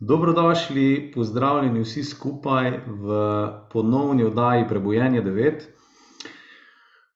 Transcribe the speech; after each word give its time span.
Dobrodošli, 0.00 1.12
pozdravljeni 1.14 1.80
vsi 1.80 2.04
skupaj 2.04 2.70
v 2.86 3.16
ponovni 3.72 4.24
oddaji 4.24 4.68
Prebojenje 4.68 5.22
9. 5.22 5.52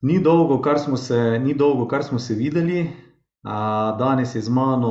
Ni 0.02 0.18
dolgo, 0.23 0.60
kar 0.62 0.78
smo 0.78 0.97
se, 0.97 1.39
ni 1.39 1.55
dolgo, 1.55 1.87
kar 1.89 2.03
smo 2.03 2.18
se 2.18 2.34
videli. 2.34 2.91
Danes 3.99 4.34
je 4.34 4.41
z 4.41 4.50
mano 4.50 4.91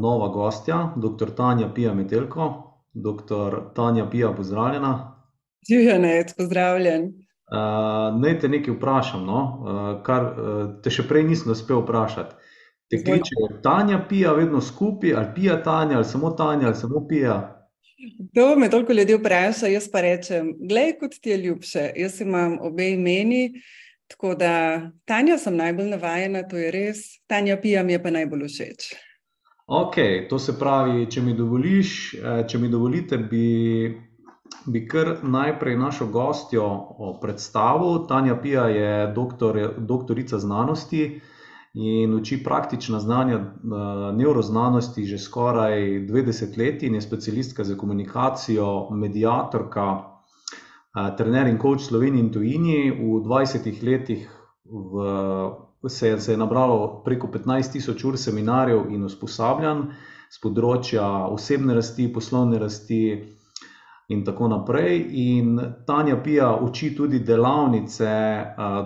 nova 0.00 0.28
gostja, 0.28 0.94
dr. 0.96 1.30
Tanja 1.30 1.68
Pija 1.74 1.94
Metelko. 1.94 2.48
Dr. 2.94 3.60
Tanja 3.74 4.10
Pija, 4.10 4.32
pozdravljena. 4.32 5.22
Ne, 5.98 6.24
pozdravljen. 6.36 7.12
Naj 8.20 8.38
te 8.40 8.48
nekaj 8.48 8.74
vprašam, 8.74 9.26
no? 9.26 10.00
kar 10.02 10.32
te 10.82 10.90
še 10.90 11.04
prej 11.08 11.28
nisem 11.28 11.52
uspel 11.52 11.84
vprašati. 11.84 12.37
Te 12.90 12.96
kličejo 13.04 13.60
Tanja 13.62 13.98
Pija, 14.08 14.32
vedno 14.32 14.60
skupaj, 14.60 15.14
ali 15.14 15.26
Pija 15.34 15.62
Tanja, 15.62 15.96
ali 15.96 16.04
samo 16.04 16.30
Tanja, 16.30 16.66
ali 16.66 16.76
samo 16.76 17.06
Pija? 17.08 17.54
To 18.34 18.56
me 18.56 18.70
toliko 18.70 18.92
ljudi 18.92 19.14
vpraša, 19.14 19.66
jaz 19.66 19.90
pa 19.92 20.00
rečem, 20.00 20.54
glej, 20.68 20.94
kot 21.00 21.18
ti 21.20 21.30
je 21.30 21.36
ljubše. 21.36 21.90
Jaz 21.96 22.20
imam 22.20 22.58
obe 22.60 22.90
imeni, 22.90 23.52
tako 24.06 24.34
da 24.34 24.80
Tanja 25.04 25.38
sem 25.38 25.56
najbolj 25.56 25.90
navajena, 25.90 26.42
to 26.48 26.56
je 26.56 26.70
res, 26.70 27.04
Tanja 27.26 27.56
Pija 27.60 27.82
mi 27.82 27.92
je 27.92 28.02
pa 28.02 28.10
najbolj 28.10 28.46
všeč. 28.48 28.92
Ok, 29.66 29.96
to 30.30 30.38
se 30.38 30.56
pravi, 30.58 31.06
če 31.10 31.20
mi 31.20 31.34
dovoliš, 31.36 32.14
če 32.48 32.58
mi 32.58 32.70
dovolite, 32.72 33.18
bi, 33.18 33.92
bi 34.66 34.86
kar 34.88 35.18
najprej 35.22 35.76
našo 35.76 36.06
gostjo 36.06 36.70
predstavil. 37.20 38.06
Tanja 38.08 38.38
Pija 38.40 38.68
je 38.72 38.92
doktor, 39.12 39.74
doktorica 39.78 40.38
znanosti 40.38 41.20
in 41.78 42.14
uči 42.14 42.40
praktična 42.44 42.98
znanja 43.00 43.38
nevroznanosti 44.16 45.04
že 45.04 45.18
skoraj 45.18 46.06
dve 46.06 46.22
desetletji 46.26 46.88
in 46.88 46.94
je 46.94 47.00
specialistka 47.00 47.64
za 47.64 47.76
komunikacijo, 47.76 48.90
mediatorka, 48.90 49.86
trener 51.16 51.46
in 51.46 51.60
coach 51.62 51.86
Sloveniji 51.86 52.20
in 52.20 52.32
tujini. 52.32 52.90
V 52.90 53.22
dvajsetih 53.22 53.82
letih 53.82 54.26
v 54.64 55.88
se 55.88 56.08
je, 56.08 56.20
se 56.20 56.32
je 56.32 56.36
nabralo 56.36 57.02
preko 57.04 57.28
petnajst 57.30 57.72
tisoč 57.72 58.04
ur 58.04 58.16
seminarjev 58.18 58.90
in 58.90 59.04
usposabljanj 59.06 59.84
s 60.28 60.40
področja 60.42 61.06
osebne 61.30 61.74
rasti, 61.78 62.08
poslovne 62.12 62.58
rasti 62.58 63.37
in 64.08 64.24
tako 64.24 64.48
naprej. 64.48 65.06
In 65.10 65.60
Tanja 65.86 66.16
Pija 66.16 66.58
uči 66.62 66.94
tudi 66.96 67.20
delavnice 67.20 68.10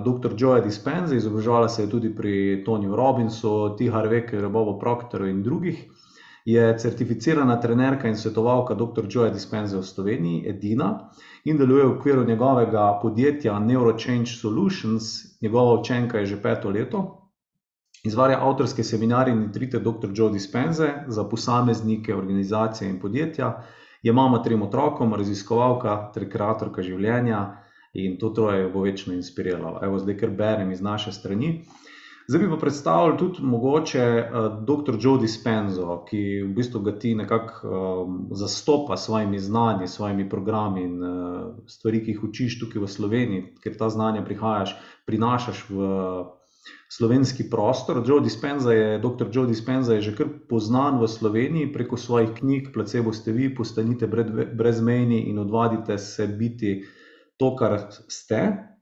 doktor 0.04 0.34
Joeja 0.38 0.64
Dispenze, 0.64 1.16
izobraževala 1.16 1.68
se 1.68 1.82
je 1.82 1.90
tudi 1.90 2.14
pri 2.14 2.64
Tonyju 2.66 2.96
Robbinsu, 2.96 3.76
T. 3.78 3.90
Harv 3.90 4.12
Ekerju, 4.12 4.50
Bobu 4.50 4.78
Proctorju 4.80 5.30
in 5.30 5.42
drugih. 5.42 5.84
Je 6.44 6.78
certificirana 6.78 7.60
trenerka 7.60 8.08
in 8.08 8.16
svetovalka 8.16 8.74
doktor 8.74 9.06
Joeja 9.08 9.30
Dispenze 9.30 9.78
v 9.78 9.86
Sloveniji, 9.86 10.48
edina, 10.50 11.10
in 11.44 11.58
deluje 11.58 11.84
v 11.86 11.92
okviru 11.96 12.24
njegovega 12.24 12.98
podjetja 13.02 13.58
Neurochange 13.58 14.26
Solutions, 14.26 15.38
njegova 15.42 15.80
učenka 15.80 16.18
je 16.18 16.26
že 16.26 16.42
peto 16.42 16.70
leto. 16.70 17.18
Izvaja 18.04 18.40
avtorske 18.42 18.82
seminarje 18.82 19.32
in 19.32 19.44
retrite 19.46 19.78
doktor 19.78 20.10
Joe 20.14 20.32
Dispenze 20.32 20.90
za 21.06 21.24
posameznike, 21.24 22.14
organizacije 22.14 22.90
in 22.90 22.98
podjetja. 23.00 23.62
Je 24.02 24.12
mama 24.12 24.42
trem 24.42 24.62
otrokom, 24.62 25.14
raziskovalka 25.14 26.10
ter 26.14 26.26
kreatorka 26.30 26.82
življenja 26.82 27.42
in 27.94 28.16
to 28.18 28.32
troje 28.34 28.66
bo 28.72 28.82
večno 28.82 29.14
inspiriralo. 29.14 29.78
Evo, 29.84 29.98
zdaj 29.98 30.18
kar 30.18 30.30
berem 30.36 30.72
iz 30.72 30.80
naše 30.82 31.12
strani. 31.12 31.62
Zdaj 32.28 32.40
bi 32.40 32.50
pa 32.50 32.56
predstavil 32.56 33.16
tudi 33.18 33.42
mogoče 33.42 34.04
doktor 34.66 34.96
Joe 35.00 35.18
Dispenzo, 35.20 36.04
ki 36.08 36.20
v 36.42 36.50
bistvu 36.54 36.80
ga 36.86 36.94
ti 36.98 37.14
nekako 37.18 38.06
zastopa 38.38 38.96
s 38.96 39.06
svojimi 39.06 39.38
znanji, 39.38 39.88
s 39.88 39.98
svojimi 39.98 40.28
programi 40.30 40.84
in 40.86 41.00
stvari, 41.66 42.04
ki 42.04 42.14
jih 42.14 42.22
učiš 42.24 42.60
tukaj 42.60 42.82
v 42.82 42.88
Sloveniji, 42.88 43.42
ker 43.62 43.74
ta 43.78 43.90
znanja 43.90 44.22
prihajaš, 44.24 44.76
prinašaš 45.06 45.64
v 45.70 45.90
slovenski 46.90 47.50
prostor. 47.50 48.02
Joe 48.06 48.20
je, 48.72 48.98
doktor 48.98 49.28
Joe 49.32 49.46
Dispenza 49.46 49.94
je 49.94 50.00
že 50.00 50.16
kar 50.16 50.28
poznan 50.48 51.00
v 51.00 51.08
Sloveniji 51.08 51.72
preko 51.72 51.96
svojih 51.96 52.30
knjig 52.38 52.72
Placebo 52.74 53.12
ste 53.12 53.32
vi, 53.32 53.54
Postanite 53.54 54.06
brezmejni 54.54 55.30
in 55.30 55.38
Odvadite 55.38 55.98
se 55.98 56.26
biti 56.26 56.84
to, 57.36 57.56
kar 57.56 57.80
ste. 58.08 58.72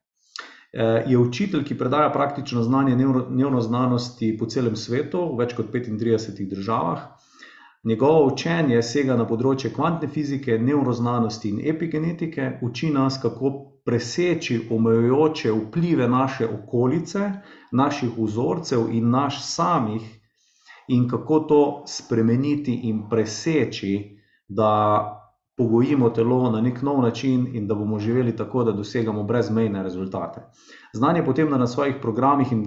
Je 1.07 1.19
učitelj, 1.19 1.65
ki 1.65 1.79
predaja 1.79 2.13
praktično 2.13 2.63
znanje 2.63 2.97
nevroznanosti 3.31 4.37
po 4.39 4.47
celem 4.47 4.77
svetu, 4.77 5.25
v 5.33 5.43
več 5.43 5.57
kot 5.59 5.73
petintridesetih 5.73 6.49
državah. 6.51 7.09
Njegovo 7.85 8.27
učenje 8.29 8.83
sega 8.85 9.17
na 9.17 9.25
področje 9.27 9.73
kvantne 9.73 10.09
fizike, 10.13 10.59
nevroznanosti 10.59 11.49
in 11.49 11.63
epigenetike. 11.73 12.59
Uči 12.63 12.91
nas, 12.93 13.17
kako 13.23 13.53
preseči 13.89 14.61
omejujoče 14.71 15.53
vplive 15.53 16.09
naše 16.09 16.47
okolice, 16.47 17.31
naših 17.73 18.11
vzorcev 18.19 18.89
in 18.91 19.11
nas 19.11 19.55
samih, 19.55 20.03
in 20.89 21.09
kako 21.09 21.41
to 21.41 21.83
spremeniti 21.87 22.81
in 22.85 23.09
preseči, 23.11 24.17
da 24.49 25.17
pogojimo 25.57 26.11
telo 26.11 26.51
na 26.51 26.61
neki 26.61 26.85
nov 26.85 27.03
način 27.03 27.47
in 27.57 27.67
da 27.69 27.75
bomo 27.75 27.99
živeli 27.99 28.37
tako, 28.37 28.65
da 28.65 28.73
dosegamo 28.73 29.23
brezmejne 29.23 29.83
rezultate. 29.83 30.41
Znanje 30.93 31.25
potem 31.25 31.51
na 31.51 31.67
svojih 31.67 31.95
programih 32.03 32.53
in 32.53 32.65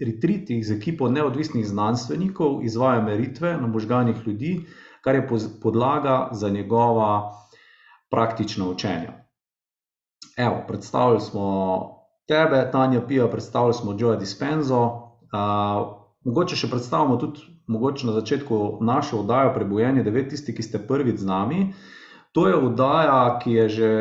retreatih 0.00 0.66
z 0.66 0.76
ekipo 0.76 1.08
neodvisnih 1.08 1.66
znanstvenikov 1.66 2.64
izvaja 2.64 3.02
meritve 3.02 3.56
na 3.56 3.66
možganih 3.66 4.16
ljudi, 4.26 4.60
kar 5.00 5.14
je 5.14 5.28
podlaga 5.62 6.28
za 6.32 6.48
njegova 6.50 7.32
praktična 8.10 8.68
učenja. 8.68 9.12
Evo, 10.36 10.64
predstavili 10.68 11.20
smo 11.20 11.95
tebe, 12.28 12.68
Tanja 12.72 13.00
Pija, 13.00 13.28
predstavili 13.28 13.74
smo 13.74 13.96
Joeja 13.98 14.18
Dispenzo. 14.20 14.82
Mogoče 16.26 16.56
še 16.56 16.70
predstavimo 16.70 17.16
tudi 17.22 17.40
mogoče 17.66 18.06
na 18.06 18.12
začetku 18.12 18.78
našo 18.80 19.20
oddajo 19.20 19.54
Prebujenje 19.54 20.02
devet, 20.02 20.30
tisti, 20.30 20.54
ki 20.54 20.62
ste 20.62 20.78
prvič 20.78 21.20
z 21.22 21.26
nami. 21.26 21.60
To 22.32 22.48
je 22.48 22.56
oddaja, 22.56 23.38
ki 23.42 23.52
je 23.52 23.68
že 23.68 23.92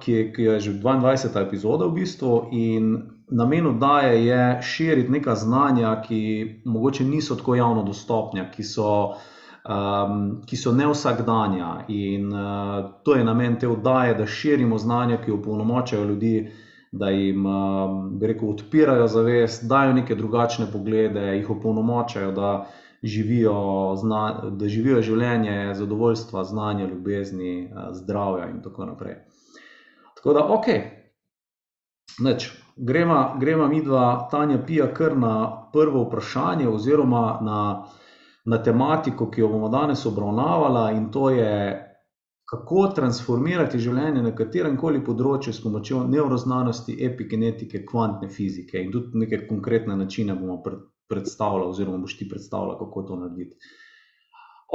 ki 0.00 0.12
je, 0.12 0.32
ki 0.32 0.42
je 0.42 0.60
že 0.60 0.72
dvaindvajseta 0.80 1.40
epizoda 1.44 1.86
v 1.86 2.00
bistvu 2.00 2.48
in 2.52 3.12
namen 3.28 3.66
oddaje 3.66 4.26
je 4.26 4.62
širiti 4.62 5.12
neka 5.12 5.34
znanja, 5.34 6.02
ki 6.02 6.62
mogoče 6.64 7.04
niso 7.04 7.36
tako 7.36 7.54
javno 7.54 7.82
dostopna, 7.82 8.50
ki 8.50 8.64
so, 8.64 9.16
ki 10.46 10.56
so 10.56 10.72
nevsakdanja, 10.72 11.84
in 11.88 12.30
to 13.02 13.14
je 13.14 13.24
namen 13.24 13.58
te 13.58 13.68
oddaje, 13.68 14.14
da 14.14 14.26
širimo 14.26 14.78
znanja, 14.78 15.16
ki 15.24 15.32
opolnomočajo 15.32 16.04
ljudi, 16.04 16.52
da 16.92 17.08
jim, 17.10 17.44
bi 18.18 18.26
rekel, 18.26 18.50
odpirajo 18.50 19.06
zavest, 19.06 19.68
dajo 19.68 19.92
neke 19.92 20.14
drugačne 20.14 20.66
poglede, 20.72 21.20
jih 21.36 21.50
opolnomočijo, 21.50 22.30
da 22.32 22.66
živijo 23.02 23.54
da 24.50 24.68
živijo 24.68 25.02
življenje 25.02 25.74
zadovoljstva, 25.74 26.44
znanja, 26.44 26.86
ljubezni, 26.86 27.70
zdravja 27.92 28.48
in 28.50 28.62
tako 28.62 28.86
naprej. 28.86 29.16
Tako 30.16 30.32
da 30.32 30.46
okej. 30.54 30.80
Nič, 32.18 32.48
greva, 32.76 33.36
greva 33.40 33.68
midva, 33.68 34.28
Tanja 34.30 34.58
Pija, 34.66 34.86
kar 34.94 35.16
na 35.16 35.34
prvo 35.72 36.06
vprašanje 36.06 36.68
oziroma 36.68 37.38
na, 37.42 37.60
na 38.46 38.62
tematiko, 38.62 39.30
ki 39.30 39.40
jo 39.40 39.48
bomo 39.48 39.68
danes 39.68 40.06
obravnavala, 40.06 40.90
in 40.94 41.10
to 41.10 41.30
je, 41.30 41.52
kako 42.50 42.88
transformirati 42.94 43.78
življenje 43.82 44.22
na 44.22 44.34
kateremkoli 44.38 45.02
področju 45.04 45.54
s 45.54 45.62
pomočjo 45.64 46.04
nevroznanosti, 46.06 46.94
epigenetike, 47.08 47.82
kvantne 47.88 48.30
fizike 48.30 48.78
in 48.78 48.92
tudi 48.94 49.24
neke 49.24 49.42
konkretne 49.48 49.96
načine 49.98 50.38
bomo 50.38 50.60
predstavila 51.10 51.66
oziroma 51.66 51.98
boš 52.04 52.18
ti 52.20 52.28
predstavila, 52.30 52.78
kako 52.78 53.02
to 53.08 53.18
narediti. 53.24 53.58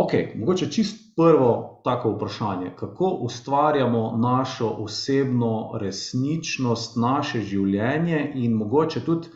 Okej, 0.04 0.34
mogoče 0.40 0.70
čisto 0.72 1.12
prvo 1.16 1.82
tako 1.84 2.14
vprašanje, 2.16 2.72
kako 2.80 3.08
ustvarjamo 3.28 4.18
našo 4.18 4.68
osebno 4.84 5.78
resničnost, 5.82 6.96
naše 6.96 7.42
življenje 7.42 8.32
in 8.36 8.56
mogoče 8.56 9.04
tudi, 9.06 9.28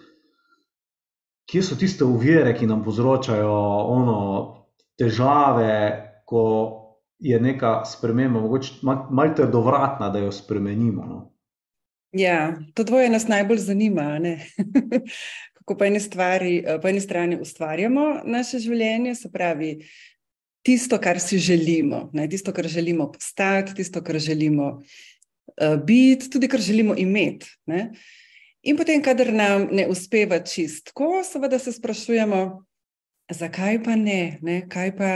kje 1.46 1.64
so 1.64 1.76
tiste 1.76 2.06
ovire, 2.06 2.54
ki 2.58 2.68
nam 2.68 2.84
povzročajo 2.84 3.54
ono 3.94 4.20
težave, 4.98 5.76
ko 6.26 6.42
je 7.20 7.40
neka 7.40 7.84
sprememba 7.86 8.42
mogoče 8.42 8.74
malo 8.84 9.34
trdovratna, 9.36 10.10
da 10.10 10.20
jo 10.20 10.32
spremenimo, 10.32 11.06
no. 11.06 11.22
Ja, 12.16 12.56
to 12.74 12.84
dvoje 12.84 13.10
nas 13.10 13.28
najbolj 13.28 13.58
zanima. 13.58 14.20
Kako 15.58 15.78
po 15.78 15.86
eni 15.86 16.00
stvari, 16.00 16.64
po 16.82 16.88
eni 16.88 17.02
strani 17.02 17.40
ustvarjamo 17.42 18.22
naše 18.24 18.60
življenje, 18.60 19.16
se 19.16 19.32
pravi, 19.32 19.72
tisto, 20.66 20.98
kar 21.02 21.20
si 21.20 21.38
želimo, 21.38 22.10
ne, 22.14 22.30
tisto, 22.30 22.54
kar 22.54 22.68
želimo 22.68 23.10
postati, 23.12 23.76
tisto, 23.76 24.02
kar 24.04 24.20
želimo 24.20 24.80
biti, 25.86 26.30
tudi 26.30 26.48
kar 26.48 26.60
želimo 26.60 26.96
imeti, 26.98 27.52
ne. 27.66 27.92
In 28.66 28.78
potem, 28.78 29.02
kadar 29.02 29.30
nam 29.30 29.68
ne 29.72 29.86
uspeva 29.88 30.40
čisto 30.42 30.90
tako, 30.90 31.22
seveda 31.24 31.60
se 31.62 31.72
sprašujemo, 31.72 32.40
zakaj 33.30 33.84
pa 33.86 33.94
ne, 33.96 34.40
ne, 34.42 34.56
kaj 34.70 34.96
pa, 34.98 35.10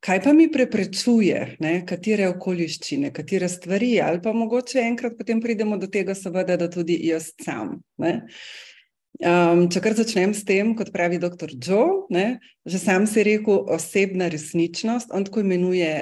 kaj 0.00 0.22
pa 0.24 0.32
mi 0.32 0.46
preprečuje, 0.52 1.42
ne, 1.60 1.72
katere 1.88 2.30
okoliščine, 2.32 3.10
katere 3.12 3.50
stvari, 3.52 3.98
ali 4.00 4.22
pa 4.24 4.32
mogoče 4.32 4.80
enkrat 4.80 5.18
potem 5.18 5.42
pridemo 5.44 5.76
do 5.76 5.90
tega, 5.92 6.16
seveda, 6.16 6.56
da 6.56 6.70
tudi 6.72 6.96
jaz 7.10 7.34
sam. 7.44 7.74
Um, 8.00 9.66
če 9.68 9.82
kar 9.84 9.96
začnem 9.98 10.32
s 10.32 10.46
tem, 10.48 10.70
kot 10.78 10.88
pravi 10.94 11.18
dr. 11.20 11.52
Joe, 11.60 12.06
ne, 12.14 12.38
že 12.64 12.80
sam 12.80 13.04
si 13.10 13.26
rekel, 13.26 13.66
osebna 13.68 14.30
resničnost, 14.32 15.12
on 15.12 15.28
tako 15.28 15.44
imenuje 15.44 15.92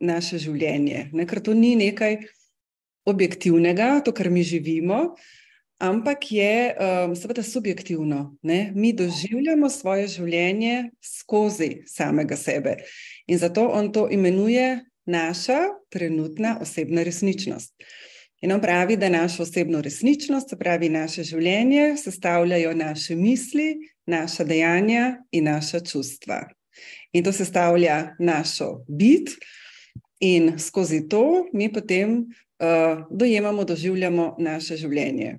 naše 0.00 0.40
življenje, 0.40 1.10
ne, 1.12 1.28
ker 1.28 1.42
to 1.44 1.52
ni 1.52 1.74
nekaj 1.76 2.16
objektivnega, 3.10 3.98
to, 4.06 4.16
kar 4.16 4.32
mi 4.32 4.40
živimo, 4.46 5.02
ampak 5.80 6.32
je 6.32 6.76
um, 6.76 7.16
seveda 7.16 7.42
subjektivno. 7.42 8.36
Ne? 8.42 8.72
Mi 8.74 8.92
doživljamo 8.92 9.70
svoje 9.70 10.08
življenje 10.08 10.90
skozi 11.00 11.82
samega 11.86 12.36
sebe 12.36 12.76
in 13.26 13.38
zato 13.38 13.68
on 13.68 13.92
to 13.92 14.08
imenuje 14.10 14.84
naša 15.06 15.58
trenutna 15.88 16.58
osebna 16.60 17.02
resničnost. 17.02 17.74
In 18.40 18.52
on 18.52 18.60
pravi, 18.60 18.96
da 18.96 19.08
našo 19.08 19.42
osebno 19.42 19.80
resničnost, 19.80 20.48
se 20.48 20.56
pravi 20.56 20.88
naše 20.88 21.24
življenje, 21.24 21.96
sestavljajo 22.00 22.72
naše 22.74 23.16
misli, 23.16 23.74
naša 24.06 24.44
dejanja 24.44 25.18
in 25.32 25.44
naša 25.44 25.80
čustva. 25.80 26.46
In 27.12 27.24
to 27.24 27.32
sestavlja 27.32 28.14
našo 28.18 28.84
bit, 28.88 29.34
in 30.20 30.54
skozi 30.58 31.08
to 31.08 31.44
mi 31.52 31.68
potem 31.72 32.16
uh, 32.20 33.04
dojemamo, 33.10 33.64
doživljamo 33.64 34.36
naše 34.38 34.76
življenje. 34.76 35.38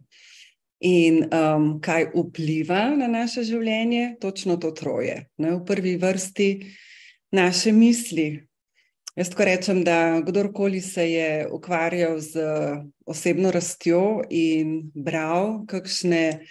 In 0.82 1.28
um, 1.30 1.76
kaj 1.82 2.08
vpliva 2.16 2.88
na 2.98 3.06
naše 3.08 3.44
življenje? 3.46 4.16
Točno 4.22 4.58
to 4.58 4.72
troje. 4.74 5.28
Ne? 5.38 5.52
V 5.60 5.66
prvi 5.66 5.94
vrsti 6.02 6.50
naše 7.38 7.72
misli. 7.72 8.48
Jaz 9.16 9.30
tako 9.30 9.46
rečem, 9.46 9.84
da 9.84 10.22
kdorkoli 10.26 10.82
se 10.82 11.06
je 11.12 11.48
ukvarjal 11.52 12.18
z 12.20 12.46
osebno 13.06 13.52
rastjo 13.52 14.24
in 14.30 14.92
bral 14.96 15.66
kakšne 15.68 16.48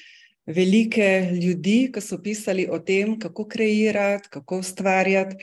velike 0.46 1.32
ljudi, 1.40 1.88
ki 1.92 2.02
so 2.04 2.20
pisali 2.22 2.68
o 2.70 2.78
tem, 2.78 3.16
kako 3.18 3.48
kreirati, 3.48 4.28
kako 4.30 4.60
ustvarjati, 4.60 5.40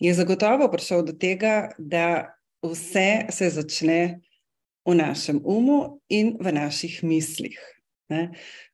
je 0.00 0.14
zagotovo 0.14 0.70
prišel 0.72 1.04
do 1.04 1.12
tega, 1.12 1.70
da 1.78 2.34
vse 2.64 3.26
se 3.30 3.50
začne 3.50 4.00
v 4.84 4.94
našem 4.94 5.40
umu 5.44 6.00
in 6.08 6.34
v 6.40 6.52
naših 6.52 7.04
mislih. 7.04 7.73
Ne? 8.14 8.28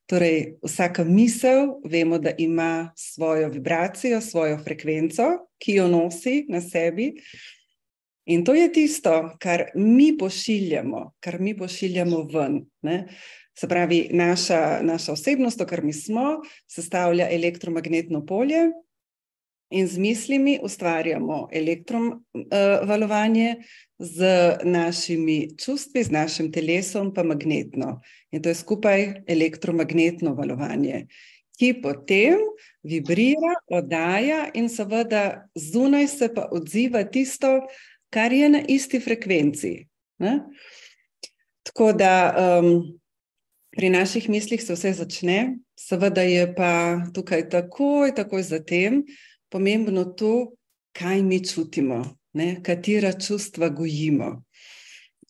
Torej, 0.05 0.59
vsaka 0.61 1.05
misel, 1.07 1.79
vemo, 1.87 2.19
da 2.19 2.33
ima 2.37 2.91
svojo 2.95 3.49
vibracijo, 3.49 4.21
svojo 4.21 4.59
frekvenco, 4.61 5.31
ki 5.61 5.79
jo 5.79 5.87
nosi 5.87 6.45
na 6.49 6.61
sebi. 6.61 7.13
In 8.29 8.43
to 8.45 8.53
je 8.53 8.67
tisto, 8.73 9.13
kar 9.41 9.71
mi 9.75 10.11
pošiljamo, 10.17 11.05
kar 11.19 11.39
mi 11.41 11.55
pošiljamo 11.57 12.25
ven. 12.33 12.59
Ne? 12.85 13.05
Se 13.57 13.67
pravi, 13.67 14.09
naša, 14.13 14.81
naša 14.83 15.15
osebnost, 15.15 15.57
to, 15.57 15.65
kar 15.65 15.83
mi 15.83 15.93
smo, 15.93 16.41
sestavlja 16.69 17.29
elektromagnetno 17.31 18.25
polje, 18.25 18.69
in 19.71 19.87
z 19.87 19.97
mislimi 19.97 20.59
ustvarjamo 20.63 21.49
elektrovalovanje, 21.51 23.55
uh, 23.57 23.65
z 24.01 24.25
našimi 24.63 25.57
čustvi, 25.57 26.03
z 26.03 26.11
našim 26.11 26.51
telesom, 26.51 27.13
pa 27.13 27.23
magnetno. 27.23 28.01
In 28.31 28.41
to 28.41 28.49
je 28.49 28.57
skupaj 28.57 29.21
elektromagnetno 29.27 30.33
valovanje, 30.33 31.05
ki 31.59 31.75
potem 31.83 32.41
vibrira, 32.81 33.53
oddaja 33.69 34.47
in 34.57 34.69
seveda 34.73 35.45
zunaj 35.53 36.07
se 36.07 36.31
pa 36.33 36.47
odziva 36.49 37.03
tisto, 37.03 37.59
kar 38.09 38.33
je 38.33 38.49
na 38.49 38.63
isti 38.67 38.99
frekvenci. 38.99 39.85
Ne? 40.17 40.39
Tako 41.69 41.93
da 41.93 42.13
um, 42.33 42.97
pri 43.69 43.93
naših 43.93 44.29
mislih 44.29 44.63
se 44.63 44.73
vse 44.73 44.95
začne, 44.97 45.59
seveda 45.77 46.25
je 46.25 46.49
pa 46.57 47.05
tukaj 47.13 47.51
takoj, 47.53 48.15
takoj 48.17 48.41
zatem 48.43 49.03
pomembno 49.51 50.05
to, 50.15 50.55
kaj 50.95 51.21
mi 51.23 51.43
čutimo 51.45 52.01
ne, 52.33 52.61
katera 52.63 53.11
čustva 53.13 53.69
gojimo, 53.69 54.43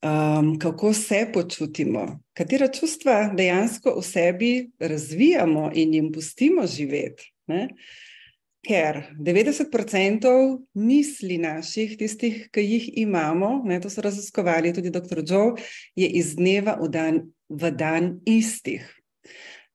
um, 0.03 0.59
kako 0.59 0.93
se 0.93 1.27
počutimo, 1.33 2.19
katera 2.33 2.67
čustva 2.67 3.33
dejansko 3.37 3.95
v 3.97 4.03
sebi 4.03 4.53
razvijamo 4.79 5.71
in 5.73 5.93
jim 5.93 6.11
pustimo 6.11 6.67
živeti. 6.67 7.33
Ne. 7.47 7.67
Ker 8.61 9.01
90% 9.17 10.31
misli 10.73 11.37
naših, 11.37 11.95
tistih, 11.97 12.49
ki 12.53 12.61
jih 12.61 12.89
imamo, 13.01 13.63
ne, 13.65 13.79
to 13.81 13.89
so 13.89 14.01
raziskovali 14.05 14.73
tudi 14.73 14.89
dr. 14.93 15.23
Joe, 15.25 15.55
je 15.95 16.07
iz 16.07 16.35
dneva 16.35 16.77
v 16.77 16.89
dan, 16.89 17.21
v 17.49 17.71
dan 17.71 18.19
istih. 18.25 18.85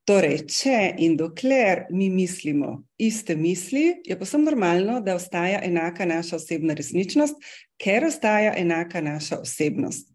Torej, 0.06 0.44
če 0.46 0.80
in 1.02 1.16
dokler 1.18 1.88
mi 1.90 2.06
mislimo 2.14 2.84
iste 3.02 3.34
misli, 3.34 3.88
je 4.06 4.14
posebno 4.18 4.52
normalno, 4.52 5.00
da 5.02 5.16
ostaja 5.18 5.58
enaka 5.66 6.06
naša 6.06 6.36
osebna 6.36 6.76
resničnost, 6.78 7.40
ker 7.82 8.04
ostaja 8.06 8.52
enaka 8.54 9.00
naša 9.02 9.40
osebnost. 9.42 10.12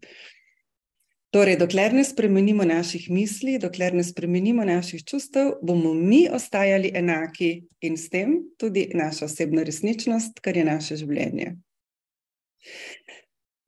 Torej, 1.32 1.58
dokler 1.60 1.92
ne 1.92 2.04
spremenimo 2.04 2.64
naših 2.64 3.10
misli, 3.12 3.58
dokler 3.60 3.92
ne 3.92 4.04
spremenimo 4.04 4.64
naših 4.64 5.04
čustev, 5.04 5.50
bomo 5.62 5.92
mi 5.94 6.22
ostajali 6.32 6.92
enaki 6.94 7.50
in 7.84 7.98
s 8.00 8.08
tem 8.12 8.38
tudi 8.56 8.86
naša 8.96 9.28
osebna 9.28 9.64
resničnost, 9.68 10.40
kar 10.40 10.56
je 10.56 10.64
naše 10.64 10.96
življenje. 11.02 11.50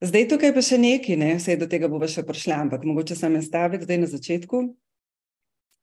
Zdaj, 0.05 0.25
tukaj 0.32 0.55
pa 0.56 0.65
še 0.65 0.81
nekaj, 0.81 1.21
ne? 1.21 1.31
vse 1.37 1.59
do 1.61 1.69
tega 1.69 1.88
bomo 1.93 2.09
še 2.09 2.25
prišli, 2.25 2.56
ampak 2.56 2.88
mogoče 2.88 3.17
samo 3.17 3.41
en 3.41 3.44
stavek 3.44 3.85
zdaj 3.85 4.00
na 4.00 4.09
začetku 4.09 4.62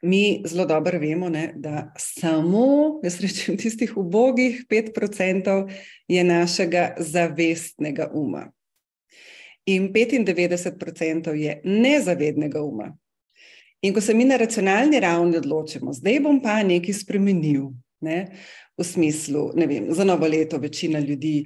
mi 0.02 0.42
zelo 0.46 0.66
dobro 0.66 1.00
vemo, 1.00 1.30
ne, 1.30 1.54
da 1.56 1.94
samo, 1.98 3.00
jaz 3.04 3.20
rečem, 3.22 3.58
tistih 3.58 3.98
ubogih 3.98 4.66
5% 4.70 5.70
je 6.08 6.24
našega 6.24 6.96
zavestnega 6.98 8.10
uma. 8.14 8.52
In 9.66 9.94
95% 9.94 11.32
je 11.32 11.62
nezavednega 11.64 12.62
uma. 12.62 12.98
In 13.82 13.94
ko 13.94 14.02
se 14.02 14.14
mi 14.14 14.26
na 14.26 14.38
racionalni 14.38 15.00
ravni 15.00 15.38
odločimo, 15.38 15.94
zdaj 15.94 16.20
bom 16.22 16.42
pa 16.42 16.62
nekaj 16.64 16.94
spremenil, 16.94 17.72
ne, 18.02 18.28
v 18.78 18.86
smislu, 18.86 19.52
ne 19.58 19.68
vem, 19.68 19.88
za 19.94 20.06
novo 20.06 20.28
leto 20.28 20.58
večina 20.58 21.00
ljudi 21.00 21.46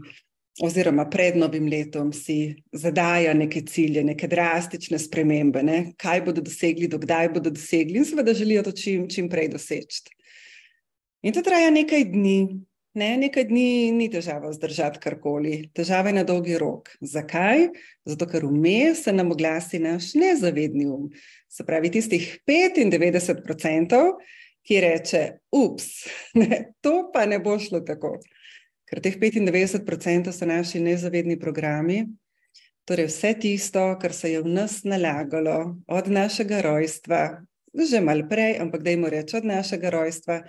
oziroma 0.63 1.05
pred 1.11 1.35
novim 1.35 1.67
letom 1.67 2.13
si 2.13 2.55
zadaja 2.71 3.33
neke 3.33 3.61
cilje, 3.67 4.03
neke 4.03 4.27
drastične 4.27 4.99
spremembe, 4.99 5.63
ne? 5.63 5.79
kaj 5.99 6.21
bodo 6.23 6.43
dosegli, 6.45 6.87
dokdaj 6.87 7.29
bodo 7.35 7.51
dosegli, 7.51 7.99
in 7.99 8.05
seveda 8.07 8.33
želijo 8.33 8.63
to 8.63 8.71
čim, 8.71 9.09
čim 9.11 9.27
prej 9.29 9.49
doseči. 9.51 10.05
In 11.25 11.33
to 11.33 11.43
traja 11.43 11.73
nekaj 11.73 12.07
dni. 12.13 12.39
Ne, 12.95 13.09
nekaj 13.19 13.49
dni 13.49 13.91
ni 13.91 14.05
težava 14.07 14.47
vzdržati 14.53 15.01
karkoli, 15.03 15.65
težava 15.75 16.13
je 16.13 16.15
na 16.15 16.21
dolgi 16.23 16.55
rok. 16.55 16.93
Zakaj? 17.03 17.65
Zato, 18.07 18.23
ker 18.31 18.45
vmes 18.47 19.01
se 19.03 19.11
nam 19.11 19.33
oglasi 19.35 19.81
naš 19.83 20.13
nezavedni 20.15 20.85
um. 20.87 21.09
Se 21.51 21.65
pravi, 21.67 21.91
tistih 21.91 22.29
95%, 22.47 23.99
ki 24.63 24.79
reče: 24.79 25.25
Ups, 25.51 25.89
ne, 26.39 26.61
to 26.79 27.09
pa 27.11 27.25
ne 27.27 27.41
bo 27.43 27.57
šlo 27.59 27.83
tako 27.83 28.15
ker 28.85 29.01
teh 29.01 29.17
95% 29.17 30.31
so 30.31 30.45
naši 30.45 30.79
nezavedni 30.79 31.39
programi, 31.39 32.05
torej 32.85 33.09
vse 33.09 33.33
tisto, 33.41 33.83
kar 34.01 34.13
se 34.13 34.31
je 34.31 34.41
v 34.41 34.47
nas 34.47 34.83
nalagalo 34.83 35.75
od 35.87 36.07
našega 36.07 36.61
rojstva, 36.61 37.41
že 37.73 38.01
malo 38.01 38.27
prej, 38.29 38.61
ampak 38.61 38.85
dajmo 38.85 39.09
reči 39.09 39.37
od 39.41 39.45
našega 39.45 39.89
rojstva, 39.89 40.43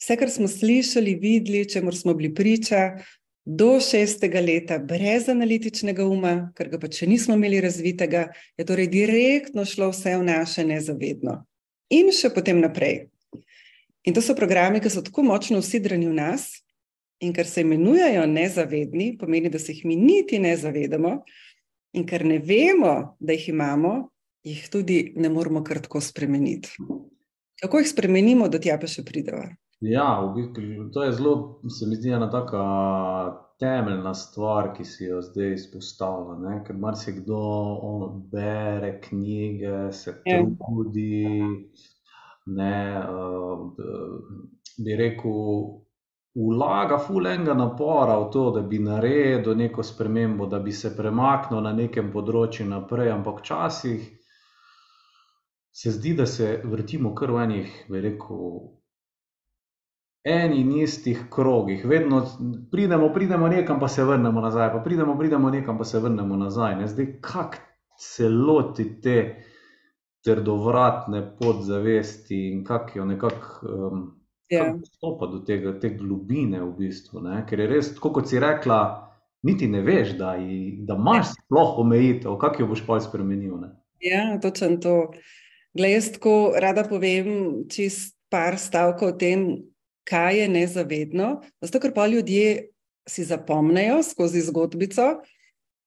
vse, 0.00 0.16
kar 0.16 0.30
smo 0.30 0.48
slišali, 0.48 1.14
videli, 1.14 1.68
čemu 1.68 1.92
smo 1.92 2.14
bili 2.14 2.34
priča. 2.34 2.98
Do 3.44 3.80
šestega 3.82 4.38
leta, 4.40 4.78
brez 4.78 5.26
analitičnega 5.26 6.04
uma, 6.06 6.52
ker 6.54 6.68
ga 6.70 6.78
pač 6.78 7.00
nismo 7.10 7.34
imeli 7.34 7.58
razvitega, 7.60 8.28
je 8.54 8.64
torej 8.64 8.86
direktno 8.86 9.64
šlo 9.66 9.88
vse 9.90 10.14
v 10.14 10.22
naše 10.28 10.62
nezavedno. 10.62 11.40
In 11.90 12.14
še 12.14 12.30
potem 12.30 12.62
naprej. 12.62 13.08
In 14.06 14.14
to 14.14 14.22
so 14.22 14.38
programi, 14.38 14.78
ki 14.78 14.94
so 14.94 15.02
tako 15.02 15.26
močno 15.26 15.58
usidrani 15.58 16.06
v 16.06 16.14
nas, 16.14 16.61
in 17.22 17.32
ker 17.32 17.46
se 17.46 17.62
imenujejo 17.62 18.26
nezavedni, 18.26 19.12
pomeni, 19.18 19.50
da 19.50 19.58
se 19.58 19.72
jih 19.72 19.84
mi 19.86 19.96
niti 19.96 20.38
ne 20.42 20.56
zavedamo, 20.56 21.16
in 21.94 22.06
ker 22.08 22.24
ne 22.26 22.38
vemo, 22.42 23.16
da 23.20 23.36
jih 23.36 23.48
imamo, 23.52 23.94
jih 24.42 24.62
tudi 24.72 25.12
ne 25.16 25.30
moremo 25.30 25.62
kar 25.64 25.80
tako 25.84 26.00
spremeniti. 26.00 26.74
Kako 27.62 27.78
jih 27.78 27.88
spremenimo, 27.88 28.48
da 28.50 28.58
tja 28.58 28.78
pa 28.80 28.90
še 28.90 29.04
pridemo? 29.06 29.44
Ja, 29.82 30.20
v 30.22 30.34
bistvu, 30.36 30.88
to 30.94 31.02
je 31.02 31.12
zelo, 31.18 31.34
se 31.70 31.86
mi 31.90 31.98
zdi, 31.98 32.12
ena 32.14 32.28
taka 32.30 32.62
temeljna 33.62 34.14
stvar, 34.14 34.72
ki 34.76 34.86
si 34.86 35.06
jo 35.08 35.20
zdaj 35.22 35.54
izpostavlja. 35.56 36.58
Ker 36.66 36.78
marsikdo 36.78 37.38
bere 38.30 38.96
knjige, 39.04 39.90
se 39.94 40.16
ja. 40.26 40.42
trudi. 40.42 41.38
Ne, 42.46 42.78
uh, 43.06 43.68
bi 44.82 44.96
rekel, 44.98 45.38
vlaga 46.34 46.98
fulenga 46.98 47.54
napora 47.54 48.16
v 48.18 48.30
to, 48.32 48.50
da 48.50 48.62
bi 48.62 48.78
naredil 48.78 49.56
neko 49.56 49.82
spremembo, 49.82 50.46
da 50.46 50.58
bi 50.58 50.72
se 50.72 50.96
premaknil 50.96 51.60
na 51.60 51.72
nekem 51.76 52.12
področju 52.12 52.66
naprej, 52.68 53.10
ampak 53.12 53.42
včasih 53.42 54.06
se 55.72 55.90
zdi, 55.90 56.14
da 56.16 56.26
se 56.26 56.60
vrtimo 56.64 57.14
kar 57.14 57.32
v 57.32 57.42
enih, 57.44 57.74
bi 57.88 58.00
rekel, 58.00 58.56
eni 60.24 60.60
in 60.60 60.72
istih 60.82 61.26
krogih. 61.32 61.84
Vedno 61.88 62.22
pridemo, 62.70 63.12
pridemo 63.12 63.48
nekam, 63.48 63.80
pa 63.80 63.88
se 63.88 64.04
vrnemo 64.04 64.40
nazaj, 64.40 64.70
pa 64.72 64.80
pridemo, 64.84 65.16
pridemo 65.18 65.50
nekam, 65.50 65.78
pa 65.78 65.84
se 65.84 66.00
vrnemo 66.00 66.36
nazaj. 66.36 66.76
Ne? 66.80 66.88
Zdaj, 66.88 67.08
kako 67.20 67.60
se 67.98 68.28
loti 68.28 69.00
te 69.00 69.44
trdovratne 70.24 71.24
podzavesti 71.40 72.48
in 72.48 72.64
kako 72.64 72.98
jo 72.98 73.04
nekako. 73.04 73.68
Um, 73.68 74.21
ja. 74.52 74.68
Stopa 74.98 75.28
do 75.32 75.40
tega, 75.46 75.74
te 75.80 75.92
globine, 75.96 76.60
v 76.62 76.72
bistvu. 76.78 77.22
Ne? 77.24 77.42
Ker 77.48 77.64
je 77.64 77.68
res, 77.70 77.92
tako 77.96 78.12
kot 78.18 78.30
si 78.30 78.40
rekla, 78.42 78.80
niti 79.46 79.68
ne 79.70 79.82
veš, 79.82 80.16
da, 80.20 80.34
da 80.86 80.96
imaš 80.98 81.32
ja. 81.32 81.36
sploh 81.36 81.78
omejitev, 81.82 82.36
kako 82.40 82.62
jo 82.62 82.70
boš 82.72 82.84
pa 82.86 83.00
spremenil. 83.02 83.56
Ne? 83.62 83.72
Ja, 84.02 84.24
točno 84.42 84.76
to. 84.82 84.96
Glej, 85.74 85.96
jaz 85.96 86.10
tako 86.18 86.34
rada 86.60 86.84
povem 86.84 87.64
čist 87.72 88.16
par 88.32 88.58
stavkov 88.60 89.14
o 89.14 89.16
tem, 89.16 89.46
kaj 90.08 90.42
je 90.42 90.48
nezavedno. 90.48 91.28
Zato, 91.62 91.80
ker 91.80 91.94
pa 91.94 92.06
ljudje 92.06 92.72
si 93.08 93.24
zapomnejo 93.24 94.02
skozi 94.02 94.40
zgodbico 94.40 95.22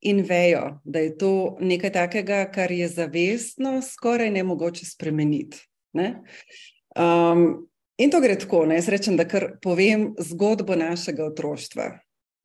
in 0.05 0.21
vejo, 0.27 0.79
da 0.83 0.99
je 0.99 1.17
to 1.17 1.57
nekaj 1.59 1.91
takega, 1.91 2.43
kar 2.53 2.71
je 2.71 2.87
zavestno, 2.87 3.79
skoraj 3.81 4.29
ne 4.31 4.43
mogoče 4.43 4.85
spremeniti. 4.85 5.63
Ne? 5.93 6.21
Um, 6.95 7.65
In 7.97 8.11
to 8.11 8.19
gre 8.19 8.35
tako, 8.35 8.65
ne? 8.67 8.75
jaz 8.75 8.89
rečem, 8.91 9.15
da 9.15 9.23
kar 9.27 9.53
povem 9.63 10.09
zgodbo 10.19 10.75
našega 10.75 11.23
otroštva, 11.29 11.85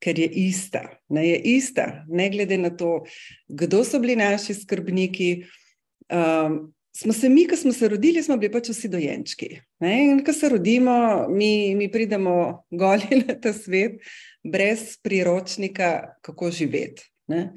ker 0.00 0.18
je 0.18 0.28
ista, 0.46 0.84
ne 1.10 1.24
je 1.26 1.40
ista, 1.56 1.86
ne 2.08 2.28
glede 2.30 2.58
na 2.58 2.70
to, 2.70 3.00
kdo 3.48 3.82
so 3.84 3.98
bili 4.00 4.14
naši 4.16 4.54
skrbniki. 4.54 5.30
Um, 6.10 6.70
smo 6.96 7.12
se 7.12 7.28
mi, 7.28 7.48
ko 7.50 7.58
smo 7.58 7.72
se 7.72 7.88
rodili, 7.88 8.22
smo 8.22 8.38
bili 8.38 8.52
pač 8.52 8.70
vsi 8.70 8.92
dojenčki. 8.94 9.50
Ne? 9.82 9.92
In 10.04 10.22
ko 10.24 10.32
se 10.32 10.48
rodimo, 10.54 11.26
mi, 11.28 11.74
mi 11.74 11.90
pridemo 11.90 12.64
goli 12.70 13.18
na 13.26 13.34
ta 13.34 13.52
svet, 13.52 13.98
brez 14.46 14.94
priročnika, 15.02 16.14
kako 16.22 16.54
živeti. 16.54 17.10
Ne? 17.26 17.48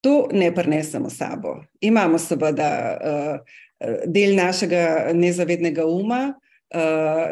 To 0.00 0.28
ne 0.32 0.48
prenesemo 0.54 1.10
sabo. 1.10 1.58
Imamo 1.80 2.18
seveda 2.18 2.72
uh, 2.96 3.56
del 4.08 4.36
našega 4.38 5.12
nezavednega 5.12 5.84
uma, 5.84 6.30
uh, 6.32 6.47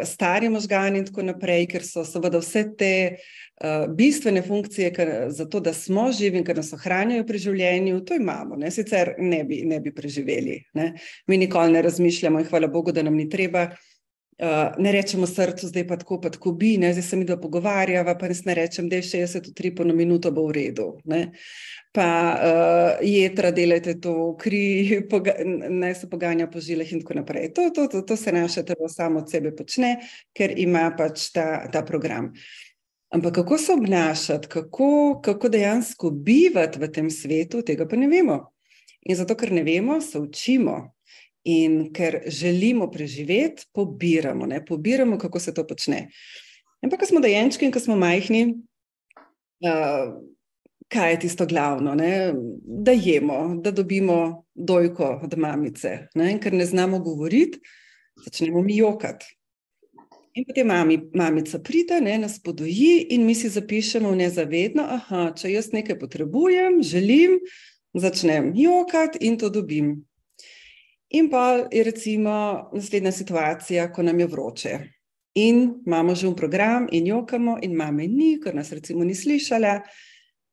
stari 0.04 0.48
možgani 0.48 0.98
in 0.98 1.06
tako 1.06 1.22
naprej, 1.22 1.66
ker 1.68 1.84
so 1.84 2.04
seveda 2.08 2.40
vse 2.40 2.62
te 2.78 2.92
uh, 3.16 3.84
bistvene 3.94 4.42
funkcije 4.42 4.92
kar, 4.94 5.10
za 5.28 5.44
to, 5.48 5.60
da 5.60 5.74
smo 5.74 6.08
živi 6.12 6.38
in 6.38 6.44
ker 6.44 6.56
nas 6.56 6.72
ohranjajo 6.72 7.26
pri 7.26 7.38
življenju, 7.38 8.00
to 8.08 8.16
imamo, 8.16 8.56
ne? 8.56 8.70
sicer 8.70 9.14
ne 9.18 9.42
bi, 9.44 9.62
ne 9.68 9.80
bi 9.80 9.92
preživeli. 9.94 10.62
Ne? 10.74 10.92
Mi 11.26 11.36
nikoli 11.36 11.72
ne 11.72 11.82
razmišljamo 11.82 12.40
in 12.40 12.48
hvala 12.48 12.72
Bogu, 12.72 12.92
da 12.92 13.04
nam 13.04 13.16
ni 13.16 13.28
treba. 13.28 13.68
Uh, 14.36 14.74
ne 14.78 14.90
rečemo 14.92 15.24
srcu, 15.24 15.70
zdaj 15.70 15.86
pa 15.88 15.96
tako, 15.96 16.18
pa 16.20 16.28
tako 16.28 16.52
bi, 16.52 16.74
ne? 16.76 16.90
zdaj 16.92 17.02
se 17.02 17.16
mi 17.16 17.24
da 17.24 17.38
pogovarjava, 17.40 18.18
pa 18.20 18.28
ne 18.28 18.54
rečem, 18.54 18.88
da 18.88 18.98
je 19.00 19.06
60 19.08 19.48
utripov 19.48 19.86
na 19.88 19.94
minuto, 19.96 20.32
bo 20.32 20.44
v 20.50 20.58
redu. 20.58 20.90
Ne? 21.04 21.30
Pa 21.96 22.08
uh, 22.36 22.98
jedra, 23.00 23.50
delajte 23.56 23.94
to, 24.04 24.34
kri, 24.36 25.00
naj 25.72 25.94
se 26.02 26.08
poganja 26.12 26.44
po 26.52 26.60
žilah 26.60 26.90
in 26.92 27.00
tako 27.00 27.14
naprej. 27.22 27.48
To, 27.56 27.70
to, 27.72 27.86
to, 27.88 28.02
to 28.04 28.16
se 28.20 28.32
naše 28.36 28.66
telo 28.68 28.88
samo 28.92 29.22
od 29.22 29.30
sebe 29.32 29.54
počne, 29.56 29.94
ker 30.36 30.52
ima 30.60 30.90
pač 30.98 31.30
ta, 31.32 31.70
ta 31.72 31.80
program. 31.88 32.34
Ampak 33.16 33.38
kako 33.40 33.58
se 33.58 33.72
obnašati, 33.72 34.50
kako, 34.52 35.22
kako 35.24 35.48
dejansko 35.48 36.10
bivati 36.10 36.82
v 36.82 36.90
tem 36.92 37.08
svetu, 37.10 37.62
tega 37.64 37.88
pa 37.88 37.96
ne 37.96 38.10
vemo. 38.12 38.42
In 39.08 39.16
zato, 39.16 39.38
ker 39.38 39.54
ne 39.56 39.64
vemo, 39.64 40.00
se 40.04 40.20
učimo, 40.20 40.76
In 41.46 41.92
ker 41.94 42.24
želimo 42.26 42.88
preživeti, 42.90 43.68
pobiramo, 43.72 44.46
ne? 44.46 44.64
pobiramo, 44.64 45.18
kako 45.18 45.40
se 45.40 45.54
to 45.54 45.62
počne. 45.66 46.08
Ampak, 46.82 47.00
ko 47.00 47.06
smo 47.06 47.20
dojenčki 47.22 47.68
in 47.68 47.72
ko 47.72 47.78
smo 47.80 47.94
majhni, 47.96 48.40
uh, 49.62 50.16
kaj 50.88 51.10
je 51.12 51.20
tisto 51.20 51.46
glavno? 51.46 51.94
Ne? 51.94 52.34
Da 52.86 52.92
jemo, 52.92 53.56
da 53.62 53.70
dobimo 53.70 54.44
dojko 54.54 55.20
od 55.22 55.38
mamice. 55.38 55.98
Ne? 56.14 56.32
In 56.32 56.38
ker 56.40 56.52
ne 56.52 56.66
znamo 56.66 56.98
govoriti, 56.98 57.60
začnemo 58.24 58.62
mi 58.62 58.76
jokati. 58.76 59.36
In 60.36 60.44
potem 60.44 60.66
mami, 60.68 60.98
mamica 61.14 61.58
pride, 61.64 61.96
ne, 62.00 62.18
nas 62.20 62.34
podoji, 62.44 63.06
in 63.16 63.24
mi 63.24 63.34
si 63.34 63.48
zapišemo 63.48 64.10
nezavedno, 64.14 64.84
da 65.08 65.30
če 65.32 65.48
jaz 65.48 65.70
nekaj 65.72 65.96
potrebujem, 65.96 66.82
želim, 66.84 67.38
začnem 67.96 68.50
jokati 68.52 69.24
in 69.24 69.38
to 69.40 69.48
dobim. 69.48 69.94
In 71.16 71.30
pa 71.32 71.64
je 71.72 71.84
recimo 71.88 72.34
naslednja 72.74 73.14
situacija, 73.16 73.88
ko 73.92 74.04
nam 74.04 74.20
je 74.20 74.26
vroče. 74.26 74.74
In 75.40 75.62
imamo 75.86 76.14
že 76.14 76.28
v 76.28 76.36
program, 76.36 76.88
in 76.92 77.06
jokamo, 77.06 77.56
in 77.62 77.72
mame 77.76 78.04
ni, 78.04 78.36
ker 78.40 78.54
nas 78.54 78.72
recimo 78.76 79.04
ni 79.04 79.14
slišala, 79.14 79.80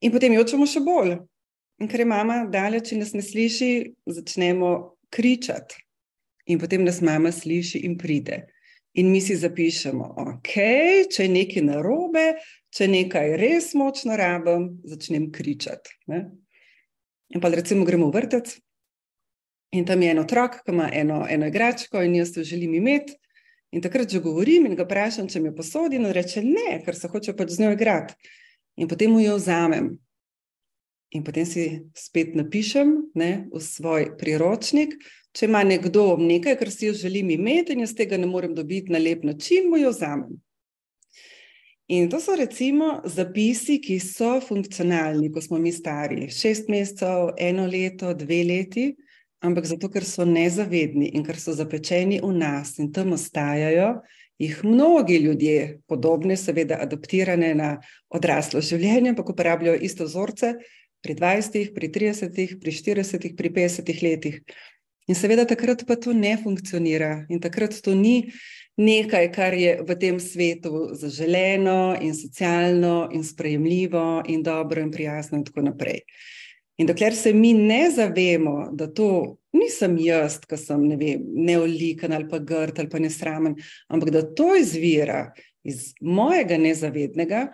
in 0.04 0.12
potem 0.12 0.36
jočemo 0.36 0.68
še 0.70 0.84
bolj. 0.86 1.16
In 1.82 1.90
ker 1.90 2.04
je 2.04 2.08
mama 2.08 2.44
daleč 2.52 2.94
in 2.94 3.02
nas 3.02 3.14
ne 3.18 3.24
sliši, 3.26 3.72
začnemo 4.06 4.74
kričati. 5.14 5.80
In 6.54 6.60
potem 6.62 6.84
nas 6.86 7.02
mama 7.02 7.32
sliši 7.32 7.82
in 7.88 7.98
pride. 7.98 8.44
In 9.00 9.10
mi 9.10 9.24
si 9.26 9.34
zapišemo, 9.40 10.12
ok, 10.22 10.52
če 11.10 11.26
je 11.26 11.32
nekaj 11.34 11.64
narobe, 11.66 12.28
če 12.70 12.86
nekaj 12.92 13.32
res 13.42 13.72
močno 13.80 14.14
rabim, 14.20 14.68
začnem 14.86 15.32
kričati. 15.34 15.98
Ne? 16.14 16.28
In 17.34 17.42
pa 17.42 17.50
recimo 17.50 17.88
gremo 17.88 18.12
v 18.12 18.20
vrtec, 18.20 18.54
In 19.74 19.86
tam 19.86 20.02
je 20.02 20.12
en 20.14 20.22
otrok, 20.22 20.60
ki 20.62 20.72
ima 20.72 20.90
eno, 20.94 21.24
eno 21.30 21.48
igračko 21.50 22.04
in 22.06 22.16
jaz 22.20 22.32
to 22.34 22.44
želim 22.46 22.76
imeti. 22.78 23.16
In 23.74 23.82
takrat 23.82 24.12
že 24.12 24.20
govorim 24.22 24.68
in 24.70 24.76
ga 24.78 24.86
vprašam, 24.86 25.28
če 25.28 25.40
mi 25.42 25.50
jo 25.50 25.56
posodi, 25.58 25.98
in 25.98 26.06
reče 26.14 26.44
ne, 26.46 26.78
ker 26.86 26.94
se 26.96 27.10
hoče 27.10 27.34
pač 27.34 27.56
z 27.56 27.64
njo 27.64 27.72
igrati. 27.74 28.14
In 28.78 28.88
potem 28.88 29.12
mu 29.12 29.22
jo 29.22 29.36
vzamem. 29.38 29.94
In 31.14 31.24
potem 31.24 31.46
si 31.46 31.84
spet 31.94 32.34
napišem 32.34 32.96
ne, 33.16 33.46
v 33.54 33.62
svoj 33.62 34.16
priročnik, 34.18 34.96
če 35.34 35.46
ima 35.46 35.62
nekdo 35.66 36.16
nekaj, 36.18 36.58
kar 36.58 36.72
si 36.74 36.90
jo 36.90 36.96
želim 36.98 37.30
imeti 37.36 37.76
in 37.76 37.84
jaz 37.86 37.94
tega 37.94 38.18
ne 38.18 38.30
morem 38.30 38.56
dobiti 38.58 38.94
na 38.94 39.02
lep 39.02 39.24
način, 39.24 39.70
mu 39.70 39.78
jo 39.78 39.94
vzamem. 39.94 40.34
In 41.94 42.10
to 42.10 42.18
so 42.24 42.34
recimo 42.36 43.04
zapisi, 43.06 43.78
ki 43.84 44.00
so 44.02 44.40
funkcionalni, 44.42 45.30
ko 45.30 45.42
smo 45.44 45.60
mi 45.62 45.72
stari, 45.72 46.30
šest 46.32 46.72
mesecev, 46.72 47.36
eno 47.38 47.68
leto, 47.70 48.14
dve 48.18 48.42
leti 48.48 48.88
ampak 49.44 49.68
zato, 49.68 49.92
ker 49.92 50.06
so 50.08 50.24
nezavedni 50.26 51.12
in 51.18 51.24
ker 51.28 51.36
so 51.40 51.54
zapečeni 51.56 52.22
v 52.24 52.32
nas 52.32 52.78
in 52.80 52.92
tam 52.96 53.14
ostajajo, 53.18 54.00
jih 54.42 54.64
mnogi 54.66 55.18
ljudje, 55.18 55.80
podobne, 55.88 56.38
seveda, 56.38 56.80
adaptirane 56.82 57.54
na 57.56 57.70
odraslo 58.10 58.62
življenje, 58.62 59.14
ampak 59.14 59.30
uporabljajo 59.30 59.80
iste 59.82 60.08
vzorce 60.08 60.56
pri 61.04 61.16
20, 61.20 61.74
pri 61.76 61.90
30, 61.92 62.60
pri 62.60 62.72
40, 62.72 63.36
pri 63.38 63.54
50 63.54 64.04
letih. 64.04 64.40
In 65.08 65.20
seveda 65.20 65.44
takrat 65.46 65.84
pa 65.88 65.98
to 66.00 66.14
ne 66.16 66.38
funkcionira 66.40 67.26
in 67.30 67.42
takrat 67.44 67.76
to 67.84 67.92
ni 67.96 68.32
nekaj, 68.80 69.28
kar 69.36 69.54
je 69.54 69.76
v 69.84 69.96
tem 70.00 70.20
svetu 70.20 70.96
zaželeno 70.96 71.96
in 72.02 72.16
socialno 72.16 73.10
in 73.12 73.24
sprejemljivo 73.24 74.24
in 74.28 74.44
dobro 74.44 74.82
in 74.82 74.92
prijazno 74.92 75.38
in 75.38 75.46
tako 75.46 75.62
naprej. 75.62 76.00
In 76.78 76.88
dokler 76.88 77.16
se 77.16 77.34
mi 77.34 77.54
ne 77.54 77.92
zavemo, 77.92 78.72
da 78.74 78.88
to 78.88 79.38
nisem 79.54 79.98
jaz, 80.02 80.40
ki 80.42 80.58
sem 80.60 80.86
ne 80.90 80.98
vem, 81.00 81.24
neolikan 81.48 82.14
ali 82.14 82.28
pa 82.30 82.40
grd 82.40 82.84
ali 82.84 82.90
pa 82.92 83.02
nesramen, 83.02 83.58
ampak 83.88 84.14
da 84.14 84.24
to 84.26 84.54
izvira 84.60 85.28
iz 85.64 85.94
mojega 86.02 86.58
nezavednega, 86.60 87.48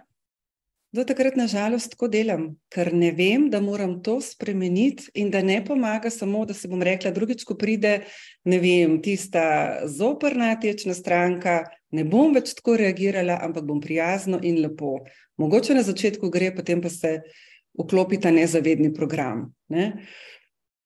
do 0.92 1.04
takrat 1.06 1.36
nažalost 1.38 1.92
tako 1.94 2.08
delam, 2.10 2.46
ker 2.74 2.90
ne 2.98 3.12
vem, 3.14 3.46
da 3.54 3.60
moram 3.62 4.00
to 4.04 4.18
spremeniti 4.26 5.12
in 5.22 5.30
da 5.30 5.42
ne 5.46 5.60
pomaga 5.66 6.10
samo, 6.10 6.46
da 6.50 6.54
se 6.58 6.68
bom 6.68 6.82
rekla, 6.82 7.12
drugič, 7.14 7.44
ko 7.46 7.54
pride, 7.54 8.08
vem, 8.46 8.98
tista 9.06 9.86
zoprna 9.86 10.56
tečna 10.62 10.96
stranka, 10.98 11.62
ne 11.94 12.06
bom 12.10 12.34
več 12.34 12.56
tako 12.58 12.80
reagirala, 12.82 13.38
ampak 13.46 13.68
bom 13.70 13.82
prijazno 13.82 14.42
in 14.42 14.64
lepo. 14.64 14.98
Mogoče 15.38 15.78
na 15.78 15.86
začetku 15.86 16.32
gre, 16.34 16.50
potem 16.56 16.82
pa 16.82 16.90
se 16.90 17.20
vklopi 17.78 18.18
ta 18.20 18.34
nezavedni 18.34 18.90
program. 18.94 19.46
Ne? 19.70 19.92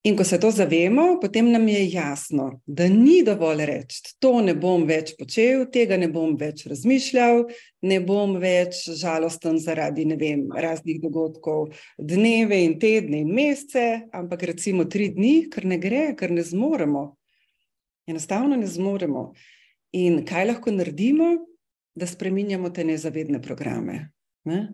In 0.04 0.18
ko 0.20 0.24
se 0.28 0.36
to 0.40 0.50
zavemo, 0.52 1.18
potem 1.22 1.52
nam 1.52 1.68
je 1.68 1.86
jasno, 1.92 2.62
da 2.68 2.90
ni 2.92 3.22
dovolj 3.24 3.66
reči: 3.66 4.02
To 4.20 4.42
ne 4.42 4.56
bom 4.56 4.84
več 4.88 5.14
počel, 5.20 5.64
tega 5.72 5.96
ne 5.98 6.10
bom 6.12 6.36
več 6.40 6.66
razmišljal, 6.68 7.46
ne 7.88 8.00
bom 8.04 8.36
več 8.40 8.82
žalosten 9.00 9.62
zaradi 9.64 10.04
vem, 10.20 10.50
raznih 10.52 11.00
dogodkov, 11.02 11.72
dneve 11.98 12.60
in 12.66 12.76
tedne 12.80 13.24
in 13.24 13.32
mesece, 13.32 14.10
ampak 14.12 14.44
recimo 14.52 14.84
tri 14.86 15.08
dni, 15.16 15.48
ker 15.48 15.66
ne 15.66 15.80
gre, 15.80 16.12
ker 16.20 16.36
ne 16.36 16.44
zmoremo. 16.44 17.08
Enostavno 18.08 18.60
ne 18.60 18.68
zmoremo. 18.68 19.32
In 19.94 20.26
kaj 20.28 20.48
lahko 20.52 20.72
naredimo? 20.76 21.38
da 21.96 22.08
spremenjamo 22.08 22.70
te 22.70 22.84
nezavedne 22.84 23.42
programe. 23.42 24.10
Ne? 24.44 24.74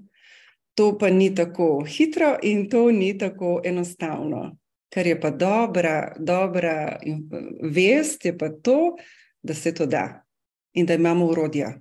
To 0.75 0.97
pa 0.97 1.09
ni 1.09 1.35
tako 1.35 1.83
hitro 1.85 2.37
in 2.43 2.69
to 2.69 2.91
ni 2.91 3.17
tako 3.17 3.61
enostavno. 3.65 4.57
Kar 4.89 5.07
je 5.07 5.19
pa 5.21 5.29
dobra, 5.29 6.15
dobra 6.17 6.97
vest, 7.61 8.25
je 8.25 8.37
pa 8.37 8.49
to, 8.49 8.95
da 9.41 9.53
se 9.53 9.73
to 9.73 9.85
da 9.85 10.25
in 10.73 10.85
da 10.85 10.93
imamo 10.93 11.25
urodja. 11.25 11.73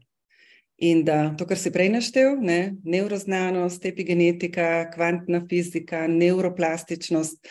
In 0.78 1.02
da 1.04 1.34
to, 1.36 1.46
kar 1.46 1.58
si 1.58 1.72
prej 1.74 1.88
naštel, 1.90 2.36
ne, 2.40 2.76
neuroznanost, 2.84 3.84
epigenetika, 3.84 4.90
kvantna 4.94 5.40
fizika, 5.48 6.06
neuroplastičnost 6.06 7.48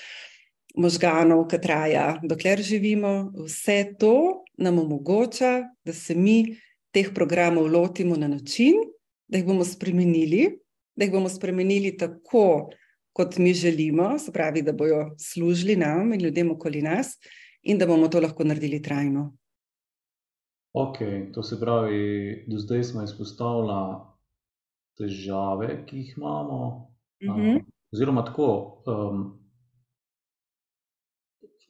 možganov, 0.78 1.48
ki 1.52 1.60
traja, 1.62 2.06
dokler 2.24 2.62
živimo, 2.64 3.34
vse 3.48 3.96
to 4.00 4.46
nam 4.58 4.80
omogoča, 4.80 5.66
da 5.86 5.94
se 5.94 6.16
mi 6.16 6.56
teh 6.94 7.12
programov 7.14 7.68
lotimo 7.68 8.16
na 8.16 8.28
način, 8.28 8.80
da 9.28 9.38
jih 9.38 9.46
bomo 9.46 9.66
spremenili, 9.66 10.60
da 10.96 11.06
jih 11.06 11.14
bomo 11.14 11.30
spremenili 11.30 11.98
tako, 11.98 12.70
kot 13.18 13.38
mi 13.42 13.54
želimo, 13.54 14.20
se 14.20 14.32
pravi, 14.34 14.62
da 14.62 14.72
bodo 14.78 15.16
služili 15.18 15.76
nam 15.76 16.14
in 16.14 16.22
ljudem 16.22 16.52
okoli 16.52 16.82
nas, 16.82 17.16
in 17.64 17.78
da 17.78 17.88
bomo 17.90 18.08
to 18.08 18.22
lahko 18.22 18.44
naredili 18.44 18.82
trajno. 18.82 19.32
Ok, 20.74 21.00
to 21.34 21.44
se 21.44 21.58
pravi, 21.60 22.46
do 22.48 22.60
zdaj 22.62 22.84
smo 22.84 23.04
izpostavili 23.04 23.80
težave, 24.98 25.86
ki 25.86 25.98
jih 25.98 26.14
imamo. 26.18 26.60
Uh 27.28 27.36
-huh. 27.36 27.56
um, 27.56 27.66
oziroma, 27.94 28.26
tako 28.26 28.84
um, 28.86 29.24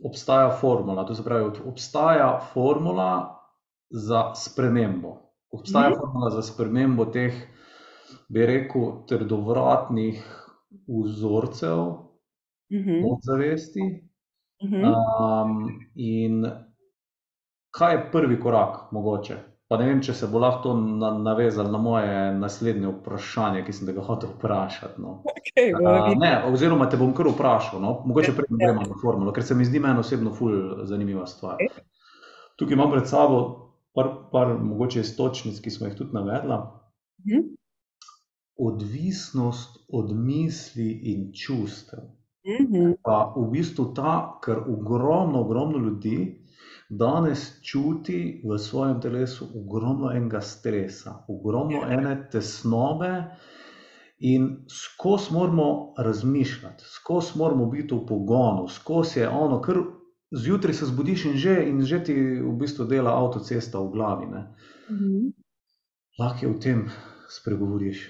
obstaja 0.03 0.49
formula. 0.61 1.05
To 1.05 1.15
se 1.15 1.23
pravi, 1.23 1.51
obstaja 1.65 2.39
formula 2.53 3.39
za 3.89 4.33
spremembo. 4.35 5.15
Obstaja 5.51 5.89
uh 5.89 5.95
-huh. 5.95 5.99
formula 5.99 6.29
za 6.29 6.41
spremembo 6.41 7.05
teh, 7.05 7.33
bi 8.29 8.45
rekel, 8.45 9.05
trdovratnih 9.07 10.46
vzorcev 10.87 11.79
uh 11.79 11.97
-huh. 12.69 13.01
podzavesti. 13.03 14.03
Uh 14.63 14.69
-huh. 14.71 14.93
um, 15.43 15.79
in 15.95 16.45
kaj 17.71 17.95
je 17.95 18.09
prvi 18.11 18.39
korak, 18.39 18.91
mogoče? 18.91 19.37
Pa 19.67 19.77
ne 19.77 19.85
vem, 19.89 20.01
če 20.01 20.13
se 20.13 20.27
bo 20.31 20.39
lahko 20.39 20.71
na, 20.73 21.09
navezal 21.19 21.67
na 21.71 21.77
moje 21.77 22.11
naslednje 22.39 22.87
vprašanje, 22.87 23.65
ki 23.67 23.73
sem 23.75 23.89
ga 23.91 24.01
hotel 24.01 24.29
vprašati. 24.37 25.01
No. 25.01 25.17
Okay, 25.27 25.73
uh, 25.75 26.13
ne, 26.15 26.31
oziroma, 26.47 26.87
te 26.89 26.97
bom 26.97 27.11
kar 27.13 27.27
vprašal, 27.27 27.81
no. 27.83 27.97
mogoče 28.05 28.31
prej 28.37 28.47
ne 28.49 28.61
gremo 28.61 28.87
na 28.87 28.95
formulo, 29.01 29.33
ker 29.35 29.43
se 29.43 29.55
mi 29.55 29.67
zdi 29.67 29.81
meni 29.83 29.99
osebno 29.99 30.31
ful 30.33 30.85
zanimiva 30.87 31.25
stvar. 31.27 31.59
Tukaj 32.55 32.79
imam 32.79 32.91
pred 32.95 33.11
sabo 33.11 33.41
par, 33.95 34.13
par 34.31 34.55
mogoče 34.55 35.03
istočnic, 35.03 35.59
ki 35.59 35.73
smo 35.75 35.91
jih 35.91 35.99
tudi 35.99 36.15
navedla. 36.15 36.61
Uh 36.63 37.25
mhm. 37.25 37.37
-huh. 37.37 37.56
Odvisnost 38.59 39.85
od 39.89 40.15
misli 40.15 40.91
in 41.03 41.31
čustev. 41.33 41.99
Mhm. 42.47 42.73
-huh. 42.73 42.95
Pa 43.03 43.33
v 43.37 43.51
bistvu 43.51 43.93
ta, 43.93 44.39
ker 44.45 44.57
ogromno, 44.57 45.41
ogromno 45.41 45.77
ljudi 45.77 46.43
danes 46.89 47.59
čuti 47.63 48.41
v 48.45 48.57
svojem 48.57 49.01
telesu 49.01 49.47
ogromno 49.55 50.11
enega 50.11 50.41
stresa, 50.41 51.25
ogromno 51.27 51.81
ene 51.89 52.29
tesnobe, 52.31 53.25
in 54.19 54.65
skozi 54.69 55.33
moramo 55.33 55.93
razmišljati, 55.97 56.83
skozi 56.85 57.37
moramo 57.37 57.65
biti 57.65 57.95
v 57.95 58.05
pogonu, 58.07 58.67
skozi 58.67 59.19
je 59.19 59.29
ono, 59.29 59.61
kar 59.61 59.75
zjutraj 60.31 60.73
se 60.73 60.85
zbudiš 60.85 61.25
in 61.25 61.37
že, 61.37 61.63
in 61.69 61.81
že 61.81 62.03
ti 62.03 62.13
v 62.41 62.53
bistvu 62.59 62.85
dela 62.85 63.11
avtocesta 63.11 63.79
v 63.79 63.91
glavi. 63.91 64.25
Mhm. 64.91 65.29
Lahko 66.19 66.45
je 66.45 66.51
v 66.51 66.59
tem 66.59 66.89
spregovoriš. 67.29 68.09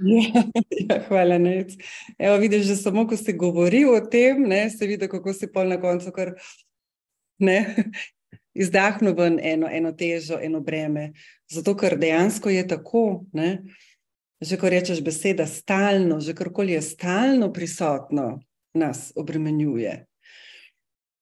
Ja, 0.00 0.42
ja, 0.88 1.00
hvala, 1.08 1.38
Nec. 1.38 1.72
Evo, 2.18 2.36
vidiš, 2.36 2.66
že 2.66 2.76
samo, 2.76 3.06
ko 3.08 3.16
si 3.16 3.32
govoril 3.32 3.94
o 3.94 4.00
tem, 4.00 4.42
ne, 4.48 4.68
se 4.70 4.86
vidi, 4.86 5.08
kako 5.08 5.32
si 5.32 5.48
pol 5.52 5.68
na 5.72 5.80
koncu, 5.80 6.12
kar 6.12 6.34
ne, 7.38 7.58
izdahnil 8.62 9.16
ven 9.16 9.40
eno, 9.42 9.68
eno 9.72 9.92
težo, 9.92 10.38
eno 10.42 10.60
breme. 10.60 11.12
Zato, 11.48 11.76
ker 11.76 11.96
dejansko 12.00 12.52
je 12.52 12.66
tako, 12.68 13.24
ne? 13.32 13.62
že 14.36 14.58
ko 14.60 14.68
rečeš 14.68 15.00
beseda 15.00 15.46
stalno, 15.48 16.20
že 16.20 16.36
karkoli 16.36 16.76
je 16.76 16.82
stalno 16.84 17.48
prisotno, 17.52 18.44
nas 18.76 19.08
obremenjuje. 19.16 20.04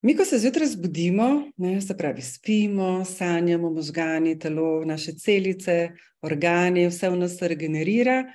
Mi, 0.03 0.13
ko 0.19 0.25
se 0.27 0.35
zjutraj 0.39 0.67
zbudimo, 0.67 1.47
ne, 1.57 1.79
se 1.81 1.95
pravi, 1.97 2.21
spimo, 2.21 3.05
sanjamo, 3.07 3.71
možgani, 3.71 4.35
telo, 4.39 4.83
naše 4.85 5.15
celice, 5.15 5.95
organi, 6.21 6.89
vse 6.91 7.09
v 7.09 7.21
nas 7.23 7.39
se 7.39 7.47
regenerira. 7.47 8.25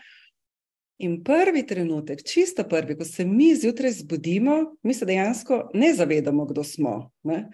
In 1.01 1.23
prvi 1.25 1.65
trenutek, 1.67 2.23
čisto 2.29 2.65
prvi, 2.69 2.97
ko 2.99 3.05
se 3.09 3.25
mi 3.25 3.55
zjutraj 3.57 3.93
zbudimo, 4.03 4.57
mi 4.83 4.95
se 4.95 5.09
dejansko 5.09 5.71
ne 5.75 5.95
zavedamo, 5.95 6.45
kdo 6.45 6.65
smo. 6.65 7.11
Ne 7.25 7.49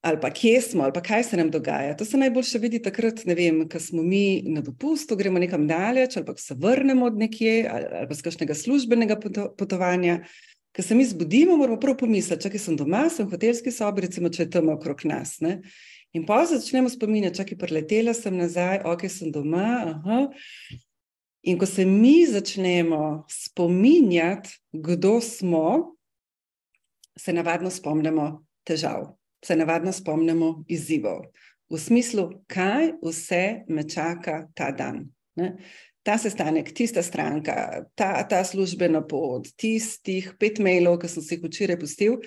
ali 0.00 0.20
pa 0.20 0.30
kje 0.30 0.60
smo, 0.60 0.82
ali 0.82 0.92
pa 0.92 1.02
kaj 1.02 1.24
se 1.24 1.36
nam 1.36 1.50
dogaja. 1.50 1.96
To 1.96 2.04
se 2.04 2.16
najboljše 2.16 2.58
vidi 2.58 2.82
takrat, 2.82 3.24
vem, 3.24 3.68
ko 3.68 3.80
smo 3.80 4.02
mi 4.02 4.42
na 4.46 4.60
dopustu, 4.60 5.16
gremo 5.16 5.38
nekam 5.38 5.66
daleč, 5.68 6.16
ali 6.16 6.26
pa 6.26 6.36
se 6.36 6.54
vrnemo 6.58 7.06
od 7.06 7.18
nekje, 7.18 7.68
ali, 7.72 7.84
ali 7.92 8.08
pa 8.08 8.14
z 8.14 8.22
kakšnega 8.22 8.54
službenega 8.54 9.20
potovanja. 9.58 10.22
Ko 10.76 10.82
se 10.82 10.94
mi 10.94 11.04
zbudimo, 11.04 11.56
moramo 11.56 11.80
prvo 11.80 11.96
pomisliti, 11.96 12.50
če 12.50 12.58
sem 12.58 12.76
doma, 12.76 13.08
sem 13.10 13.26
v 13.26 13.34
hotelski 13.34 13.72
sobi, 13.74 14.06
recimo, 14.06 14.30
če 14.30 14.46
je 14.46 14.50
tam 14.56 14.70
okrog 14.72 15.04
nas. 15.04 15.40
Ne? 15.44 15.60
In 16.16 16.24
pa 16.26 16.44
začnemo 16.46 16.88
spominjati, 16.88 17.44
je 17.50 17.58
preletela 17.58 18.14
sem 18.14 18.36
nazaj, 18.36 18.80
ok, 18.86 19.04
sem 19.10 19.34
doma. 19.34 19.66
Aha. 19.90 20.20
In 21.42 21.58
ko 21.58 21.66
se 21.66 21.84
mi 21.84 22.26
začnemo 22.26 23.24
spominjati, 23.28 24.50
kdo 24.72 25.20
smo, 25.20 25.96
se 27.16 27.32
navadno 27.32 27.70
spomnimo 27.70 28.44
težav 28.64 29.20
se 29.44 29.56
navadno 29.56 29.92
spomnimo 29.92 30.64
izzivov, 30.68 31.24
v 31.70 31.78
smislu, 31.78 32.30
kaj 32.50 32.92
vse 33.02 33.64
me 33.68 33.86
čaka 33.88 34.48
ta 34.54 34.70
dan. 34.70 35.06
Ne? 35.36 35.54
Ta 36.02 36.16
sestanek, 36.18 36.72
tista 36.74 37.02
stranka, 37.02 37.84
ta, 37.94 38.24
ta 38.28 38.40
službena 38.44 39.02
pot, 39.06 39.48
tistih 39.56 40.32
pet 40.40 40.58
mailov, 40.58 40.98
ki 41.00 41.10
sem 41.12 41.24
si 41.24 41.36
jih 41.36 41.44
včeraj 41.44 41.78
pustil. 41.80 42.18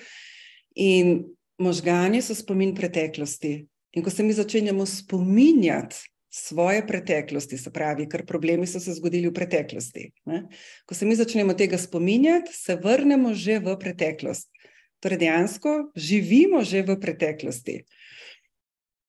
In 0.78 1.24
možgani 1.60 2.22
so 2.22 2.36
spomin 2.38 2.74
preteklosti. 2.74 3.56
In 3.94 4.02
ko 4.02 4.10
se 4.10 4.26
mi 4.26 4.34
začenjamo 4.34 4.86
spominjati 4.86 6.13
svoje 6.34 6.86
preteklosti, 6.86 7.58
se 7.58 7.70
pravi, 7.70 8.08
ker 8.10 8.24
problemi 8.26 8.66
so 8.66 8.80
se 8.82 8.96
zgodili 8.96 9.28
v 9.30 9.34
preteklosti. 9.36 10.08
Ne? 10.26 10.40
Ko 10.86 10.94
se 10.94 11.06
mi 11.06 11.14
začnemo 11.14 11.54
tega 11.54 11.78
spominjati, 11.78 12.50
se 12.52 12.74
vrnemo 12.76 13.34
že 13.34 13.60
v 13.62 13.76
preteklost. 13.78 14.50
Torej, 14.98 15.20
dejansko 15.22 15.74
živimo 15.94 16.64
že 16.66 16.82
v 16.82 16.96
preteklosti. 16.98 17.84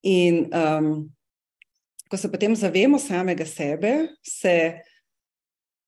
In 0.05 0.45
um, 0.53 1.09
ko 2.05 2.17
se 2.17 2.29
potem 2.29 2.53
zavemo 2.55 2.99
samega 3.01 3.45
sebe, 3.45 4.13
se 4.21 4.85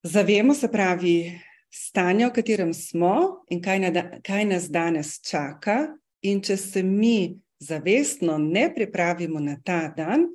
zavemo, 0.01 0.57
se 0.57 0.71
pravi, 0.73 1.37
stanja, 1.69 2.31
v 2.31 2.33
katerem 2.33 2.73
smo 2.73 3.45
in 3.53 3.61
kaj, 3.61 3.79
na, 3.85 4.03
kaj 4.25 4.49
nas 4.49 4.71
danes 4.73 5.19
čaka. 5.21 5.93
In 6.25 6.41
če 6.41 6.57
se 6.57 6.81
mi 6.81 7.37
zavestno 7.61 8.41
ne 8.41 8.71
pripravimo 8.73 9.37
na 9.39 9.59
ta 9.61 9.93
dan, 9.93 10.25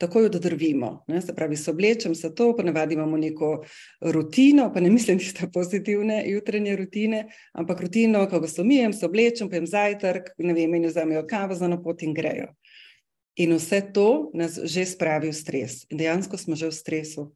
takoj 0.00 0.26
odrvimo. 0.26 1.04
Ne? 1.08 1.20
Se 1.20 1.34
pravi, 1.36 1.56
se 1.56 1.70
oblečem 1.70 2.14
za 2.14 2.30
to, 2.34 2.54
pa 2.56 2.62
navadi 2.62 2.94
imamo 2.94 3.16
neko 3.16 3.64
rutino, 4.00 4.70
pa 4.74 4.80
ne 4.80 4.90
mislim, 4.90 5.18
da 5.18 5.24
so 5.24 5.50
pozitivne 5.52 6.22
jutranje 6.30 6.76
rutine, 6.76 7.26
ampak 7.52 7.80
rutino, 7.80 8.24
ko 8.30 8.46
se 8.48 8.62
umijem, 8.62 8.92
se 8.92 9.06
oblečem, 9.06 9.50
pojem 9.50 9.66
zajtrk, 9.66 10.32
ne 10.38 10.56
vem, 10.56 10.74
in 10.74 10.88
vzamejo 10.88 11.26
kavo 11.28 11.54
za 11.54 11.68
napot 11.68 12.02
in 12.02 12.14
grejo. 12.14 12.48
In 13.36 13.54
vse 13.56 13.82
to 13.94 14.30
nas 14.34 14.58
že 14.64 14.86
spravi 14.86 15.30
v 15.30 15.36
stres. 15.36 15.84
In 15.90 16.00
dejansko 16.00 16.36
smo 16.36 16.56
že 16.56 16.72
v 16.72 16.76
stresu. 16.76 17.30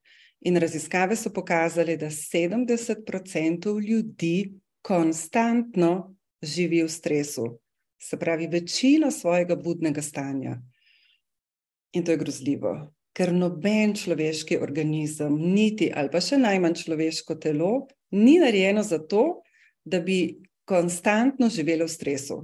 In 0.45 0.57
raziskave 0.57 1.17
so 1.17 1.33
pokazali, 1.33 1.97
da 1.97 2.11
70% 2.11 3.81
ljudi 3.81 4.53
konstantno 4.83 6.17
živi 6.43 6.83
v 6.83 6.89
stresu. 6.89 7.59
Se 8.01 8.17
pravi, 8.17 8.47
večino 8.47 9.11
svojega 9.11 9.57
budnega 9.57 10.03
stanja. 10.03 10.59
In 11.95 12.05
to 12.05 12.15
je 12.15 12.19
grozljivo, 12.19 12.75
ker 13.15 13.33
noben 13.33 13.95
človeški 13.95 14.59
organizem, 14.59 15.37
niti 15.39 15.93
ali 15.95 16.11
pa 16.11 16.21
še 16.21 16.41
najmanj 16.43 16.81
človeško 16.83 17.39
telo, 17.43 17.87
ni 18.11 18.41
narejeno 18.43 18.83
za 18.83 18.99
to, 18.99 19.45
da 19.85 20.01
bi 20.01 20.41
konstantno 20.67 21.49
živelo 21.53 21.87
v 21.87 21.93
stresu. 21.93 22.41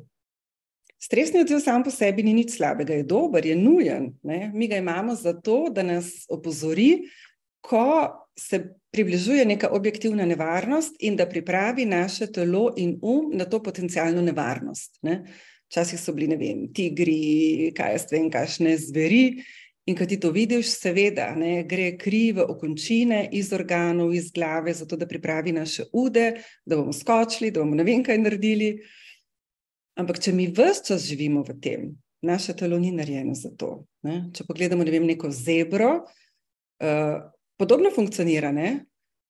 Stresni 1.01 1.41
odziv 1.41 1.63
sam 1.65 1.83
po 1.83 1.91
sebi 1.91 2.23
ni 2.23 2.35
nič 2.37 2.59
slabega, 2.59 2.95
je 2.95 3.07
dober, 3.09 3.47
je 3.47 3.57
nujen. 3.57 4.11
Ne? 4.23 4.51
Mi 4.55 4.69
ga 4.69 4.77
imamo 4.77 5.15
zato, 5.17 5.71
da 5.73 5.83
nas 5.83 6.27
opozori, 6.29 7.07
ko 7.65 8.13
se 8.37 8.61
približuje 8.93 9.45
neka 9.49 9.71
objektivna 9.73 10.27
nevarnost 10.27 10.97
in 11.01 11.17
da 11.17 11.29
pripravi 11.29 11.85
naše 11.85 12.29
telo 12.33 12.71
in 12.77 12.99
um 13.03 13.31
na 13.33 13.45
to 13.45 13.63
potencijalno 13.63 14.23
nevarnost. 14.23 14.99
Ne? 15.03 15.25
Včasih 15.71 16.01
so 16.03 16.13
bili, 16.13 16.27
ne 16.27 16.37
vem, 16.37 16.65
tigri, 16.75 17.71
kaj 17.77 17.93
jaz 17.95 18.07
vem, 18.11 18.27
kakšne 18.33 18.75
zveri. 18.83 19.45
In 19.87 19.97
ko 19.97 20.07
ti 20.07 20.19
to 20.21 20.33
vidiš, 20.35 20.69
seveda, 20.75 21.31
ne, 21.39 21.63
gre 21.67 21.93
kri 21.99 22.33
v 22.37 22.45
okončine 22.45 23.23
iz 23.35 23.53
organov, 23.57 24.13
iz 24.15 24.29
glave, 24.35 24.75
zato 24.75 24.99
da 24.99 25.07
pripravi 25.09 25.55
naše 25.55 25.87
ude, 25.93 26.43
da 26.67 26.77
bomo 26.77 26.93
skočili, 26.93 27.53
da 27.55 27.63
bomo 27.63 27.79
ne 27.79 27.87
vem 27.87 28.03
kaj 28.07 28.19
naredili. 28.19 28.75
Ampak, 29.99 30.21
če 30.23 30.35
mi 30.35 30.51
vse 30.51 30.91
čas 30.91 31.07
živimo 31.07 31.43
v 31.47 31.57
tem, 31.63 31.89
naše 32.27 32.55
telo 32.59 32.79
ni 32.79 32.91
narejeno 32.95 33.35
za 33.39 33.55
to. 33.55 33.85
Ne? 34.07 34.29
Če 34.35 34.47
pogledamo, 34.51 34.85
ne 34.85 34.95
vem, 34.95 35.07
neko 35.07 35.31
zebro, 35.31 35.91
uh, 36.83 37.17
podobno 37.59 37.95
funkcionira. 37.95 38.51
Ne? 38.53 38.73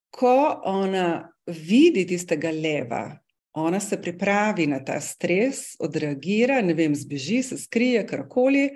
Ko 0.09 0.35
ona 0.67 1.31
vidi 1.47 2.09
tistega 2.09 2.53
leva, 2.55 3.05
ona 3.53 3.81
se 3.81 3.99
pripravi 4.03 4.67
na 4.67 4.79
ta 4.85 5.01
stres, 5.01 5.75
odreagira, 5.79 6.61
ne 6.63 6.75
vem, 6.75 6.95
zbeži, 6.95 7.43
se 7.43 7.59
skrije, 7.59 8.07
karkoli. 8.07 8.69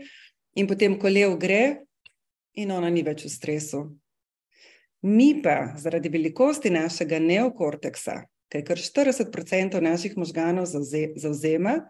In 0.54 0.66
potem, 0.70 0.98
ko 0.98 1.10
lev 1.10 1.36
gre, 1.38 1.84
in 2.54 2.70
ona 2.70 2.90
ni 2.90 3.02
več 3.02 3.24
v 3.26 3.30
stresu. 3.30 3.84
Mi 5.04 5.42
pa 5.42 5.74
zaradi 5.76 6.08
velikosti 6.08 6.70
našega 6.72 7.18
neokorteksa, 7.20 8.22
ki 8.48 8.60
je 8.60 8.66
kar 8.66 8.80
40% 8.80 9.80
naših 9.82 10.16
možganov 10.16 10.66
zauzema, 10.70 11.80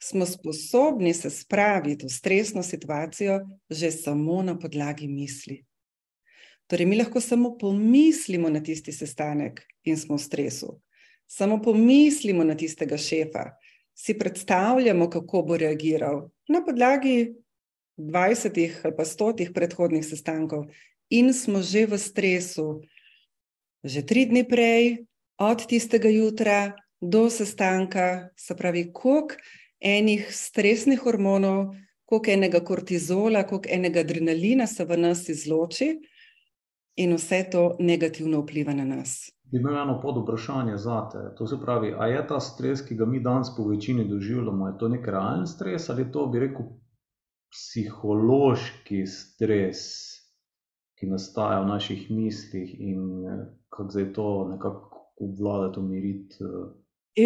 smo 0.00 0.26
sposobni 0.26 1.14
se 1.14 1.30
spraviti 1.30 2.06
v 2.06 2.12
stresno 2.12 2.62
situacijo 2.62 3.40
že 3.70 3.90
samo 3.90 4.42
na 4.42 4.58
podlagi 4.58 5.08
misli. 5.08 5.64
Torej, 6.66 6.86
mi 6.86 6.96
lahko 6.96 7.20
samo 7.20 7.56
pomislimo 7.58 8.48
na 8.48 8.62
tisti 8.62 8.92
sestanek 8.92 9.60
in 9.84 9.98
smo 9.98 10.16
v 10.16 10.22
stresu. 10.22 10.80
Samo 11.30 11.60
pomislimo 11.62 12.44
na 12.44 12.56
tistega 12.58 12.98
šefa, 12.98 13.52
si 13.94 14.18
predstavljamo, 14.18 15.10
kako 15.10 15.42
bo 15.42 15.56
reagiral 15.56 16.28
na 16.48 16.64
podlagi 16.64 17.34
20 17.96 18.70
ali 18.82 18.94
pa 18.96 19.04
100 19.04 19.52
predhodnih 19.54 20.06
sestankov, 20.06 20.66
in 21.10 21.32
smo 21.34 21.62
že 21.62 21.86
v 21.86 21.98
stresu, 21.98 22.82
že 23.84 24.02
tri 24.02 24.26
dni 24.26 24.42
prej, 24.48 25.06
od 25.38 25.66
tistega 25.66 26.08
jutra 26.08 26.74
do 27.00 27.30
sestanka, 27.30 28.28
se 28.36 28.56
pravi, 28.56 28.90
koliko 28.92 29.36
enih 29.80 30.26
stresnih 30.34 31.00
hormonov, 31.00 31.74
koliko 32.04 32.30
enega 32.30 32.60
kortizola, 32.60 33.46
koliko 33.46 33.70
enega 33.72 34.00
adrenalina 34.00 34.66
se 34.66 34.84
v 34.84 34.96
nas 34.96 35.28
izloči, 35.28 35.94
in 36.96 37.14
vse 37.16 37.44
to 37.50 37.76
negativno 37.80 38.42
vpliva 38.42 38.74
na 38.74 38.84
nas. 38.84 39.30
Imam 39.52 39.76
eno 39.76 40.00
pod 40.02 40.22
vprašanje 40.22 40.76
za 40.76 41.08
te. 41.12 41.22
To 41.38 41.46
se 41.46 41.56
pravi, 41.62 41.94
a 41.98 42.06
je 42.06 42.26
ta 42.26 42.40
stres, 42.40 42.84
ki 42.86 42.94
ga 42.94 43.06
mi 43.06 43.20
danes 43.20 43.50
po 43.56 43.66
večini 43.68 44.08
doživljamo, 44.08 44.68
je 44.68 44.78
to 44.78 44.88
nek 44.88 45.06
realen 45.06 45.46
stres 45.46 45.90
ali 45.90 46.02
je 46.02 46.12
to, 46.12 46.26
bi 46.26 46.38
rekel, 46.38 46.68
psihološki 47.50 49.06
stres, 49.06 49.80
ki 50.98 51.10
nastaja 51.10 51.64
v 51.64 51.72
naših 51.72 52.10
mislih 52.10 52.76
in 52.78 53.26
eh, 53.26 53.42
kako 53.68 53.90
zdaj 53.90 54.12
to 54.12 54.28
nekako 54.52 55.02
obvladati, 55.16 55.80
umiriti. 55.80 56.44
Eh? 56.44 56.70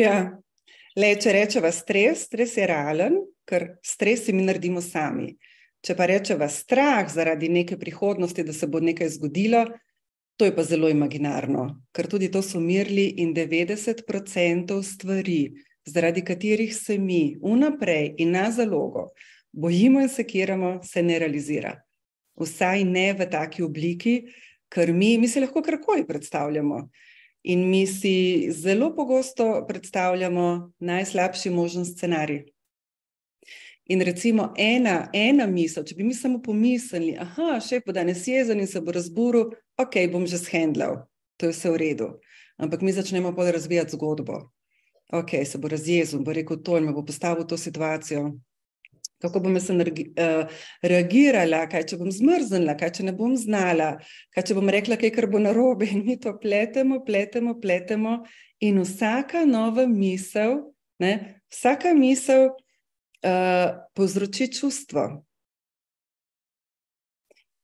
Ja, 0.01 0.17
Le, 0.95 1.09
če 1.19 1.33
rečemo 1.35 1.71
stres, 1.75 2.29
stres 2.29 2.53
je 2.55 2.67
realen, 2.71 3.17
ker 3.51 3.67
stres 3.83 4.29
mi 4.31 4.45
naredimo 4.47 4.79
sami. 4.79 5.33
Če 5.85 5.97
pa 5.99 6.07
rečemo 6.07 6.47
strah 6.49 7.09
zaradi 7.11 7.51
neke 7.51 7.77
prihodnosti, 7.81 8.45
da 8.47 8.55
se 8.55 8.69
bo 8.71 8.79
nekaj 8.81 9.11
zgodilo, 9.17 9.65
to 10.37 10.45
je 10.45 10.55
pa 10.57 10.63
zelo 10.63 10.89
imaginarno, 10.91 11.69
ker 11.93 12.09
tudi 12.11 12.31
to 12.31 12.43
so 12.43 12.59
umirili 12.59 13.07
in 13.23 13.35
90% 13.35 14.83
stvari, 14.83 15.55
zaradi 15.87 16.25
katerih 16.25 16.77
se 16.77 16.99
mi 16.99 17.37
vnaprej 17.43 18.15
in 18.19 18.31
na 18.31 18.51
zalogo 18.51 19.09
bojimo 19.55 20.01
in 20.01 20.09
sekiramo, 20.09 20.83
se 20.83 21.03
ne 21.03 21.19
realizira. 21.19 21.75
Vsaj 22.41 22.85
ne 22.85 23.13
v 23.13 23.27
taki 23.31 23.63
obliki, 23.63 24.25
ker 24.69 24.93
mi, 24.93 25.19
mi 25.19 25.29
se 25.29 25.41
lahko 25.41 25.63
karkoli 25.63 26.07
predstavljamo. 26.07 26.89
In 27.43 27.69
mi 27.71 27.87
si 27.87 28.49
zelo 28.51 28.95
pogosto 28.97 29.65
predstavljamo 29.69 30.73
najslabši 30.79 31.51
možen 31.51 31.85
scenarij. 31.85 32.43
In 33.85 34.01
recimo 34.01 34.55
ena, 34.57 35.11
ena 35.13 35.47
misel, 35.47 35.85
če 35.85 35.95
bi 35.95 36.05
mi 36.05 36.15
samo 36.15 36.41
pomislili, 36.43 37.19
da 37.37 37.59
še 37.61 37.83
bo 37.85 37.93
danes 37.93 38.25
jezen 38.27 38.63
in 38.65 38.67
se 38.67 38.81
bo 38.81 38.95
razburil, 38.97 39.53
ok, 39.81 39.95
bom 40.13 40.27
že 40.27 40.39
shendlal, 40.39 41.07
to 41.37 41.47
je 41.47 41.53
vse 41.53 41.71
v 41.71 41.77
redu. 41.77 42.09
Ampak 42.59 42.83
mi 42.83 42.93
začnemo 42.93 43.35
pa 43.35 43.51
razvijati 43.51 43.97
zgodbo. 43.97 44.51
Ok, 45.13 45.31
se 45.45 45.59
bo 45.59 45.69
razjezel, 45.69 46.23
bo 46.23 46.33
rekel 46.33 46.63
to 46.63 46.81
me 46.81 46.93
bo 46.93 47.05
postavil 47.05 47.45
v 47.45 47.49
to 47.49 47.57
situacijo 47.57 48.35
kako 49.25 49.41
bom 49.41 49.57
jaz 49.57 49.71
uh, 49.71 50.51
reagirala, 50.85 51.65
kaj 51.73 51.87
če 51.89 51.99
bom 52.01 52.11
zmrznila, 52.13 52.77
kaj 52.77 52.91
če 52.99 53.07
ne 53.09 53.15
bom 53.17 53.33
znala, 53.41 53.95
kaj 54.35 54.51
če 54.51 54.57
bom 54.59 54.69
rekla, 54.69 54.99
kaj 55.01 55.15
kar 55.17 55.29
bo 55.33 55.41
narobe. 55.41 55.89
In 55.89 56.05
mi 56.05 56.19
to 56.21 56.35
pletemo, 56.41 57.01
pletemo, 57.07 57.57
pletemo. 57.61 58.19
In 58.65 58.83
vsaka 58.85 59.47
nova 59.49 59.87
misel, 59.89 60.61
ne, 61.01 61.41
vsaka 61.53 61.95
misel 61.97 62.51
uh, 62.51 63.81
povzroči 63.97 64.51
čustvo. 64.53 65.09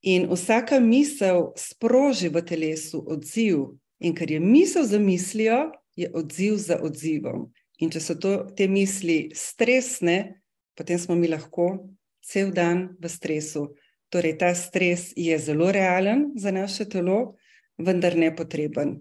In 0.00 0.30
vsaka 0.32 0.80
misel 0.80 1.52
sproži 1.56 2.30
v 2.32 2.40
telesu 2.40 3.02
odziv, 3.04 3.76
in 4.00 4.14
ker 4.16 4.30
je 4.30 4.40
misel 4.40 4.86
za 4.88 4.98
mislijo, 4.98 5.72
je 5.96 6.08
odziv 6.14 6.56
za 6.56 6.80
odzivom. 6.80 7.50
In 7.84 7.92
če 7.92 8.00
so 8.00 8.16
to, 8.16 8.32
te 8.56 8.68
misli 8.68 9.30
stresne, 9.36 10.40
potem 10.76 10.98
smo 10.98 11.16
mi 11.16 11.28
lahko 11.28 11.90
cel 12.24 12.52
dan 12.52 12.96
v 13.00 13.12
stresu. 13.12 13.74
Torej, 14.10 14.38
ta 14.40 14.54
stres 14.56 15.12
je 15.16 15.36
zelo 15.38 15.68
realen 15.72 16.32
za 16.36 16.50
naše 16.50 16.88
telo, 16.88 17.36
vendar 17.78 18.16
nepotreben. 18.16 18.96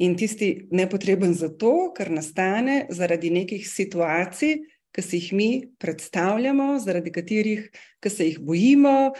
In 0.00 0.14
tisti 0.16 0.68
nepotreben 0.72 1.34
zato, 1.34 1.90
ker 1.92 2.08
nastane 2.08 2.86
zaradi 2.88 3.30
nekih 3.34 3.66
situacij, 3.66 4.62
ki 4.90 5.02
si 5.02 5.18
jih 5.20 5.32
mi 5.36 5.50
predstavljamo, 5.78 6.78
zaradi 6.82 7.12
katerih 7.14 7.66
se 8.08 8.26
jih 8.26 8.40
bojimo, 8.42 9.12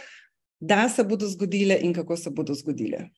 da 0.61 0.89
se 0.89 1.03
bodo 1.03 1.27
zgodile 1.27 1.77
in 1.81 1.93
kako 1.93 2.17
se 2.17 2.29
bodo 2.29 2.53
zgodile. 2.53 3.09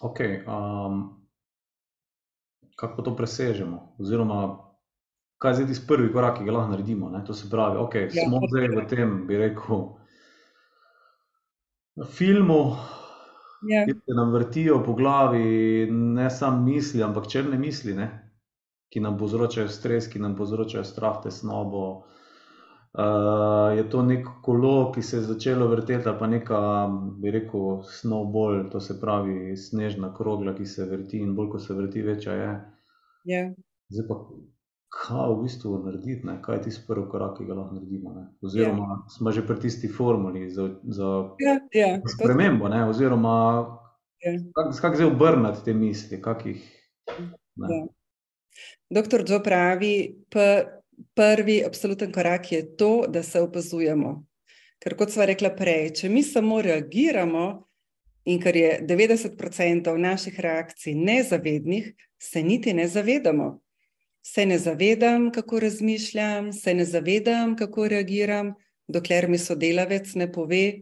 Ok, 0.00 0.18
um, 0.46 1.04
kako 2.76 3.02
to 3.02 3.16
presežemo, 3.16 3.94
oziroma 3.98 4.70
kaj 5.40 5.50
je 5.50 5.54
zdaj 5.54 5.66
tisti 5.66 5.86
prvi 5.88 6.12
korak, 6.12 6.38
ki 6.38 6.44
ga 6.44 6.52
lahko 6.52 6.70
naredimo. 6.70 7.08
Ne? 7.10 7.24
To 7.24 7.34
se 7.34 7.50
pravi, 7.50 7.78
da 7.78 7.84
okay, 7.84 8.08
ja, 8.12 8.24
smo 8.26 8.40
zdaj 8.48 8.68
v 8.68 8.86
tem, 8.88 9.14
bi 9.26 9.38
rekel, 9.40 9.86
filmu, 12.12 12.76
ja. 13.68 13.86
ki 13.86 13.94
se 13.94 14.16
nam 14.16 14.32
vrtijo 14.32 14.82
po 14.84 14.92
glavi, 14.94 15.88
ne 15.90 16.28
samo 16.30 16.60
misli, 16.64 17.02
ampak 17.02 17.28
črne 17.28 17.58
misli, 17.58 17.94
ne? 17.96 18.10
ki 18.90 19.00
nam 19.00 19.16
povzročajo 19.18 19.68
stres, 19.70 20.08
ki 20.10 20.18
nam 20.18 20.34
povzročajo 20.36 20.84
strah, 20.84 21.20
tesnobo. 21.22 22.02
Uh, 22.98 23.76
je 23.76 23.84
to 23.90 24.02
nek 24.02 24.26
kolo, 24.42 24.92
ki 24.92 25.02
se 25.02 25.16
je 25.16 25.22
začelo 25.22 25.68
vrteti, 25.70 26.10
pa 26.18 26.26
neka, 26.26 26.60
bi 27.22 27.30
rekel, 27.30 27.82
snowball, 27.86 28.64
to 28.70 28.80
se 28.80 28.96
pravi, 29.00 29.56
snežna 29.56 30.10
krogla, 30.14 30.56
ki 30.56 30.66
se 30.66 30.88
vrti 30.90 31.20
in 31.22 31.36
bolj 31.36 31.52
ko 31.52 31.58
se 31.58 31.74
vrti, 31.74 32.02
večja 32.02 32.32
je. 32.32 32.48
Yeah. 33.24 33.46
Ja. 33.46 33.52
Zdaj 33.94 34.08
pa, 34.08 34.16
kaj 34.90 35.28
v 35.30 35.36
bistvu 35.44 35.76
narediti, 35.84 36.26
ne? 36.26 36.40
kaj 36.42 36.56
je 36.56 36.62
tisti 36.64 36.82
prvi 36.88 37.06
korak, 37.12 37.36
ki 37.38 37.46
ga 37.46 37.54
lahko 37.60 37.78
naredimo. 37.78 38.14
Ne? 38.14 38.24
Oziroma, 38.42 38.82
yeah. 38.82 38.98
Ja. 38.98 39.14
smo 39.14 39.32
že 39.32 39.46
pri 39.46 39.60
tisti 39.60 39.88
formuli 39.88 40.50
za, 40.50 40.66
za 40.82 41.06
yeah, 41.38 41.62
yeah, 41.74 42.02
spremembo, 42.16 42.68
ne? 42.68 42.82
oziroma, 42.90 43.36
yeah. 44.26 44.42
kako 44.54 44.74
kak 44.82 44.98
zdaj 44.98 45.12
obrniti 45.12 45.64
te 45.64 45.74
misli. 45.74 46.18
Jih, 46.18 46.66
yeah. 47.06 47.86
Doktor 48.90 49.22
Joe 49.22 49.42
pravi, 49.42 50.26
pa 50.26 50.79
prvi 51.14 51.64
absoluten 51.64 52.12
korak 52.12 52.52
je 52.52 52.76
to, 52.76 53.06
da 53.08 53.22
se 53.22 53.40
opazujemo. 53.40 54.24
Ker, 54.80 54.96
kot 54.96 55.12
smo 55.12 55.26
rekli 55.28 55.50
prej, 55.56 55.90
če 56.00 56.08
mi 56.08 56.22
samo 56.24 56.60
reagiramo, 56.62 57.46
in 58.24 58.40
ker 58.40 58.56
je 58.56 58.70
90% 58.88 59.96
naših 59.96 60.40
reakcij 60.40 60.94
nezavednih, 60.94 61.92
se 62.18 62.42
niti 62.42 62.72
ne 62.72 62.88
zavedamo. 62.88 63.60
Se 64.22 64.46
ne 64.46 64.58
zavedam, 64.58 65.30
kako 65.32 65.60
razmišljam, 65.60 66.52
se 66.52 66.74
ne 66.74 66.84
zavedam, 66.84 67.56
kako 67.56 67.88
reagiram, 67.88 68.54
dokler 68.88 69.28
mi 69.28 69.38
sodelavec 69.38 70.14
ne 70.14 70.32
pove. 70.32 70.80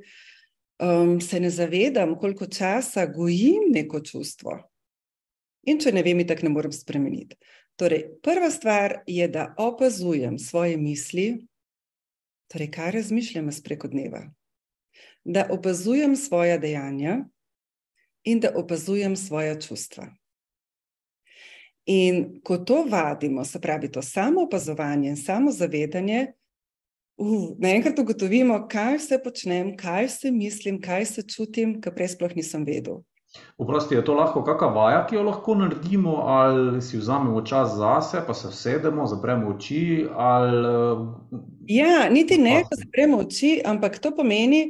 Um, 0.79 1.21
se 1.21 1.41
ne 1.41 1.51
zavedam, 1.51 2.15
koliko 2.19 2.47
časa 2.47 3.07
gojim 3.07 3.73
neko 3.75 4.01
čustvo. 4.01 4.59
In 5.67 5.81
če 5.83 5.93
ne 5.93 6.03
vem, 6.07 6.23
tako 6.27 6.47
ne 6.47 6.53
morem 6.55 6.73
spremeniti. 6.73 7.37
Torej, 7.79 8.09
prva 8.23 8.51
stvar 8.51 9.01
je, 9.07 9.29
da 9.29 9.55
opazujem 9.59 10.39
svoje 10.39 10.77
misli, 10.77 11.47
torej, 12.51 12.71
kaj 12.71 12.91
razmišljam 12.91 13.51
preko 13.65 13.89
dneva. 13.89 14.25
Da 15.25 15.47
opazujem 15.51 16.17
svoje 16.17 16.59
dejanja 16.59 17.25
in 18.25 18.41
da 18.41 18.51
opazujem 18.57 19.17
svoje 19.17 19.61
čustva. 19.61 20.09
In 21.87 22.41
ko 22.45 22.59
to 22.59 22.83
vadimo, 22.85 23.45
se 23.45 23.61
pravi, 23.61 23.93
to 23.93 24.03
samo 24.03 24.43
opazovanje 24.43 25.09
in 25.09 25.17
samo 25.17 25.53
zavedanje, 25.53 26.27
uh, 27.17 27.55
naenkrat 27.59 27.99
ugotovimo, 27.99 28.59
kaj 28.69 28.99
vse 28.99 29.21
počnem, 29.25 29.77
kaj 29.77 30.09
se 30.09 30.31
mislim, 30.31 30.81
kaj 30.83 31.07
se 31.07 31.23
čutim, 31.23 31.79
kar 31.81 31.95
prej 31.95 32.09
sploh 32.09 32.35
nisem 32.37 32.67
vedel. 32.67 33.05
Vprosti, 33.59 33.95
je 33.95 34.05
to 34.05 34.15
lahko 34.15 34.45
kakšna 34.47 34.69
vaja, 34.75 34.99
ki 35.07 35.17
jo 35.17 35.23
lahko 35.27 35.55
naredimo, 35.59 36.13
ali 36.31 36.83
si 36.83 36.99
vzamemo 36.99 37.41
čas 37.43 37.73
zase, 37.75 38.21
pa 38.27 38.35
se 38.35 38.53
sedemo, 38.55 39.07
zapremo 39.07 39.51
oči. 39.57 40.07
Ali... 40.15 40.61
Ja, 41.67 42.09
niti 42.11 42.39
ne, 42.39 42.63
da 42.71 42.79
zapremo 42.79 43.19
oči, 43.25 43.57
ampak 43.67 43.99
to 43.99 44.15
pomeni, 44.15 44.63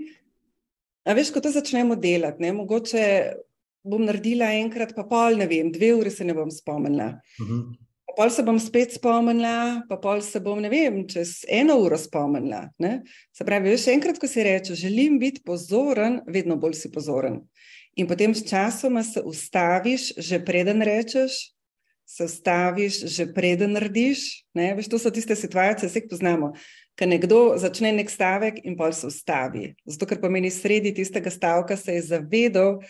da 1.04 1.12
veš, 1.12 1.34
ko 1.34 1.40
to 1.44 1.52
začnemo 1.52 1.98
delati. 2.00 2.42
Ne? 2.42 2.54
Mogoče 2.56 3.04
bom 3.84 4.06
naredila 4.08 4.48
enkrat, 4.56 4.94
pa 4.96 5.04
pol, 5.08 5.36
ne 5.40 5.46
vem, 5.48 5.68
dve 5.72 5.92
uri 5.98 6.10
se 6.12 6.24
ne 6.24 6.36
bom 6.36 6.50
spomnila. 6.50 7.12
Uh 7.40 7.46
mhm. 7.46 7.60
-huh. 7.60 7.84
Pol 8.16 8.30
se 8.30 8.42
bom 8.42 8.58
spet 8.58 8.92
spomnila, 8.92 9.82
pa 9.88 9.96
pol 9.96 10.20
se 10.20 10.40
bom, 10.40 10.58
ne 10.60 10.68
vem, 10.68 11.04
čez 11.08 11.44
eno 11.48 11.76
uro 11.78 11.98
spomnila. 11.98 12.64
Ne? 12.78 13.02
Se 13.32 13.44
pravi, 13.44 13.70
veš, 13.70 13.86
enkrat, 13.92 14.18
ko 14.18 14.26
si 14.26 14.42
rečeš, 14.42 14.80
želim 14.80 15.18
biti 15.18 15.42
pozoren, 15.44 16.20
vedno 16.26 16.56
bolj 16.56 16.74
si 16.74 16.90
pozoren. 16.92 17.40
In 17.98 18.06
potem 18.06 18.34
s 18.34 18.46
časoma 18.46 19.02
se 19.02 19.20
ustaviš, 19.20 20.14
že 20.16 20.38
preden 20.38 20.82
rečeš, 20.82 21.50
se 22.08 22.24
ustaviš, 22.24 23.04
že 23.04 23.26
preden 23.34 23.74
narediš. 23.76 24.46
Veš, 24.54 24.88
to 24.88 24.98
so 24.98 25.10
tiste 25.10 25.36
situacije, 25.36 25.90
vse 25.90 26.06
poznamo. 26.08 26.54
Ker 26.96 27.10
nekdo 27.10 27.58
začne 27.60 27.92
nek 27.92 28.08
stavek 28.10 28.62
in 28.64 28.78
pol 28.78 28.94
se 28.96 29.06
ustavi. 29.06 29.74
Zato, 29.84 30.06
ker 30.08 30.22
pomeni 30.22 30.50
sredi 30.50 30.94
tistega 30.94 31.30
stavka, 31.30 31.76
se 31.76 31.98
je 31.98 32.06
zavedal, 32.14 32.80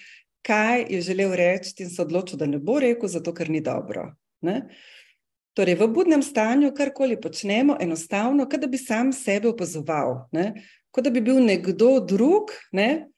kaj 0.47 0.87
je 0.93 1.01
želel 1.03 1.35
reči, 1.35 1.75
in 1.83 1.91
se 1.91 2.03
odločil, 2.05 2.39
da 2.39 2.47
ne 2.47 2.61
bo 2.63 2.79
rekel, 2.79 3.09
zato 3.09 3.35
ker 3.35 3.51
ni 3.51 3.61
dobro. 3.61 4.13
Ne? 4.41 4.69
Torej, 5.59 5.75
v 5.75 5.89
budnem 5.91 6.23
stanju, 6.23 6.71
karkoli 6.77 7.19
počnemo, 7.21 7.77
enostavno, 7.81 8.47
kot 8.47 8.61
da 8.61 8.71
bi 8.71 8.79
sam 8.79 9.11
sebe 9.13 9.51
opazoval, 9.51 10.29
kot 10.95 11.05
da 11.05 11.11
bi 11.11 11.21
bil 11.21 11.43
nekdo 11.43 11.99
drug, 12.07 12.55
ne? 12.73 13.09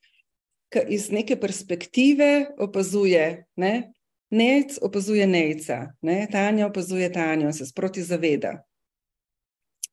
Ki 0.71 0.87
iz 0.89 1.11
neke 1.11 1.37
perspektive 1.41 2.51
opazuje, 2.59 3.45
ne? 3.57 3.93
Nec 4.31 4.79
opazuje 4.83 5.27
Neca, 5.27 5.89
ne? 6.03 6.27
Tanja 6.31 6.67
opazuje 6.67 7.13
Tanjo 7.13 7.51
in 7.51 7.53
se 7.53 7.67
sproti 7.67 8.03
zaveda. 8.03 8.61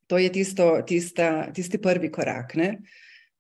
To 0.08 0.18
je 0.18 0.32
tisto, 0.32 0.82
tista, 0.88 1.52
tisti 1.54 1.78
prvi 1.78 2.12
korak. 2.12 2.56
Ne? 2.56 2.78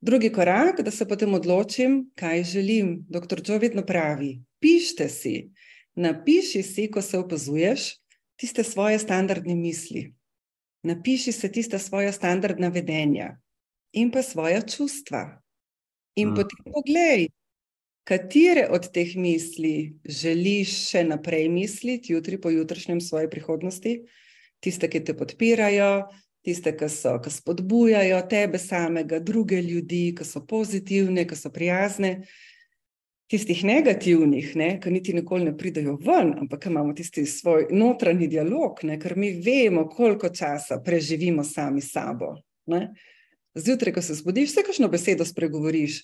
Drugi 0.01 0.29
korak, 0.29 0.81
da 0.81 0.91
se 0.91 1.07
potem 1.07 1.33
odločim, 1.33 2.11
kaj 2.15 2.43
želim. 2.43 3.05
Doktor 3.09 3.41
Joe 3.45 3.59
vedno 3.59 3.85
pravi: 3.85 4.41
pišite 4.59 5.09
si, 5.09 5.49
napiši 5.95 6.63
si, 6.63 6.91
ko 6.91 7.01
se 7.01 7.17
opazuješ, 7.17 7.95
tiste 8.35 8.63
svoje 8.63 8.99
standardne 8.99 9.55
misli. 9.55 10.13
Napiši 10.83 11.31
se 11.31 11.51
tiste 11.51 11.79
svoje 11.79 12.11
standardna 12.11 12.67
vedenja 12.67 13.37
in 13.91 14.11
pa 14.11 14.21
svoje 14.21 14.61
čustva. 14.67 15.41
In 16.17 16.31
hmm. 16.31 16.35
potem 16.35 16.73
pogledaj, 16.73 17.27
katere 18.07 18.67
od 18.73 18.87
teh 18.93 19.15
misli 19.19 19.99
želiš 20.03 20.73
še 20.89 21.03
naprej 21.05 21.49
misliti, 21.53 22.13
jutri 22.13 22.39
po 22.41 22.49
jutrišnjem 22.49 23.01
svoji 23.01 23.29
prihodnosti, 23.29 23.99
tiste, 24.63 24.89
ki 24.89 25.03
te 25.05 25.13
podpirajo, 25.17 26.07
tiste, 26.47 26.73
ki 26.77 26.89
so, 26.89 27.17
ki 27.21 27.33
spodbujajo 27.33 28.21
tebe 28.31 28.59
samega, 28.61 29.19
druge 29.19 29.59
ljudi, 29.61 30.15
ki 30.17 30.25
so 30.25 30.41
pozitivne, 30.47 31.27
ki 31.27 31.37
so 31.37 31.51
prijazne. 31.53 32.13
Tistih 33.27 33.59
negativnih, 33.67 34.53
ne, 34.55 34.69
ki 34.79 34.91
niti 34.93 35.11
nikoli 35.13 35.49
ne 35.49 35.53
pridajo 35.57 35.97
ven, 35.99 36.31
ampak 36.45 36.69
imamo 36.69 36.95
tisti 36.95 37.25
svoj 37.27 37.67
notranji 37.75 38.29
dialog, 38.31 38.79
ne, 38.87 38.95
ker 39.01 39.17
mi 39.19 39.33
vemo, 39.43 39.83
koliko 39.91 40.31
časa 40.31 40.79
preživimo 40.79 41.43
sami 41.43 41.83
s 41.83 41.91
sabo. 41.91 42.37
Ne. 42.71 42.85
Zjutraj, 43.57 43.93
ko 43.93 44.01
se 44.01 44.13
zbudiš, 44.13 44.51
vse 44.51 44.63
kakšno 44.65 44.87
besedo 44.87 45.25
spregovoriš, 45.25 46.01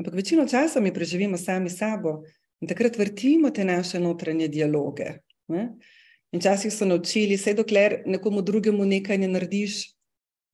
ampak 0.00 0.14
večino 0.14 0.46
časa 0.48 0.80
mi 0.80 0.92
preživimo 0.94 1.38
sami 1.38 1.70
sabo 1.70 2.20
in 2.60 2.68
takrat 2.68 2.98
vrtimo 2.98 3.50
te 3.50 3.64
naše 3.64 4.00
notranje 4.00 4.48
dialoge. 4.48 5.12
Ne. 5.48 5.68
In 6.32 6.40
včasih 6.40 6.72
so 6.72 6.84
naučili, 6.84 7.36
vse 7.36 7.54
dokler 7.54 8.02
nekomu 8.06 8.42
drugemu 8.42 8.84
nekaj 8.84 9.18
ne 9.18 9.28
narediš, 9.28 9.80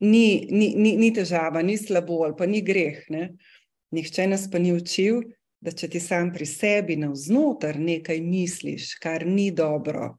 ni, 0.01 0.47
ni, 0.51 0.75
ni, 0.77 0.97
ni 0.97 1.13
težava, 1.15 1.63
ni 1.63 1.77
slabo 1.79 2.23
ali 2.27 2.37
pa 2.39 2.47
ni 2.47 2.63
greh. 2.63 3.03
Ne. 3.11 3.33
Nihče 3.91 4.27
nas 4.27 4.49
pa 4.51 4.59
ni 4.59 4.73
učil, 4.73 5.23
da 5.63 5.71
če 5.71 5.89
ti 5.89 6.01
sam 6.01 6.33
pri 6.35 6.47
sebi 6.47 6.97
navznoter 6.99 7.79
nekaj 7.79 8.21
misliš, 8.21 8.95
kar 9.03 9.27
ni 9.27 9.51
dobro 9.55 10.17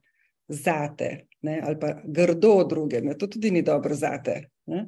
zate, 0.48 1.26
ne, 1.44 1.58
ali 1.64 1.76
pa 1.80 1.94
grdo 2.04 2.56
drugem, 2.68 3.10
to 3.18 3.28
tudi 3.28 3.50
ni 3.50 3.62
dobro 3.62 3.96
zate, 3.96 4.38
ne, 4.66 4.86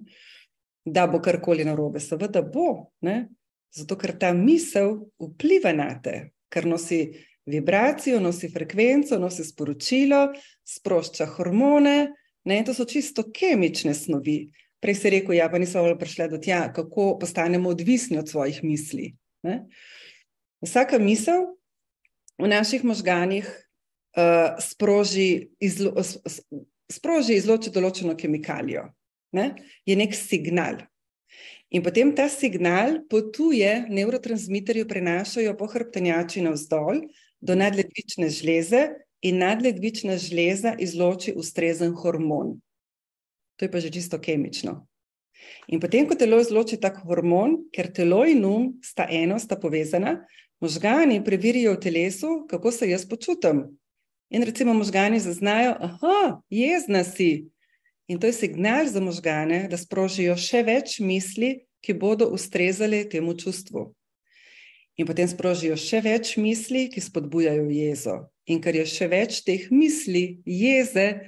da 0.86 1.06
bo 1.10 1.20
karkoli 1.20 1.64
narobe. 1.66 2.00
Seveda 2.00 2.42
bo, 2.42 2.92
ne, 3.02 3.26
zato 3.74 3.98
ker 3.98 4.14
ta 4.18 4.30
misel 4.32 5.00
vpliva 5.20 5.74
na 5.74 5.90
te, 6.02 6.30
ker 6.52 6.68
nosi 6.70 7.00
vibracijo, 7.46 8.20
nosi 8.22 8.48
frekvenco, 8.50 9.18
nosi 9.18 9.44
sporočilo, 9.46 10.28
sprošča 10.66 11.26
hormone. 11.36 11.98
Ne, 12.46 12.62
to 12.62 12.74
so 12.74 12.86
čisto 12.86 13.26
kemične 13.34 13.94
snovi. 13.94 14.46
Prej 14.82 14.94
si 14.94 15.10
rekel, 15.10 15.34
ja, 15.38 15.48
pa 15.50 15.58
nismo 15.58 15.82
več 15.82 15.98
prišli 15.98 16.28
do 16.30 16.38
tega, 16.38 16.66
kako 16.74 17.16
postanemo 17.18 17.72
odvisni 17.74 18.20
od 18.20 18.30
svojih 18.30 18.62
misli. 18.62 19.14
Ne. 19.46 19.64
Vsaka 20.62 21.00
misel 21.02 21.56
v 22.38 22.50
naših 22.50 22.84
možganjih 22.84 23.48
uh, 23.48 24.60
sproži, 24.62 25.48
izlo, 25.58 25.94
sproži 26.92 27.38
izloči 27.40 27.72
določeno 27.74 28.14
kemikalijo. 28.18 28.90
Ne? 29.32 29.54
Je 29.86 29.96
nek 29.96 30.14
signal. 30.14 30.84
In 31.70 31.82
potem 31.82 32.12
ta 32.14 32.28
signal 32.30 33.00
potuje, 33.10 33.86
neurotransmiterji 33.90 34.86
prenašajo 34.86 35.56
po 35.58 35.66
hrbtenjači 35.66 36.44
navzdol 36.44 37.02
do 37.40 37.56
nadledvične 37.58 38.30
žleze, 38.30 38.86
in 39.22 39.38
nadledvična 39.38 40.18
žleza 40.18 40.74
izloči 40.78 41.32
ustrezen 41.36 41.94
hormon. 41.94 42.60
To 43.56 43.64
je 43.64 43.70
pa 43.72 43.80
že 43.80 43.90
čisto 43.90 44.20
kemično. 44.20 44.86
In 45.68 45.80
potem, 45.80 46.06
ko 46.08 46.14
telo 46.14 46.38
izloči 46.40 46.78
tak 46.80 47.00
hormon, 47.02 47.56
ker 47.72 47.90
telo 47.92 48.24
in 48.26 48.44
um 48.44 48.66
sta 48.84 49.06
eno, 49.10 49.38
sta 49.38 49.56
povezana, 49.56 50.26
možgani 50.60 51.24
preverijo 51.24 51.74
v 51.74 51.80
telesu, 51.80 52.46
kako 52.48 52.72
se 52.72 52.90
jaz 52.90 53.06
počutim. 53.08 53.64
In 54.30 54.42
recimo 54.42 54.74
možgani 54.74 55.20
zaznajo, 55.20 55.74
da 55.78 56.40
je 56.50 56.70
jezna 56.70 57.04
si. 57.04 57.48
In 58.06 58.20
to 58.22 58.26
je 58.26 58.32
signal 58.32 58.86
za 58.86 59.00
možgane, 59.00 59.66
da 59.70 59.78
sprožijo 59.78 60.36
še 60.38 60.62
več 60.62 60.98
misli, 61.02 61.66
ki 61.82 61.94
bodo 61.94 62.28
ustrezali 62.30 63.02
temu 63.10 63.34
čustvu. 63.34 63.88
In 64.96 65.06
potem 65.06 65.28
sprožijo 65.28 65.76
še 65.76 66.00
več 66.04 66.36
misli, 66.40 66.86
ki 66.88 67.02
spodbujajo 67.02 67.66
jezo. 67.68 68.16
In 68.46 68.62
ker 68.62 68.78
je 68.78 68.86
še 68.88 69.10
več 69.10 69.42
teh 69.44 69.66
misli, 69.74 70.38
jeze, 70.46 71.26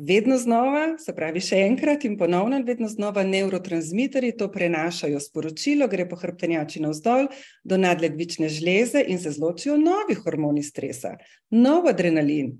vedno 0.00 0.36
znova, 0.38 0.96
se 0.98 1.14
pravi, 1.16 1.40
še 1.44 1.60
enkrat 1.68 2.04
in 2.08 2.16
ponovno, 2.18 2.58
vedno 2.66 2.88
znova 2.88 3.22
neurotransmiterji 3.24 4.34
to 4.40 4.50
prenašajo 4.52 5.20
sporočilo, 5.20 5.88
gre 5.88 6.08
po 6.08 6.18
hrbtenjači 6.20 6.82
navzdol 6.82 7.28
do 7.64 7.78
nadledvične 7.80 8.50
žleze 8.52 9.04
in 9.06 9.20
se 9.22 9.32
zločijo 9.36 9.76
novi 9.80 10.16
hormoni 10.18 10.64
stresa, 10.66 11.16
nov 11.50 11.88
adrenalin. 11.88 12.56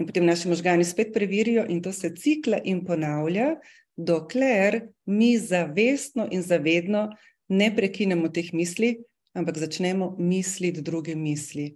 In 0.00 0.06
potem 0.08 0.24
naši 0.24 0.48
možgani 0.48 0.84
spet 0.84 1.12
preverijo, 1.12 1.66
in 1.68 1.82
to 1.84 1.92
se 1.92 2.08
cikla 2.16 2.62
in 2.64 2.84
ponavlja, 2.84 3.58
dokler 3.96 4.80
mi 5.04 5.34
zavestno 5.38 6.28
in 6.30 6.42
zavedno 6.42 7.10
ne 7.48 7.68
prekinemo 7.76 8.30
teh 8.32 8.52
misli, 8.56 8.94
ampak 9.36 9.58
začnemo 9.58 10.14
misliti 10.18 10.80
druge 10.82 11.14
misli. 11.14 11.74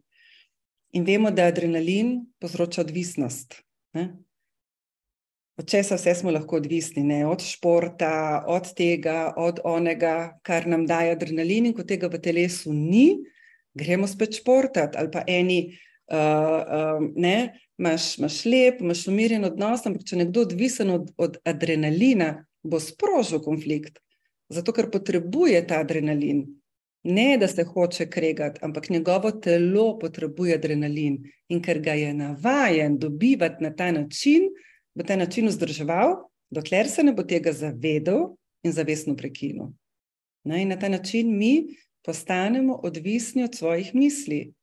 In 0.94 1.04
vemo, 1.04 1.30
da 1.30 1.50
adrenalin 1.50 2.22
povzroča 2.40 2.80
odvisnost. 2.80 3.58
Ne? 3.92 4.08
Od 5.58 5.68
česa 5.70 5.98
vse 5.98 6.14
smo 6.14 6.30
lahko 6.30 6.56
odvisni, 6.56 7.02
ne? 7.04 7.26
od 7.26 7.42
športa, 7.44 8.44
od 8.46 8.72
tega, 8.74 9.34
od 9.36 9.60
onega, 9.64 10.38
kar 10.42 10.66
nam 10.66 10.86
daje 10.86 11.12
adrenalin, 11.12 11.66
in 11.66 11.74
ko 11.76 11.84
tega 11.84 12.08
v 12.08 12.22
telesu 12.22 12.72
ni, 12.72 13.18
gremo 13.74 14.06
spet 14.08 14.38
športati. 14.40 14.98
Ali 14.98 15.10
pa 15.10 15.26
eni, 15.26 15.74
uh, 16.12 16.16
uh, 16.18 17.12
ne, 17.16 17.58
imaš, 17.78 18.18
imaš 18.18 18.44
lep, 18.44 18.80
imaš 18.80 19.06
umirjen 19.08 19.44
odnos, 19.44 19.86
ampak 19.86 20.04
če 20.08 20.20
nekdo 20.22 20.44
odvisen 20.48 20.90
od, 20.90 21.08
od 21.16 21.38
adrenalina, 21.44 22.44
bo 22.62 22.80
sprožil 22.80 23.42
konflikt, 23.44 23.98
zato 24.48 24.72
ker 24.72 24.90
potrebuje 24.92 25.60
ta 25.68 25.80
adrenalin. 25.84 26.46
Ne, 27.04 27.36
da 27.36 27.48
se 27.48 27.66
hoče 27.68 28.06
kregati, 28.08 28.60
ampak 28.64 28.88
njegovo 28.88 29.30
telo 29.30 29.98
potrebuje 30.00 30.54
adrenalin 30.56 31.18
in 31.52 31.60
ker 31.62 31.82
ga 31.84 31.92
je 31.92 32.14
navaden 32.16 32.96
dobivati 32.98 33.64
na 33.64 33.74
ta 33.76 33.90
način, 33.92 34.48
bo 34.94 35.04
ta 35.04 35.16
način 35.16 35.50
vzdrževal, 35.52 36.16
dokler 36.50 36.88
se 36.88 37.04
ne 37.04 37.12
bo 37.12 37.22
tega 37.28 37.52
zavedal 37.52 38.30
in 38.64 38.72
zavestno 38.72 39.16
prekinil. 39.16 39.74
No, 40.44 40.56
in 40.56 40.68
na 40.68 40.78
ta 40.78 40.88
način 40.88 41.36
mi 41.36 41.76
postanemo 42.04 42.74
odvisni 42.82 43.44
od 43.44 43.54
svojih 43.54 43.94
misli 43.94 44.54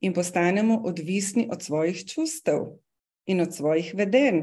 in 0.00 0.12
postanemo 0.12 0.80
odvisni 0.84 1.48
od 1.52 1.62
svojih 1.62 2.04
čustev 2.06 2.78
in 3.26 3.40
od 3.40 3.54
svojih 3.54 3.94
vedenj. 3.94 4.42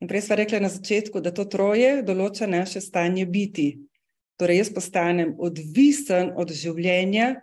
In 0.00 0.08
prej 0.08 0.22
smo 0.22 0.36
rekli 0.36 0.60
na 0.60 0.68
začetku, 0.68 1.20
da 1.20 1.34
to 1.34 1.44
troje 1.44 2.02
določa 2.06 2.46
naše 2.46 2.80
stanje 2.80 3.26
biti. 3.26 3.78
Torej, 4.38 4.62
jaz 4.62 4.70
postanem 4.70 5.34
odvisen 5.38 6.30
od 6.38 6.54
življenja, 6.54 7.34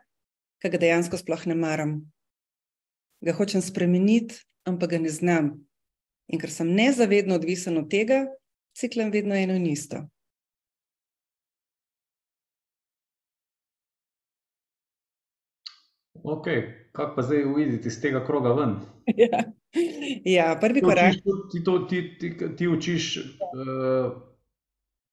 ki 0.63 0.71
ga 0.71 0.79
dejansko 0.79 1.19
sploh 1.19 1.43
ne 1.51 1.55
maram. 1.59 1.97
Ga 3.19 3.35
hočem 3.35 3.61
spremeniti, 3.61 4.39
ampak 4.63 4.95
ga 4.95 4.99
ne 5.03 5.11
znam. 5.11 5.51
In 6.31 6.39
ker 6.39 6.49
sem 6.49 6.71
nezavedno 6.71 7.35
odvisen 7.35 7.77
od 7.77 7.91
tega, 7.91 8.23
ciklam 8.75 9.11
vedno 9.11 9.35
eno 9.35 9.55
in 9.59 9.67
isto. 9.67 10.05
Ok, 16.25 16.47
kako 16.91 17.15
pa 17.15 17.21
zdaj 17.21 17.45
uvideti 17.45 17.87
iz 17.87 18.01
tega 18.01 18.25
kroga 18.25 18.53
ven? 18.53 18.75
Ja, 19.17 19.43
ja 20.25 20.57
prvi 20.61 20.79
Ti 20.79 20.85
korak. 20.85 21.11
učiš, 21.11 21.23
ti, 21.51 21.63
to, 21.63 21.79
ti, 21.79 22.17
ti, 22.19 22.55
ti 22.57 22.67
učiš 22.67 23.17
uh, 23.17 24.11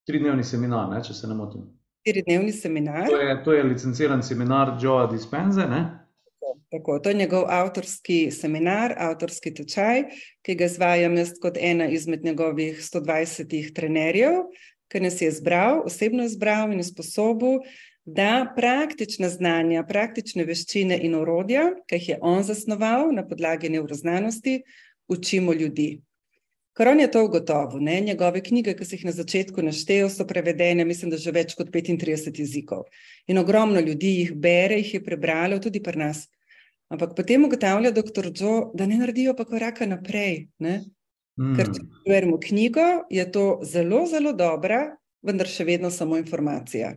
tridnevni 0.06 0.44
seminar, 0.44 0.88
ne, 0.90 1.00
če 1.04 1.14
se 1.14 1.26
ne 1.26 1.34
motim. 1.34 1.64
Štiridnevni 2.02 2.52
seminar. 2.52 3.08
To 3.10 3.16
je, 3.16 3.34
to 3.44 3.52
je 3.52 3.62
licenciran 3.62 4.22
seminar 4.22 4.76
Joea 4.82 5.06
Dispenze. 5.10 5.66
Ne? 5.66 5.82
Tako, 6.70 6.98
to 6.98 7.10
je 7.10 7.14
njegov 7.14 7.44
avtorski 7.48 8.30
seminar, 8.30 8.94
avtorski 8.98 9.52
tečaj, 9.54 10.04
ki 10.42 10.54
ga 10.56 10.70
izvajam 10.70 11.16
jaz 11.20 11.34
kot 11.42 11.58
ena 11.60 11.88
izmed 11.92 12.24
njegovih 12.24 12.78
120 12.80 13.74
trenerjev, 13.74 14.46
ki 14.88 15.00
nas 15.00 15.20
je 15.20 15.28
izbral, 15.28 15.82
osebno 15.84 16.24
izbral 16.24 16.72
in 16.72 16.80
usposobil, 16.80 17.60
da 18.04 18.52
praktična 18.56 19.28
znanja, 19.28 19.84
praktične 19.86 20.44
veščine 20.44 20.98
in 21.06 21.14
orodja, 21.14 21.68
ki 21.86 21.98
jih 22.00 22.08
je 22.08 22.18
on 22.20 22.42
zasnoval 22.42 23.12
na 23.14 23.26
podlagi 23.26 23.70
nevroznanosti, 23.70 24.62
učimo 25.08 25.54
ljudi. 25.54 26.00
Ker 26.72 26.88
on 26.88 27.00
je 27.00 27.10
to 27.12 27.24
ugotovil, 27.26 27.82
ne? 27.84 28.00
njegove 28.00 28.40
knjige, 28.40 28.72
ki 28.74 28.84
si 28.84 28.96
jih 28.96 29.04
na 29.04 29.12
začetku 29.12 29.62
naštel, 29.62 30.08
so 30.08 30.24
prevedene, 30.26 30.86
mislim, 30.88 31.10
da 31.12 31.18
že 31.20 31.30
več 31.30 31.52
kot 31.54 31.68
35 31.70 32.40
jezikov. 32.40 32.86
In 33.28 33.38
ogromno 33.38 33.80
ljudi 33.80 34.14
jih 34.22 34.32
bere, 34.32 34.80
jih 34.80 34.94
je 34.94 35.02
prebralo, 35.04 35.60
tudi 35.60 35.82
pri 35.84 36.00
nas. 36.00 36.24
Ampak 36.92 37.12
potem 37.16 37.44
ugotavlja 37.44 37.92
dr. 37.92 38.30
Joe, 38.32 38.70
da 38.74 38.86
ne 38.88 38.98
naredijo 39.00 39.36
pa 39.36 39.44
koraka 39.44 39.86
naprej. 39.86 40.48
Ne? 40.64 40.80
Mm. 41.40 41.54
Ker 41.56 41.70
če 41.76 41.84
beremo 42.08 42.40
knjigo, 42.40 42.88
je 43.12 43.24
to 43.32 43.46
zelo, 43.68 44.06
zelo 44.08 44.32
dobra, 44.36 44.96
vendar 45.22 45.48
še 45.48 45.68
vedno 45.68 45.92
samo 45.92 46.16
informacija. 46.20 46.96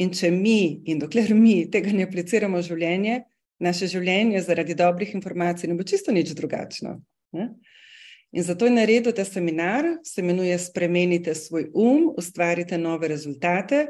In 0.00 0.12
če 0.16 0.30
mi, 0.32 0.80
in 0.88 1.00
dokler 1.02 1.34
mi 1.36 1.66
tega 1.70 1.92
ne 1.92 2.06
apliciramo 2.08 2.60
v 2.60 2.66
življenje, 2.66 3.18
naše 3.60 3.90
življenje 3.92 4.40
zaradi 4.46 4.76
dobrih 4.76 5.12
informacij 5.14 5.68
ne 5.68 5.76
bo 5.76 5.84
čisto 5.84 6.12
nič 6.12 6.32
drugačno. 6.36 6.96
Ne? 7.36 7.50
In 8.32 8.46
zato 8.46 8.64
je 8.64 8.72
naredil 8.72 9.12
ta 9.12 9.24
seminar, 9.26 9.84
se 10.06 10.22
imenuje 10.22 10.58
Spremenite 10.58 11.34
svoj 11.34 11.68
um, 11.74 12.12
ustvarite 12.16 12.78
nove 12.78 13.08
rezultate, 13.10 13.88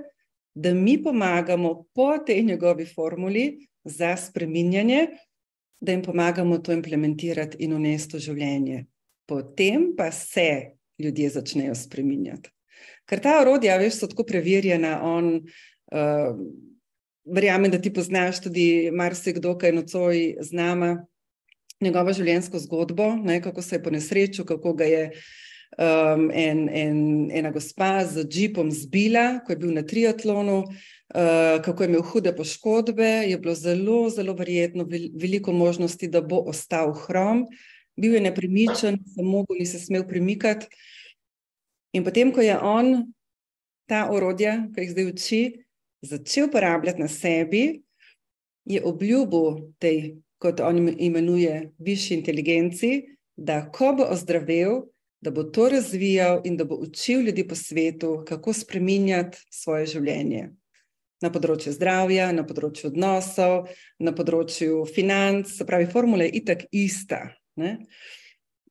da 0.55 0.75
mi 0.75 0.97
pomagamo 1.03 1.87
po 1.95 2.19
tej 2.19 2.43
njegovi 2.43 2.87
formuli 2.87 3.69
za 3.85 4.17
spreminjanje, 4.17 5.07
da 5.81 5.93
jim 5.93 6.03
pomagamo 6.03 6.59
to 6.59 6.73
implementirati 6.73 7.57
in 7.65 7.73
unesti 7.73 8.17
v 8.17 8.21
življenje. 8.21 8.87
Potem 9.29 9.93
pa 9.97 10.11
se 10.13 10.77
ljudje 10.99 11.29
začnejo 11.37 11.75
spreminjati. 11.75 12.51
Ker 13.09 13.21
ta 13.21 13.41
orodja, 13.41 13.77
veš, 13.81 14.01
so 14.01 14.09
tako 14.11 14.25
preverjena, 14.25 15.01
on 15.03 15.41
uh, 15.91 16.37
verjamem, 17.25 17.71
da 17.71 17.81
ti 17.81 17.93
poznaš 17.93 18.41
tudi 18.41 18.91
marsikdo, 18.93 19.57
ki 19.59 19.67
je 19.67 19.73
nocoj 19.73 20.23
z 20.41 20.57
nama, 20.57 20.95
njegovo 21.81 22.13
življenjsko 22.13 22.59
zgodbo, 22.61 23.15
ne, 23.17 23.41
kako 23.43 23.63
se 23.63 23.77
je 23.77 23.83
po 23.83 23.91
nesreču, 23.91 24.45
kako 24.45 24.75
ga 24.77 24.89
je 24.89 25.05
um, 25.79 26.29
en, 26.35 26.69
en, 26.69 26.99
ena 27.33 27.53
gospa 27.55 28.05
z 28.05 28.27
džipom 28.29 28.71
zbila, 28.75 29.41
ko 29.45 29.55
je 29.55 29.61
bil 29.63 29.73
na 29.75 29.85
triatlonu, 29.87 30.59
uh, 30.67 31.57
kako 31.65 31.83
je 31.83 31.91
imel 31.93 32.05
hude 32.13 32.35
poškodbe, 32.37 33.11
je 33.31 33.39
bilo 33.39 33.55
zelo, 33.55 34.03
zelo 34.11 34.35
verjetno 34.37 34.87
veliko 34.89 35.53
možnosti, 35.53 36.09
da 36.09 36.21
bo 36.21 36.43
ostal 36.53 36.93
hrom. 37.07 37.47
Bil 38.01 38.15
je 38.17 38.21
nepremičen, 38.25 39.01
samo 39.15 39.41
mogel, 39.41 39.59
ni 39.61 39.67
se 39.67 39.79
smel 39.79 40.07
premikati. 40.09 40.69
In 41.93 42.05
potem, 42.07 42.31
ko 42.33 42.41
je 42.41 42.55
on 42.57 43.11
ta 43.91 44.07
orodja, 44.13 44.69
ki 44.75 44.85
jih 44.85 44.93
zdaj 44.93 45.09
uči, 45.11 45.41
začel 46.03 46.49
uporabljati 46.49 47.01
na 47.01 47.09
sebi, 47.09 47.83
je 48.65 48.83
obljubil 48.85 49.73
tej, 49.79 50.17
kot 50.39 50.61
on 50.61 50.89
imenuje, 50.99 51.73
višji 51.79 52.17
inteligenci, 52.17 53.03
da 53.37 53.63
ko 53.73 53.93
bo 53.97 54.07
ozdravel, 54.13 54.83
da 55.21 55.31
bo 55.31 55.45
to 55.45 55.69
razvijal 55.69 56.41
in 56.45 56.57
da 56.57 56.65
bo 56.65 56.77
učil 56.81 57.21
ljudi 57.21 57.49
po 57.49 57.55
svetu, 57.55 58.25
kako 58.29 58.53
spreminjati 58.53 59.39
svoje 59.51 59.87
življenje. 59.87 60.51
Na 61.21 61.29
področju 61.33 61.75
zdravja, 61.77 62.31
na 62.33 62.47
področju 62.49 62.89
odnosov, 62.89 63.69
na 64.01 64.15
področju 64.17 64.87
financ, 64.89 65.51
se 65.53 65.67
pravi, 65.69 65.91
formula 65.93 66.25
je 66.25 66.41
itak 66.41 66.65
ista. 66.73 67.27
Ne? 67.61 67.77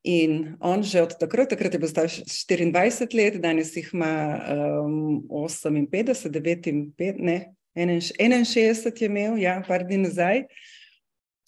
In 0.02 0.56
on 0.60 0.82
že 0.82 1.02
od 1.02 1.18
takrat, 1.20 1.50
takrat 1.52 1.74
je 1.74 1.78
bil 1.78 1.88
star 1.88 2.08
24 2.08 3.16
let, 3.16 3.34
danes 3.40 3.76
jih 3.76 3.90
ima 3.92 4.40
um, 4.84 5.22
58, 5.28 6.40
59, 6.40 7.18
ne, 7.18 7.52
61 7.76 9.00
je 9.00 9.06
imel, 9.06 9.38
ja, 9.38 9.62
par 9.66 9.84
dni 9.84 9.98
nazaj. 10.06 10.44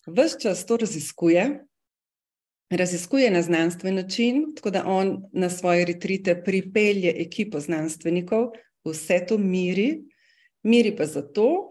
Ves 0.07 0.37
čas 0.41 0.67
to 0.67 0.77
raziskuje, 0.77 1.65
raziskuje 2.71 3.31
na 3.31 3.43
znanstven 3.43 3.95
način, 3.95 4.55
tako 4.57 4.71
da 4.71 4.85
on 4.87 5.23
na 5.33 5.51
svoje 5.51 5.85
retrite 5.85 6.43
pripelje 6.45 7.15
ekipo 7.17 7.61
znanstvenikov, 7.61 8.51
vse 8.85 9.27
to 9.29 9.38
miri, 9.38 10.03
miri 10.62 10.97
pa 10.97 11.07
zato, 11.07 11.69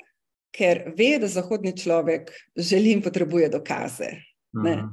ker 0.52 0.94
ve, 0.98 1.18
da 1.20 1.28
zahodni 1.28 1.78
človek 1.78 2.32
želi 2.56 2.92
in 2.92 3.02
potrebuje 3.02 3.50
dokaze. 3.50 4.10
Ne? 4.54 4.84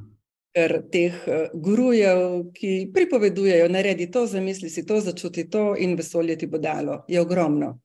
Ker 0.58 0.72
teh 0.90 1.14
gurujev, 1.54 2.48
ki 2.50 2.88
pripovedujejo, 2.90 3.68
naredi 3.70 4.08
to, 4.10 4.24
zamisli 4.26 4.66
si 4.66 4.82
to, 4.86 4.96
začuti 4.98 5.44
to 5.46 5.76
in 5.78 5.94
vesolje 5.94 6.34
ti 6.40 6.48
bo 6.50 6.58
dalo, 6.58 7.04
je 7.06 7.20
ogromno. 7.22 7.76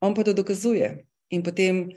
On 0.00 0.14
pa 0.16 0.24
to 0.24 0.32
dokazuje. 0.32 0.88
In 1.36 1.42
potem 1.44 1.90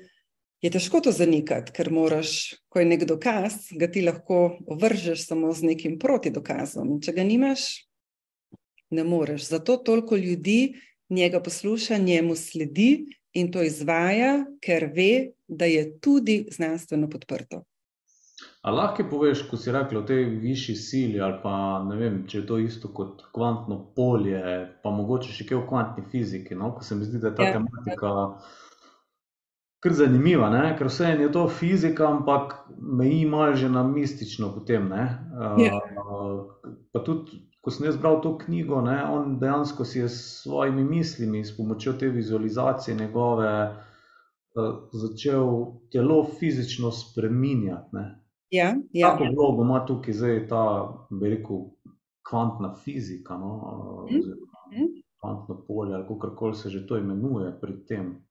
je 0.59 0.71
težko 0.71 0.99
to 0.99 1.13
zanikati, 1.15 1.71
ker 1.71 1.93
moraš, 1.95 2.59
ko 2.67 2.83
je 2.83 2.89
nek 2.89 3.05
dokaz, 3.07 3.69
ga 3.71 3.87
ti 3.87 4.03
lahko 4.03 4.59
ovržeš 4.67 5.23
samo 5.29 5.53
z 5.55 5.71
nekim 5.71 5.95
protidokazom. 5.99 6.97
In 6.97 6.99
če 6.99 7.15
ga 7.15 7.23
nimaš, 7.23 7.69
ne 8.91 9.07
moreš. 9.07 9.47
Zato 9.53 9.77
toliko 9.77 10.19
ljudi 10.19 10.75
njega 11.09 11.39
posluša, 11.39 11.97
njemu 11.97 12.35
sledi 12.35 13.05
in 13.33 13.51
to 13.51 13.63
izvaja, 13.63 14.45
ker 14.59 14.89
ve, 14.91 15.31
da 15.47 15.65
je 15.65 15.87
tudi 16.03 16.45
znanstveno 16.51 17.09
podprto. 17.09 17.63
A 18.61 18.71
lahko 18.75 19.05
poveš, 19.07 19.45
ko 19.47 19.57
si 19.57 19.71
rekel 19.71 20.01
o 20.01 20.07
tej 20.07 20.25
višji 20.41 20.75
sili, 20.75 21.19
ali 21.23 21.37
pa 21.43 21.79
ne 21.87 21.95
vem, 21.95 22.23
če 22.27 22.41
je 22.41 22.47
to 22.47 22.57
isto 22.59 22.89
kot 22.91 23.21
kvantno 23.35 23.77
polje, 23.95 24.41
pa 24.83 24.91
mogoče 24.91 25.31
še 25.31 25.45
kaj 25.47 25.61
v 25.61 25.67
kvantni 25.69 26.03
fiziki, 26.11 26.57
no? 26.59 26.73
ko 26.75 26.83
se 26.83 26.97
mi 26.99 27.07
zdi, 27.07 27.21
da 27.23 27.31
je 27.31 27.37
ta 27.37 27.47
Ja. 27.47 27.53
tematika 27.55 28.11
kar 29.79 29.95
zanimiva, 29.95 30.49
ne? 30.51 30.75
ker 30.77 30.91
vse 30.91 31.13
je 31.15 31.31
to 31.31 31.45
fizika, 31.47 32.09
ampak 32.11 32.57
meji 32.77 33.23
malo 33.25 33.55
že 33.55 33.69
na 33.71 33.83
mistično 33.87 34.51
potem. 34.51 34.89
Ne? 34.91 35.07
Ja. 35.63 35.79
Uh, 36.03 36.75
pa 36.91 36.99
tudi, 36.99 37.39
ko 37.63 37.71
sem 37.71 37.87
jaz 37.87 37.95
bral 37.95 38.19
to 38.21 38.35
knjigo, 38.43 38.81
ne, 38.83 38.99
on 39.07 39.37
dejansko 39.39 39.85
si 39.87 39.99
je 39.99 40.09
s 40.09 40.43
svojimi 40.43 40.83
mislimi, 40.83 41.45
s 41.45 41.55
pomočjo 41.55 41.93
te 41.93 42.11
vizualizacije 42.11 42.95
njegove, 42.95 43.51
uh, 43.71 44.73
začel 44.91 45.47
telo 45.91 46.25
fizično 46.39 46.91
spreminjati. 46.91 47.95
Ne? 47.95 48.09
Ja, 48.49 48.75
ja. 48.93 49.11
Kako 49.11 49.23
vlogo 49.23 49.63
ima 49.63 49.85
tukaj 49.85 50.13
zdaj 50.13 50.47
ta, 50.47 50.63
bi 51.09 51.29
rekel, 51.29 51.57
kvantna 52.29 52.73
fizika, 52.83 53.37
no, 53.37 53.53
Mhm, 54.09 54.19
oziroma 54.19 54.59
mhm. 54.73 54.85
kvantno 55.19 55.63
polje, 55.67 55.95
ali 55.95 56.19
kako 56.21 56.53
se 56.53 56.69
že 56.69 56.87
to 56.87 56.97
imenuje 56.97 57.53
pri 57.61 57.73
tem. 57.87 58.25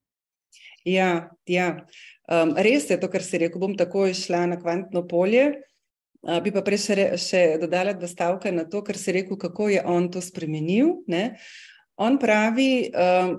Ja, 0.85 1.29
ja. 1.45 1.85
Um, 2.31 2.53
res 2.57 2.89
je 2.89 2.99
to, 2.99 3.09
kar 3.09 3.23
si 3.23 3.37
rekel. 3.37 3.59
Bom 3.61 3.75
takoj 3.77 4.13
šla 4.13 4.45
na 4.45 4.59
kvantno 4.59 5.07
polje. 5.07 5.61
Uh, 6.21 6.39
bi 6.43 6.51
pa 6.51 6.63
prej 6.65 6.81
še, 6.83 6.95
še 7.21 7.41
dodala 7.61 7.93
dva 7.93 8.07
stavka 8.07 8.51
na 8.51 8.65
to, 8.67 8.81
kar 8.83 8.97
si 8.97 9.13
rekel, 9.15 9.37
kako 9.39 9.69
je 9.69 9.83
on 9.85 10.09
to 10.11 10.23
spremenil. 10.23 11.03
Ne? 11.07 11.37
On 11.99 12.17
pravi, 12.19 12.89
um, 12.89 13.37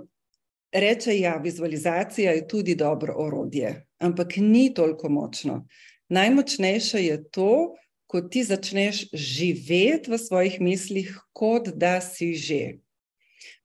reče, 0.73 1.17
ja, 1.19 1.37
vizualizacija 1.43 2.33
je 2.37 2.47
tudi 2.49 2.77
dobro 2.79 3.17
orodje, 3.19 3.75
ampak 3.99 4.37
ni 4.37 4.71
toliko 4.75 5.11
močno. 5.13 5.65
Najmočnejše 6.11 6.99
je 7.07 7.17
to, 7.31 7.75
ko 8.11 8.21
ti 8.21 8.43
začneš 8.43 9.07
živeti 9.15 10.11
v 10.11 10.19
svojih 10.19 10.61
mislih, 10.61 11.15
kot 11.33 11.71
da 11.79 12.01
si 12.03 12.35
že. 12.35 12.83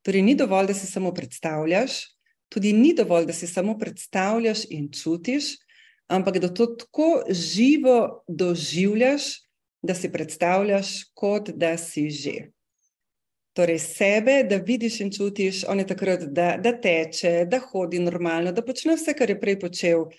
Torej, 0.05 0.21
ni 0.21 0.35
dovolj, 0.37 0.69
da 0.69 0.75
si 0.77 0.85
samo 0.85 1.09
predstavljaš, 1.09 2.05
tudi 2.53 2.73
ni 2.73 2.93
dovolj, 2.93 3.25
da 3.25 3.33
si 3.33 3.49
samo 3.49 3.73
predstavljaš 3.77 4.69
in 4.69 4.91
čutiš, 4.93 5.57
ampak 6.07 6.37
da 6.37 6.53
to 6.53 6.65
tako 6.77 7.25
živo 7.29 8.21
doživljaš, 8.27 9.41
da 9.81 9.95
si 9.97 10.11
predstavljaš, 10.11 11.09
kot 11.13 11.49
da 11.49 11.77
si 11.77 12.09
že. 12.09 12.53
Torej, 13.57 13.79
sebe, 13.79 14.43
da 14.43 14.61
vidiš 14.61 14.99
in 15.01 15.11
čutiš, 15.11 15.63
on 15.67 15.79
je 15.79 15.87
takrat, 15.87 16.29
da, 16.29 16.57
da 16.61 16.75
teče, 16.81 17.47
da 17.49 17.59
hodi 17.71 17.99
normalno, 18.03 18.51
da 18.51 18.61
počne 18.61 18.97
vse, 18.99 19.13
kar 19.17 19.31
je 19.31 19.39
prej 19.39 19.59
počel, 19.59 20.09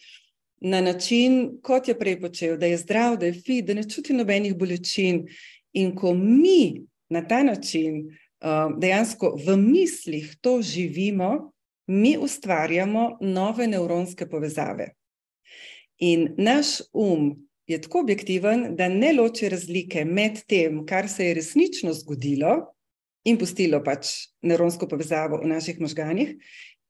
na 0.60 0.80
način, 0.80 1.58
kot 1.62 1.88
je 1.88 1.98
prej 1.98 2.20
počel, 2.20 2.56
da 2.56 2.66
je 2.66 2.76
zdrav, 2.76 3.16
da 3.16 3.26
je 3.26 3.32
fit, 3.32 3.64
da 3.64 3.74
ne 3.74 3.84
čuti 3.88 4.14
nobenih 4.14 4.56
bolečin. 4.56 5.26
In 5.72 5.94
ko 5.96 6.14
mi 6.14 6.86
na 7.08 7.20
ta 7.28 7.42
način 7.42 8.06
uh, 8.06 8.78
dejansko 8.78 9.36
v 9.46 9.56
mislih 9.56 10.36
to 10.40 10.62
živimo, 10.62 11.52
mi 11.86 12.16
ustvarjamo 12.18 13.18
nove 13.20 13.66
nevronske 13.66 14.26
povezave. 14.28 14.88
In 15.98 16.34
naš 16.38 16.66
um 16.92 17.48
je 17.66 17.80
tako 17.80 18.00
objektiven, 18.00 18.76
da 18.76 18.88
ne 18.88 19.12
loči 19.12 19.48
razlike 19.48 20.04
med 20.04 20.42
tem, 20.46 20.86
kar 20.86 21.08
se 21.08 21.26
je 21.26 21.34
resnično 21.34 21.92
zgodilo 21.92 22.72
in 23.24 23.38
pustilo 23.38 23.82
pač 23.84 24.12
nevronsko 24.42 24.88
povezavo 24.88 25.40
v 25.42 25.48
naših 25.50 25.80
možganjih, 25.80 26.36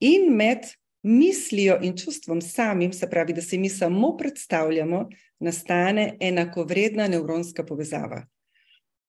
in 0.00 0.28
med 0.36 0.68
mislijo 1.06 1.78
in 1.82 1.96
čustvom 1.96 2.40
samim, 2.40 2.92
se 2.92 3.06
pravi, 3.10 3.32
da 3.32 3.40
si 3.40 3.58
mi 3.58 3.68
samo 3.68 4.16
predstavljamo, 4.16 5.08
nastane 5.38 6.16
enakovredna 6.20 7.06
nevronska 7.08 7.64
povezava. 7.66 8.24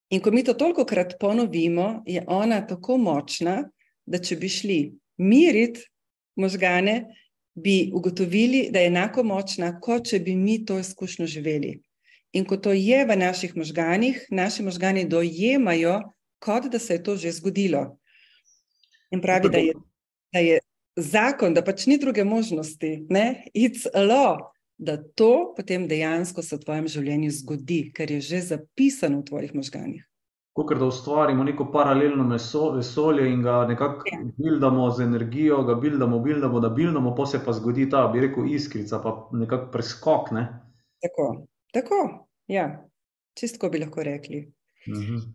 In 0.09 0.21
ko 0.21 0.31
mi 0.31 0.43
to 0.43 0.53
toliko 0.53 0.85
krat 0.85 1.15
ponovimo, 1.19 2.03
je 2.05 2.23
ona 2.27 2.61
tako 2.67 2.97
močna, 2.97 3.63
da 4.05 4.19
če 4.19 4.35
bi 4.35 4.49
šli 4.49 4.79
miriti 5.17 5.81
možgane, 6.35 7.05
bi 7.55 7.89
ugotovili, 7.93 8.67
da 8.71 8.79
je 8.79 8.87
enako 8.87 9.23
močna, 9.23 9.73
kot 9.81 10.05
če 10.05 10.19
bi 10.19 10.35
mi 10.35 10.65
to 10.65 10.79
izkušnjo 10.79 11.25
živeli. 11.25 11.79
In 12.33 12.45
ko 12.45 12.57
to 12.57 12.71
je 12.71 13.05
v 13.05 13.17
naših 13.17 13.55
možganih, 13.57 14.27
naši 14.29 14.63
možgani 14.63 15.07
dojemajo, 15.09 15.99
kot 16.39 16.69
da 16.69 16.79
se 16.79 16.93
je 16.93 17.03
to 17.03 17.15
že 17.17 17.31
zgodilo. 17.31 17.97
In 19.11 19.21
pravi, 19.21 19.49
da 19.49 19.57
je, 19.57 19.73
da 20.33 20.39
je 20.39 20.59
zakon, 20.97 21.53
da 21.53 21.63
pač 21.63 21.85
ni 21.87 21.97
druge 22.01 22.25
možnosti, 22.25 23.07
ne? 23.09 23.45
it's 23.53 23.87
a 23.93 24.03
law, 24.03 24.37
da 24.77 24.97
to 24.97 25.53
potem 25.57 25.87
dejansko 25.87 26.41
se 26.41 26.57
v 26.57 26.65
tvojem 26.65 26.87
življenju 26.91 27.31
zgodi, 27.39 27.81
ker 27.93 28.11
je 28.11 28.21
že 28.21 28.41
zapisano 28.51 29.21
v 29.21 29.27
tvojih 29.29 29.55
možganjih. 29.57 30.03
Kot 30.57 30.73
da 30.73 30.87
ustvarimo 30.89 31.43
neko 31.45 31.67
paralelno 31.69 32.23
meso, 32.25 32.71
vesolje 32.73 33.27
in 33.29 33.43
ga 33.45 33.59
nekako 33.69 34.09
ja. 34.09 34.23
buildamo 34.37 34.89
z 34.89 35.05
energijo, 35.05 35.61
ga 35.63 35.75
buildamo, 35.77 36.17
buildamo, 36.19 36.59
da 36.59 36.71
buildamo, 36.73 37.13
pa 37.15 37.27
se 37.29 37.43
pa 37.45 37.53
zgodi 37.53 37.85
ta, 37.89 38.07
bi 38.13 38.25
rekel, 38.25 38.49
iskrica, 38.49 38.97
pa 39.03 39.13
nekako 39.37 39.69
preskok. 39.71 40.31
Ne? 40.33 40.47
Tako, 41.05 41.27
tako, 41.77 41.99
ja, 42.49 42.71
čistko 43.37 43.69
bi 43.69 43.85
lahko 43.85 44.03
rekli. 44.03 44.47
Uh 44.87 44.97
mhm. 44.97 45.13
-huh. 45.13 45.27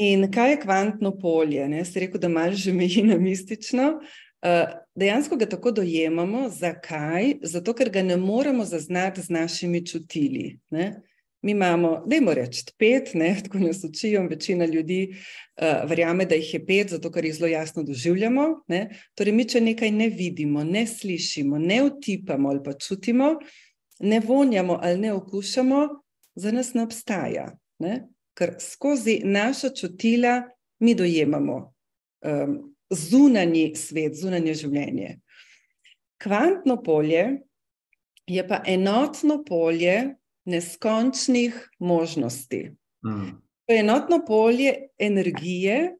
In 0.00 0.30
kaj 0.32 0.50
je 0.50 0.60
kvantno 0.60 1.12
polje? 1.18 1.68
Ne? 1.68 1.84
Ste 1.84 2.06
rekel, 2.06 2.20
da 2.20 2.28
malo 2.28 2.56
že 2.56 2.72
meji 2.72 3.02
na 3.04 3.18
mistično. 3.18 3.98
Uh, 4.40 4.70
dejansko 5.00 5.36
ga 5.36 5.46
tako 5.48 5.70
dojemamo. 5.70 6.48
Zakaj? 6.48 7.34
Zato, 7.42 7.74
ker 7.74 7.90
ga 7.90 8.02
ne 8.02 8.16
moremo 8.16 8.64
zaznati 8.64 9.22
z 9.22 9.32
našimi 9.32 9.86
čutili. 9.86 10.58
Ne? 10.70 11.00
Mi 11.42 11.52
imamo, 11.52 12.02
da 12.06 12.16
jim 12.16 12.28
rečemo, 12.28 12.74
pet, 12.78 13.14
ne? 13.14 13.34
tako 13.44 13.58
nas 13.58 13.84
učijo, 13.84 14.26
večina 14.28 14.66
ljudi 14.66 15.00
uh, 15.10 15.88
verjame, 15.88 16.26
da 16.26 16.34
jih 16.34 16.54
je 16.54 16.60
pet, 16.66 16.90
zato 16.90 17.10
ker 17.10 17.24
jih 17.24 17.34
zelo 17.34 17.48
jasno 17.48 17.82
doživljamo. 17.82 18.46
Ne? 18.68 18.82
Torej, 19.14 19.32
mi, 19.32 19.48
če 19.48 19.60
nekaj 19.64 19.90
ne 19.90 20.08
vidimo, 20.08 20.64
ne 20.64 20.86
slišimo, 20.86 21.58
ne 21.58 21.82
utipamo 21.82 22.48
ali 22.48 22.62
pa 22.64 22.72
čutimo, 22.72 23.34
ne 24.00 24.20
vonjamo 24.20 24.78
ali 24.82 24.98
ne 24.98 25.12
okušamo, 25.12 25.86
za 26.34 26.52
nas 26.52 26.74
ne 26.74 26.82
obstaja. 26.82 27.50
Ne? 27.78 28.02
Ker 28.36 28.54
skozi 28.60 29.20
naša 29.24 29.72
čutila 29.74 30.42
mi 30.78 30.94
dojemamo. 30.94 31.72
Um, 32.20 32.74
zunanji 32.90 33.74
svet, 33.78 34.16
zunanje 34.18 34.54
življenje. 34.64 35.14
Kvantno 36.20 36.76
polje 36.82 37.40
je 38.30 38.42
pa 38.48 38.60
enotno 38.66 39.40
polje 39.46 40.16
neskončnih 40.50 41.56
možnosti. 41.78 42.70
Mm. 43.06 43.38
To 43.66 43.74
je 43.74 43.80
enotno 43.80 44.20
polje 44.26 44.74
energije, 44.98 45.96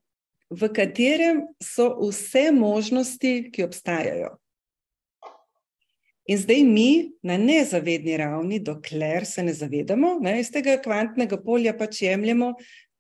v 0.51 0.69
katerem 0.75 1.45
so 1.63 1.93
vse 2.03 2.51
možnosti, 2.53 3.51
ki 3.55 3.65
obstajajo. 3.65 4.35
In 6.31 6.39
zdaj 6.39 6.65
mi 6.67 7.13
na 7.23 7.37
nezavedni 7.39 8.17
ravni, 8.19 8.61
dokler 8.63 9.27
se 9.27 9.43
ne 9.43 9.55
zavedamo, 9.55 10.19
ne, 10.23 10.41
iz 10.41 10.51
tega 10.51 10.77
kvantnega 10.83 11.41
polja 11.43 11.73
pač 11.79 12.03
jemljemo 12.03 12.53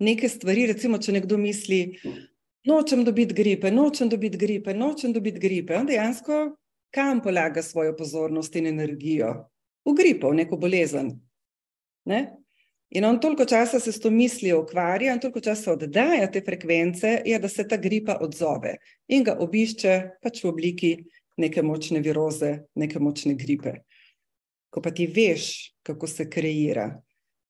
neke 0.02 0.28
stvari. 0.28 0.66
Recimo, 0.70 0.98
če 0.98 1.14
nekdo 1.18 1.38
misli, 1.38 1.98
nočem 2.64 3.04
dobiti 3.04 3.34
gripe, 3.34 3.70
nočem 3.70 4.08
dobiti 4.08 4.38
gripe, 4.38 4.74
nočem 4.74 5.12
dobiti 5.12 5.40
gripe. 5.40 5.76
On 5.76 5.86
dejansko 5.86 6.56
kam 6.90 7.22
polaga 7.22 7.62
svojo 7.62 7.96
pozornost 7.96 8.56
in 8.56 8.66
energijo? 8.66 9.32
V 9.84 9.94
gripo, 9.94 10.30
v 10.30 10.42
neko 10.42 10.56
bolezen. 10.56 11.14
Ne? 12.04 12.20
In 12.90 13.04
on 13.04 13.20
toliko 13.20 13.44
časa 13.44 13.80
se 13.80 13.92
s 13.92 14.00
to 14.00 14.10
mislijo 14.10 14.62
ukvarja 14.62 15.14
in 15.14 15.20
toliko 15.20 15.40
časa 15.40 15.72
oddaja 15.72 16.30
te 16.30 16.40
frekvence, 16.40 17.22
je, 17.24 17.38
da 17.38 17.48
se 17.48 17.68
ta 17.68 17.76
gripa 17.76 18.18
odzove 18.20 18.76
in 19.08 19.24
ga 19.24 19.36
obišče 19.38 20.00
pač 20.22 20.42
v 20.44 20.48
obliki 20.48 20.90
neke 21.36 21.62
močne 21.62 22.00
viroze, 22.00 22.64
neke 22.74 22.98
močne 22.98 23.34
gripe. 23.38 23.76
Ko 24.70 24.82
pa 24.82 24.90
ti 24.90 25.06
veš, 25.06 25.70
kako 25.86 26.06
se 26.06 26.26
kreira, 26.30 26.90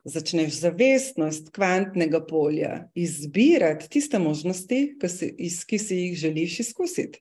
začneš 0.05 0.61
zavestnost 0.61 1.51
kvantnega 1.53 2.23
polja 2.27 2.89
izbirati 2.95 3.89
tiste 3.89 4.19
možnosti, 4.19 4.97
ki 5.01 5.09
si, 5.09 5.35
iz, 5.39 5.65
ki 5.65 5.79
si 5.79 5.97
jih 5.97 6.17
želiš 6.19 6.61
izkusiti. 6.61 7.21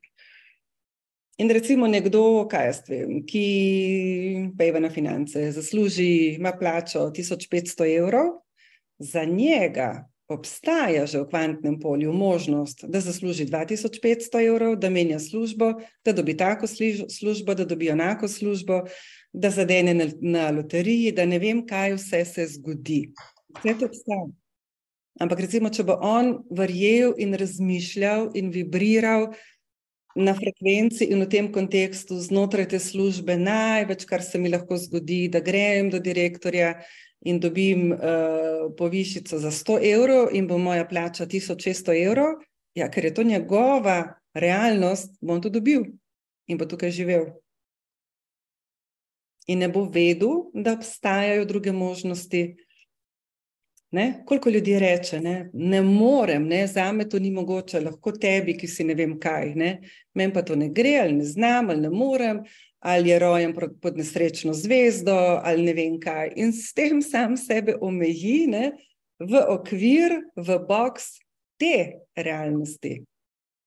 In 1.40 1.50
recimo 1.50 1.88
nekdo, 1.88 2.48
kaj 2.52 2.66
jaz 2.68 2.80
vem, 2.90 3.22
ki 3.24 3.44
peva 4.60 4.80
na 4.84 4.90
finance, 4.92 5.52
zasluži, 5.56 6.36
ima 6.36 6.52
plačo 6.52 7.08
1500 7.16 7.88
evrov, 7.98 8.42
za 9.00 9.24
njega 9.24 10.10
obstaja 10.30 11.08
že 11.10 11.24
v 11.24 11.30
kvantnem 11.30 11.80
polju 11.80 12.14
možnost, 12.14 12.86
da 12.86 13.00
zasluži 13.02 13.46
2500 13.46 14.46
evrov, 14.46 14.76
da 14.76 14.90
menja 14.90 15.20
službo, 15.20 15.74
da 16.06 16.14
dobi 16.14 16.38
tako 16.38 16.68
službo, 17.10 17.56
da 17.56 17.66
dobi 17.66 17.90
enako 17.90 18.28
službo, 18.28 18.84
da 19.34 19.50
zadene 19.50 19.94
na, 19.94 20.08
na 20.22 20.50
loteriji, 20.52 21.12
da 21.12 21.26
ne 21.26 21.40
vem, 21.40 21.62
kaj 21.68 21.96
vse 21.98 22.24
se 22.26 22.48
zgodi. 22.56 23.02
Vse 23.60 23.76
to 23.80 23.90
obstaja. 23.90 24.28
Ampak 25.20 25.42
recimo, 25.44 25.70
če 25.70 25.84
bo 25.84 25.98
on 26.06 26.38
verjel 26.56 27.14
in 27.20 27.36
razmišljal 27.36 28.30
in 28.40 28.54
vibriral 28.56 29.34
na 30.16 30.34
frekvenci 30.34 31.10
in 31.12 31.22
v 31.22 31.28
tem 31.30 31.50
kontekstu 31.54 32.18
znotraj 32.24 32.70
te 32.72 32.80
službe, 32.80 33.36
največ, 33.38 34.06
kar 34.10 34.24
se 34.26 34.40
mi 34.40 34.50
lahko 34.50 34.80
zgodi, 34.80 35.28
da 35.32 35.44
grem 35.44 35.92
do 35.92 36.00
direktorja 36.00 36.78
in 37.28 37.40
dobim 37.44 37.92
uh, 37.92 38.72
povišico 38.80 39.40
za 39.44 39.52
100 39.52 39.78
evrov 39.92 40.32
in 40.34 40.48
bo 40.48 40.58
moja 40.58 40.88
plača 40.88 41.28
1600 41.28 42.00
evrov, 42.00 42.40
ja, 42.80 42.88
ker 42.88 43.06
je 43.06 43.14
to 43.14 43.28
njegova 43.28 44.16
realnost, 44.34 45.20
bom 45.22 45.42
to 45.44 45.52
dobil 45.52 45.84
in 46.48 46.58
bo 46.58 46.66
tukaj 46.66 46.96
živel 46.96 47.28
in 49.50 49.60
ne 49.60 49.70
bo 49.70 49.88
vedel, 49.90 50.50
da 50.54 50.76
obstajajo 50.78 51.46
druge 51.46 51.72
možnosti. 51.72 52.56
Ne? 53.92 54.24
Koliko 54.26 54.50
ljudi 54.50 54.80
reče, 54.80 55.20
ne, 55.22 55.50
ne 55.54 55.82
morem, 55.82 56.46
ne, 56.48 56.68
za 56.68 56.92
me 56.92 57.10
to 57.10 57.20
ni 57.20 57.32
mogoče, 57.32 57.80
lahko 57.82 58.12
tebi, 58.12 58.54
ki 58.58 58.68
si 58.68 58.86
ne 58.86 58.94
vem 58.94 59.16
kaj. 59.20 59.56
Ne. 59.58 59.72
Meni 60.14 60.34
pa 60.34 60.44
to 60.46 60.56
ne 60.56 60.70
gre, 60.70 61.00
ali 61.02 61.16
ne 61.18 61.26
znam, 61.26 61.70
ali 61.70 61.82
ne 61.82 61.90
morem, 61.90 62.44
ali 62.80 63.10
je 63.10 63.20
rojen 63.20 63.56
pod 63.82 63.98
nesrečno 63.98 64.54
zvezdo, 64.54 65.16
ali 65.44 65.66
ne 65.66 65.74
vem 65.74 65.98
kaj. 66.00 66.36
In 66.36 66.54
s 66.54 66.74
tem 66.74 67.02
sam 67.02 67.38
sebe 67.38 67.80
omeji 67.82 68.46
ne, 68.48 68.72
v 69.20 69.42
okvir, 69.50 70.14
v 70.38 70.60
box 70.70 71.18
te 71.58 72.06
realnosti. 72.16 73.00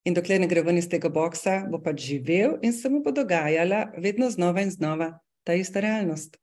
In 0.07 0.14
dokler 0.14 0.41
ne 0.41 0.47
gre 0.47 0.62
ven 0.62 0.78
iz 0.78 0.87
tega 0.91 1.11
boksa, 1.11 1.64
bo 1.70 1.83
pač 1.83 1.99
živel 2.07 2.57
in 2.62 2.72
se 2.72 2.91
mu 2.91 3.03
bo 3.03 3.11
dogajala 3.11 3.89
vedno 3.99 4.30
znova 4.30 4.62
in 4.62 4.70
znova 4.70 5.12
ta 5.45 5.55
ista 5.59 5.80
realnost. 5.80 6.38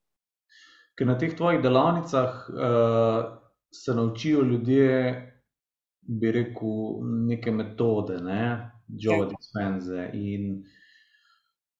Ker 0.98 1.08
na 1.08 1.16
teh 1.18 1.36
tvojih 1.36 1.62
delavnicah 1.64 2.50
uh, 2.50 3.20
se 3.72 3.96
naučijo 3.96 4.44
ljudje, 4.44 4.90
bi 6.02 6.32
rekel, 6.32 7.00
neke 7.28 7.52
metode, 7.52 8.18
ne? 8.24 8.72
Joe 8.88 9.18
ja. 9.18 9.26
Dispense. 9.30 10.10
In 10.14 10.64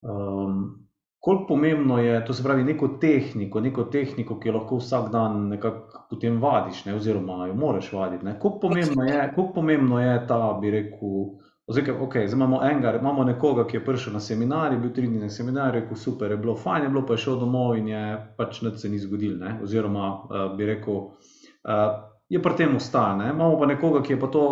um, 0.02 0.88
koliko 1.20 1.48
pomembno 1.48 1.98
je, 2.00 2.26
to 2.26 2.34
se 2.34 2.44
pravi, 2.44 2.64
neko 2.64 2.88
tehniko, 3.02 3.60
neko 3.60 3.84
tehniko, 3.84 4.40
ki 4.40 4.50
jo 4.50 4.56
lahko 4.60 4.78
vsak 4.80 5.12
dan 5.12 5.48
nekako 5.50 6.06
potem 6.10 6.40
vadiš, 6.42 6.86
ne? 6.86 6.96
oziroma 6.96 7.48
jo 7.48 7.56
moraš 7.56 7.92
vaditi. 7.94 8.26
Koliko 8.40 8.60
pomembno, 8.60 9.04
je, 9.04 9.32
koliko 9.36 9.54
pomembno 9.54 10.02
je 10.02 10.28
ta, 10.28 10.58
bi 10.62 10.72
rekel, 10.72 11.18
Zdaj, 11.70 11.92
okay, 12.02 12.28
zdaj 12.28 12.38
imamo 12.38 12.64
enega, 12.66 12.96
imamo 12.98 13.24
nekoga, 13.24 13.68
ki 13.68 13.78
je 13.78 13.84
prišel 13.86 14.14
na 14.14 14.20
seminar, 14.20 14.74
je 14.74 14.80
bil 14.82 14.94
tri 14.94 15.08
dni 15.08 15.20
na 15.22 15.30
seminarju, 15.30 15.82
rekel: 15.82 15.98
super, 15.98 16.32
je 16.32 16.38
bilo 16.38 16.56
fajn, 16.58 16.84
je 16.84 16.90
bilo 16.90 17.06
pa 17.06 17.14
je 17.14 17.24
šel 17.26 17.38
domov 17.40 17.76
in 17.78 17.88
je 17.88 18.02
pač 18.38 18.62
nič 18.66 18.80
se 18.82 18.90
ni 18.90 19.00
zgodil. 19.00 19.38
Ne? 19.38 19.60
Oziroma, 19.64 20.08
uh, 20.24 20.48
bi 20.58 20.66
rekel, 20.66 20.98
uh, 21.70 21.86
je 22.30 22.42
pri 22.42 22.56
tem 22.58 22.76
ostal. 22.76 23.22
Imamo 23.22 23.60
pa 23.60 23.70
nekoga, 23.70 24.02
ki 24.02 24.14
je 24.14 24.20
pa 24.20 24.32
to 24.34 24.44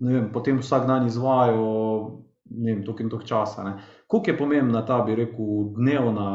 vem, 0.00 0.32
potem 0.32 0.58
vsak 0.58 0.86
dan 0.90 1.06
izvajo 1.06 2.24
toliko 2.84 3.02
in 3.02 3.10
toliko 3.10 3.26
časa. 3.26 3.64
Ne. 3.64 3.76
Koliko 4.06 4.30
je 4.30 4.38
pomembna 4.38 4.82
ta, 4.86 5.00
bi 5.06 5.14
rekel, 5.14 5.70
dnevna 5.78 6.28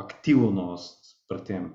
aktivnost 0.00 1.20
pri 1.28 1.44
tem? 1.44 1.72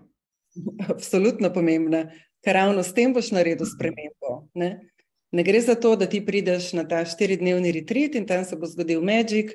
Absolutno 0.90 1.54
pomembna, 1.54 2.08
ker 2.42 2.58
ravno 2.58 2.84
s 2.84 2.94
tem 2.94 3.14
boš 3.14 3.32
naredil 3.38 3.70
spremembo. 3.70 4.50
Ne? 4.58 4.90
Ne 5.32 5.44
gre 5.44 5.62
za 5.62 5.76
to, 5.76 5.96
da 5.96 6.06
ti 6.10 6.24
prideš 6.26 6.74
na 6.74 6.88
ta 6.88 7.04
štiridnevni 7.06 7.72
retreat 7.72 8.16
in 8.16 8.26
tam 8.28 8.46
se 8.46 8.56
bo 8.56 8.68
zgodil 8.68 9.02
Magic 9.02 9.54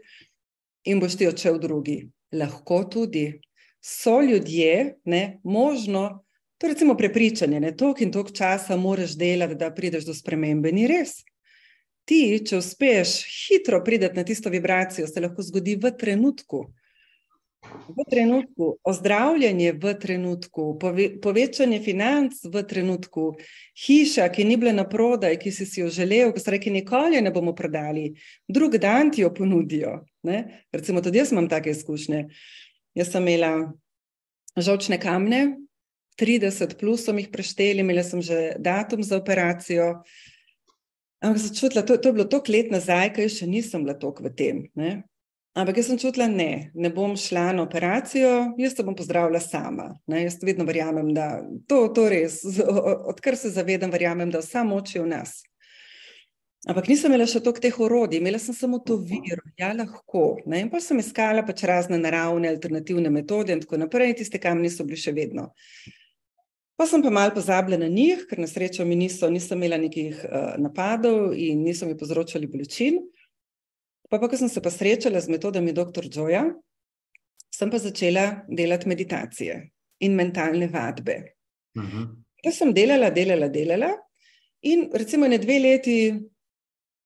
in 0.84 1.00
boš 1.00 1.16
ti 1.18 1.26
odšel 1.26 1.58
drugi. 1.58 2.08
Lahko 2.32 2.84
tudi. 2.84 3.40
So 3.84 4.20
ljudje, 4.22 4.96
ne, 5.04 5.40
možno, 5.44 6.24
to 6.58 6.66
je 6.66 6.96
prepričanje, 6.98 7.60
da 7.60 7.76
toliko 7.76 8.02
in 8.02 8.12
toliko 8.12 8.30
časa 8.30 8.76
moraš 8.76 9.16
delati, 9.18 9.54
da 9.54 9.74
prideš 9.74 10.04
do 10.04 10.14
spremembe. 10.14 10.72
Ni 10.72 10.86
res. 10.88 11.20
Ti, 12.04 12.40
če 12.46 12.56
uspeš 12.56 13.10
hitro 13.48 13.80
priti 13.84 14.08
na 14.14 14.24
tisto 14.24 14.50
vibracijo, 14.50 15.06
se 15.06 15.20
lahko 15.20 15.42
zgodi 15.42 15.76
v 15.76 15.92
trenutku. 15.98 16.66
V 17.88 18.04
trenutku, 18.10 18.78
ozdravljanje 18.84 19.72
v 19.72 19.92
trenutku, 20.00 20.78
pove, 20.80 21.08
povečanje 21.20 21.80
financ 21.84 22.40
v 22.48 22.62
trenutku, 22.64 23.34
hiša, 23.86 24.28
ki 24.32 24.44
ni 24.48 24.56
bila 24.56 24.72
na 24.72 24.86
prodaj, 24.88 25.36
ki 25.42 25.52
si, 25.52 25.66
si 25.66 25.82
jo 25.82 25.90
želel, 25.92 26.32
ki 26.32 26.40
so 26.40 26.54
rekli, 26.54 26.72
nikoli 26.78 27.20
ne 27.20 27.32
bomo 27.34 27.52
prodali, 27.54 28.12
drug 28.48 28.78
dan 28.80 29.12
ti 29.12 29.22
jo 29.22 29.32
ponudijo. 29.34 29.98
Ne? 30.24 30.64
Recimo, 30.72 31.02
tudi 31.04 31.20
jaz 31.20 31.34
imam 31.34 31.48
take 31.50 31.74
izkušnje. 31.74 32.24
Jaz 32.94 33.10
sem 33.12 33.26
imela 33.26 33.72
žočne 34.56 35.00
kamne, 35.02 35.44
30 36.20 36.78
plus 36.78 37.04
sem 37.04 37.18
jih 37.18 37.30
prešteli, 37.32 37.82
imela 37.82 38.04
sem 38.06 38.22
že 38.22 38.54
datum 38.58 39.02
za 39.02 39.18
operacijo. 39.18 40.04
Ampak 41.24 41.40
sem 41.40 41.56
čutila, 41.56 41.82
to, 41.82 41.96
to 41.96 42.08
je 42.08 42.12
bilo 42.12 42.28
toliko 42.28 42.52
let 42.52 42.70
nazaj, 42.70 43.14
ker 43.16 43.28
še 43.32 43.48
nisem 43.50 43.82
bila 43.82 43.96
toliko 43.98 44.28
v 44.28 44.32
tem. 44.36 44.56
Ne? 44.78 45.02
Ampak 45.55 45.76
jaz 45.78 45.86
sem 45.86 45.98
čutila, 46.02 46.26
ne, 46.26 46.72
ne 46.74 46.90
bom 46.90 47.12
šla 47.14 47.52
na 47.55 47.62
operacijo, 47.62 48.30
jaz 48.59 48.72
se 48.74 48.82
bom 48.82 48.96
pozdravila 48.98 49.38
sama. 49.40 49.92
Ne? 50.11 50.24
Jaz 50.24 50.40
vedno 50.42 50.66
verjamem, 50.66 51.12
da 51.14 51.28
to, 51.70 51.84
to 51.94 52.09
res, 52.11 52.40
odkar 53.12 53.38
se 53.38 53.52
zavedam, 53.55 53.92
verjamem, 53.94 54.32
da 54.34 54.42
vsa 54.42 54.64
moč 54.66 54.96
je 54.96 55.05
v 55.05 55.12
nas. 55.12 55.36
Ampak 56.66 56.88
nisem 56.88 57.12
imela 57.12 57.26
še 57.28 57.42
toliko 57.44 57.61
teh 57.61 57.78
orodij, 57.86 58.18
imela 58.18 58.40
sem 58.42 58.57
samo 58.57 58.80
to 58.82 58.96
viro, 58.98 59.44
ja, 59.61 59.70
lahko. 59.76 60.40
Ne? 60.48 60.64
In 60.64 60.72
pa 60.72 60.80
sem 60.82 60.98
iskala 60.98 61.44
pač 61.46 61.62
razne 61.68 62.00
naravne, 62.02 62.50
alternativne 62.50 63.12
metode 63.12 63.55
in 63.55 63.62
tako 63.62 63.78
naprej, 63.84 64.16
tiste 64.24 64.40
kamni 64.42 64.72
so 64.72 64.86
bili 64.88 64.98
še 64.98 65.14
vedno. 65.14 65.52
Pa 66.74 66.88
sem 66.90 67.05
pa 67.05 67.12
malo 67.14 67.30
pozabila 67.36 67.78
na 67.78 67.86
njih, 67.86 68.24
ker 68.26 68.40
na 68.42 68.48
srečo 68.50 68.82
mi 68.88 68.96
niso, 68.98 69.28
nisem 69.30 69.61
imela 69.61 69.78
nekih 69.78 70.24
uh, 70.24 70.57
napadov 70.59 71.36
in 71.38 71.62
niso 71.62 71.86
mi 71.86 71.94
povzročali 72.00 72.50
bolečin. 72.50 72.98
Pa, 74.11 74.18
pa 74.18 74.28
ko 74.28 74.36
sem 74.36 74.48
se 74.48 74.62
pa 74.62 74.70
srečala 74.70 75.20
z 75.20 75.32
metodami 75.32 75.72
dr. 75.72 76.09
Joja, 76.12 76.44
sem 77.55 77.70
pa 77.70 77.78
začela 77.78 78.44
delati 78.48 78.88
meditacije 78.88 79.61
in 80.05 80.16
mentalne 80.16 80.68
vadbe. 80.68 81.34
Uh. 81.78 81.84
-huh. 81.84 82.07
To 82.44 82.52
sem 82.52 82.74
delala, 82.74 83.11
delala, 83.11 83.48
delala 83.48 83.90
in 84.62 84.90
recimo 84.92 85.26
ne 85.26 85.38
dve 85.38 85.59
leti 85.59 86.14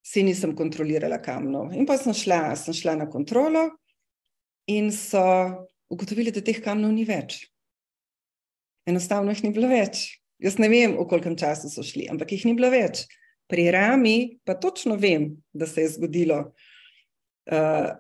si 0.03 0.23
nisem 0.23 0.57
kontrolirala 0.57 1.19
kamnov. 1.23 1.73
In 1.73 1.87
pa 1.87 1.99
sem 1.99 2.15
šla, 2.15 2.57
sem 2.57 2.75
šla 2.75 2.97
na 2.97 3.11
kontrolo 3.11 3.71
in 4.67 4.93
so 4.93 5.21
ugotovili, 5.89 6.31
da 6.31 6.41
teh 6.41 6.61
kamnov 6.63 6.93
ni 6.93 7.05
več 7.05 7.49
enostavno 8.89 9.35
jih 9.35 9.45
ni 9.45 9.53
bilo 9.55 9.69
več. 9.71 10.07
Jaz 10.43 10.59
ne 10.63 10.71
vem, 10.71 10.95
v 10.97 11.07
kolkem 11.11 11.37
času 11.39 11.71
so 11.71 11.85
šli, 11.85 12.07
ampak 12.13 12.33
jih 12.33 12.47
ni 12.49 12.55
bilo 12.59 12.71
več. 12.73 13.05
Pri 13.49 13.69
rami 13.75 14.39
pa 14.47 14.57
točno 14.61 14.97
vem, 15.01 15.31
da 15.53 15.67
se 15.67 15.85
je 15.85 15.95
zgodilo 15.97 16.53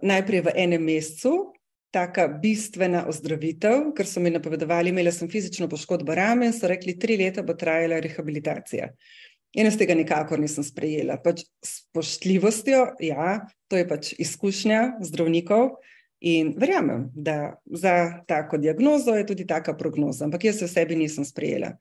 najprej 0.03 0.45
v 0.45 0.53
enem 0.57 0.83
mesecu, 0.85 1.53
tako 1.95 2.27
bistvena 2.43 3.07
ozdravitev, 3.09 3.93
ker 3.97 4.07
so 4.07 4.21
mi 4.21 4.31
napovedovali, 4.31 4.93
imela 4.93 5.13
sem 5.15 5.31
fizično 5.31 5.71
poškodbo 5.73 6.15
rame 6.15 6.51
in 6.51 6.53
so 6.53 6.69
rekli, 6.69 6.99
tri 7.01 7.17
leta 7.17 7.43
bo 7.43 7.57
trajala 7.57 8.01
rehabilitacija. 8.05 8.91
In 9.57 9.65
jaz 9.65 9.79
tega 9.81 9.97
nikakor 9.97 10.41
nisem 10.41 10.65
sprejela. 10.65 11.17
Pač 11.25 11.47
s 11.65 11.87
poštljivostjo, 11.97 12.83
ja, 13.01 13.39
to 13.73 13.81
je 13.81 13.87
pač 13.89 14.13
izkušnja 14.21 14.99
zdravnikov. 15.09 15.79
In 16.21 16.51
verjamem, 16.59 17.07
da 17.15 17.57
za 17.65 18.21
tako 18.29 18.59
diagnozo 18.59 19.15
je 19.15 19.27
tudi 19.27 19.47
taka 19.47 19.77
prognoza, 19.79 20.27
ampak 20.27 20.49
jaz 20.51 20.59
se 20.59 20.67
v 20.67 20.73
sebi 20.73 20.97
nisem 20.99 21.25
sprejela. 21.25 21.77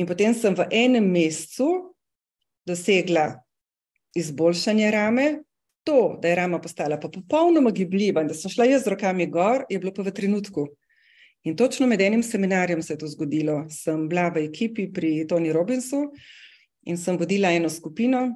In 0.00 0.08
potem 0.08 0.34
sem 0.34 0.56
v 0.56 0.66
enem 0.72 1.06
mesecu 1.06 1.94
dosegla 2.66 3.28
izboljšanje 4.16 4.90
rame, 4.90 5.26
to, 5.84 6.18
da 6.22 6.28
je 6.28 6.38
rama 6.38 6.58
postala 6.60 6.98
pa 7.00 7.08
popolnoma 7.08 7.70
gibljiva 7.70 8.22
in 8.22 8.28
da 8.28 8.34
sem 8.34 8.50
šla 8.50 8.64
jaz 8.64 8.84
z 8.84 8.94
rokami 8.94 9.26
gor, 9.26 9.64
je 9.68 9.78
bilo 9.78 9.92
pa 9.94 10.02
v 10.02 10.12
trenutku. 10.14 10.66
In 11.44 11.56
točno 11.56 11.86
med 11.86 12.00
enim 12.00 12.22
seminarjem 12.22 12.82
se 12.82 12.94
je 12.94 12.98
to 12.98 13.08
zgodilo. 13.08 13.66
Sem 13.70 14.08
bila 14.08 14.30
v 14.32 14.46
ekipi 14.46 14.88
pri 14.92 15.26
Toni 15.28 15.52
Robinsu 15.52 16.06
in 16.88 16.96
sem 16.96 17.18
vodila 17.20 17.52
eno 17.52 17.68
skupino, 17.70 18.30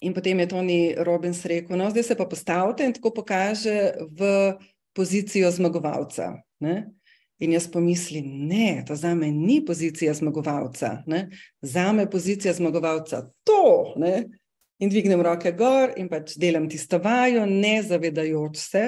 In 0.00 0.12
potem 0.12 0.40
je 0.40 0.46
Tony 0.46 0.94
Robbins 0.94 1.44
rekel, 1.44 1.76
no, 1.76 1.88
zdaj 1.90 2.02
se 2.02 2.16
pa 2.16 2.26
postavite 2.28 2.84
in 2.84 2.92
tako 2.92 3.14
pokaže 3.16 3.96
v 4.12 4.52
pozicijo 4.92 5.50
zmagovalca. 5.50 6.34
Ne? 6.60 6.92
In 7.40 7.52
jaz 7.52 7.68
pomislim, 7.68 8.28
ne, 8.48 8.84
to 8.86 8.96
za 8.96 9.14
me 9.14 9.30
ni 9.32 9.62
pozicija 9.64 10.14
zmagovalca, 10.14 11.02
ne? 11.06 11.28
za 11.60 11.92
me 11.92 12.04
je 12.04 12.10
pozicija 12.10 12.54
zmagovalca 12.54 13.22
to. 13.44 13.94
Ne? 13.96 14.28
In 14.78 14.90
dvignem 14.92 15.22
roke 15.24 15.52
gor 15.56 15.94
in 15.96 16.08
pač 16.12 16.34
delam 16.36 16.66
tisto 16.68 16.98
vajo, 17.00 17.46
ne 17.48 17.78
zavedajoč 17.82 18.56
se. 18.60 18.84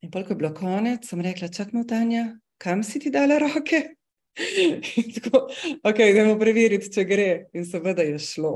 In 0.00 0.08
pa, 0.08 0.22
ko 0.24 0.32
je 0.32 0.40
bilo 0.40 0.54
konec, 0.56 1.04
sem 1.04 1.20
rekla, 1.20 1.50
čakaj, 1.52 1.84
Tanja, 1.88 2.24
kam 2.56 2.80
si 2.82 3.02
ti 3.02 3.12
dala 3.12 3.36
roke? 3.42 3.82
tako, 5.16 5.42
ok, 5.84 5.98
gremo 6.14 6.38
preveriti, 6.40 6.88
če 6.94 7.04
gre. 7.04 7.30
In 7.52 7.66
seveda 7.68 8.06
je 8.06 8.16
šlo. 8.24 8.54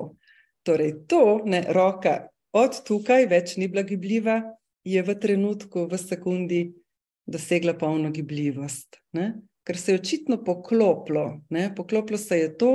Torej, 0.64 0.94
to, 1.10 1.42
ne, 1.44 1.60
roka 1.76 2.22
od 2.56 2.80
tukaj 2.86 3.26
več 3.28 3.56
ni 3.60 3.68
bila 3.68 3.84
gibljiva, 3.84 4.38
je 4.84 5.02
v 5.02 5.16
trenutku, 5.20 5.88
v 5.90 5.98
sekundi, 6.00 6.62
dosegla 7.26 7.74
polno 7.76 8.12
gibljivost. 8.14 9.00
Ne? 9.16 9.32
Ker 9.64 9.80
se 9.80 9.92
je 9.92 10.00
očitno 10.00 10.38
poklopilo. 10.44 11.40
Ne? 11.52 11.70
Poklopilo 11.76 12.20
se 12.20 12.38
je 12.38 12.50
to, 12.60 12.72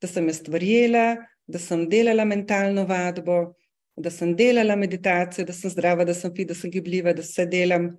da 0.00 0.08
sem 0.08 0.26
jaz 0.30 0.40
stvarjela, 0.44 1.18
da 1.50 1.58
sem 1.58 1.88
delala 1.88 2.24
mentalno 2.24 2.86
vadbo, 2.86 3.54
da 3.96 4.10
sem 4.10 4.34
delala 4.36 4.76
meditacijo, 4.76 5.44
da 5.46 5.52
sem 5.52 5.70
zdrava, 5.70 6.04
da 6.04 6.14
sem 6.14 6.32
fit, 6.34 6.48
da 6.48 6.54
sem 6.54 6.70
gibljiva, 6.70 7.12
da 7.12 7.22
se 7.22 7.46
delam. 7.46 7.92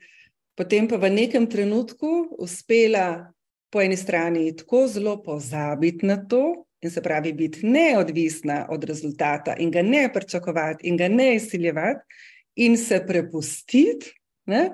Potem 0.57 0.87
pa 0.87 0.97
v 0.97 1.11
nekem 1.11 1.45
trenutku 1.47 2.35
uspela 2.39 3.31
po 3.71 3.81
eni 3.81 3.97
strani 3.97 4.49
tako 4.55 4.87
zelo 4.87 5.15
pozabiti 5.23 6.05
na 6.05 6.17
to, 6.27 6.65
in 6.81 6.91
se 6.91 7.01
pravi 7.01 7.33
biti 7.33 7.65
neodvisna 7.65 8.67
od 8.69 8.83
rezultata 8.83 9.55
in 9.57 9.71
ga 9.71 9.81
ne 9.81 10.09
pričakovati 10.13 10.87
in 10.87 10.97
ga 10.97 11.07
ne 11.07 11.35
izsiljevati 11.35 11.99
in 12.55 12.77
se 12.77 13.03
prepustiti, 13.07 14.13
ne? 14.45 14.69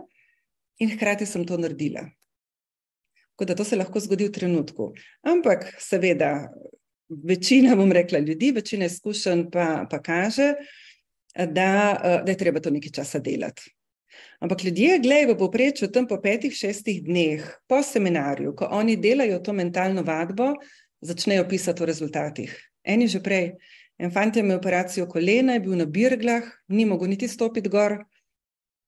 in 0.77 0.89
hkrati 0.89 1.25
sem 1.25 1.45
to 1.45 1.57
naredila. 1.57 2.01
Tako 3.31 3.45
da 3.45 3.55
to 3.55 3.63
se 3.63 3.75
lahko 3.75 3.99
zgodi 3.99 4.25
v 4.25 4.31
trenutku. 4.31 4.93
Ampak, 5.21 5.75
seveda, 5.79 6.49
večina, 7.09 7.75
bom 7.75 7.91
rekla, 7.91 8.19
ljudi, 8.19 8.51
večina 8.51 8.85
izkušenj 8.85 9.49
pa, 9.51 9.85
pa 9.91 10.01
kaže, 10.01 10.53
da, 11.35 11.99
da 12.25 12.31
je 12.31 12.37
treba 12.37 12.59
to 12.59 12.69
nekaj 12.69 12.91
časa 12.91 13.19
delati. 13.19 13.73
Ampak 14.39 14.63
ljudje, 14.63 14.99
gledaj, 14.99 15.33
v 15.33 15.37
povprečju 15.37 15.89
tam 15.93 16.07
po 16.07 16.19
petih, 16.21 16.53
šestih 16.53 17.03
dneh 17.05 17.45
po 17.67 17.81
seminarju, 17.83 18.55
ko 18.55 18.69
oni 18.71 18.97
delajo 18.97 19.39
to 19.39 19.53
mentalno 19.53 20.03
vadbo, 20.05 20.53
začnejo 21.01 21.47
pisati 21.49 21.83
o 21.83 21.85
rezultatih. 21.85 22.53
Eni 22.83 23.07
že 23.07 23.21
prej. 23.23 23.51
En 23.97 24.11
fant 24.13 24.35
je 24.35 24.43
imel 24.43 24.59
operacijo 24.59 25.07
kolena, 25.09 25.53
je 25.53 25.59
bil 25.65 25.73
na 25.77 25.85
birglah, 25.85 26.45
ni 26.67 26.85
mogel 26.85 27.09
niti 27.09 27.27
stopiti 27.27 27.69
gor. 27.69 27.97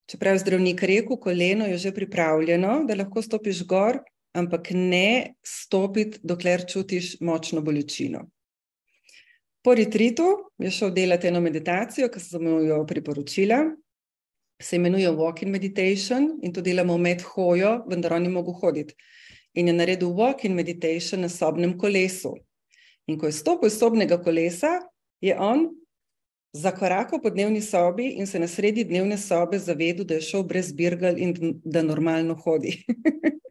Čeprav 0.10 0.38
je 0.38 0.44
zdravnik 0.44 0.84
rekel, 0.84 1.18
koleno 1.18 1.66
je 1.66 1.78
že 1.78 1.94
pripravljeno, 1.94 2.84
da 2.86 2.96
lahko 2.96 3.22
stopiš 3.22 3.66
gor, 3.66 4.00
ampak 4.34 4.72
ne 4.72 5.36
stopiti, 5.46 6.20
dokler 6.24 6.66
čutiš 6.68 7.18
močno 7.22 7.62
bolečino. 7.62 8.28
Po 9.64 9.74
retritu 9.76 10.28
je 10.58 10.72
šel 10.72 10.92
delati 10.96 11.28
eno 11.28 11.42
meditacijo, 11.42 12.08
ki 12.10 12.20
sem 12.20 12.44
mu 12.44 12.62
jo 12.64 12.84
priporočila. 12.88 13.64
Se 14.62 14.76
imenuje 14.76 15.12
Walking 15.12 15.52
Meditation 15.52 16.40
in 16.42 16.54
to 16.54 16.62
delamo 16.62 16.98
med 16.98 17.22
hojo, 17.22 17.84
vendar 17.88 18.14
on 18.14 18.24
ni 18.24 18.30
mogel 18.30 18.54
hoditi 18.54 18.96
in 19.54 19.68
je 19.68 19.74
naredil 19.74 20.14
walk-in 20.14 20.54
meditation 20.54 21.22
na 21.22 21.30
sobnem 21.30 21.78
kolesu. 21.78 22.36
In 23.08 23.18
ko 23.20 23.26
je 23.26 23.34
stopil 23.34 23.68
iz 23.68 23.80
sobnega 23.80 24.20
kolesa, 24.22 24.80
je 25.22 25.36
on 25.36 25.70
zakorakal 26.54 27.22
po 27.22 27.30
dnevni 27.30 27.62
sobi 27.62 28.14
in 28.18 28.28
se 28.28 28.40
na 28.40 28.48
sredi 28.48 28.84
dnevne 28.84 29.18
sobe 29.18 29.60
zavedel, 29.60 30.06
da 30.06 30.14
je 30.14 30.22
šel 30.22 30.44
brez 30.44 30.72
birgal 30.74 31.18
in 31.18 31.34
da 31.64 31.82
normalno 31.84 32.36
hodi. 32.36 32.78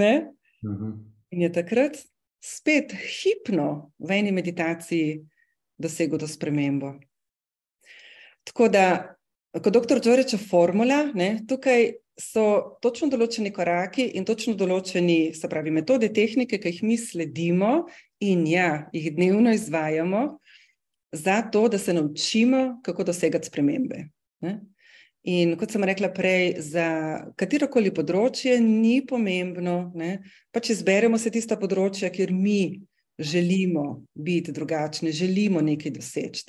ne? 0.00 0.12
Mhm. 0.64 0.92
In 1.30 1.42
je 1.42 1.52
takrat 1.52 1.98
spet 2.44 2.92
hipno 2.92 3.92
v 3.98 4.18
eni 4.18 4.32
meditaciji 4.32 5.24
dosegel 5.80 6.18
to 6.18 6.28
spremembo. 6.28 6.94
Tako 8.44 8.68
da, 8.68 9.16
kot 9.56 9.72
doktor 9.72 10.00
Džoreča 10.00 10.38
formula, 10.38 11.08
ne, 11.14 11.40
tukaj 11.48 11.94
so 12.20 12.76
točno 12.84 13.08
določeni 13.10 13.50
koraki 13.54 14.06
in 14.18 14.26
točno 14.28 14.54
določeni, 14.58 15.34
se 15.34 15.48
pravi, 15.50 15.72
metode, 15.74 16.10
tehnike, 16.14 16.60
ki 16.62 16.70
jih 16.70 16.82
mi 16.86 16.98
sledimo 17.00 17.86
in 18.22 18.44
ja, 18.46 18.86
jih 18.94 19.10
dnevno 19.16 19.54
izvajamo, 19.56 20.22
zato 21.14 21.66
da 21.68 21.78
se 21.78 21.94
naučimo, 21.96 22.82
kako 22.84 23.08
dosegati 23.10 23.50
spremembe. 23.50 24.04
Ne. 24.44 24.60
In 25.24 25.54
kot 25.56 25.72
sem 25.72 25.84
rekla 25.84 26.10
prej, 26.12 26.58
za 26.60 26.86
katero 27.40 27.70
koli 27.72 27.88
področje 27.96 28.58
ni 28.60 28.98
pomembno, 29.08 29.88
da 29.96 30.18
pač 30.52 30.74
izberemo 30.74 31.16
se 31.16 31.32
tista 31.32 31.56
področja, 31.56 32.12
kjer 32.12 32.32
mi 32.32 32.82
želimo 33.16 34.04
biti 34.14 34.52
drugačni, 34.52 35.14
želimo 35.16 35.64
nekaj 35.64 35.94
doseči. 35.96 36.44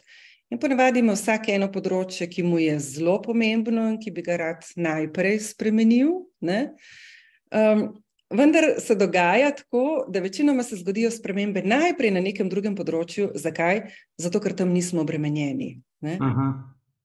In 0.51 0.59
ponavadi 0.59 0.99
ima 1.01 1.15
vsak 1.15 1.49
eno 1.55 1.71
področje, 1.71 2.27
ki 2.29 2.43
mu 2.45 2.59
je 2.61 2.75
zelo 2.83 3.15
pomembno 3.23 3.87
in 3.89 3.97
ki 4.01 4.11
bi 4.13 4.25
ga 4.25 4.37
rad 4.43 4.67
najprej 4.75 5.39
spremenil. 5.47 6.11
Um, 6.43 7.87
vendar 8.29 8.75
se 8.83 8.99
dogaja 8.99 9.55
tako, 9.55 10.05
da 10.11 10.19
večinoma 10.19 10.67
se 10.67 10.77
zgodijo 10.83 11.09
spremembe 11.15 11.63
najprej 11.65 12.13
na 12.13 12.21
nekem 12.27 12.51
drugem 12.51 12.75
področju. 12.77 13.31
Zakaj? 13.39 13.85
Zato, 14.21 14.43
ker 14.43 14.53
tam 14.53 14.75
nismo 14.75 15.07
obremenjeni. 15.07 15.77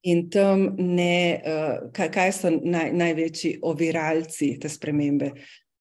In 0.03 0.31
tam 0.33 0.63
ne, 0.79 1.43
uh, 1.45 1.91
kaj, 1.93 2.09
kaj 2.15 2.31
so 2.33 2.51
naj, 2.51 2.93
največji 2.97 3.59
oviralci 3.69 4.55
te 4.61 4.69
spremembe. 4.73 5.33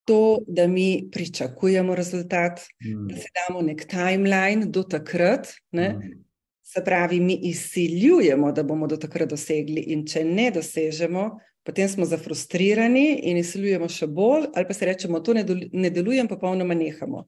To, 0.08 0.40
da 0.48 0.66
mi 0.68 1.08
pričakujemo 1.12 1.94
rezultat, 1.94 2.60
mm. 2.84 3.06
da 3.08 3.16
se 3.16 3.30
damo 3.36 3.62
nek 3.62 3.86
timeline 3.88 4.66
do 4.66 4.82
takrat. 4.82 5.48
Mm. 5.72 6.18
Se 6.62 6.82
pravi, 6.84 7.20
mi 7.20 7.34
izsiljujemo, 7.48 8.52
da 8.52 8.62
bomo 8.62 8.86
do 8.86 8.96
takrat 8.96 9.30
dosegli, 9.30 9.80
in 9.90 10.04
če 10.06 10.24
ne 10.24 10.50
dosežemo, 10.54 11.24
potem 11.66 11.88
smo 11.88 12.06
zafrustrirani 12.06 13.20
in 13.30 13.40
izsiljujemo 13.40 13.88
še 13.90 14.06
bolj, 14.06 14.50
ali 14.54 14.68
pa 14.68 14.76
se 14.76 14.86
rečemo, 14.86 15.20
to 15.24 15.34
ne, 15.34 15.44
ne 15.72 15.90
deluje, 15.90 16.22
pa 16.28 16.36
popolnoma 16.36 16.76
nehamo. 16.78 17.24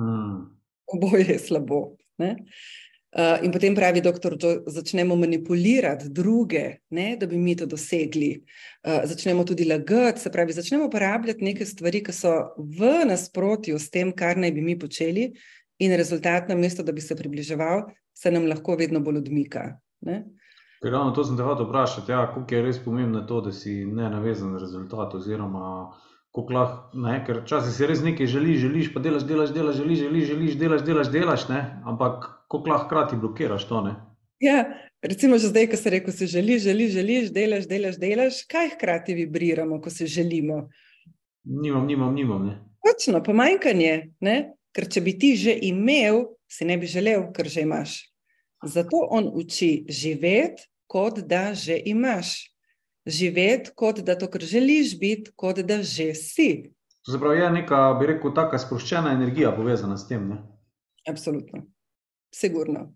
Hmm. 0.00 0.40
Oboje 0.90 1.28
je 1.28 1.38
slabo. 1.38 1.80
Ne? 2.18 2.34
Uh, 3.10 3.42
in 3.42 3.50
potem 3.50 3.74
pravi 3.74 4.00
doktor, 4.00 4.36
da 4.38 4.52
začnemo 4.70 5.16
manipulirati 5.18 6.08
druge, 6.14 6.76
ne, 6.94 7.16
da 7.18 7.26
bi 7.26 7.36
mi 7.36 7.56
to 7.58 7.66
dosegli. 7.66 8.36
Uh, 8.86 9.00
začnemo 9.04 9.42
tudi 9.44 9.66
lagati, 9.66 10.20
se 10.20 10.30
pravi, 10.30 10.54
začnemo 10.54 10.86
uporabljati 10.86 11.44
neke 11.44 11.66
stvari, 11.66 12.04
ki 12.06 12.14
so 12.14 12.36
v 12.56 12.92
nasprotju 13.10 13.78
s 13.82 13.90
tem, 13.90 14.12
kar 14.14 14.38
naj 14.38 14.54
bi 14.54 14.62
mi 14.62 14.78
počeli, 14.78 15.32
in 15.82 15.96
rezultat, 15.98 16.48
na 16.48 16.54
mesto, 16.54 16.86
da 16.86 16.92
bi 16.92 17.00
se 17.00 17.16
približeval, 17.16 17.88
se 18.14 18.30
nam 18.30 18.46
lahko 18.46 18.76
vedno 18.78 19.00
bolj 19.00 19.18
odmika. 19.24 19.72
Ravno 20.82 21.10
to 21.10 21.24
sem 21.24 21.36
te 21.36 21.42
hotel 21.42 21.66
vprašati, 21.66 22.12
ja, 22.12 22.24
koliko 22.34 22.54
je 22.54 22.62
res 22.62 22.78
pomembno 22.84 23.26
to, 23.26 23.40
da 23.40 23.52
si 23.52 23.82
ne 23.84 24.06
navezan 24.10 24.54
na 24.54 24.62
rezultat. 24.62 25.14
Oziroma, 25.18 25.90
lahko, 26.36 26.90
ne, 26.94 27.18
ker 27.26 27.42
včasih 27.42 27.74
si 27.74 27.88
res 27.90 28.04
nekaj 28.06 28.30
želiš, 28.30 28.60
želiš, 28.68 28.92
pa 28.94 29.02
delaš, 29.02 29.26
delaš, 29.26 29.50
delaš, 29.56 29.76
želiš, 29.82 30.04
želiš, 30.06 30.28
želiš 30.28 30.60
delaš, 30.60 30.84
delaš, 30.86 31.10
delaš, 31.10 31.48
ne, 31.50 31.64
ampak 31.84 32.30
koliko 32.50 32.70
lahko 32.70 32.86
hkrati 32.86 33.16
blokiraš 33.16 33.68
to. 33.68 33.80
Ne? 33.86 33.94
Ja, 34.42 34.64
recimo, 35.02 35.38
že 35.38 35.52
zdaj, 35.52 35.68
ko 35.70 35.76
se 35.76 35.90
reko, 35.90 36.12
si 36.12 36.26
želiš, 36.26 36.62
želiš, 36.62 36.92
želiš, 36.92 37.30
delaš, 37.32 37.68
delaš, 37.68 37.98
delaš, 38.00 38.42
kaj 38.50 38.72
hkrati 38.74 39.14
vibriramo, 39.14 39.78
ko 39.80 39.90
se 39.90 40.06
želimo? 40.06 40.64
Nimam, 41.44 41.86
nimam, 41.86 42.14
nimam. 42.14 42.46
Ne. 42.46 42.56
Točno, 42.82 43.22
pomanjkanje. 43.22 44.10
Ne? 44.20 44.36
Ker 44.74 44.88
če 44.90 45.02
bi 45.04 45.14
ti 45.18 45.34
že 45.36 45.54
imel, 45.62 46.24
si 46.50 46.66
ne 46.66 46.78
bi 46.78 46.90
želel, 46.90 47.28
ker 47.36 47.48
že 47.48 47.66
imaš. 47.66 47.96
Zato 48.66 49.06
on 49.10 49.30
uči 49.34 49.86
živeti, 49.88 50.66
kot 50.90 51.20
da 51.20 51.54
že 51.54 51.78
imaš. 51.86 52.50
Živeti, 53.06 53.70
kot 53.74 54.02
da 54.04 54.18
to, 54.18 54.26
kar 54.30 54.42
želiš 54.42 54.98
biti, 54.98 55.30
kot 55.36 55.62
da 55.62 55.82
že 55.82 56.14
si. 56.14 56.72
To 57.06 57.12
se 57.12 57.18
pravi, 57.18 57.40
je 57.40 57.50
neka, 57.50 57.96
bi 58.00 58.06
rekel, 58.10 58.34
tako 58.34 58.58
sproščena 58.58 59.12
energija 59.14 59.52
povezana 59.56 59.96
s 59.96 60.08
tem. 60.08 60.28
Ne? 60.28 60.42
Absolutno, 61.08 61.64
sigurno. 62.34 62.94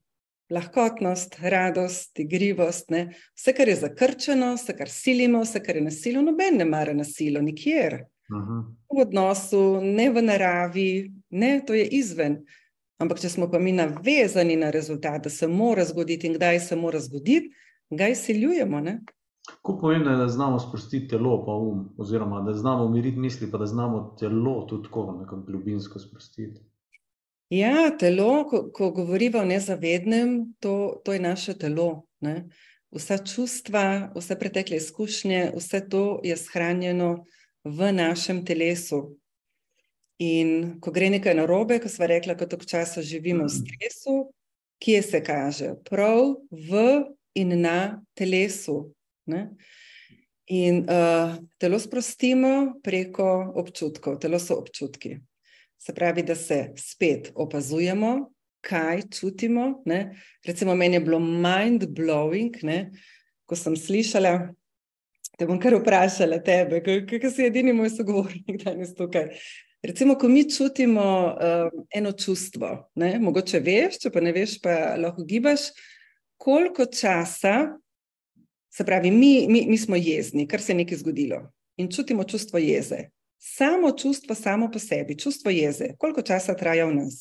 Lahkotnost, 0.51 1.39
radost, 1.41 2.18
igrivost, 2.18 2.91
ne? 2.91 3.14
vse, 3.37 3.55
kar 3.57 3.68
je 3.68 3.76
zakrčeno, 3.76 4.53
vse, 4.55 4.74
kar 4.76 4.91
silimo, 4.93 5.41
vse, 5.43 5.62
kar 5.64 5.76
je 5.76 5.87
nasilno, 5.87 6.22
noben 6.22 6.59
ne 6.61 6.66
mara 6.68 6.93
nasilno, 6.93 7.41
nikjer. 7.41 8.05
Uh 8.28 8.37
-huh. 8.37 8.61
V 8.93 9.01
odnosu, 9.01 9.80
ne 9.80 10.11
v 10.11 10.22
naravi, 10.22 11.12
ne, 11.30 11.61
to 11.66 11.74
je 11.74 11.87
izven. 11.87 12.45
Ampak, 12.99 13.20
če 13.20 13.28
smo 13.28 13.51
pa 13.51 13.59
mi 13.59 13.72
navezani 13.72 14.57
na 14.57 14.70
rezultat, 14.70 15.24
da 15.24 15.30
se 15.30 15.49
mora 15.49 15.85
zgoditi 15.85 16.26
in 16.26 16.35
kdaj 16.35 16.61
se 16.61 16.76
mora 16.76 17.01
zgoditi, 17.01 17.51
ga 17.91 18.09
izsiljujemo. 18.09 18.82
Kako 19.49 19.78
pomembno 19.80 20.11
je, 20.11 20.16
da 20.16 20.28
znamo 20.28 20.59
sprostiti 20.59 21.09
telo, 21.09 21.45
pa 21.47 21.53
um, 21.53 21.89
oziroma 21.99 22.41
da 22.43 22.53
znamo 22.53 22.85
umiriti 22.85 23.18
misli, 23.18 23.51
pa 23.51 23.59
da 23.59 23.66
znamo 23.66 24.16
telo 24.20 24.66
tudi 24.68 24.82
tako 24.82 25.16
nekako 25.20 25.43
globinsko 25.43 25.99
sprostiti. 25.99 26.61
Ja, 27.55 27.90
telo, 27.98 28.44
ko, 28.50 28.64
ko 28.74 28.90
govorimo 28.90 29.38
o 29.38 29.46
nezavednem, 29.46 30.55
to, 30.61 31.00
to 31.05 31.12
je 31.12 31.20
naše 31.20 31.55
telo. 31.59 32.07
Ne? 32.20 32.48
Vsa 32.90 33.18
čustva, 33.18 34.11
vse 34.16 34.36
pretekle 34.38 34.76
izkušnje, 34.76 35.52
vse 35.55 35.80
to 35.90 36.20
je 36.24 36.36
shranjeno 36.36 37.26
v 37.64 37.92
našem 37.92 38.44
telesu. 38.46 39.14
In 40.18 40.80
ko 40.80 40.90
gre 40.94 41.11
nekaj 41.14 41.34
narobe, 41.34 41.78
ko 41.82 41.90
smo 41.90 42.09
rekli, 42.11 42.34
da 42.34 42.48
tako 42.48 42.66
časa 42.70 43.02
živimo 43.02 43.46
v 43.46 43.52
stresu, 43.55 44.16
kje 44.82 45.02
se 45.02 45.20
kaže? 45.22 45.74
Prav 45.86 46.34
v 46.50 46.82
in 47.38 47.55
na 47.61 48.02
telesu. 48.14 48.94
Ne? 49.30 49.50
In 50.50 50.82
uh, 50.90 51.36
telo 51.59 51.78
sprostimo 51.78 52.80
preko 52.82 53.55
občutkov, 53.62 54.18
telo 54.22 54.42
so 54.42 54.59
občutki. 54.59 55.16
Se 55.85 55.93
pravi, 55.93 56.22
da 56.22 56.35
se 56.35 56.72
spet 56.76 57.32
opazujemo, 57.35 58.30
kaj 58.64 59.03
čutimo. 59.12 59.82
Ne? 59.85 60.16
Recimo, 60.47 60.74
meni 60.74 60.97
je 60.97 61.01
bilo 61.01 61.18
mind 61.20 61.85
blowing, 61.93 62.57
ne? 62.62 62.91
ko 63.45 63.57
sem 63.57 63.76
slišala. 63.76 64.55
Te 65.37 65.45
bom 65.47 65.59
kar 65.61 65.74
vprašala, 65.76 66.39
tebe, 66.47 66.80
kaj 66.80 67.28
si 67.28 67.45
edini 67.45 67.74
moj 67.76 67.91
sogovornik 67.93 68.62
danes 68.62 68.95
tukaj. 68.97 69.35
Recimo, 69.85 70.14
ko 70.16 70.30
mi 70.32 70.47
čutimo 70.49 71.05
uh, 71.05 71.82
eno 71.93 72.12
čustvo, 72.16 72.70
ne? 72.97 73.18
mogoče 73.20 73.61
veš, 73.61 73.99
če 74.07 74.12
pa 74.14 74.22
ne 74.24 74.32
veš, 74.32 74.57
pa 74.64 74.95
lahko 74.97 75.26
gibaš, 75.28 75.66
koliko 76.41 76.87
časa, 76.89 77.74
se 78.72 78.87
pravi, 78.89 79.11
mi, 79.12 79.45
mi, 79.53 79.66
mi 79.68 79.76
smo 79.78 80.01
jezni, 80.01 80.49
kar 80.49 80.64
se 80.64 80.72
je 80.72 80.78
nekaj 80.80 81.03
zgodilo 81.03 81.43
in 81.76 81.93
čutimo 81.93 82.24
čustvo 82.24 82.62
jeze. 82.62 83.11
Samo 83.47 83.90
čustvo, 83.92 84.34
samo 84.34 84.70
po 84.72 84.78
sebi, 84.78 85.18
čustvo 85.18 85.51
jeze, 85.51 85.84
koliko 85.99 86.22
časa 86.22 86.55
traja 86.57 86.86
v 86.86 86.95
nas? 86.95 87.16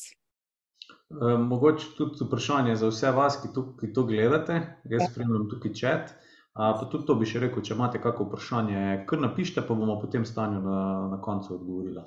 E, 1.10 1.38
mogoče 1.38 1.86
tudi 1.98 2.24
vprašanje 2.24 2.76
za 2.80 2.88
vse 2.88 3.10
vas, 3.10 3.36
ki 3.42 3.52
to, 3.54 3.64
ki 3.80 3.92
to 3.92 4.06
gledate, 4.08 4.56
jaz 4.88 5.02
ja. 5.02 5.08
spremljam 5.10 5.50
tukaj 5.50 5.74
čat. 5.80 6.14
Pa 6.54 6.86
tudi 6.90 7.04
to 7.06 7.16
bi 7.18 7.26
še 7.26 7.42
rekel, 7.42 7.62
če 7.66 7.74
imate 7.74 8.00
kakšno 8.00 8.28
vprašanje, 8.28 8.82
kar 9.10 9.20
napišite, 9.20 9.66
pa 9.68 9.74
bomo 9.74 9.98
potem 10.00 10.24
stanju 10.24 10.62
na, 10.62 10.80
na 11.12 11.20
koncu 11.20 11.56
odgovorili. 11.58 12.04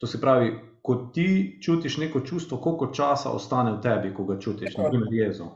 To 0.00 0.08
se 0.08 0.20
pravi, 0.20 0.54
ko 0.82 0.96
ti 1.14 1.28
čutiš 1.62 1.98
neko 2.02 2.24
čustvo, 2.26 2.58
koliko 2.64 2.88
časa 2.96 3.30
ostane 3.36 3.76
v 3.76 3.82
tebi, 3.84 4.14
ko 4.16 4.24
ga 4.24 4.38
čutiš, 4.40 4.78
na 4.80 4.88
primer 4.88 5.14
jezo. 5.14 5.50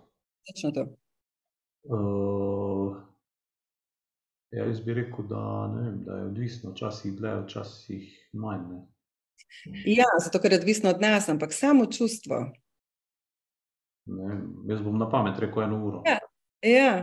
Točno 0.51 0.75
to. 0.77 0.87
Uh, 1.89 2.52
ja, 4.53 4.65
jaz 4.65 4.81
bi 4.81 4.95
rekel, 4.95 5.27
da, 5.29 5.43
vem, 5.75 6.03
da 6.07 6.17
je 6.17 6.27
odvisno, 6.31 6.73
včasih 6.73 7.15
dlje, 7.17 7.37
včasih 7.45 8.09
manj. 8.33 8.67
Ne. 8.71 8.83
Ja, 9.87 10.09
zato 10.25 10.41
ker 10.41 10.53
je 10.53 10.59
odvisno 10.59 10.91
od 10.91 11.01
nas, 11.01 11.29
ampak 11.29 11.53
samo 11.53 11.87
čustvo. 11.87 12.45
Ne, 14.07 14.39
jaz 14.69 14.81
bom 14.83 14.99
na 14.99 15.11
pamet 15.11 15.39
rekel 15.39 15.63
eno 15.63 15.83
uro. 15.87 16.03
Ja, 16.07 16.19
ja 16.63 16.95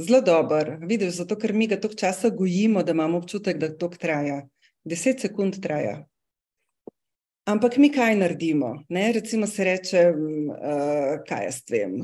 zelo 0.00 0.20
dober. 0.20 0.76
Vidiš, 0.80 1.14
zato 1.20 1.36
ker 1.36 1.52
mi 1.52 1.66
ga 1.66 1.80
toliko 1.80 1.98
časa 2.00 2.30
gojimo, 2.30 2.82
da 2.82 2.92
imamo 2.92 3.18
občutek, 3.18 3.58
da 3.58 3.72
to 3.76 3.88
traja. 3.88 4.42
Deset 4.84 5.20
sekund 5.20 5.60
traja. 5.62 6.04
Ampak 7.44 7.76
mi 7.76 7.90
kaj 7.92 8.16
naredimo? 8.16 8.84
Ne? 8.88 9.12
Recimo 9.12 9.46
se 9.46 9.64
reče, 9.64 10.04
uh, 10.10 11.20
kaj 11.28 11.44
jaz 11.44 11.62
vem. 11.70 11.96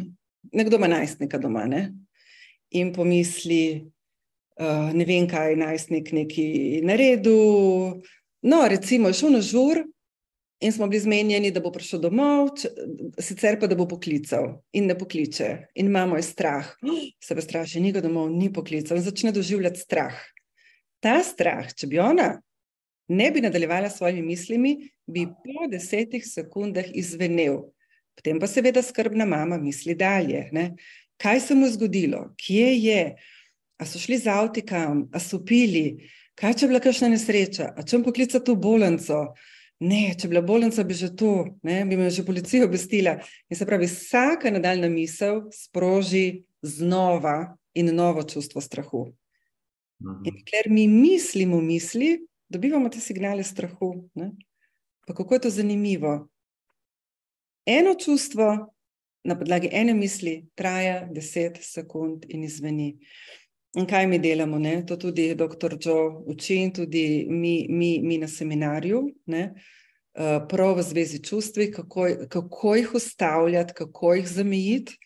Nekdo 0.52 0.76
ima 0.76 0.88
najstnika 0.88 1.38
doma 1.38 1.64
ne? 1.66 1.92
in 2.70 2.92
pomisli, 2.92 3.86
uh, 4.60 4.94
ne 4.94 5.04
vem, 5.08 5.28
kaj 5.28 5.52
je 5.52 5.60
najstnik 5.60 6.12
neki 6.12 6.46
naredil. 6.86 8.00
No, 8.46 8.62
recimo, 8.68 9.12
šel 9.12 9.36
na 9.36 9.42
žur 9.44 9.82
in 10.60 10.72
smo 10.72 10.88
bili 10.88 11.02
zmenjeni, 11.04 11.50
da 11.52 11.60
bo 11.60 11.72
prišel 11.72 12.00
domov, 12.00 12.54
če, 12.60 12.70
sicer 13.20 13.58
pa 13.60 13.68
da 13.68 13.76
bo 13.76 13.84
poklical 13.90 14.54
in 14.72 14.88
ne 14.88 14.96
pokliče. 14.96 15.50
In 15.76 15.90
imamo 15.90 16.16
je 16.16 16.24
strah, 16.24 16.70
se 17.20 17.36
pa 17.36 17.44
straši, 17.44 17.82
ni 17.84 17.92
ga 17.92 18.00
domov, 18.04 18.30
ni 18.32 18.48
poklical 18.52 18.96
in 18.96 19.04
začne 19.04 19.34
doživljati 19.36 19.82
strah. 19.84 20.16
Ta 21.04 21.20
strah, 21.24 21.68
če 21.76 21.90
bi 21.90 22.00
ona 22.00 22.36
ne 23.08 23.30
bi 23.30 23.40
nadaljevala 23.40 23.90
s 23.90 23.96
svojimi 23.96 24.22
mislimi, 24.22 24.90
bi 25.06 25.26
po 25.26 25.66
desetih 25.70 26.26
sekundah 26.26 26.84
izvenel. 26.94 27.62
Potem 28.16 28.40
pa 28.40 28.46
seveda 28.46 28.82
skrbna 28.82 29.26
mama 29.26 29.58
misli 29.58 29.94
dalje. 29.94 30.48
Ne? 30.52 30.74
Kaj 31.16 31.40
se 31.40 31.54
mu 31.54 31.66
je 31.66 31.72
zgodilo, 31.72 32.34
kje 32.36 32.72
je, 32.82 33.02
a 33.78 33.86
so 33.86 34.00
šli 34.00 34.18
z 34.18 34.30
avtikam, 34.32 35.06
a 35.12 35.20
so 35.20 35.42
pili, 35.44 36.08
kaj 36.38 36.54
če 36.54 36.64
je 36.64 36.70
bila 36.70 36.80
kakšna 36.84 37.10
nesreča, 37.12 37.70
a 37.76 37.84
če 37.84 37.96
jim 37.96 38.06
poklica 38.06 38.40
to 38.40 38.56
bolnico. 38.56 39.26
Ne, 39.84 40.14
če 40.16 40.24
bi 40.24 40.32
bila 40.32 40.40
bolnica, 40.40 40.80
bi 40.88 40.96
že 40.96 41.10
to, 41.12 41.58
ne, 41.66 41.82
bi 41.84 41.98
me 42.00 42.08
že 42.08 42.24
policija 42.24 42.64
obvestila. 42.64 43.18
In 43.52 43.58
se 43.58 43.66
pravi, 43.68 43.84
vsaka 43.90 44.48
nadaljna 44.50 44.88
misel 44.88 45.42
sproži 45.52 46.46
znova 46.64 47.56
in 47.76 47.92
novo 47.92 48.24
čustvo 48.24 48.62
strahu. 48.64 49.10
Mhm. 50.00 50.22
In 50.24 50.40
ker 50.48 50.70
mi 50.72 50.88
mislimo 50.88 51.60
misli, 51.60 52.26
dobivamo 52.48 52.88
te 52.88 53.00
signale 53.00 53.44
strahu. 53.44 54.08
Ne? 54.14 54.30
Pa 55.06 55.14
kako 55.14 55.34
je 55.34 55.40
to 55.40 55.50
zanimivo? 55.50 56.28
Eno 57.66 57.94
čustvo 57.94 58.72
na 59.24 59.38
podlagi 59.38 59.68
ene 59.72 59.94
misli 59.94 60.46
traja 60.54 61.08
10 61.12 61.58
sekund 61.60 62.24
in 62.28 62.44
izveni. 62.44 62.96
In 63.76 63.84
kaj 63.86 64.06
mi 64.08 64.18
delamo? 64.18 64.58
Ne? 64.58 64.80
To 64.88 64.96
tudi 64.96 65.34
dr. 65.36 65.76
Joe 65.80 66.22
uči 66.32 66.54
in 66.64 66.72
tudi 66.72 67.26
mi, 67.28 67.66
mi, 67.68 67.98
mi 68.02 68.18
na 68.18 68.28
seminarju, 68.28 69.02
ne? 69.26 69.42
Uh, 70.16 70.38
prav 70.48 70.78
v 70.78 70.82
zvezi 70.82 71.20
čustvi, 71.20 71.68
kako, 71.72 72.06
kako 72.32 72.74
jih 72.74 72.94
ustavljati, 72.96 73.74
kako 73.76 74.14
jih 74.16 74.28
zamejiti. 74.28 74.96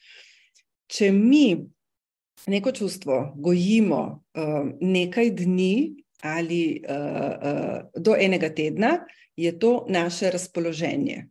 Če 0.86 1.10
mi 1.12 1.66
neko 2.46 2.72
čustvo 2.72 3.32
gojimo 3.36 4.22
uh, 4.38 4.70
nekaj 4.80 5.32
dni 5.42 5.74
ali 6.22 6.82
uh, 6.84 7.90
do 7.96 8.14
enega 8.14 8.52
tedna, 8.54 9.00
je 9.36 9.58
to 9.58 9.86
naše 9.88 10.30
razpoloženje. 10.30 11.24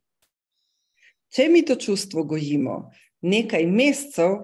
Če 1.31 1.47
mi 1.49 1.63
to 1.65 1.75
čustvo 1.79 2.23
gojimo 2.23 2.89
nekaj 3.21 3.65
mesecev, 3.65 4.41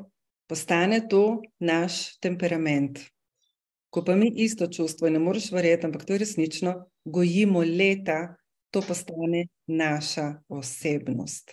postane 0.47 1.01
to 1.09 1.41
naš 1.59 2.17
temperament. 2.19 2.99
Ko 3.89 4.03
pa 4.03 4.15
mi 4.15 4.31
isto 4.35 4.67
čustvo, 4.67 5.09
ne 5.09 5.19
moreš 5.19 5.51
verjeti, 5.51 5.85
ampak 5.85 6.05
to 6.05 6.13
je 6.13 6.19
resnično, 6.19 6.73
gojimo 7.05 7.63
leta, 7.63 8.35
to 8.71 8.81
postane 8.81 9.47
naša 9.67 10.41
osebnost. 10.47 11.51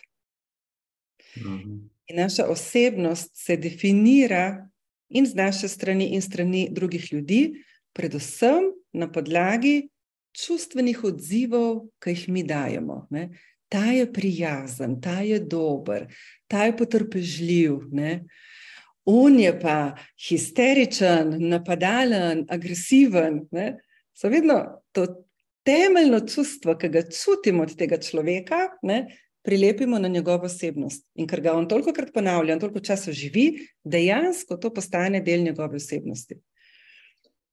Mhm. 1.37 1.79
In 2.07 2.17
naša 2.17 2.47
osebnost 2.51 3.31
se 3.35 3.57
definira 3.57 4.69
in 5.09 5.27
z 5.27 5.35
naše 5.35 5.69
strani, 5.69 6.15
in 6.15 6.23
strani 6.23 6.69
drugih 6.71 7.13
ljudi, 7.13 7.65
predvsem 7.93 8.73
na 8.93 9.13
podlagi 9.13 9.89
čustvenih 10.33 11.05
odzivov, 11.05 11.87
ki 12.01 12.11
jih 12.11 12.29
mi 12.29 12.43
dajemo. 12.43 13.07
Ne? 13.11 13.29
Ta 13.69 13.85
je 13.93 14.07
prijazen, 14.13 15.01
ta 15.01 15.21
je 15.21 15.41
dober, 15.41 16.09
ta 16.49 16.65
je 16.65 16.77
potrpežljiv. 16.77 17.79
Ne? 17.93 18.25
On 19.05 19.39
je 19.39 19.51
pa 19.61 19.95
histeričen, 20.29 21.35
napadalen, 21.51 22.47
agresiven. 22.51 23.43
Ne? 23.51 23.77
So 24.15 24.31
vedno 24.31 24.83
to 24.93 25.07
temeljno 25.67 26.21
čustvo, 26.27 26.77
ki 26.79 26.89
ga 26.89 27.03
čutimo 27.11 27.67
od 27.67 27.77
tega 27.79 27.99
človeka, 27.99 28.69
ne? 28.83 29.07
prilepimo 29.43 29.99
na 29.99 30.09
njegovo 30.09 30.47
osebnost. 30.47 31.07
In 31.15 31.27
ker 31.27 31.41
ga 31.43 31.57
on 31.59 31.67
toliko 31.69 31.93
krat 31.93 32.13
ponavlja 32.15 32.59
toliko 32.63 32.81
časa 32.81 33.13
živi, 33.13 33.67
dejansko 33.85 34.57
to 34.57 34.71
postane 34.71 35.21
del 35.21 35.43
njegove 35.43 35.77
osebnosti. 35.77 36.39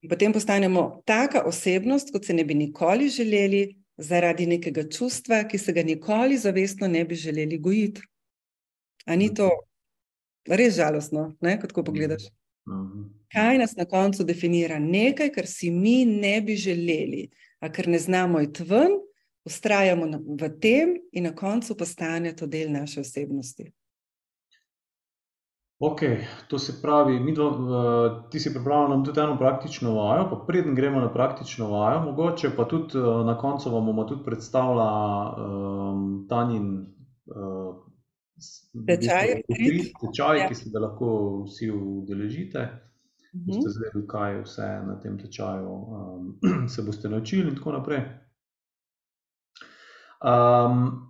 Potem 0.10 0.34
postanemo 0.34 1.02
taka 1.06 1.42
osebnost, 1.50 2.12
kot 2.14 2.26
se 2.26 2.34
ne 2.34 2.46
bi 2.46 2.54
nikoli 2.54 3.10
želeli, 3.10 3.76
zaradi 3.98 4.46
nekega 4.48 4.86
čustva, 4.90 5.44
ki 5.44 5.58
se 5.58 5.74
ga 5.74 5.84
nikoli 5.84 6.38
zavestno 6.38 6.88
ne 6.88 7.04
bi 7.06 7.16
želeli 7.16 7.58
gojiti. 7.58 8.02
A 9.06 9.16
ni 9.16 9.34
to 9.34 9.50
res 10.48 10.76
žalostno, 10.76 11.34
ne, 11.42 11.58
kot 11.62 11.74
ko 11.76 11.84
pogledaš? 11.84 12.30
Mhm. 12.70 13.08
Kaj 13.34 13.58
nas 13.58 13.76
na 13.78 13.86
koncu 13.86 14.24
definira? 14.26 14.80
Nekaj, 14.80 15.30
kar 15.34 15.48
si 15.48 15.70
mi 15.72 16.06
ne 16.06 16.42
bi 16.42 16.56
želeli, 16.56 17.28
a 17.60 17.70
ker 17.70 17.88
ne 17.88 18.00
znamo 18.00 18.42
iti 18.42 18.64
ven, 18.64 18.98
ustrajamo 19.46 20.08
v 20.40 20.50
tem 20.62 20.96
in 21.12 21.24
na 21.24 21.36
koncu 21.36 21.78
postane 21.78 22.36
to 22.36 22.48
del 22.48 22.72
naše 22.72 23.02
osebnosti. 23.02 23.72
Ok, 25.80 26.02
to 26.48 26.60
se 26.60 26.82
pravi, 26.82 27.20
mi 27.20 27.32
dva, 27.34 28.28
ti 28.32 28.40
si 28.40 28.52
pripravljena 28.54 28.96
nam 28.96 29.06
tudi 29.06 29.20
eno 29.20 29.38
praktično 29.38 29.94
vajo, 29.96 30.26
pa 30.30 30.44
preden 30.48 30.76
gremo 30.76 31.00
na 31.00 31.14
praktično 31.14 31.70
vajo, 31.72 32.02
mogoče 32.02 32.50
pa 32.56 32.66
tudi 32.68 32.98
eh, 32.98 33.24
na 33.26 33.38
koncu 33.38 33.72
vam 33.72 33.86
bomo 33.86 34.04
tudi 34.04 34.24
predstavila 34.26 34.90
um, 35.38 36.26
Tanjin 36.30 36.86
Tečaj, 38.88 39.28
retreat. 39.28 39.92
tečaj, 40.02 40.38
Ja. 40.38 40.48
ki 40.48 40.56
se 40.56 40.70
ga 40.70 40.80
lahko 40.80 41.10
vsi 41.44 41.72
udeležite. 41.72 42.68
Boste 43.34 43.70
zvedeli, 43.70 44.08
kaj 44.08 44.42
vse 44.42 44.68
na 44.84 44.96
tem 44.96 45.18
tečaju 45.18 45.70
um, 45.70 46.40
se 46.68 46.82
boste 46.82 47.10
naučili 47.10 47.50
in 47.50 47.56
tako 47.56 47.72
naprej. 47.72 48.02
Um, 50.20 51.06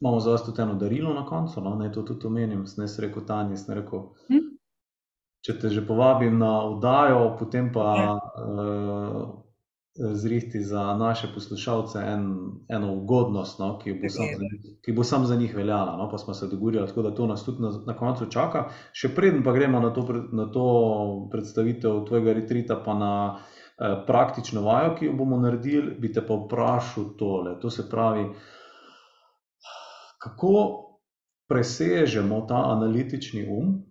imamo 0.00 0.20
za 0.20 0.30
vas 0.30 0.44
tudi 0.44 0.62
eno 0.62 0.74
darilo 0.74 1.14
na 1.14 1.26
koncu, 1.26 1.60
no? 1.60 1.74
naj 1.74 1.92
to 1.92 2.02
tudi 2.02 2.26
omenim. 2.26 2.66
Sem 2.66 2.84
jaz 2.84 2.98
rekel, 2.98 3.24
Tanja, 3.24 3.56
sem 3.56 3.74
rekel, 3.74 4.00
Hm? 4.28 4.42
če 5.40 5.58
te 5.58 5.68
že 5.70 5.82
povabim 5.82 6.38
na 6.38 6.62
oddajo, 6.62 7.36
potem 7.38 7.72
pa 7.72 7.88
Ja. 7.96 8.14
uh, 8.14 9.45
zrihti 9.98 10.60
za 10.60 10.96
naše 10.96 11.28
poslušalce 11.34 11.98
en, 11.98 12.36
eno 12.68 12.94
ugodnost, 12.94 13.58
no? 13.58 13.78
ki, 13.78 13.92
bo 14.02 14.08
sam 14.08 14.26
ki 14.84 14.92
bo 14.92 15.04
sam 15.04 15.26
za 15.26 15.36
njih 15.36 15.54
veljala. 15.56 15.96
No? 15.96 16.10
Pa 16.10 16.18
smo 16.18 16.34
se 16.34 16.46
dogovorili, 16.46 16.86
tako 16.86 17.02
da 17.02 17.14
to 17.14 17.26
nas 17.26 17.44
tudi 17.44 17.62
na, 17.62 17.70
na 17.86 17.96
koncu 17.96 18.26
čaka. 18.30 18.68
Še 18.92 19.14
preden 19.14 19.44
pa 19.44 19.52
gremo 19.52 19.80
na 19.80 19.92
to, 19.92 20.06
na 20.32 20.50
to 20.52 20.66
predstavitev 21.32 22.04
tvojega 22.08 22.32
retrita, 22.32 22.76
pa 22.84 22.94
na 22.94 23.12
eh, 23.36 24.02
praktično 24.06 24.62
vajo, 24.62 24.94
ki 24.98 25.06
jo 25.06 25.16
bomo 25.16 25.40
naredili, 25.40 25.96
bi 26.00 26.12
te 26.12 26.26
pa 26.26 26.34
vprašal 26.34 27.14
tole. 27.18 27.56
To 27.60 27.70
se 27.70 27.88
pravi, 27.90 28.28
kako 30.22 30.54
presežemo 31.48 32.40
ta 32.48 32.62
analitični 32.72 33.46
um, 33.48 33.82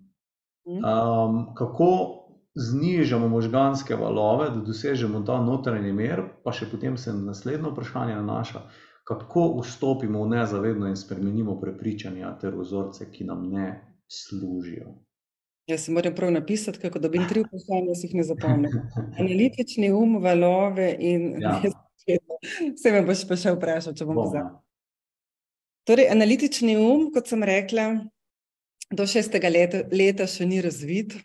um, 0.66 1.56
kako 1.56 2.25
znižamo 2.56 3.28
možganske 3.28 3.96
valove, 3.96 4.50
da 4.50 4.62
dosežemo 4.64 5.22
ta 5.28 5.42
notranji 5.44 5.94
mir, 5.94 6.22
pa 6.44 6.54
še 6.56 6.70
potem 6.72 6.98
se 6.98 7.14
naslednje 7.14 7.72
vprašanje 7.72 8.16
nanaša, 8.16 8.62
kako 9.06 9.48
vstopimo 9.62 10.24
v 10.24 10.30
nezavedno 10.38 10.88
in 10.88 10.96
spremenimo 10.96 11.60
prepričanja 11.62 12.38
ter 12.42 12.56
vzorce, 12.56 13.12
ki 13.12 13.28
nam 13.28 13.50
ne 13.52 13.68
služijo. 14.08 14.96
Jaz 15.68 15.86
si 15.86 15.92
moram 15.92 16.14
prav 16.16 16.32
napisati, 16.32 16.80
kako 16.80 17.00
dobim 17.00 17.26
tri 17.30 17.42
vprašanja, 17.46 17.98
jih 18.04 18.16
ne 18.16 18.24
zapomnim. 18.24 18.80
Analitični 19.20 19.92
um, 19.92 20.20
valove 20.24 20.96
in 21.00 21.34
Ja. 22.06 22.20
Vse 22.76 22.92
me 22.94 23.00
boš 23.02 23.24
pa 23.26 23.34
še 23.34 23.56
vprašal, 23.56 23.96
če 23.98 24.06
bom 24.06 24.14
Bom, 24.14 24.28
pozabil. 24.28 24.46
ja. 24.46 24.62
Torej, 25.90 26.06
analitični 26.14 26.76
um, 26.78 27.08
kot 27.14 27.26
sem 27.30 27.42
rekla, 27.42 27.86
do 28.94 29.08
šestega 29.10 29.50
leta, 29.50 29.80
leta 29.90 30.28
še 30.30 30.46
ni 30.46 30.60
razvit. 30.62 31.16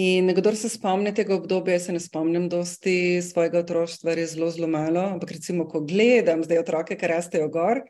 In 0.00 0.30
kdor 0.36 0.56
se 0.56 0.68
spomni 0.70 1.10
tega 1.14 1.34
obdobja, 1.34 1.74
jaz 1.76 1.88
se 1.88 1.92
ne 1.92 2.00
spomnim 2.00 2.46
dosti 2.48 3.20
svojega 3.24 3.60
otroštva, 3.64 4.14
res 4.16 4.34
zelo, 4.36 4.50
zelo 4.54 4.68
malo. 4.70 5.02
Ampak 5.16 5.34
recimo, 5.36 5.66
ko 5.68 5.82
gledam 5.84 6.44
zdaj 6.46 6.62
otroke, 6.62 6.96
ki 6.96 7.10
rastejo 7.10 7.48
gor, 7.52 7.82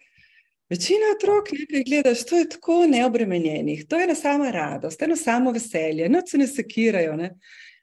večina 0.72 1.12
otrok, 1.14 1.52
ne, 1.54 1.66
ki 1.68 1.80
jih 1.80 1.86
gledaš, 1.86 2.24
to 2.26 2.40
je 2.40 2.48
tako 2.56 2.78
neobremenjenih, 2.90 3.84
to 3.86 4.00
je 4.00 4.08
ena 4.08 4.16
sama 4.18 4.50
radost, 4.54 5.02
eno 5.02 5.18
samo 5.18 5.52
veselje, 5.54 6.08
noč 6.10 6.34
se 6.34 6.40
ne 6.40 6.48
sekirajo. 6.50 7.16
Ne. 7.20 7.34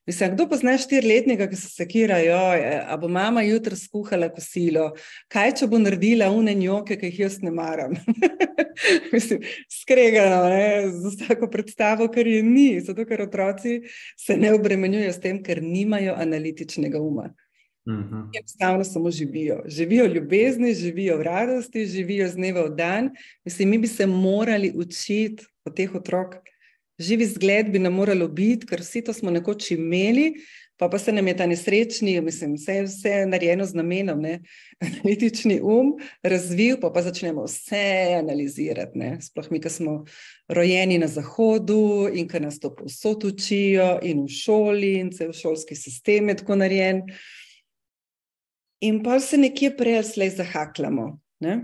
Mislim, 0.07 0.31
kdo 0.33 0.45
pozna 0.47 0.77
štiriletnega, 0.79 1.49
ki 1.51 1.57
se 1.59 1.67
sekira, 1.67 2.17
joj, 2.23 2.61
a 2.87 2.95
bo 2.97 3.09
mama 3.11 3.41
jutri 3.43 3.75
skuhala 3.75 4.29
kosilo, 4.31 4.93
kaj 5.27 5.51
če 5.59 5.67
bo 5.67 5.81
naredila 5.81 6.29
une 6.31 6.53
njoke, 6.55 6.95
ki 6.95 7.09
jih 7.09 7.19
jaz 7.25 7.41
ne 7.43 7.51
maram. 7.51 7.97
Mislim, 9.13 9.43
skregano, 9.67 10.45
ne, 10.47 10.87
z 10.95 11.11
vsako 11.11 11.49
predstavo, 11.51 12.07
kar 12.13 12.27
je 12.27 12.39
ni, 12.43 12.69
zato 12.79 13.03
ker 13.09 13.25
otroci 13.27 13.81
se 14.15 14.37
ne 14.39 14.53
obremenjujejo 14.55 15.11
s 15.11 15.19
tem, 15.27 15.43
ker 15.43 15.59
nimajo 15.63 16.15
analitičnega 16.15 17.03
uma. 17.03 17.27
Mhm. 17.87 18.29
Enostavno 18.39 18.83
samo 18.83 19.11
živijo. 19.11 19.61
Živijo 19.67 20.05
v 20.05 20.13
ljubezni, 20.13 20.73
živijo 20.73 21.17
v 21.17 21.23
radosti, 21.23 21.85
živijo 21.85 22.27
z 22.27 22.35
dneva 22.35 22.63
v 22.63 22.75
dan. 22.75 23.09
Mislim, 23.45 23.69
mi 23.69 23.77
bi 23.77 23.87
se 23.87 24.07
morali 24.07 24.71
učiti 24.75 25.45
od 25.65 25.75
teh 25.75 25.95
otrok. 25.95 26.35
Živi 26.99 27.25
zgled 27.25 27.69
bi 27.71 27.79
nam 27.79 27.93
moralo 27.93 28.27
biti, 28.27 28.65
ker 28.65 28.81
vsi 28.81 29.03
to 29.05 29.13
smo 29.13 29.31
nekoč 29.31 29.71
imeli, 29.75 30.31
pa 30.77 30.89
pa 30.89 30.99
se 30.99 31.11
nam 31.11 31.27
je 31.27 31.37
ta 31.37 31.45
nesrečni, 31.45 32.21
mislim, 32.21 32.53
vse, 32.57 32.81
vse 32.85 33.09
je 33.09 33.25
narejeno 33.25 33.65
z 33.65 33.77
namenom, 33.77 34.21
ne, 34.21 34.39
analitični 34.87 35.59
um 35.61 35.93
razvil, 36.23 36.79
pa 36.81 36.89
pa 36.93 37.01
začnemo 37.01 37.45
vse 37.45 38.17
analizirati. 38.19 38.97
Ne. 38.97 39.11
Sploh 39.21 39.51
mi, 39.51 39.61
ki 39.61 39.69
smo 39.69 39.95
rojeni 40.49 40.97
na 40.97 41.07
zahodu 41.07 42.09
in 42.13 42.29
ki 42.29 42.41
nas 42.45 42.59
to 42.59 42.73
povsod 42.75 43.25
učijo, 43.29 43.97
in 44.01 44.25
v 44.25 44.33
šoli, 44.33 44.93
in 45.01 45.11
cel 45.13 45.33
šolski 45.33 45.75
sistem 45.75 46.29
je 46.29 46.39
tako 46.41 46.57
narejen. 46.61 47.05
In 48.81 49.01
pa 49.03 49.19
se 49.19 49.37
nekje 49.37 49.73
prej 49.77 50.01
ali 50.01 50.05
slej 50.05 50.29
zahakljamo. 50.37 51.09
Ne? 51.41 51.59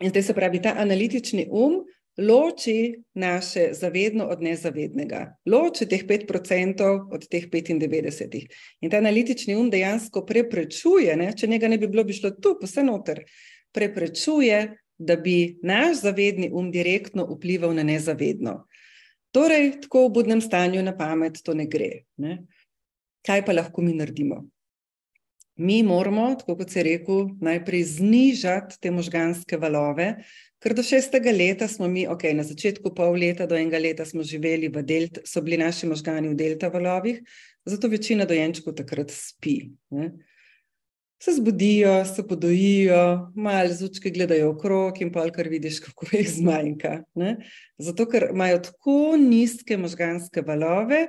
In 0.00 0.10
zdaj 0.10 0.22
se 0.22 0.34
pravi, 0.34 0.62
ta 0.62 0.74
analitični 0.78 1.48
um 1.50 1.82
loči 2.18 3.02
naše 3.14 3.68
zavedno 3.72 4.26
od 4.26 4.42
nezavednega, 4.42 5.36
loči 5.46 5.86
teh 5.88 6.06
5% 6.06 7.12
od 7.12 7.28
teh 7.28 7.48
95%. 7.50 8.46
In 8.80 8.90
ta 8.90 8.96
analitični 8.96 9.56
um 9.56 9.70
dejansko 9.70 10.24
preprečuje, 10.26 11.16
ne, 11.16 11.32
če 11.36 11.48
njega 11.48 11.68
ne 11.68 11.78
bi 11.78 11.88
bilo, 11.88 12.04
bi 12.04 12.16
šlo 12.16 12.32
tu, 12.40 12.56
vse 12.62 12.82
noter, 12.82 13.24
preprečuje, 13.72 14.76
da 14.98 15.16
bi 15.16 15.58
naš 15.62 16.00
zavedni 16.06 16.48
um 16.52 16.70
direktno 16.72 17.26
vplival 17.28 17.74
na 17.76 17.82
nezavedno. 17.84 18.62
Torej, 19.36 19.74
tako 19.84 20.06
v 20.06 20.12
budnem 20.16 20.40
stanju 20.40 20.82
na 20.82 20.96
pamet 20.96 21.42
to 21.44 21.54
ne 21.54 21.66
gre. 21.68 22.06
Ne. 22.16 22.46
Kaj 23.26 23.44
pa 23.44 23.52
lahko 23.52 23.82
mi 23.84 23.92
naredimo? 23.92 24.46
Mi 25.56 25.82
moramo, 25.82 26.34
tako 26.38 26.56
kot 26.56 26.70
se 26.70 26.80
je 26.80 26.84
rekel, 26.84 27.30
najprej 27.40 27.82
znižati 27.96 28.76
te 28.80 28.90
možganske 28.92 29.56
valove, 29.56 30.10
ker 30.60 30.74
do 30.76 30.82
šestega 30.84 31.32
leta 31.32 31.68
smo 31.68 31.88
mi, 31.88 32.04
ok, 32.08 32.26
na 32.36 32.44
začetku 32.44 32.92
pol 32.94 33.16
leta 33.16 33.46
do 33.48 33.56
enega 33.56 33.80
leta 33.80 34.04
smo 34.04 34.24
živeli 34.26 34.68
v 34.68 34.82
delta, 34.84 35.22
so 35.24 35.40
bili 35.40 35.56
naši 35.62 35.88
možgani 35.88 36.28
v 36.28 36.36
delta 36.36 36.68
valovih, 36.68 37.22
zato 37.64 37.88
večina 37.88 38.26
dojenčkov 38.28 38.76
takrat 38.76 39.14
spi. 39.14 39.70
Ne? 39.96 40.10
Se 41.22 41.32
zbudijo, 41.38 42.04
se 42.04 42.26
podojijo, 42.28 43.32
malo 43.34 43.72
zvučke 43.72 44.12
gledajo 44.12 44.50
okrog 44.52 45.00
in 45.00 45.08
pol, 45.12 45.32
kar 45.32 45.48
vidiš, 45.48 45.80
kako 45.86 46.10
jih 46.18 46.28
zmanjka. 46.34 46.98
Ne? 47.16 47.38
Zato, 47.80 48.04
ker 48.12 48.28
imajo 48.34 48.60
tako 48.68 49.16
nizke 49.16 49.80
možganske 49.80 50.44
valove, 50.44 51.06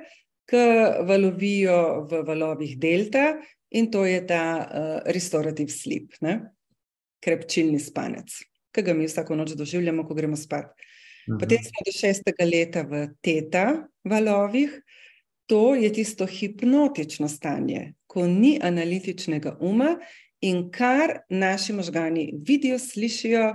ki 0.48 0.64
valovijo 1.04 2.06
v 2.08 2.24
valovih 2.24 2.78
delta, 2.80 3.34
in 3.70 3.90
to 3.90 4.04
je 4.06 4.20
ta 4.26 4.42
uh, 4.58 5.12
restorative 5.12 5.72
sleep, 5.72 6.14
ne? 6.20 6.40
krepčilni 7.24 7.80
spanec, 7.82 8.30
ki 8.70 8.82
ga 8.86 8.94
mi 8.94 9.08
vsako 9.08 9.36
noč 9.36 9.56
doživljamo, 9.58 10.04
ko 10.06 10.14
gremo 10.14 10.36
spat. 10.38 10.70
Mhm. 11.28 11.38
Potem 11.40 11.64
smo 11.64 11.84
do 11.86 11.92
šestega 11.92 12.46
leta 12.46 12.84
v 12.86 13.08
teta 13.20 13.64
valovih, 14.04 14.78
to 15.48 15.74
je 15.74 15.90
tisto 15.92 16.26
hipnotično 16.26 17.28
stanje, 17.28 17.94
ko 18.06 18.26
ni 18.26 18.58
analitičnega 18.62 19.56
uma 19.60 19.96
in 20.40 20.68
kar 20.70 21.18
naši 21.28 21.72
možgani 21.72 22.30
vidijo, 22.46 22.78
slišijo. 22.78 23.54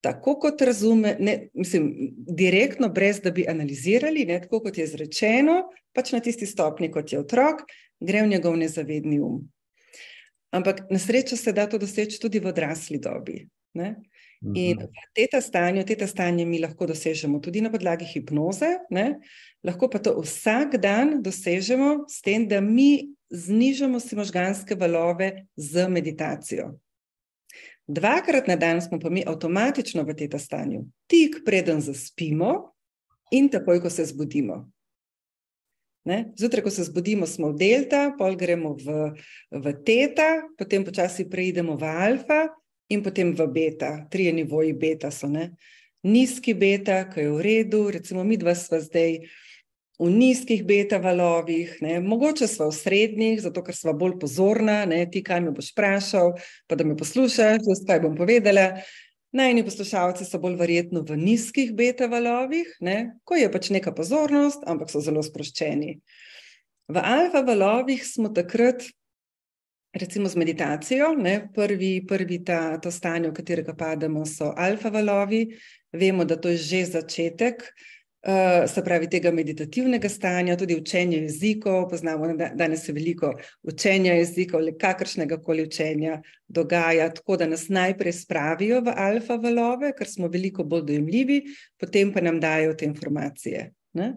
Tako 0.00 0.36
kot 0.40 0.60
razume, 0.62 1.16
ne, 1.20 1.48
mislim, 1.54 1.90
direktno, 2.14 2.88
brez 2.88 3.20
da 3.20 3.30
bi 3.30 3.46
analizirali, 3.48 4.24
ne, 4.24 4.40
tako 4.42 4.60
kot 4.62 4.78
je 4.78 4.84
izrečeno, 4.84 5.56
pač 5.96 6.12
na 6.12 6.20
tisti 6.20 6.46
stopni, 6.46 6.90
kot 6.92 7.12
je 7.12 7.18
otrok, 7.18 7.64
gre 8.00 8.22
v 8.22 8.32
njegov 8.34 8.56
nezavedni 8.56 9.20
um. 9.20 9.40
Ampak 10.50 10.86
na 10.90 10.98
srečo 10.98 11.36
se 11.36 11.52
da 11.52 11.66
to 11.66 11.78
doseči 11.78 12.20
tudi 12.20 12.40
v 12.40 12.46
odrasli 12.52 12.98
dobi. 12.98 13.48
Ne? 13.74 13.96
In 14.54 14.76
mhm. 14.76 14.86
v 14.86 15.12
teta 15.16 15.40
stanju, 15.40 15.84
teta 15.84 16.06
stanje 16.06 16.44
mi 16.44 16.60
lahko 16.60 16.86
dosežemo 16.86 17.40
tudi 17.40 17.60
na 17.60 17.70
podlagi 17.72 18.04
hipnoze, 18.04 18.78
ne? 18.90 19.16
lahko 19.64 19.88
pa 19.88 19.98
to 19.98 20.20
vsak 20.20 20.76
dan 20.76 21.20
dosežemo 21.22 22.04
s 22.08 22.20
tem, 22.22 22.46
da 22.48 22.60
mi 22.60 23.16
znižamo 23.32 24.00
si 24.00 24.16
možganske 24.16 24.76
valove 24.76 25.48
z 25.56 25.88
meditacijo. 25.88 26.76
Dvakrat 27.86 28.46
na 28.46 28.56
dan 28.56 28.82
smo 28.82 29.00
pa 29.00 29.10
mi 29.10 29.24
avtomatično 29.26 30.02
v 30.02 30.14
teta 30.14 30.38
stanju, 30.38 30.84
tik 31.06 31.42
preden 31.46 31.80
zaspimo 31.80 32.72
in 33.30 33.48
takoj, 33.48 33.80
ko 33.82 33.90
se 33.90 34.04
zbudimo. 34.04 34.66
Zjutraj, 36.38 36.62
ko 36.62 36.70
se 36.70 36.84
zbudimo, 36.86 37.26
smo 37.26 37.50
v 37.50 37.58
delta, 37.58 38.12
pol 38.18 38.36
gremo 38.38 38.76
v, 38.78 39.10
v 39.50 39.72
teta, 39.86 40.46
potem 40.58 40.84
počasi 40.86 41.26
preidemo 41.30 41.74
v 41.74 41.88
alfa 41.90 42.46
in 42.88 43.02
potem 43.02 43.34
v 43.34 43.46
beta. 43.50 44.06
Trije 44.10 44.32
nivoji 44.32 44.72
beta 44.72 45.10
so. 45.10 45.26
Ne? 45.26 45.56
Nizki 46.06 46.54
beta, 46.54 47.02
ki 47.10 47.26
je 47.26 47.32
v 47.34 47.42
redu, 47.42 47.82
recimo 47.90 48.22
mi 48.22 48.38
dva 48.38 48.54
sva 48.54 48.78
zdaj 48.78 49.26
v 49.96 50.10
nizkih 50.12 50.60
beta 50.68 51.00
valovih, 51.00 51.78
ne? 51.80 51.98
mogoče 52.04 52.46
sva 52.46 52.68
v 52.68 52.76
srednjih, 52.76 53.40
zato 53.40 53.64
ker 53.64 53.74
sva 53.74 53.96
bolj 53.96 54.18
pozorna, 54.20 54.84
ne? 54.86 55.00
ti 55.10 55.24
kaj 55.24 55.40
me 55.40 55.54
boš 55.56 55.72
vprašal, 55.72 56.36
pa 56.68 56.76
da 56.76 56.84
me 56.84 56.96
poslušaš, 57.00 57.64
jaz 57.64 57.82
kaj 57.88 58.04
bom 58.04 58.14
povedala. 58.18 58.84
Najni 59.36 59.64
poslušalci 59.66 60.24
so 60.24 60.38
bolj 60.40 60.54
verjetno 60.56 61.02
v 61.04 61.16
nizkih 61.20 61.74
beta 61.76 62.06
valovih, 62.08 62.68
ne? 62.80 63.18
ko 63.28 63.36
je 63.36 63.50
pač 63.52 63.68
neka 63.74 63.92
pozornost, 63.92 64.64
ampak 64.64 64.88
so 64.88 65.02
zelo 65.04 65.20
sproščeni. 65.24 65.98
V 66.88 67.02
alfa 67.02 67.42
valovih 67.44 68.00
smo 68.06 68.30
takrat, 68.32 68.86
recimo 69.92 70.30
z 70.32 70.40
meditacijo, 70.40 71.10
ne? 71.20 71.50
prvi, 71.52 71.98
prvi 72.08 72.40
ta, 72.48 72.78
to 72.80 72.92
stanje, 72.94 73.28
v 73.28 73.36
katerega 73.36 73.76
pademo, 73.76 74.24
so 74.24 74.54
alfa 74.56 74.94
valovi. 74.94 75.44
Vemo, 75.92 76.24
da 76.24 76.40
to 76.40 76.54
je 76.54 76.62
že 76.62 76.82
začetek, 76.96 77.60
uh, 77.60 77.95
se 78.66 78.82
pravi, 78.84 79.06
tega 79.10 79.30
meditativnega 79.30 80.08
stanja, 80.08 80.56
tudi 80.56 80.74
učenje 80.74 81.18
jezikov. 81.18 81.88
Poznamo, 81.90 82.32
da 82.34 82.48
danes 82.54 82.84
se 82.86 82.92
veliko 82.92 83.32
učenja 83.62 84.16
jezikov 84.18 84.60
ali 84.60 84.74
kakršnega 84.78 85.38
koli 85.42 85.66
učenja 85.66 86.20
dogaja, 86.48 87.08
tako 87.14 87.36
da 87.36 87.46
nas 87.46 87.68
najprej 87.68 88.12
spravijo 88.12 88.80
v 88.80 88.94
alfa 88.96 89.36
valove, 89.36 89.92
ker 89.98 90.10
smo 90.10 90.28
veliko 90.28 90.64
bolj 90.64 90.82
dojemljivi, 90.90 91.42
potem 91.78 92.12
pa 92.12 92.20
nam 92.20 92.40
dajo 92.40 92.74
te 92.74 92.84
informacije. 92.84 93.70
Ne? 93.92 94.14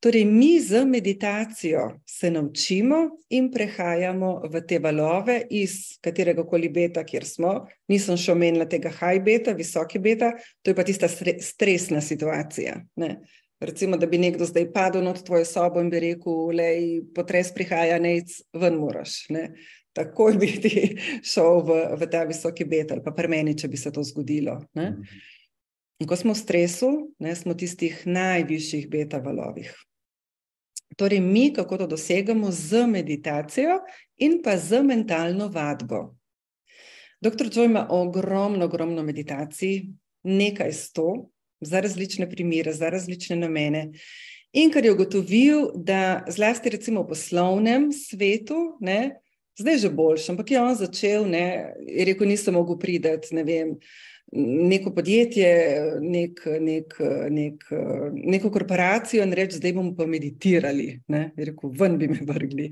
Torej, 0.00 0.24
mi 0.24 0.60
z 0.60 0.84
meditacijo 0.84 2.00
se 2.06 2.30
naučimo 2.30 2.96
in 3.28 3.50
prehajamo 3.50 4.42
v 4.46 4.60
te 4.66 4.78
valove 4.78 5.40
iz 5.50 5.98
katerega 6.00 6.44
koli 6.46 6.68
beta, 6.68 7.02
kjer 7.02 7.24
smo. 7.26 7.54
Nisem 7.90 8.14
še 8.16 8.30
omenila 8.32 8.68
tega 8.70 8.92
high 8.94 9.18
beta, 9.24 9.56
visoki 9.58 9.98
beta, 9.98 10.30
to 10.62 10.70
je 10.70 10.76
pa 10.78 10.84
tista 10.86 11.08
stresna 11.10 12.00
situacija. 12.00 12.76
Ne? 13.02 13.16
Recimo, 13.58 13.98
da 13.98 14.06
bi 14.06 14.20
nekdo 14.22 14.46
zdaj 14.46 14.68
padel 14.70 15.02
nad 15.02 15.18
tvojo 15.26 15.44
sobo 15.44 15.82
in 15.82 15.90
bi 15.90 16.04
rekel: 16.04 16.54
Lej, 16.54 16.86
potres 17.14 17.50
prihaja, 17.54 17.98
nec, 17.98 18.36
ven 18.54 18.78
moraš. 18.78 19.24
Ne? 19.34 19.48
Takoj 19.98 20.38
bi 20.38 20.52
ti 20.62 20.74
šel 21.32 21.64
v, 21.66 21.80
v 21.98 22.10
ta 22.12 22.22
visoki 22.28 22.68
beta, 22.70 22.94
ali 22.94 23.02
pa 23.02 23.10
pri 23.18 23.34
meni, 23.34 23.56
če 23.58 23.66
bi 23.66 23.82
se 23.82 23.90
to 23.90 24.06
zgodilo. 24.06 24.60
Ne? 24.78 24.92
Mhm. 24.94 25.26
In 25.98 26.06
ko 26.06 26.14
smo 26.14 26.30
v 26.30 26.38
stresu, 26.38 26.88
ne, 27.18 27.34
smo 27.34 27.56
v 27.56 27.64
tistih 27.64 28.06
najvišjih 28.06 28.86
beta 28.86 29.18
valovih. 29.18 29.72
Torej, 30.98 31.20
mi 31.20 31.52
kako 31.54 31.76
to 31.78 31.86
dosegamo 31.86 32.50
z 32.50 32.86
meditacijo 32.86 33.78
in 34.16 34.40
pa 34.42 34.56
z 34.58 34.82
mentalno 34.82 35.46
vadbo. 35.48 36.16
Doktor 37.20 37.46
Joe 37.52 37.64
ima 37.64 37.86
ogromno, 37.90 38.64
ogromno 38.64 39.02
meditacij, 39.02 39.82
nekaj 40.22 40.72
sto, 40.72 41.30
za 41.60 41.80
različne 41.80 42.30
primere, 42.30 42.72
za 42.72 42.90
različne 42.90 43.36
namene. 43.36 43.92
In 44.52 44.70
kar 44.74 44.84
je 44.84 44.92
ugotovil, 44.92 45.70
da 45.74 46.24
zlasti 46.28 46.70
recimo 46.70 47.02
v 47.02 47.12
poslovnem 47.14 47.90
svetu, 47.92 48.78
ne, 48.80 49.20
zdaj 49.58 49.74
je 49.74 49.78
že 49.78 49.90
boljši, 49.90 50.30
ampak 50.32 50.50
je 50.50 50.60
on 50.60 50.74
začel, 50.74 51.26
ne, 51.30 51.74
je 51.86 52.04
rekel, 52.10 52.26
nisem 52.26 52.54
mogel 52.54 52.78
priti, 52.78 53.34
ne 53.38 53.44
vem 53.44 53.74
neko 54.32 54.90
podjetje, 54.94 55.50
nek, 56.00 56.40
nek, 56.60 56.94
nek, 57.30 57.64
neko 58.12 58.50
korporacijo 58.50 59.24
in 59.24 59.32
reči, 59.32 59.56
zdaj 59.56 59.72
bomo 59.72 59.94
pa 59.96 60.06
meditirali. 60.06 60.90
Ne? 61.08 61.30
Rekel, 61.36 61.72
ven 61.80 61.96
bi 61.98 62.08
me 62.08 62.20
vrgli. 62.26 62.68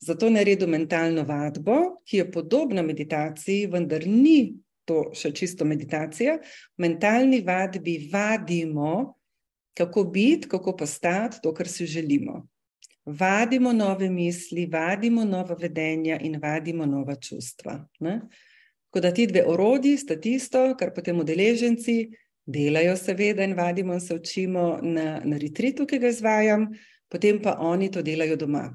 Zato 0.00 0.30
naredim 0.30 0.72
mentalno 0.72 1.24
vadbo, 1.28 2.00
ki 2.08 2.22
je 2.22 2.30
podobna 2.32 2.82
meditaciji, 2.82 3.68
vendar 3.72 4.06
ni 4.06 4.54
to 4.84 5.10
še 5.16 5.32
čisto 5.36 5.64
meditacija. 5.64 6.38
V 6.76 6.84
mentalni 6.86 7.40
vadbi 7.44 7.98
vadimo, 8.12 9.14
kako 9.76 10.04
biti, 10.04 10.48
kako 10.48 10.76
postati 10.76 11.40
to, 11.42 11.52
kar 11.54 11.68
si 11.68 11.86
želimo. 11.86 12.46
Vadimo 13.04 13.72
nove 13.72 14.08
misli, 14.10 14.64
vadimo 14.72 15.24
nova 15.24 15.56
vedenja 15.60 16.16
in 16.20 16.38
vadimo 16.40 16.86
nova 16.86 17.16
čustva. 17.20 17.82
Ne? 18.00 18.20
Tako 18.94 19.00
da 19.02 19.10
ti 19.14 19.26
dve 19.26 19.42
orodji 19.46 19.96
sta 19.98 20.14
tisto, 20.20 20.60
kar 20.78 20.92
potem 20.94 21.18
udeleženci 21.18 21.94
delajo, 22.46 22.92
seveda, 22.94 23.42
in 23.42 23.56
vadimo 23.58 23.96
in 23.96 24.00
se 24.00 24.14
učimo 24.14 24.78
na, 24.82 25.16
na 25.24 25.38
retritu, 25.42 25.82
ki 25.82 25.98
ga 25.98 26.12
izvajam, 26.14 26.68
potem 27.10 27.40
pa 27.42 27.56
oni 27.58 27.88
to 27.90 28.04
delajo 28.06 28.36
doma. 28.38 28.68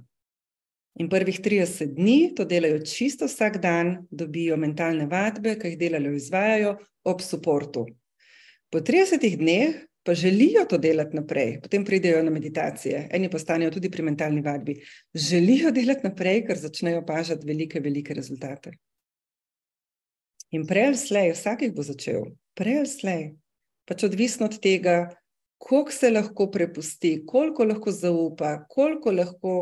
In 0.99 1.07
prvih 1.07 1.39
30 1.39 1.93
dni 1.95 2.33
to 2.35 2.43
delajo 2.43 2.81
čisto 2.83 3.29
vsak 3.31 3.61
dan, 3.63 3.93
dobijo 4.11 4.57
mentalne 4.59 5.07
vadbe, 5.07 5.55
ki 5.55 5.71
jih 5.71 5.79
delajo, 5.85 6.11
izvajajo 6.19 6.75
ob 7.07 7.23
podporu. 7.23 7.85
Po 8.69 8.83
30 8.91 9.39
dneh 9.39 9.79
pa 10.03 10.13
želijo 10.13 10.65
to 10.67 10.77
delati 10.77 11.15
naprej, 11.15 11.61
potem 11.63 11.85
pridejo 11.85 12.25
na 12.27 12.35
meditacije, 12.35 13.07
eni 13.11 13.31
postanejo 13.31 13.71
tudi 13.71 13.87
pri 13.89 14.03
mentalni 14.03 14.43
vadbi. 14.43 14.81
Želijo 15.15 15.71
delati 15.71 16.11
naprej, 16.11 16.43
ker 16.43 16.59
začnejo 16.59 17.05
opažati 17.05 17.47
velike, 17.47 17.79
velike 17.79 18.13
rezultate. 18.13 18.75
In 20.51 20.65
prej 20.65 20.89
ali 20.89 20.97
slej, 20.97 21.31
vsak 21.37 21.61
jih 21.61 21.73
bo 21.75 21.85
začel, 21.85 22.31
prej 22.57 22.81
ali 22.81 22.89
slej, 22.89 23.23
pač 23.85 24.05
odvisno 24.07 24.49
od 24.49 24.57
tega, 24.61 25.11
koliko 25.61 25.93
se 25.93 26.09
lahko 26.09 26.47
prepusti, 26.51 27.19
koliko 27.25 27.67
lahko 27.69 27.91
zaupa, 27.93 28.55
koliko 28.69 29.11
lahko 29.11 29.55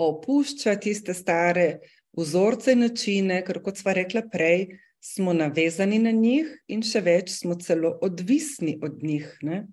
opušča 0.00 0.74
tiste 0.80 1.14
stare 1.14 1.82
vzorce 2.16 2.72
in 2.72 2.86
načine, 2.86 3.42
ker 3.46 3.60
kot 3.62 3.78
sva 3.78 3.94
rekla 3.96 4.24
prej, 4.32 4.66
smo 5.02 5.32
navezani 5.34 5.98
na 5.98 6.12
njih, 6.14 6.50
in 6.70 6.82
še 6.86 7.02
več, 7.02 7.32
smo 7.34 7.56
celo 7.58 7.96
odvisni 8.02 8.78
od 8.82 9.02
njih. 9.02 9.26
Ne? 9.42 9.64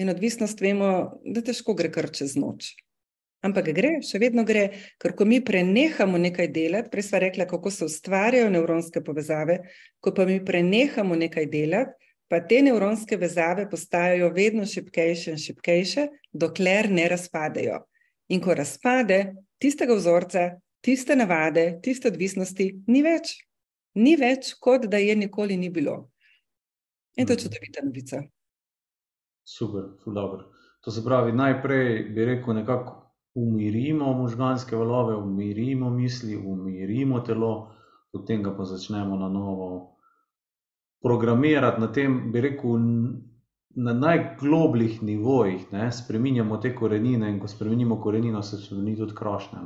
In 0.00 0.08
odvisnost 0.12 0.60
vemo, 0.64 1.20
da 1.24 1.42
težko 1.44 1.76
gre 1.76 1.90
kar 1.92 2.08
čez 2.12 2.36
noč. 2.40 2.72
Ampak 3.42 3.72
gre, 3.74 3.96
še 4.06 4.20
vedno 4.22 4.44
gre, 4.46 4.68
ker 5.02 5.16
ko 5.18 5.26
mi 5.26 5.40
prenehamo 5.42 6.18
nekaj 6.20 6.46
delati, 6.54 6.90
prej 6.92 7.08
smo 7.08 7.18
rekli, 7.24 7.46
kako 7.50 7.72
se 7.74 7.88
ustvarjajo 7.88 8.52
nevronske 8.54 9.02
povezave, 9.02 9.58
ko 9.98 10.12
pa 10.14 10.26
mi 10.28 10.38
prenehamo 10.44 11.18
nekaj 11.18 11.48
delati, 11.50 11.96
pa 12.30 12.38
te 12.40 12.62
nevronske 12.62 13.18
vezave 13.18 13.66
postajajo 13.70 14.30
vedno 14.32 14.66
šipkejše 14.66 15.34
in 15.34 15.42
šipkejše, 15.42 16.06
dokler 16.32 16.88
ne 16.90 17.08
razpadejo. 17.10 17.82
In 18.32 18.40
ko 18.40 18.54
razpade, 18.54 19.18
tistega 19.60 19.98
vzorca, 19.98 20.46
tiste 20.80 21.18
navade, 21.18 21.66
tiste 21.82 22.08
odvisnosti 22.08 22.70
ni 22.86 23.02
več, 23.02 23.34
ni 23.98 24.14
več, 24.16 24.54
kot 24.62 24.86
da 24.86 25.02
je 25.02 25.18
nikoli 25.18 25.58
ni 25.58 25.68
bilo. 25.70 25.98
In 27.18 27.26
to 27.26 27.34
je 27.34 27.42
mhm. 27.42 27.42
čudovita 27.42 27.84
novica. 27.84 28.22
Super, 29.44 29.90
dobro. 30.06 30.46
To 30.86 30.90
se 30.90 31.02
pravi, 31.04 31.34
najprej 31.34 32.04
bi 32.14 32.24
rekel, 32.24 32.54
nekako 32.54 33.01
umirimo 33.34 34.12
možganske 34.12 34.76
valove, 34.76 35.16
umirimo 35.16 35.90
misli, 35.90 36.36
umirimo 36.36 37.20
telo, 37.20 37.72
potem 38.12 38.42
pa 38.56 38.64
začnemo 38.64 39.16
na 39.16 39.28
novo 39.28 39.96
programirati 41.02 41.80
na 41.80 41.92
tem, 41.92 42.32
bi 42.32 42.40
rekel, 42.40 42.78
na 43.74 43.92
najglobljih 43.92 45.02
nivojih, 45.02 45.72
ne, 45.72 45.92
spremenjamo 45.92 46.56
te 46.56 46.74
korenine 46.74 47.30
in 47.30 47.40
ko 47.40 47.48
spremenimo 47.48 48.00
korenino, 48.00 48.42
se 48.42 48.56
spremeni 48.56 48.96
tudi 48.96 49.14
krošnja. 49.14 49.60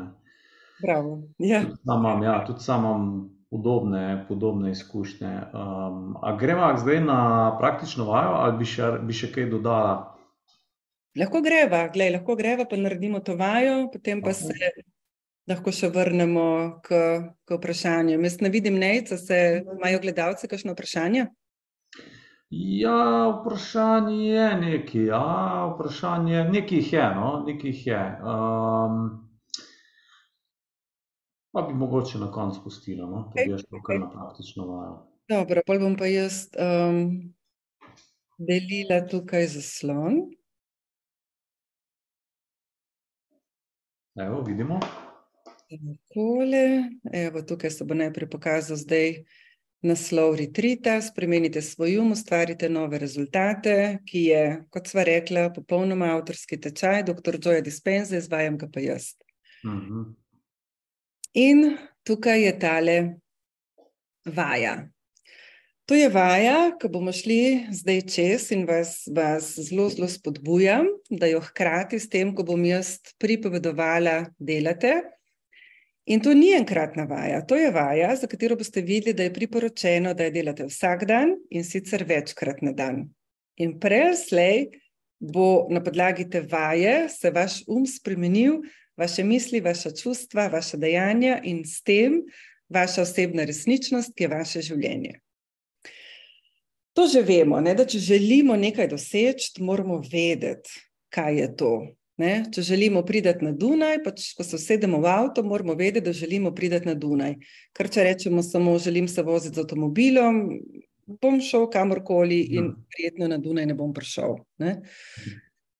Ja. 1.39 1.61
Tudi 1.63 1.77
sam 1.85 1.99
imam, 1.99 2.23
ja, 2.23 2.45
tudi 2.47 2.61
sam 2.61 2.85
imam 2.85 3.31
podobne, 3.51 4.25
podobne 4.29 4.71
izkušnje. 4.71 5.41
Um, 5.55 6.17
a 6.23 6.37
gremo 6.37 6.77
zdaj 6.77 7.01
na 7.01 7.57
praktično 7.59 8.05
vajo, 8.05 8.35
ali 8.35 8.59
bi 8.59 8.65
še, 8.65 8.93
bi 9.03 9.13
še 9.13 9.33
kaj 9.33 9.51
dodala? 9.51 10.16
Lahko 11.17 11.41
greva, 11.41 11.87
Glej, 11.89 12.13
lahko 12.13 12.37
greva, 12.37 12.67
pa 12.69 12.77
naredimo 12.77 13.23
to 13.25 13.37
vajo, 13.37 13.87
potem 13.93 14.21
pa 14.21 14.35
se 14.37 14.53
lahko 15.49 15.73
še 15.73 15.89
vrnemo 15.95 16.47
k, 16.85 16.99
k 17.47 17.57
vprašanju. 17.57 18.19
Jaz 18.21 18.41
ne 18.45 18.51
vidim, 18.53 18.77
da 18.81 19.17
se 19.17 19.39
imajo 19.65 20.03
gledalci 20.03 20.49
kakšno 20.51 20.75
vprašanje. 20.75 21.27
Ja, 22.51 23.29
vprašanje 23.41 24.17
je 24.27 24.49
nekaj. 24.61 25.07
Ja, 25.09 25.73
vprašanje 25.75 26.45
nekaj 26.51 26.85
je. 26.93 27.07
No, 27.17 27.31
nekaj 27.47 27.75
je. 27.85 28.03
Um, 28.21 29.01
pa 31.51 31.63
bi 31.63 31.75
mogoče 31.75 32.19
na 32.19 32.31
koncu 32.33 32.61
spustila, 32.61 33.09
no? 33.09 33.33
da 33.35 33.43
bi 33.43 33.51
jaz 33.51 33.65
pokal 33.71 34.05
na 34.05 34.11
praktično 34.11 34.67
vajo. 34.67 34.99
Dobro, 35.29 35.63
pa 35.67 35.79
bom 35.79 35.97
pa 35.97 36.07
jaz 36.07 36.45
um, 36.55 37.33
delila 38.39 39.01
tukaj 39.11 39.49
zaslon. 39.57 40.27
Evo, 44.17 44.43
vidimo. 44.43 44.81
Takole. 45.69 46.91
Evo, 47.13 47.43
tukaj 47.43 47.71
se 47.71 47.85
bo 47.85 47.95
najprej 47.95 48.31
pokazal 48.31 48.77
zdaj 48.77 49.25
naslov 49.83 50.39
retrita. 50.41 51.01
Spremenite 51.03 51.63
svoj 51.63 51.99
um, 52.01 52.13
ustvarite 52.13 52.69
nove 52.69 52.99
rezultate, 52.99 53.99
ki 54.09 54.23
je, 54.31 54.43
kot 54.73 54.89
sva 54.89 55.05
rekla, 55.05 55.51
popolnoma 55.53 56.15
avtorski 56.17 56.57
tečaj, 56.61 57.03
dr. 57.11 57.37
Joja 57.45 57.61
Dispenza, 57.61 58.17
izvajam 58.17 58.57
ga 58.59 58.71
pa 58.73 58.81
jaz. 58.81 59.13
Uh 59.65 59.73
mhm. 59.73 59.93
-huh. 59.93 60.15
In 61.35 61.77
tukaj 62.05 62.43
je 62.43 62.59
tale 62.59 63.15
vaja. 64.25 64.89
To 65.87 65.95
je 65.95 66.09
vaja, 66.11 66.73
ki 66.81 66.89
bomo 66.91 67.13
šli 67.15 67.69
zdaj 67.71 68.01
čez 68.11 68.49
in 68.51 68.65
vas, 68.67 69.05
vas 69.15 69.53
zelo, 69.69 69.85
zelo 69.93 70.09
spodbujam, 70.11 70.89
da 71.11 71.29
jo 71.31 71.39
hkrati 71.39 72.01
s 72.03 72.09
tem, 72.11 72.33
ko 72.35 72.43
bom 72.43 72.65
jaz 72.67 72.97
pripovedovala, 73.23 74.17
delate. 74.43 74.97
In 76.11 76.19
to 76.23 76.33
ni 76.35 76.49
enkratna 76.57 77.05
vaja, 77.07 77.39
to 77.47 77.55
je 77.55 77.71
vaja, 77.71 78.09
za 78.19 78.27
katero 78.27 78.57
boste 78.59 78.83
videli, 78.83 79.15
da 79.15 79.29
je 79.29 79.33
priporočeno, 79.35 80.15
da 80.15 80.27
jo 80.27 80.33
delate 80.35 80.67
vsak 80.67 81.05
dan 81.07 81.37
in 81.55 81.63
sicer 81.65 82.03
večkrat 82.07 82.65
na 82.67 82.73
dan. 82.75 83.05
In 83.63 83.77
prej, 83.79 84.17
slej, 84.25 84.65
bo 85.23 85.69
na 85.71 85.83
podlagi 85.83 86.27
te 86.31 86.43
vaje 86.43 87.07
se 87.15 87.31
vaš 87.31 87.61
um 87.71 87.87
spremenil, 87.87 88.59
vaše 88.99 89.23
misli, 89.25 89.63
vaša 89.63 89.95
čustva, 90.03 90.49
vaša 90.51 90.83
dejanja 90.83 91.39
in 91.45 91.63
s 91.63 91.79
tem 91.87 92.25
vaša 92.75 93.07
osebna 93.07 93.47
resničnost, 93.47 94.17
ki 94.19 94.27
je 94.27 94.33
vaše 94.35 94.65
življenje. 94.67 95.21
To 96.97 97.05
že 97.05 97.21
vemo, 97.23 97.61
ne, 97.61 97.75
da 97.77 97.85
če 97.85 98.01
želimo 98.01 98.57
nekaj 98.57 98.89
doseči, 98.89 99.61
moramo 99.61 100.01
vedeti, 100.01 100.73
kaj 101.13 101.41
je 101.41 101.49
to. 101.57 101.73
Ne? 102.17 102.47
Če 102.49 102.63
želimo 102.65 103.03
priti 103.05 103.45
na 103.45 103.53
Dunaj, 103.53 103.99
pač, 104.05 104.31
ko 104.37 104.45
se 104.45 104.57
usedemo 104.57 105.03
v 105.05 105.11
avto, 105.13 105.43
moramo 105.45 105.75
vedeti, 105.77 106.07
da 106.07 106.15
želimo 106.17 106.55
priti 106.57 106.81
na 106.89 106.95
Dunaj. 106.97 107.37
Ker 107.77 107.91
če 107.93 108.07
rečemo 108.09 108.43
samo, 108.43 108.79
želim 108.81 109.09
se 109.13 109.23
voziti 109.23 109.59
z 109.59 109.67
avtomobilom, 109.67 110.41
bom 111.21 111.37
šel 111.45 111.69
kamorkoli 111.71 112.41
in 112.57 112.65
ja. 112.65 112.75
prijetno 112.97 113.29
na 113.29 113.39
Dunaj 113.39 113.69
ne 113.69 113.77
bom 113.77 113.93
prišel. 113.95 114.41
Ne? 114.65 114.79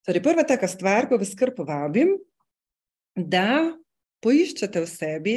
Torej, 0.07 0.23
prva 0.23 0.45
taka 0.47 0.69
stvar, 0.69 1.09
ko 1.09 1.17
vas 1.19 1.33
kar 1.35 1.55
povabim, 1.57 2.13
da 3.17 3.73
poiščete 4.21 4.85
v 4.85 4.91
sebi, 4.91 5.37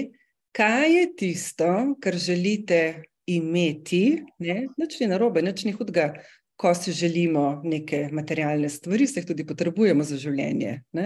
kaj 0.51 0.91
je 0.91 1.05
tisto, 1.23 1.71
kar 2.03 2.19
želite 2.19 3.08
imeti, 3.35 4.19
ne? 4.43 4.67
nič 4.77 4.99
ni 4.99 5.07
narobe, 5.11 5.41
nič 5.45 5.65
ni 5.67 5.73
hudega 5.75 6.13
ko 6.59 6.73
si 6.75 6.91
želimo 6.91 7.61
neke 7.63 8.09
materialne 8.11 8.69
stvari, 8.69 9.07
se 9.07 9.21
jih 9.21 9.27
tudi 9.27 9.45
potrebujemo 9.47 10.03
za 10.03 10.17
življenje. 10.19 10.73
Ne? 10.97 11.05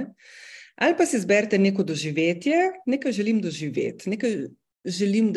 Ali 0.82 0.98
pa 0.98 1.06
si 1.06 1.20
izberete 1.20 1.60
neko 1.62 1.86
doživetje, 1.86 2.58
nekaj 2.90 3.14
želim 3.14 3.42
doživeti, 3.42 4.10
nekaj 4.10 4.34
želim 4.86 5.30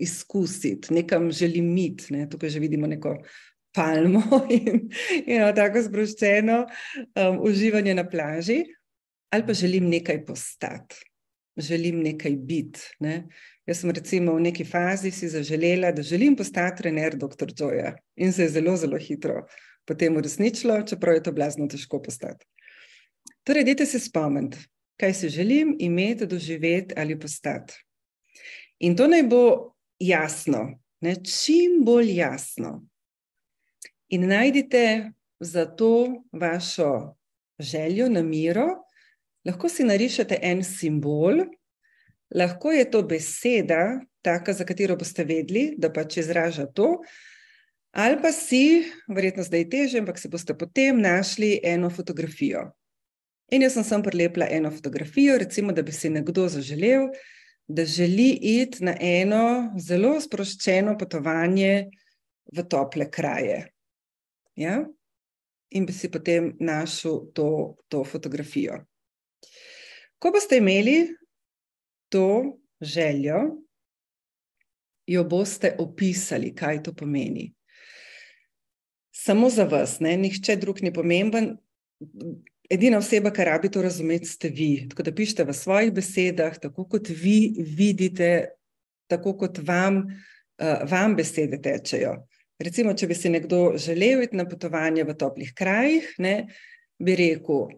izkusiti, 0.00 0.94
nekam 0.94 1.28
želim 1.32 1.68
iti. 1.76 2.14
Ne? 2.16 2.24
Tukaj 2.32 2.54
že 2.56 2.64
vidimo 2.64 2.88
neko 2.88 3.18
palmo 3.76 4.40
in, 4.56 4.88
in 5.26 5.44
tako 5.54 5.84
sproščeno 5.84 6.62
um, 6.64 7.38
uživanje 7.44 7.94
na 7.94 8.08
plaži, 8.08 8.62
ali 9.28 9.46
pa 9.46 9.52
želim 9.52 9.92
nekaj 9.92 10.24
postati, 10.24 10.96
želim 11.60 12.00
nekaj 12.08 12.40
biti. 12.40 12.88
Ne? 13.04 13.26
Jaz 13.68 13.82
sem 13.82 13.90
recimo 13.92 14.34
v 14.34 14.46
neki 14.48 14.64
fazi 14.64 15.10
si 15.12 15.28
zaželela, 15.28 15.90
da 15.92 16.02
želim 16.02 16.36
postati 16.36 16.82
trener 16.82 17.16
dr. 17.16 17.52
Joja 17.52 17.96
in 18.16 18.32
se 18.32 18.46
je 18.46 18.54
zelo, 18.56 18.76
zelo 18.76 18.96
hitro 18.96 19.42
potem 19.88 20.16
uresničilo, 20.16 20.82
čeprav 20.82 21.14
je 21.14 21.22
to 21.22 21.32
blazno 21.32 21.66
težko 21.68 22.02
postati. 22.02 22.46
Torej, 23.44 23.64
dajte 23.64 23.86
se 23.86 24.00
spomniti, 24.00 24.58
kaj 25.00 25.14
si 25.14 25.28
želim 25.28 25.76
imeti, 25.80 26.26
doživeti 26.26 26.94
ali 26.96 27.18
postati. 27.20 27.74
In 28.78 28.96
to 28.96 29.08
naj 29.08 29.22
bo 29.22 29.74
jasno, 29.98 30.78
ne, 31.00 31.14
čim 31.24 31.80
bolj 31.84 32.12
jasno. 32.16 32.82
In 34.08 34.28
najdite 34.28 35.12
za 35.40 35.64
to 35.66 36.22
vašo 36.32 37.16
željo, 37.58 38.08
namero, 38.08 38.68
lahko 39.44 39.68
si 39.68 39.84
narišete 39.84 40.38
en 40.42 40.64
simbol, 40.64 41.44
Lahko 42.34 42.72
je 42.72 42.84
to 42.90 43.02
beseda, 43.02 44.00
taka, 44.22 44.52
za 44.52 44.64
katero 44.64 44.96
boste 44.96 45.24
vedeli, 45.24 45.72
da 45.78 45.88
pač 45.92 46.18
izraža 46.20 46.66
to, 46.66 46.98
ali 47.96 48.18
pa 48.22 48.32
si, 48.32 48.84
verjetno 49.08 49.46
zdaj 49.46 49.64
teže, 49.72 50.02
ampak 50.02 50.18
si 50.20 50.28
boste 50.28 50.54
potem 50.58 51.00
našli 51.00 51.56
eno 51.64 51.90
fotografijo. 51.90 52.68
In 53.48 53.64
jaz 53.64 53.78
sem 53.78 53.84
sem 53.84 54.04
prilepila 54.04 54.46
eno 54.52 54.70
fotografijo, 54.70 55.38
recimo, 55.40 55.72
da 55.72 55.82
bi 55.82 55.92
si 55.92 56.10
nekdo 56.12 56.48
zaželel, 56.52 57.08
da 57.68 57.84
želi 57.84 58.30
iti 58.30 58.84
na 58.84 58.94
eno 59.00 59.72
zelo 59.80 60.18
sproščeno 60.20 60.98
potovanje 61.00 61.88
v 62.52 62.64
tople 62.68 63.08
kraje. 63.10 63.62
Ja? 64.56 64.82
In 65.70 65.86
bi 65.86 65.92
si 65.92 66.10
potem 66.12 66.54
našel 66.60 67.30
to, 67.32 67.76
to 67.88 68.04
fotografijo. 68.04 68.82
Ko 70.18 70.32
boste 70.34 70.60
imeli 70.60 71.06
to 72.08 72.58
željo, 72.80 73.40
jo 75.06 75.24
boste 75.24 75.74
opisali, 75.78 76.54
kaj 76.54 76.82
to 76.82 76.92
pomeni. 76.94 77.52
Samo 79.12 79.50
za 79.50 79.64
vas, 79.64 80.00
ne? 80.00 80.16
nihče 80.16 80.56
drug 80.56 80.82
ni 80.82 80.92
pomemben. 80.94 81.56
Edina 82.70 82.98
oseba, 82.98 83.32
ki 83.32 83.44
rabi 83.44 83.70
to 83.72 83.82
razumeti, 83.82 84.28
ste 84.28 84.48
vi. 84.48 84.86
Tako 84.88 85.02
da 85.02 85.14
pišete 85.14 85.44
v 85.48 85.54
svojih 85.56 85.92
besedah, 85.92 86.58
tako 86.60 86.84
kot 86.84 87.08
vi 87.08 87.54
vidite, 87.56 88.50
tako 89.08 89.32
kot 89.40 89.58
vam, 89.64 90.04
uh, 90.04 90.84
vam 90.90 91.16
besede 91.16 91.58
tečejo. 91.64 92.14
Recimo, 92.58 92.92
če 92.94 93.08
bi 93.08 93.16
si 93.16 93.32
nekdo 93.32 93.72
želel 93.78 94.22
iti 94.26 94.36
na 94.36 94.44
potovanje 94.48 95.04
v 95.08 95.16
toplih 95.18 95.52
krajih, 95.56 96.12
ne, 96.18 96.34
bi 96.98 97.14
rekel, 97.16 97.68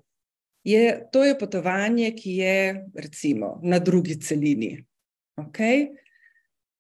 je, 0.65 1.09
to 1.13 1.25
je 1.25 1.39
potovanje, 1.39 2.13
ki 2.17 2.37
je 2.37 2.87
recimo, 2.95 3.61
na 3.63 3.79
drugi 3.79 4.21
celini, 4.21 4.85
okay? 5.37 5.89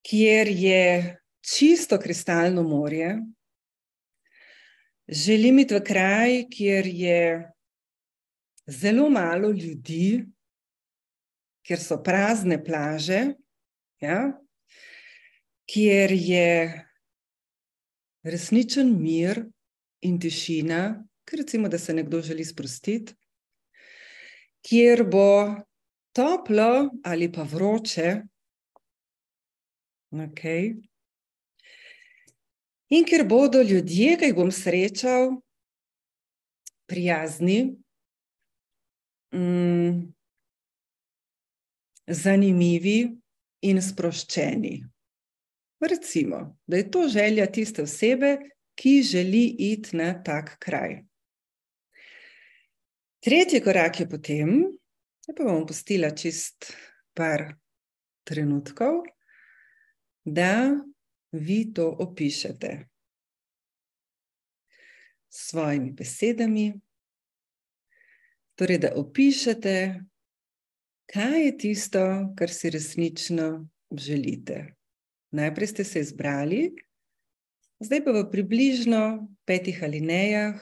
kjer 0.02 0.48
je 0.48 1.16
čisto 1.40 1.98
kristalno 1.98 2.62
morje. 2.62 3.18
Želim 5.08 5.58
iti 5.58 5.74
v 5.74 5.80
kraj, 5.84 6.44
kjer 6.50 6.86
je 6.86 7.50
zelo 8.66 9.10
malo 9.10 9.50
ljudi, 9.50 10.24
kjer 11.66 11.80
so 11.80 11.98
prazne 12.02 12.64
plaže, 12.64 13.34
ja? 14.00 14.32
kjer 15.70 16.12
je 16.12 16.86
resničen 18.22 18.90
mir 19.02 19.44
in 20.02 20.18
tišina, 20.20 21.04
ker 21.24 21.38
recimo, 21.38 21.68
da 21.68 21.78
se 21.78 21.94
nekdo 21.94 22.22
želi 22.22 22.44
sprostiti, 22.44 23.14
kjer 24.66 25.04
bo 25.04 25.30
toplo 26.12 26.90
ali 27.04 27.32
pa 27.32 27.42
vroče. 27.42 28.22
Okay. 30.10 30.74
In 32.90 33.04
ker 33.06 33.22
bodo 33.28 33.62
ljudje, 33.62 34.16
ki 34.18 34.30
jih 34.30 34.34
bom 34.34 34.50
srečal, 34.50 35.36
prijazni, 36.90 37.76
mm, 39.30 40.00
zanimivi 42.10 42.98
in 43.62 43.78
sproščeni. 43.82 44.80
Recimo, 45.80 46.40
da 46.66 46.76
je 46.76 46.90
to 46.90 47.06
želja 47.08 47.46
tiste 47.46 47.86
osebe, 47.86 48.38
ki 48.74 49.02
želi 49.02 49.44
iti 49.70 49.96
na 49.96 50.12
tak 50.24 50.56
kraj. 50.58 50.98
Tretji 53.20 53.60
korak 53.60 54.00
je 54.00 54.08
potem, 54.08 54.52
da 55.26 55.34
pa 55.36 55.44
bom 55.44 55.66
pustila 55.68 56.08
čist 56.16 56.70
par 57.12 57.50
trenutkov, 58.24 59.02
da 60.24 60.72
vi 61.36 61.58
to 61.76 61.90
opišete 62.00 62.70
s 65.28 65.50
svojimi 65.50 65.92
besedami. 65.92 66.72
Torej, 68.56 68.78
da 68.78 68.94
opišete, 68.96 69.76
kaj 71.12 71.44
je 71.44 71.52
tisto, 71.58 72.06
kar 72.36 72.48
si 72.48 72.72
resnično 72.72 73.68
želite. 73.92 74.74
Najprej 75.36 75.66
ste 75.66 75.84
se 75.84 76.00
izbrali, 76.00 76.72
zdaj 77.84 78.04
pa 78.04 78.16
v 78.16 78.24
približno 78.32 79.28
petih 79.44 79.84
alinejah 79.84 80.56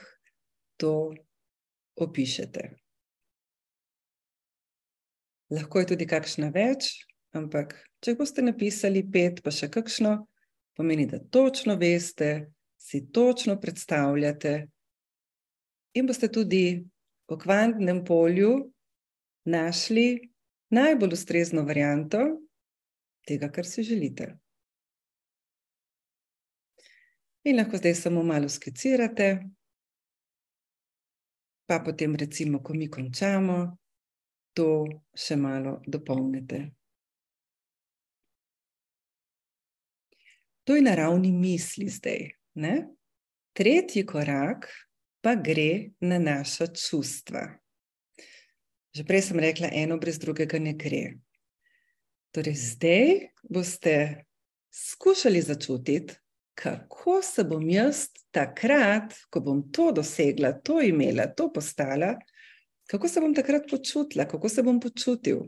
to 0.76 1.14
opišete. 1.98 2.68
Lahko 5.50 5.80
je 5.80 5.90
tudi 5.92 6.06
kakšna 6.08 6.50
več, 6.52 6.92
ampak 7.36 7.74
če 8.04 8.14
boste 8.18 8.44
napisali 8.44 9.02
pet, 9.08 9.40
pa 9.44 9.52
še 9.54 9.70
kakšno, 9.72 10.14
pomeni, 10.76 11.06
da 11.08 11.18
točno 11.18 11.78
veste, 11.80 12.50
si 12.78 13.06
točno 13.12 13.56
predstavljate 13.60 14.52
in 15.98 16.06
boste 16.06 16.28
tudi 16.32 16.78
v 17.28 17.38
kvantnem 17.40 18.04
polju 18.06 18.52
našli 19.48 20.30
najbolj 20.70 21.16
ustrezno 21.16 21.64
varianto 21.66 22.20
tega, 23.26 23.50
kar 23.52 23.66
si 23.66 23.82
želite. 23.82 24.30
In 27.44 27.56
lahko 27.56 27.80
zdaj 27.80 27.94
samo 27.94 28.22
malo 28.22 28.48
skicirate, 28.48 29.48
pa 31.68 31.82
potem, 31.84 32.16
recimo, 32.16 32.62
ko 32.64 32.72
mi 32.72 32.88
končamo, 32.88 33.76
to 34.56 34.88
še 35.12 35.36
malo 35.36 35.78
dopolnite. 35.84 36.64
To 40.64 40.76
je 40.76 40.84
na 40.84 40.94
ravni 40.96 41.32
misli 41.32 41.88
zdaj. 41.92 42.24
Ne? 42.60 42.74
Tretji 43.52 44.06
korak 44.08 44.66
pa 45.20 45.36
gre 45.36 45.92
na 46.00 46.18
naša 46.18 46.70
čustva. 46.72 47.44
Že 48.96 49.04
prej 49.04 49.22
sem 49.28 49.40
rekla, 49.40 49.68
eno 49.72 50.00
brez 50.00 50.16
drugega 50.20 50.60
ne 50.60 50.72
gre. 50.72 51.20
Torej, 52.32 52.56
zdaj 52.56 53.12
boste 53.44 54.24
skušali 54.72 55.40
začutiti, 55.44 56.16
kako 56.58 57.20
se 57.22 57.44
bom 57.44 57.70
jaz 57.70 58.08
takrat, 58.34 59.14
ko 59.30 59.40
bom 59.40 59.62
to 59.72 59.92
dosegla, 59.94 60.52
to 60.52 60.80
imela, 60.82 61.28
to 61.30 61.52
postala, 61.52 62.16
kako 62.90 63.08
se 63.08 63.20
bom 63.20 63.34
takrat 63.34 63.68
počutila, 63.70 64.26
kako 64.26 64.48
se 64.48 64.62
bom 64.62 64.80
počutil. 64.80 65.44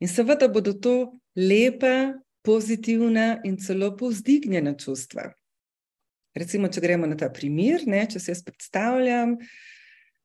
In 0.00 0.10
seveda 0.10 0.48
bodo 0.48 0.72
to 0.72 0.96
lepa, 1.36 2.18
pozitivna 2.42 3.40
in 3.44 3.56
celo 3.58 3.92
povzdignjena 3.96 4.74
čustva. 4.78 5.30
Recimo, 6.34 6.68
če 6.68 6.82
gremo 6.82 7.06
na 7.06 7.16
ta 7.16 7.30
primer, 7.32 7.86
ne, 7.86 8.04
če 8.10 8.20
se 8.20 8.34
jaz 8.34 8.42
predstavljam, 8.46 9.38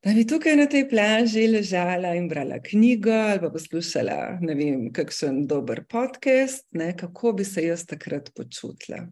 da 0.02 0.12
bi 0.14 0.26
tukaj 0.26 0.58
na 0.58 0.66
tej 0.70 0.88
plaži 0.90 1.46
ležala 1.46 2.12
in 2.18 2.28
brala 2.30 2.58
knjigo 2.62 3.14
ali 3.14 3.40
pa 3.42 3.50
poslušala, 3.54 4.18
ne 4.42 4.54
vem, 4.58 4.86
kakšen 4.94 5.44
dober 5.50 5.84
podcast, 5.86 6.66
ne, 6.74 6.90
kako 6.98 7.36
bi 7.38 7.46
se 7.46 7.66
jaz 7.70 7.86
takrat 7.86 8.30
počutila. 8.34 9.06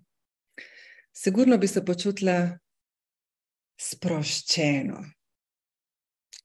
Sigurno 1.13 1.59
bi 1.59 1.69
se 1.69 1.85
počutila 1.85 2.59
sproščeno, 3.81 5.03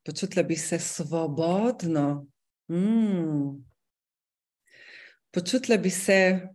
počutila 0.06 0.44
bi 0.44 0.56
se 0.56 0.80
svobodno, 0.80 2.28
mm. 2.72 3.64
počutila 5.32 5.78
bi 5.78 5.90
se 5.90 6.48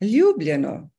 ljubljeno. 0.00 0.90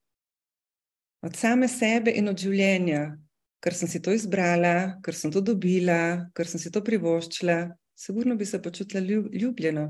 Od 1.22 1.36
same 1.36 1.68
sebe 1.68 2.12
in 2.12 2.30
od 2.30 2.38
življenja, 2.38 3.16
ker 3.60 3.74
sem 3.74 3.90
si 3.90 4.02
to 4.02 4.14
izbrala, 4.14 5.00
ker 5.02 5.16
sem 5.18 5.32
to 5.34 5.42
dobila, 5.42 6.30
ker 6.38 6.46
sem 6.46 6.62
si 6.62 6.70
to 6.72 6.84
privoščila. 6.86 7.58
Sigurno 7.98 8.36
bi 8.36 8.46
se 8.46 8.60
počutila 8.62 9.02
ljubljeno, 9.34 9.88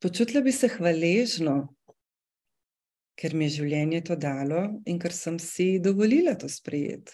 počutila 0.00 0.40
bi 0.40 0.52
se 0.52 0.70
hvaležno, 0.72 1.74
ker 3.20 3.36
mi 3.36 3.48
je 3.48 3.58
življenje 3.60 4.00
to 4.08 4.16
dalo 4.16 4.62
in 4.88 4.98
ker 5.00 5.12
sem 5.12 5.36
si 5.38 5.74
dovolila 5.82 6.34
to 6.40 6.48
sprejeti. 6.48 7.12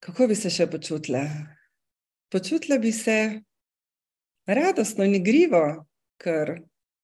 Kako 0.00 0.30
bi 0.30 0.36
se 0.38 0.48
še 0.48 0.64
počutila? 0.72 1.26
Počutila 2.32 2.78
bi 2.80 2.92
se 2.92 3.42
radostno 4.48 5.04
in 5.04 5.18
igrivo, 5.18 5.60
ker 6.16 6.56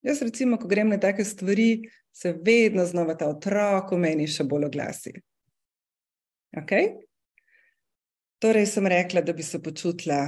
jaz, 0.06 0.22
recimo, 0.24 0.56
ko 0.56 0.70
grem 0.70 0.94
na 0.94 0.98
take 1.02 1.24
stvari, 1.28 1.84
se 2.16 2.32
vedno 2.32 2.86
znova 2.88 3.18
ta 3.20 3.28
otrok 3.28 3.92
v 3.92 4.00
meni 4.00 4.28
še 4.30 4.46
bolj 4.48 4.70
oglasi. 4.70 5.12
Okay? 6.56 6.94
Torej, 8.40 8.70
sem 8.72 8.88
rekla, 8.88 9.20
da 9.20 9.36
bi 9.36 9.44
se 9.44 9.60
počutila 9.60 10.22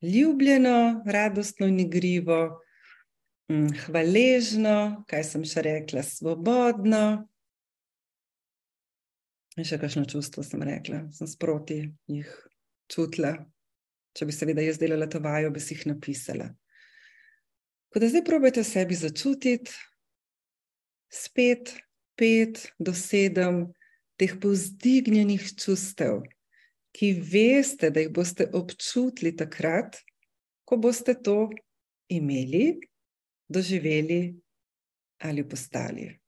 ljubljeno, 0.00 1.04
radostno 1.04 1.68
in 1.68 1.82
igrivo, 1.84 2.63
hvaležno, 3.50 5.04
kaj 5.08 5.24
sem 5.28 5.44
še 5.44 5.64
rekla, 5.66 6.02
svobodno. 6.02 7.04
In 9.54 9.66
še 9.68 9.78
kakšno 9.78 10.06
čustvo 10.10 10.42
sem 10.42 10.62
rekla, 10.66 11.04
sem 11.14 11.28
sproti 11.30 11.84
jih 12.10 12.30
čutila. 12.90 13.36
Če 14.14 14.26
bi 14.26 14.34
seveda 14.34 14.62
jaz 14.64 14.78
delala 14.78 15.06
to 15.10 15.20
vajo, 15.22 15.52
bi 15.54 15.62
si 15.62 15.74
jih 15.76 15.88
napisala. 15.92 16.48
Ko 17.90 18.02
da 18.02 18.08
zdaj 18.10 18.24
probajte 18.26 18.64
sebi 18.66 18.96
začutiti, 18.98 19.70
spet 21.12 21.76
pet 22.18 22.72
do 22.78 22.94
sedem 22.94 23.68
teh 24.18 24.34
povzdignjenih 24.40 25.46
čustev, 25.58 26.22
ki 26.94 27.10
veste, 27.18 27.90
da 27.90 28.02
jih 28.02 28.10
boste 28.14 28.46
občutili 28.54 29.34
takrat, 29.34 29.98
ko 30.66 30.78
boste 30.78 31.14
to 31.18 31.50
imeli, 32.10 32.78
doživeli 33.48 34.34
ali 35.18 35.48
postali. 35.48 36.20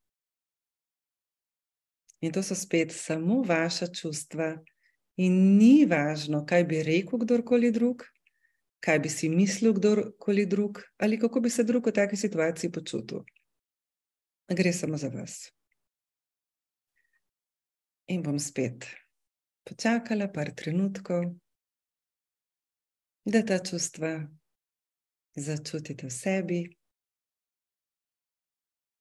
In 2.20 2.32
to 2.32 2.43
so 2.43 2.55
spet 2.55 2.93
samo 2.93 3.43
vaša 3.43 3.86
čustva, 3.86 4.56
in 5.16 5.56
ni 5.56 5.86
važno, 5.88 6.44
kaj 6.47 6.64
bi 6.64 6.82
rekel 6.82 7.20
kdorkoli 7.22 7.70
drug, 7.72 8.05
kaj 8.80 8.98
bi 9.05 9.09
si 9.12 9.28
mislil 9.28 9.74
kdorkoli 9.76 10.47
drug, 10.47 10.80
ali 10.97 11.18
kako 11.20 11.40
bi 11.40 11.51
se 11.51 11.64
drug 11.64 11.86
v 11.86 11.93
taki 11.93 12.16
situaciji 12.16 12.72
počutil. 12.72 13.24
Gre 14.48 14.72
samo 14.72 14.97
za 14.97 15.09
vas. 15.09 15.51
In 18.06 18.22
bom 18.22 18.38
spet 18.38 18.86
počakala 19.66 20.28
par 20.32 20.52
trenutkov, 20.55 21.24
da 23.26 23.43
ta 23.43 23.59
čustva 23.59 24.20
začutite 25.34 26.06
v 26.06 26.12
sebi 26.14 26.60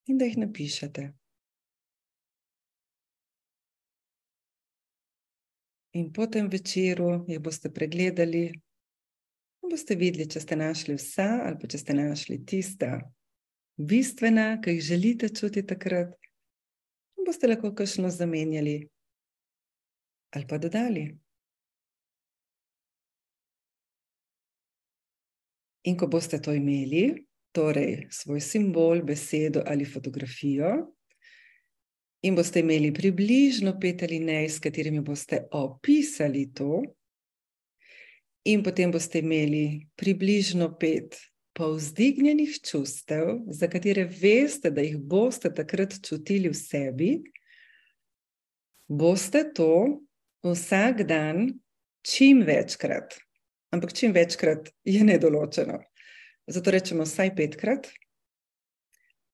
in 0.06 0.18
da 0.18 0.26
jih 0.26 0.38
napišete. 0.38 1.14
In 5.96 6.12
po 6.14 6.28
tem 6.28 6.50
večeru 6.52 7.24
jih 7.28 7.40
boste 7.40 7.72
pregledali, 7.74 8.46
in 9.64 9.72
boste 9.72 9.96
videli, 9.96 10.28
če 10.30 10.42
ste 10.44 10.58
našli 10.60 10.98
vsa, 11.00 11.30
ali 11.48 11.60
pa 11.62 11.70
če 11.72 11.80
ste 11.80 11.96
našli 11.96 12.42
tista 12.46 13.00
bistvena, 13.76 14.60
ki 14.62 14.76
jih 14.76 14.84
želite 14.84 15.30
čutiti 15.30 15.68
takrat, 15.68 16.12
boste 17.26 17.48
lahko 17.48 17.74
kakšno 17.74 18.10
zamenjali 18.10 18.90
ali 20.36 20.48
pa 20.48 20.58
dodali. 20.58 21.06
In 25.88 25.96
ko 25.98 26.08
boste 26.12 26.42
to 26.42 26.52
imeli, 26.52 27.25
torej 27.56 28.08
svoj 28.12 28.44
simbol, 28.44 29.02
besedo 29.08 29.64
ali 29.66 29.88
fotografijo, 29.88 30.74
in 32.26 32.36
boste 32.36 32.60
imeli 32.60 32.92
približno 32.94 33.76
pet 33.80 34.04
ali 34.04 34.20
ne, 34.20 34.44
s 34.50 34.60
katerimi 34.60 35.02
boste 35.06 35.46
opisali 35.52 36.50
to, 36.54 36.82
in 38.46 38.64
potem 38.64 38.92
boste 38.92 39.22
imeli 39.22 39.88
približno 39.96 40.70
pet 40.80 41.18
povzdignjenih 41.56 42.58
čustev, 42.68 43.46
za 43.48 43.68
katere 43.72 44.04
veste, 44.04 44.70
da 44.72 44.84
jih 44.84 44.98
boste 44.98 45.54
takrat 45.54 45.96
čutili 46.04 46.52
v 46.52 46.58
sebi, 46.58 47.12
boste 48.88 49.46
to 49.56 50.02
vsak 50.44 51.06
dan 51.08 51.54
čim 52.06 52.44
večkrat, 52.46 53.16
ampak 53.72 53.94
čim 53.94 54.12
večkrat 54.12 54.70
je 54.84 55.04
nedoločeno. 55.04 55.80
Zato 56.48 56.72
rečemo 56.72 57.04
vsaj 57.04 57.36
petkrat. 57.36 57.90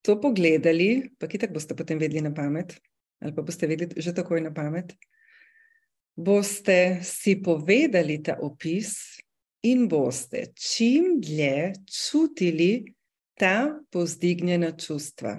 To 0.01 0.15
pogledali, 0.21 1.11
pa 1.19 1.27
ki 1.27 1.37
tako 1.37 1.59
boste 1.59 1.75
potem 1.77 1.99
vedeli 1.99 2.23
na 2.23 2.33
pamet, 2.33 2.73
ali 3.21 3.35
pa 3.35 3.43
boste 3.45 3.67
vedeli 3.67 4.01
že 4.01 4.15
takoj 4.17 4.41
na 4.41 4.49
pamet, 4.53 4.95
boste 6.15 7.03
si 7.03 7.37
povedali 7.37 8.17
ta 8.23 8.39
opis 8.41 9.21
in 9.61 9.85
boste 9.87 10.49
čim 10.57 11.19
dlje 11.21 11.73
čutili 11.85 12.95
ta 13.37 13.77
povzdignjena 13.91 14.71
čustva. 14.77 15.37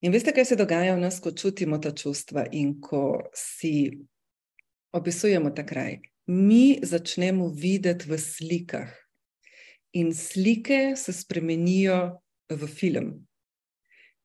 In 0.00 0.12
veste, 0.12 0.32
kaj 0.32 0.44
se 0.44 0.56
dogaja 0.56 0.94
v 0.96 1.02
nas, 1.02 1.20
ko 1.20 1.32
čutimo 1.32 1.78
ta 1.78 1.92
čustva 1.92 2.46
in 2.52 2.80
ko 2.80 3.30
si 3.36 3.90
opisujemo 4.96 5.50
ta 5.50 5.66
kraj? 5.66 6.09
Mi 6.26 6.78
začnemo 6.82 7.48
videti 7.48 8.10
v 8.10 8.18
slikah, 8.18 8.90
in 9.92 10.14
slike 10.14 10.96
se 10.96 11.12
spremenijo 11.12 12.20
v 12.50 12.66
film. 12.66 13.26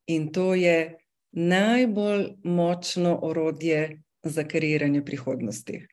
In 0.08 0.32
to 0.32 0.56
je 0.56 0.98
najbolj 1.32 2.28
močno 2.44 3.20
orodje 3.22 4.02
za 4.24 4.44
kreiranje 4.44 5.06
prihodnosti. 5.06 5.86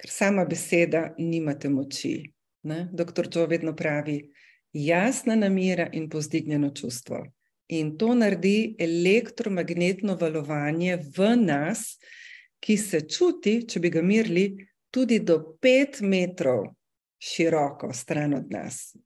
Ker 0.00 0.10
sama 0.10 0.44
beseda 0.44 1.14
nima 1.18 1.54
te 1.58 1.68
moči. 1.68 2.32
Ne? 2.62 2.88
Doktor 2.92 3.28
Joe 3.32 3.46
vedno 3.46 3.76
pravi: 3.76 4.30
jasna 4.72 5.36
namera 5.36 5.90
in 5.92 6.08
povzdignjeno 6.08 6.70
čustvo. 6.70 7.26
In 7.68 7.96
to 7.98 8.14
naredi 8.14 8.76
elektromagnetno 8.78 10.16
valovanje 10.16 10.98
v 11.16 11.36
nas, 11.36 11.98
ki 12.60 12.76
se 12.76 13.00
čuti, 13.08 13.60
če 13.68 13.80
bi 13.80 13.90
ga 13.90 14.02
mirili, 14.02 14.52
tudi 14.90 15.20
do 15.24 15.38
pet 15.60 16.00
metrov 16.00 16.66
široko 17.20 17.92
stran 17.92 18.34
od 18.34 18.50
nas. 18.52 18.96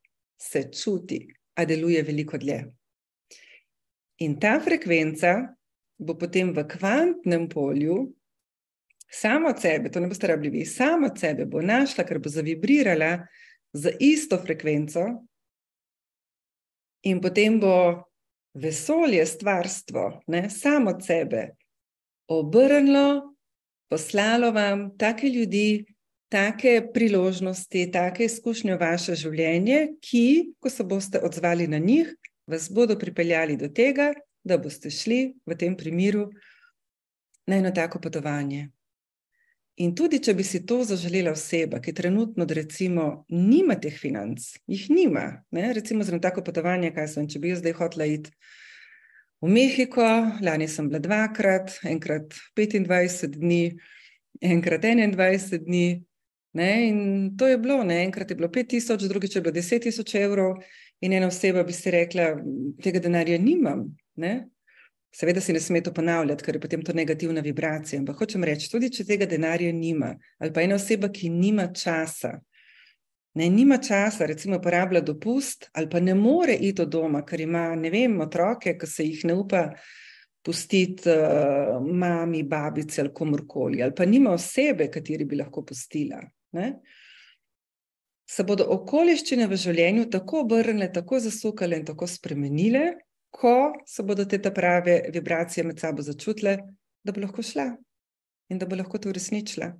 Se 0.40 0.68
čuti, 0.72 1.20
a 1.54 1.64
deluje 1.64 2.02
veliko 2.02 2.38
dlje. 2.38 2.64
In 4.26 4.38
ta 4.40 4.58
frekvenca 4.60 5.36
bo 5.98 6.16
potem 6.18 6.52
v 6.54 6.66
kvantnem 6.68 7.48
polju 7.48 8.14
samo 9.10 9.48
od 9.48 9.60
sebe, 9.62 9.90
to 9.90 10.00
ne 10.00 10.10
boste 10.10 10.26
rabili 10.26 10.50
vi, 10.58 10.64
samo 10.66 11.06
od 11.06 11.18
sebe 11.18 11.46
bo 11.46 11.62
našla, 11.62 12.04
ker 12.04 12.18
bo 12.18 12.30
zavibrirala 12.30 13.26
z 13.74 13.94
isto 14.00 14.38
frekvenco, 14.42 15.04
in 17.04 17.20
potem 17.20 17.60
bo 17.60 18.02
vesolje, 18.54 19.26
stvarstvo, 19.26 20.22
ne, 20.26 20.50
samo 20.50 20.90
od 20.90 21.04
sebe 21.04 21.48
obrnilo, 22.26 23.33
poslalo 23.94 24.50
vam 24.50 24.88
take 24.98 25.28
ljudi, 25.28 25.84
take 26.28 26.82
priložnosti, 26.94 27.90
take 27.92 28.24
izkušnje 28.26 28.74
v 28.74 28.80
vaše 28.80 29.14
življenje, 29.14 29.80
ki, 30.02 30.26
ko 30.58 30.70
se 30.70 30.82
boste 30.82 31.20
odzvali 31.22 31.68
na 31.70 31.78
njih, 31.78 32.10
vas 32.50 32.66
bodo 32.74 32.96
pripeljali 32.98 33.54
do 33.60 33.68
tega, 33.70 34.10
da 34.42 34.58
boste 34.58 34.90
šli 34.90 35.36
v 35.46 35.58
tem 35.60 35.76
primeru 35.78 36.26
na 37.46 37.60
eno 37.62 37.70
tako 37.70 38.00
potovanje. 38.02 38.66
In 39.84 39.94
tudi, 39.94 40.18
če 40.22 40.34
bi 40.34 40.42
si 40.46 40.64
to 40.66 40.80
zaželela 40.86 41.36
oseba, 41.38 41.78
ki 41.82 41.94
trenutno, 41.94 42.46
recimo, 42.50 43.24
nima 43.30 43.78
teh 43.78 43.94
financ, 43.94 44.56
jih 44.70 44.88
nima, 44.90 45.28
ne? 45.54 45.70
recimo 45.74 46.02
za 46.02 46.18
tako 46.18 46.42
potovanje, 46.46 46.90
kaj 46.94 47.12
sem, 47.14 47.30
če 47.30 47.38
bi 47.38 47.54
jaz 47.54 47.62
zdaj 47.62 47.78
hotela 47.78 48.10
iti 48.10 48.34
v 49.44 49.50
Mehiko, 49.52 50.04
lani 50.40 50.68
sem 50.68 50.88
bila 50.88 51.02
dvakrat, 51.04 51.78
enkrat 51.84 52.32
25 52.56 53.26
dni, 53.36 53.76
enkrat 54.40 54.86
21 54.88 55.58
dni. 55.66 55.88
Ne? 56.56 56.70
In 56.88 56.98
to 57.36 57.48
je 57.50 57.58
bilo, 57.58 57.82
ne? 57.84 58.04
enkrat 58.06 58.30
je 58.30 58.36
bilo 58.36 58.48
5000, 58.48 59.08
drugič 59.08 59.36
je 59.36 59.42
bilo 59.42 59.52
10 59.52 59.84
tisoč 59.84 60.14
evrov, 60.14 60.56
in 61.00 61.12
ena 61.12 61.28
oseba 61.28 61.64
bi 61.64 61.76
si 61.76 61.90
rekla: 61.90 62.30
tega 62.82 63.02
denarja 63.04 63.38
nimam. 63.38 63.84
Ne? 64.16 64.46
Seveda 65.14 65.40
si 65.40 65.52
ne 65.52 65.60
sme 65.60 65.82
to 65.82 65.92
ponavljati, 65.92 66.44
ker 66.44 66.56
je 66.56 66.60
potem 66.60 66.82
to 66.82 66.92
negativna 66.92 67.40
vibracija. 67.44 68.00
Ampak 68.00 68.18
hočem 68.18 68.44
reči, 68.48 68.70
tudi 68.70 68.90
če 68.90 69.04
tega 69.04 69.28
denarja 69.30 69.72
nima, 69.72 70.14
ali 70.40 70.52
pa 70.54 70.64
ena 70.64 70.80
oseba, 70.80 71.10
ki 71.12 71.28
nima 71.30 71.68
časa, 71.70 72.38
ne 73.34 73.50
nima 73.50 73.78
časa, 73.78 74.26
recimo, 74.26 74.56
uporablja 74.56 75.00
dopust, 75.00 75.68
ali 75.72 75.88
pa 75.90 76.00
ne 76.00 76.14
more 76.14 76.54
iti 76.54 76.82
od 76.82 76.88
doma, 76.88 77.24
ker 77.26 77.40
ima, 77.40 77.74
ne 77.74 77.90
vem, 77.90 78.20
otroke, 78.20 78.76
ki 78.78 78.86
se 78.86 79.06
jih 79.06 79.24
ne 79.24 79.34
upa 79.34 79.64
pustiti 80.44 81.08
uh, 81.08 81.80
mami, 81.82 82.42
babici 82.44 83.00
ali 83.00 83.12
komorkoli, 83.14 83.82
ali 83.82 83.94
pa 83.96 84.04
nima 84.04 84.34
osebe, 84.36 84.90
kateri 84.92 85.24
bi 85.24 85.40
lahko 85.40 85.64
pustila. 85.64 86.20
Ne? 86.52 86.68
Se 88.28 88.44
bodo 88.44 88.66
okoliščine 88.76 89.48
v 89.48 89.56
življenju 89.60 90.06
tako 90.12 90.44
obrnile, 90.44 90.90
tako 90.92 91.18
zasukale 91.20 91.80
in 91.80 91.86
tako 91.88 92.06
spremenile, 92.08 92.84
ko 93.34 93.72
se 93.88 94.04
bodo 94.06 94.24
te 94.30 94.38
prave 94.38 95.00
vibracije 95.12 95.64
med 95.64 95.80
sabo 95.80 96.02
začutile, 96.02 96.58
da 97.04 97.12
bo 97.12 97.24
lahko 97.24 97.42
šla 97.42 97.72
in 98.52 98.60
da 98.60 98.68
bo 98.68 98.76
lahko 98.76 99.00
to 99.00 99.10
uresničila. 99.10 99.72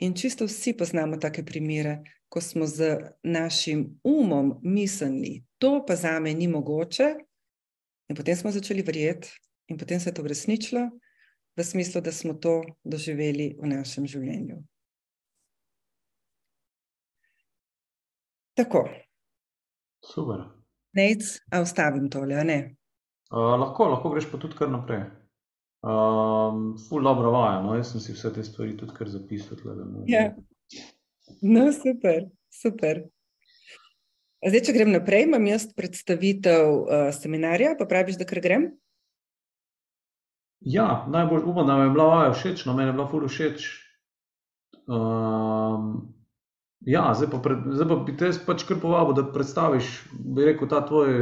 In 0.00 0.14
čisto 0.16 0.48
vsi 0.48 0.72
poznamo 0.74 1.20
take 1.20 1.44
primere, 1.44 2.00
ko 2.30 2.40
smo 2.40 2.66
z 2.66 2.96
našim 3.22 4.00
umom 4.04 4.54
mislili, 4.62 5.42
to 5.58 5.84
pa 5.86 5.96
za 5.96 6.20
me 6.20 6.34
ni 6.34 6.48
mogoče, 6.48 7.14
in 8.08 8.16
potem 8.16 8.36
smo 8.36 8.52
začeli 8.54 8.82
verjeti, 8.86 9.28
in 9.68 9.78
potem 9.78 10.00
se 10.00 10.10
je 10.10 10.14
to 10.14 10.22
uresničilo, 10.22 10.90
v 11.56 11.64
smislu, 11.64 12.00
da 12.00 12.12
smo 12.12 12.34
to 12.34 12.62
doživeli 12.84 13.56
v 13.58 13.66
našem 13.74 14.06
življenju. 14.06 14.60
Tako. 18.54 18.84
Super. 20.06 20.46
Nec, 20.94 21.26
a 21.50 21.60
ustavim 21.62 22.06
tole, 22.10 22.38
a 22.38 22.44
ne? 22.46 22.60
Uh, 23.30 23.56
lahko, 23.58 23.90
lahko 23.90 24.14
greš 24.14 24.30
pa 24.30 24.38
tudi 24.42 24.58
kar 24.58 24.70
naprej. 24.70 25.04
Um, 25.80 26.74
ful 26.88 27.02
dobro 27.02 27.30
vaja, 27.32 27.60
no, 27.64 27.74
jaz 27.78 27.92
sem 27.92 28.02
si 28.04 28.14
vse 28.14 28.32
te 28.34 28.44
stvari 28.44 28.74
tudi 28.78 28.94
kar 28.96 29.10
zapisal. 29.10 29.58
Tle, 29.58 29.76
ja. 30.10 30.26
No, 30.34 30.46
super, 31.82 32.28
super. 32.52 33.02
Zdaj, 34.40 34.62
če 34.66 34.72
grem 34.72 34.92
naprej, 34.94 35.26
imam 35.26 35.44
jaz 35.50 35.66
predstavitev 35.76 36.64
uh, 36.64 37.08
seminarja, 37.12 37.74
pa 37.76 37.84
praviš, 37.88 38.16
da 38.20 38.24
kar 38.28 38.40
grem? 38.40 38.70
Ja, 40.60 41.04
najbolj 41.08 41.44
upam, 41.44 41.66
da 41.68 41.76
mi 41.76 41.88
je 41.88 41.92
bila 41.92 42.06
vaja 42.08 42.32
všeč, 42.32 42.64
no, 42.68 42.76
meni 42.76 42.88
je 42.88 42.96
bila 42.96 43.06
ful 43.08 43.26
všeč. 43.28 43.68
Um, 44.88 45.92
ja, 46.88 47.10
zdaj 47.16 47.30
pa, 47.32 47.40
pred, 47.44 47.68
zdaj 47.68 47.88
pa 47.88 47.98
bi 48.04 48.16
te 48.16 48.32
pač 48.46 48.64
kar 48.68 48.80
povabil, 48.80 49.16
da 49.16 49.26
predstaviš, 49.32 49.92
bi 50.12 50.48
rekel, 50.48 50.68
ta 50.72 50.80
tvoj 50.88 51.12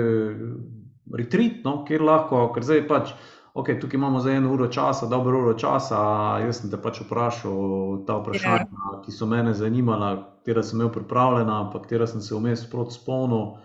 retreat, 1.19 1.63
no, 1.67 1.83
kjer 1.89 2.07
lahko, 2.07 2.49
ker 2.55 2.67
zdaj 2.67 2.87
pač, 2.91 3.15
ok, 3.59 3.81
tukaj 3.81 3.99
imamo 3.99 4.21
za 4.21 4.31
eno 4.31 4.53
uro 4.53 4.69
časa, 4.69 5.07
dobro 5.07 5.41
uro 5.41 5.55
časa. 5.59 5.99
Jaz 6.45 6.61
sem 6.61 6.71
te 6.71 6.79
pač 6.79 7.01
vprašal 7.03 8.05
ta 8.07 8.21
vprašanja, 8.21 8.69
yeah. 8.71 9.01
ki 9.05 9.15
so 9.15 9.27
mene 9.27 9.55
zanimala, 9.55 10.13
katera 10.39 10.63
sem 10.63 10.79
imel 10.79 10.93
pripravljena, 10.95 11.65
pa 11.73 11.83
katera 11.83 12.07
sem 12.07 12.23
se 12.23 12.39
vmes 12.39 12.63
proti 12.71 12.95
spomnil. 12.95 13.57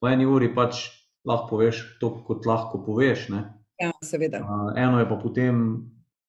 V 0.00 0.08
eni 0.08 0.26
uri 0.26 0.48
pač 0.54 0.86
lahko 1.28 1.58
poveš 1.58 1.82
to, 2.00 2.14
kot 2.24 2.48
lahko 2.48 2.80
poveš. 2.86 3.28
Ne? 3.34 3.44
Ja, 3.82 3.92
seveda. 4.04 4.40
Eno 4.76 5.02
je 5.02 5.08
pa 5.10 5.20
potem, 5.20 5.60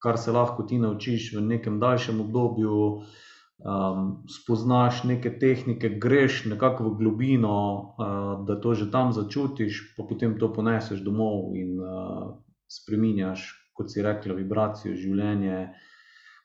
kar 0.04 0.20
se 0.20 0.36
lahko 0.36 0.68
ti 0.68 0.80
naučiš 0.80 1.32
v 1.38 1.46
nekem 1.46 1.80
daljšem 1.80 2.20
obdobju 2.26 2.82
um, 3.00 4.04
spoznaš 4.28 5.06
neke 5.08 5.32
tehnike, 5.40 5.90
greš 6.04 6.44
nekako 6.52 6.90
v 6.90 6.94
globino, 7.00 7.56
uh, 7.96 8.46
da 8.48 8.60
to 8.60 8.76
že 8.76 8.92
tam 8.92 9.16
začutiš, 9.16 9.96
pa 9.96 10.04
potem 10.04 10.36
to 10.40 10.52
poneseš 10.54 11.00
domov 11.00 11.56
in 11.56 11.80
uh, 11.80 12.36
spremenjaš, 12.70 13.50
kot 13.74 13.92
si 13.92 14.04
rekla, 14.06 14.38
vibracijo 14.38 14.96
življenja 14.96 15.70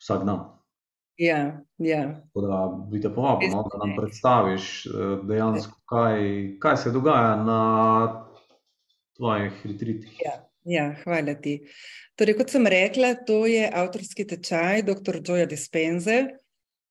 vsak 0.01 0.27
dan. 0.29 0.45
Ja, 1.21 1.63
ja. 1.79 2.03
Da 2.35 2.61
bi 2.91 3.01
te 3.03 3.11
povabil, 3.15 3.53
no, 3.53 3.63
da 3.71 3.79
nam 3.85 3.95
predstaviš 3.95 4.71
dejansko, 5.29 5.79
kaj, 5.91 6.25
kaj 6.63 6.79
se 6.83 6.91
dogaja 6.95 7.37
na 7.39 7.61
tvojih 9.17 9.61
retritih. 9.71 10.17
Ja, 10.25 10.35
ja, 10.65 10.89
hvala 11.05 11.37
ti. 11.39 11.61
Torej, 12.19 12.39
kot 12.41 12.51
sem 12.51 12.67
rekla, 12.67 13.15
to 13.27 13.45
je 13.47 13.69
avtorski 13.71 14.27
tečaj 14.27 14.83
dr. 14.89 15.21
Joja 15.23 15.47
Dispenze. 15.47 16.25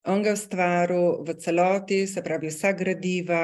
On 0.07 0.23
ga 0.23 0.31
je 0.31 0.39
ustvaril 0.39 1.23
v 1.23 1.35
celoti, 1.39 2.03
se 2.07 2.23
pravi, 2.23 2.51
vsa 2.51 2.73
gradiva, 2.75 3.43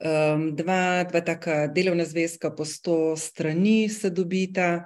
um, 0.00 0.50
dva, 0.56 1.04
dva 1.08 1.22
taka 1.24 1.66
delovna 1.72 2.04
zvezka 2.04 2.50
po 2.56 2.64
sto 2.68 3.16
strani 3.16 3.88
se 3.88 4.10
dobita, 4.10 4.84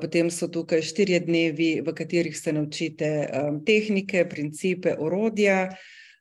potem 0.00 0.30
so 0.30 0.48
tukaj 0.48 0.82
štirje 0.86 1.20
dnevi, 1.26 1.70
v 1.82 1.94
katerih 1.94 2.36
se 2.38 2.52
naučite 2.52 3.10
um, 3.26 3.58
tehnike, 3.64 4.24
principe, 4.30 4.94
orodja, 4.98 5.68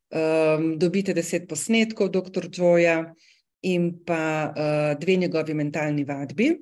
um, 0.10 0.74
dobite 0.80 1.14
deset 1.14 1.48
posnetkov 1.48 2.10
dr. 2.10 2.50
Joja 2.50 3.14
in 3.62 3.92
pa 4.06 4.50
uh, 4.50 5.00
dve 5.00 5.16
njegovi 5.16 5.54
mentalni 5.54 6.04
vadbi. 6.04 6.56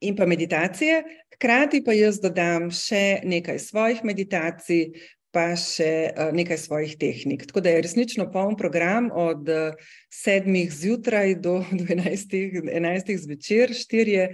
In 0.00 0.16
pa 0.16 0.26
meditacije, 0.26 1.02
hkrati 1.34 1.80
pa 1.84 1.94
jaz 1.96 2.20
dodam 2.20 2.68
še 2.70 3.22
nekaj 3.24 3.58
svojih 3.58 4.04
meditacij, 4.04 4.90
pa 5.32 5.54
še 5.56 6.12
uh, 6.12 6.30
nekaj 6.36 6.60
svojih 6.60 6.94
tehnik. 7.00 7.46
Tako 7.48 7.64
da 7.64 7.72
je 7.72 7.80
resnično 7.84 8.28
poln 8.32 8.56
program 8.60 9.08
od 9.12 9.48
uh, 9.48 9.88
sedmih 10.12 10.68
zjutraj 10.72 11.34
do, 11.40 11.58
do 11.80 11.88
enajstih, 11.96 12.60
enajstih 12.76 13.20
zvečer, 13.24 13.72
štirje 13.72 14.30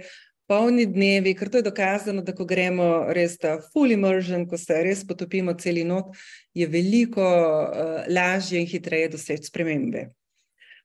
polni 0.47 0.85
dnevi, 0.85 1.33
ker 1.35 1.49
to 1.49 1.61
je 1.61 1.67
dokazano, 1.67 2.21
da 2.21 2.33
ko 2.35 2.45
gremo 2.45 3.07
res 3.15 3.37
ta 3.41 3.57
full 3.73 3.91
immersion, 3.91 4.47
ko 4.49 4.57
se 4.57 4.81
res 4.83 5.05
potopimo 5.07 5.55
celi 5.59 5.83
not, 5.87 6.11
je 6.53 6.67
veliko 6.67 7.23
uh, 7.23 8.03
lažje 8.09 8.59
in 8.61 8.67
hitreje 8.67 9.13
doseči 9.15 9.49
spremembe. 9.51 10.09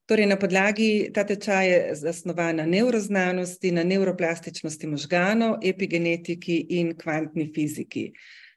Torej, 0.09 0.25
na 0.25 0.39
podlagi 0.41 1.11
ta 1.13 1.21
tečaj 1.29 1.67
je 1.69 1.95
zasnovan 2.01 2.57
na 2.57 2.65
neuroznanosti, 2.67 3.75
na 3.77 3.83
neuroplastičnosti 3.85 4.89
možganov, 4.89 5.59
epigenetiki 5.61 6.57
in 6.81 6.95
kvantni 6.97 7.51
fiziki. 7.53 8.07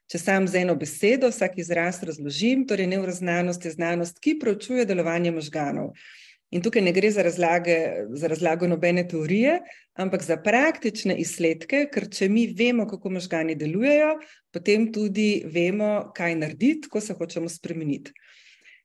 Če 0.07 0.19
sam 0.19 0.47
z 0.47 0.61
eno 0.63 0.77
besedo 0.79 1.27
vsak 1.27 1.57
izraz 1.59 1.99
razložim, 2.07 2.63
torej 2.67 2.87
neuroznanost 2.93 3.67
je 3.67 3.71
znanost, 3.75 4.23
ki 4.23 4.37
preučuje 4.39 4.87
delovanje 4.87 5.31
možganov. 5.35 5.91
In 6.51 6.59
tukaj 6.59 6.83
ne 6.83 6.91
gre 6.91 7.07
za, 7.11 7.23
razlage, 7.23 7.75
za 8.19 8.27
razlago 8.27 8.67
nobene 8.67 9.05
teorije, 9.07 9.61
ampak 9.93 10.23
za 10.23 10.35
praktične 10.37 11.15
izsledke, 11.23 11.85
ker 11.93 12.09
če 12.11 12.27
mi 12.29 12.43
vemo, 12.57 12.83
kako 12.89 13.13
možgani 13.15 13.55
delujejo, 13.55 14.17
potem 14.51 14.89
tudi 14.91 15.45
vemo, 15.47 16.11
kaj 16.15 16.35
narediti, 16.35 16.91
ko 16.91 16.99
se 16.99 17.15
hočemo 17.15 17.49
spremeniti. 17.49 18.11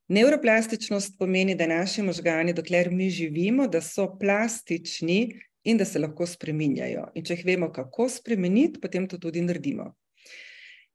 Neuroplastičnost 0.09 1.18
pomeni, 1.18 1.56
da 1.59 1.66
naši 1.66 2.06
možgani, 2.06 2.55
dokler 2.55 2.93
mi 2.94 3.10
živimo, 3.10 3.66
da 3.66 3.80
so 3.82 4.12
plastični 4.20 5.18
in 5.66 5.76
da 5.76 5.84
se 5.84 5.98
lahko 5.98 6.26
spreminjajo. 6.26 7.09
In 7.18 7.26
če 7.26 7.34
jih 7.34 7.47
vemo, 7.48 7.72
kako 7.74 8.06
spremeniti, 8.14 8.78
potem 8.80 9.09
to 9.10 9.18
tudi 9.18 9.43
naredimo. 9.43 9.90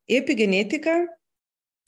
Epigenetika 0.07 1.02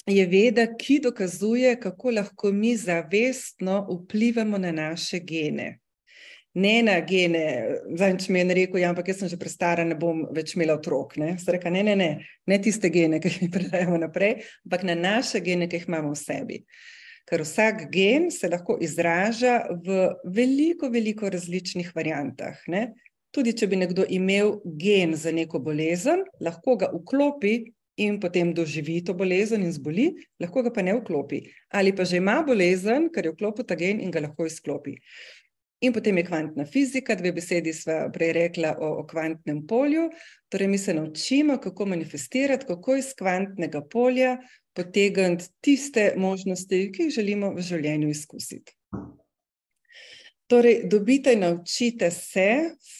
je 0.06 0.26
veda, 0.28 0.68
ki 0.78 1.00
dokazuje, 1.00 1.76
kako 1.80 2.12
lahko 2.12 2.52
mi 2.52 2.76
zavestno 2.78 3.88
vplivamo 3.90 4.58
na 4.58 4.72
naše 4.72 5.20
gene. 5.20 5.80
Ne 6.54 6.84
na 6.86 7.00
gene, 7.02 7.46
zdaj 7.96 8.18
če 8.22 8.34
mi 8.34 8.42
je 8.44 8.54
rekel, 8.54 8.78
ja, 8.84 8.92
ampak 8.94 9.08
jaz 9.10 9.24
sem 9.24 9.30
že 9.32 9.40
prestara, 9.42 9.86
ne 9.88 9.96
bom 9.98 10.28
več 10.36 10.54
imela 10.54 10.76
otrok. 10.78 11.16
Ne, 11.18 11.32
reka, 11.48 11.72
ne, 11.74 11.82
ne, 11.84 11.96
ne, 11.98 12.10
ne 12.46 12.58
tiste 12.62 12.92
gene, 12.94 13.18
ki 13.24 13.32
jih 13.32 13.54
predajamo 13.54 13.98
naprej, 14.04 14.44
ampak 14.68 14.84
na 14.86 14.94
naše 15.00 15.42
gene, 15.42 15.66
ki 15.68 15.82
jih 15.82 15.88
imamo 15.90 16.12
v 16.14 16.20
sebi. 16.20 16.60
Ker 17.26 17.42
vsak 17.42 17.88
gen 17.90 18.28
se 18.36 18.52
lahko 18.52 18.76
izraža 18.84 19.64
v 19.82 20.12
veliko, 20.36 20.92
veliko 20.94 21.32
različnih 21.32 21.90
variantah. 21.96 22.60
Ne? 22.68 22.92
Tudi, 23.34 23.56
če 23.58 23.72
bi 23.72 23.80
nekdo 23.80 24.06
imel 24.06 24.60
gen 24.78 25.16
za 25.18 25.32
neko 25.34 25.64
bolezen, 25.64 26.22
lahko 26.44 26.76
ga 26.78 26.92
vklopi 26.94 27.56
in 27.98 28.20
potem 28.20 28.54
doživi 28.54 29.04
to 29.06 29.14
bolezen 29.14 29.64
in 29.64 29.72
zboli, 29.74 30.10
lahko 30.42 30.64
ga 30.64 30.72
pa 30.74 30.82
ne 30.82 30.96
vklopi. 30.98 31.44
Ali 31.70 31.94
pa 31.94 32.04
že 32.04 32.18
ima 32.18 32.42
bolezen, 32.44 33.10
ker 33.14 33.26
je 33.26 33.34
vklopil 33.36 33.66
ta 33.66 33.76
gen 33.76 34.02
in 34.02 34.12
ga 34.12 34.24
lahko 34.24 34.46
izklopi. 34.50 34.98
In 35.84 35.92
potem 35.92 36.18
je 36.18 36.24
kvantna 36.24 36.66
fizika, 36.66 37.16
dve 37.16 37.34
besedi 37.36 37.74
sva 37.76 38.08
prej 38.14 38.32
rekla 38.38 38.78
o, 38.80 39.02
o 39.02 39.08
kvantnem 39.08 39.66
polju. 39.68 40.08
Torej, 40.50 40.68
mi 40.68 40.78
se 40.78 40.94
naučimo, 40.94 41.58
kako 41.60 41.86
manifestirati, 41.86 42.66
kako 42.66 42.96
iz 42.96 43.12
kvantnega 43.20 43.82
polja 43.92 44.38
potegniti 44.74 45.50
tiste 45.62 46.14
možnosti, 46.18 46.88
ki 46.96 47.10
jih 47.10 47.14
želimo 47.14 47.52
v 47.54 47.62
življenju 47.62 48.10
izkusiti. 48.10 48.72
Torej, 50.48 50.86
dobite 50.88 51.34
in 51.36 51.44
naučite 51.44 52.12
se 52.12 52.48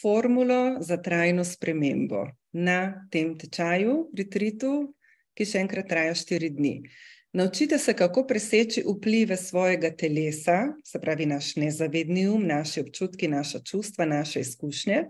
formulo 0.02 0.82
za 0.84 0.98
trajno 1.02 1.44
spremembo 1.48 2.26
na 2.54 3.08
tem 3.12 3.34
tečaju, 3.38 4.10
retritu, 4.18 4.94
ki 5.34 5.46
še 5.50 5.64
enkrat 5.66 5.90
traja 5.90 6.14
štiri 6.16 6.52
dni. 6.54 6.76
Naučite 7.34 7.80
se, 7.82 7.96
kako 7.98 8.28
preseči 8.30 8.84
vplive 8.86 9.38
svojega 9.38 9.90
telesa, 9.98 10.68
se 10.86 11.00
pravi 11.02 11.26
naš 11.26 11.56
nezavedni 11.56 12.28
um, 12.30 12.44
naše 12.46 12.84
občutki, 12.86 13.28
naša 13.28 13.60
čustva, 13.60 14.06
naše 14.06 14.40
izkušnje, 14.46 15.04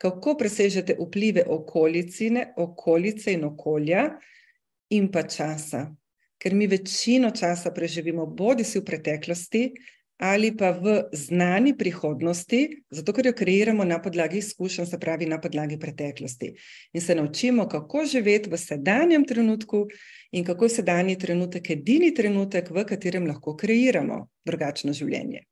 kako 0.00 0.36
presežete 0.40 0.96
vplive 1.00 1.44
okolicine, 1.48 2.52
okolice 2.56 3.36
in 3.36 3.44
okolja 3.44 4.06
in 4.90 5.10
pa 5.12 5.22
časa. 5.28 5.90
Ker 6.40 6.54
mi 6.54 6.66
večino 6.66 7.30
časa 7.30 7.70
preživimo 7.70 8.26
bodi 8.26 8.64
si 8.64 8.80
v 8.80 8.84
preteklosti 8.84 9.62
ali 10.16 10.56
pa 10.56 10.70
v 10.70 11.02
znani 11.12 11.74
prihodnosti, 11.76 12.68
zato 12.90 13.12
ker 13.12 13.26
jo 13.26 13.32
kreiramo 13.32 13.84
na 13.84 13.98
podlagi 14.02 14.38
izkušenj, 14.38 14.86
se 14.86 15.00
pravi 15.00 15.26
na 15.26 15.40
podlagi 15.40 15.78
preteklosti. 15.78 16.52
In 16.92 17.00
se 17.00 17.14
naučimo, 17.14 17.68
kako 17.68 18.04
živeti 18.06 18.50
v 18.50 18.58
sedanjem 18.58 19.24
trenutku 19.24 19.86
in 20.32 20.44
kako 20.44 20.64
je 20.64 20.76
sedanji 20.78 21.18
trenutek 21.18 21.70
edini 21.70 22.14
trenutek, 22.14 22.70
v 22.70 22.84
katerem 22.84 23.26
lahko 23.26 23.56
kreiramo 23.56 24.28
drugačno 24.44 24.92
življenje. 24.92 25.44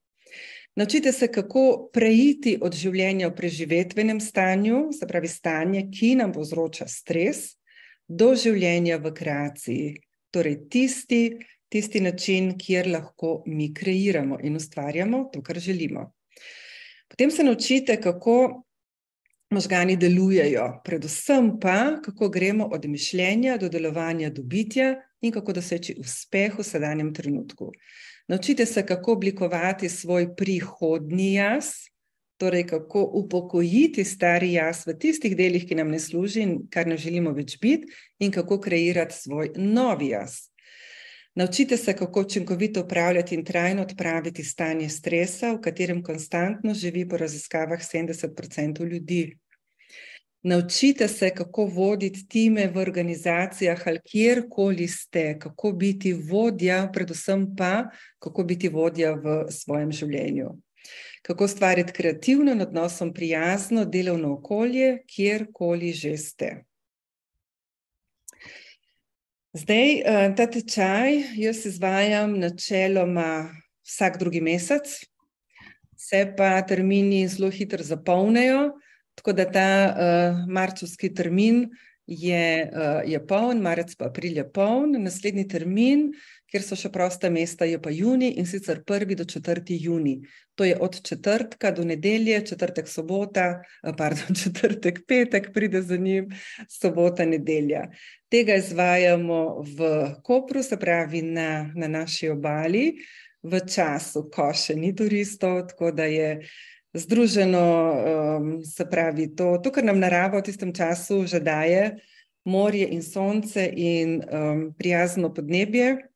Naučite 0.76 1.12
se, 1.12 1.28
kako 1.28 1.90
preiti 1.93 2.56
od 2.60 2.72
življenja 2.72 3.28
v 3.28 3.36
preživetvenem 3.36 4.20
stanju, 4.20 4.86
se 4.97 5.06
pravi 5.06 5.28
stanje, 5.28 5.89
ki 5.93 6.14
nam 6.16 6.32
povzroča 6.32 6.86
stres, 6.89 7.59
do 8.09 8.32
življenja 8.34 8.97
v 9.02 9.12
kreaciji. 9.12 9.90
Torej, 10.32 10.56
tisti, 10.72 11.22
tisti 11.73 12.01
način, 12.01 12.53
kjer 12.59 12.90
lahko 12.93 13.43
mi 13.47 13.73
kreiramo 13.74 14.39
in 14.43 14.57
ustvarjamo 14.57 15.24
to, 15.32 15.43
kar 15.43 15.59
želimo. 15.59 16.11
Potem 17.09 17.31
se 17.31 17.44
naučite, 17.44 18.01
kako 18.01 18.62
možgani 19.51 19.97
delujejo, 19.97 20.81
predvsem 20.85 21.51
pa, 21.61 22.01
kako 22.05 22.28
gremo 22.28 22.65
od 22.73 22.86
mišljenja 22.89 23.57
do 23.57 23.69
delovanja, 23.69 24.31
do 24.31 24.43
bitja 24.43 24.94
in 25.20 25.32
kako 25.32 25.53
doseči 25.53 25.97
uspeh 26.01 26.59
v 26.59 26.65
sedanjem 26.65 27.15
trenutku. 27.15 27.73
Naučite 28.28 28.66
se, 28.66 28.86
kako 28.86 29.12
oblikovati 29.12 29.89
svoj 29.89 30.35
prihodni 30.36 31.35
jaz, 31.35 31.66
torej 32.36 32.66
kako 32.66 33.03
upokojiti 33.15 34.05
stari 34.05 34.53
jaz 34.53 34.86
v 34.86 34.97
tistih 34.99 35.36
delih, 35.36 35.66
ki 35.69 35.77
nam 35.78 35.90
ne 35.93 36.01
služi 36.01 36.43
in 36.43 36.57
kar 36.70 36.86
ne 36.86 36.97
želimo 36.97 37.32
več 37.32 37.59
biti, 37.61 37.93
in 38.19 38.32
kako 38.32 38.61
kreirati 38.61 39.15
svoj 39.15 39.53
novi 39.57 40.09
jaz. 40.15 40.52
Naučite 41.35 41.77
se, 41.77 41.97
kako 41.97 42.21
učinkovito 42.21 42.81
upravljati 42.81 43.35
in 43.35 43.45
trajno 43.45 43.83
odpraviti 43.83 44.45
stanje 44.45 44.89
stresa, 44.89 45.53
v 45.53 45.61
katerem 45.61 46.03
konstantno 46.03 46.75
živi 46.75 47.09
po 47.09 47.17
raziskavah 47.17 47.81
70% 47.81 48.85
ljudi. 48.85 49.39
Naučite 50.43 51.09
se, 51.09 51.31
kako 51.31 51.65
voditi 51.65 52.29
time 52.29 52.67
v 52.69 52.79
organizacijah 52.79 53.83
ali 53.87 54.01
kjerkoli 54.11 54.89
ste, 54.89 55.39
kako 55.39 55.73
biti 55.73 56.13
vodja, 56.13 56.91
predvsem 56.93 57.57
pa, 57.57 57.85
kako 58.19 58.45
biti 58.45 58.69
vodja 58.69 59.13
v 59.13 59.47
svojem 59.51 59.93
življenju. 59.93 60.51
Kako 61.23 61.49
stvariti 61.49 61.93
kreativno 61.93 62.53
in 62.53 62.61
odnosom 62.61 63.15
prijazno 63.15 63.85
delovno 63.85 64.33
okolje, 64.33 64.99
kjerkoli 65.07 65.93
že 65.93 66.17
ste. 66.17 66.65
Zdaj, 69.53 70.01
eh, 70.01 70.33
ta 70.33 70.47
tečaj 70.49 71.19
jaz 71.37 71.66
izvajam 71.69 72.39
načeloma 72.41 73.53
vsak 73.85 74.15
drugi 74.19 74.41
mesec, 74.41 74.89
se 75.97 76.20
pa 76.37 76.62
termini 76.65 77.27
zelo 77.29 77.51
hitro 77.53 77.85
zapolnejo, 77.85 78.70
tako 79.15 79.35
da 79.37 79.45
ta 79.45 79.69
uh, 79.93 80.41
marčovski 80.49 81.12
termin 81.15 81.66
je, 82.07 82.70
uh, 82.73 83.05
je 83.05 83.20
poln, 83.27 83.61
marec 83.61 83.93
pa 83.95 84.09
april 84.09 84.41
je 84.41 84.47
poln, 84.53 84.97
naslednji 85.05 85.45
termin, 85.49 86.09
kjer 86.53 86.65
so 86.65 86.77
še 86.77 86.91
prosta 86.93 87.31
mesta, 87.33 87.65
je 87.65 87.79
pa 87.81 87.91
juni 87.91 88.35
in 88.37 88.47
sicer 88.47 88.83
prvi 88.85 89.16
do 89.16 89.24
četrti 89.24 89.79
juni. 89.81 90.19
To 90.61 90.66
je 90.69 90.77
od 90.77 90.99
četrtka 91.01 91.70
do 91.73 91.85
nedelje, 91.89 92.43
četrtek, 92.53 92.89
sobota, 92.89 93.62
pardon, 93.97 94.37
četrtek, 94.43 95.07
petek, 95.09 95.49
pride 95.55 95.83
za 95.83 95.97
njim, 95.97 96.29
sobota, 96.69 97.24
nedelja. 97.24 97.87
Tega 98.29 98.61
izvajamo 98.61 99.65
v 99.65 99.89
Kopru, 100.23 100.62
se 100.62 100.77
pravi 100.77 101.23
na, 101.23 101.73
na 101.74 101.89
naši 101.89 102.29
obali, 102.29 102.93
v 103.43 103.65
času, 103.66 104.29
ko 104.31 104.53
še 104.55 104.77
ni 104.77 104.93
turistov, 104.95 105.65
tako 105.73 105.91
da 105.91 106.05
je 106.07 106.45
združeno, 106.95 107.65
um, 107.65 108.55
se 108.65 108.85
pravi, 108.91 109.33
to, 109.35 109.57
to, 109.65 109.73
kar 109.73 109.89
nam 109.89 109.99
narava 109.99 110.39
v 110.39 110.47
tistem 110.53 110.77
času 110.77 111.24
že 111.27 111.41
daje, 111.41 111.97
morje 112.45 112.87
in 112.93 113.03
sonce 113.03 113.65
in 113.73 114.20
um, 114.20 114.69
prijazno 114.77 115.33
podnebje. 115.33 116.11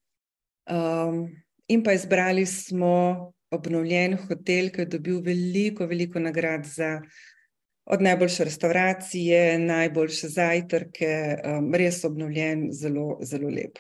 Um, 0.67 1.29
in 1.69 1.83
pa 1.83 1.93
izbrali 1.93 2.47
smo 2.47 3.33
obnovljen 3.51 4.17
hotel, 4.27 4.71
ki 4.75 4.83
je 4.85 4.93
dobil 4.97 5.21
veliko, 5.23 5.87
veliko 5.87 6.19
nagrad 6.19 6.67
za 6.67 7.01
od 7.87 8.03
najboljše 8.03 8.45
restauracije, 8.45 9.59
najboljše 9.59 10.29
zajtrke, 10.29 11.13
um, 11.45 11.75
res 11.75 12.05
obnovljen, 12.05 12.69
zelo, 12.73 13.19
zelo 13.23 13.49
lep. 13.49 13.79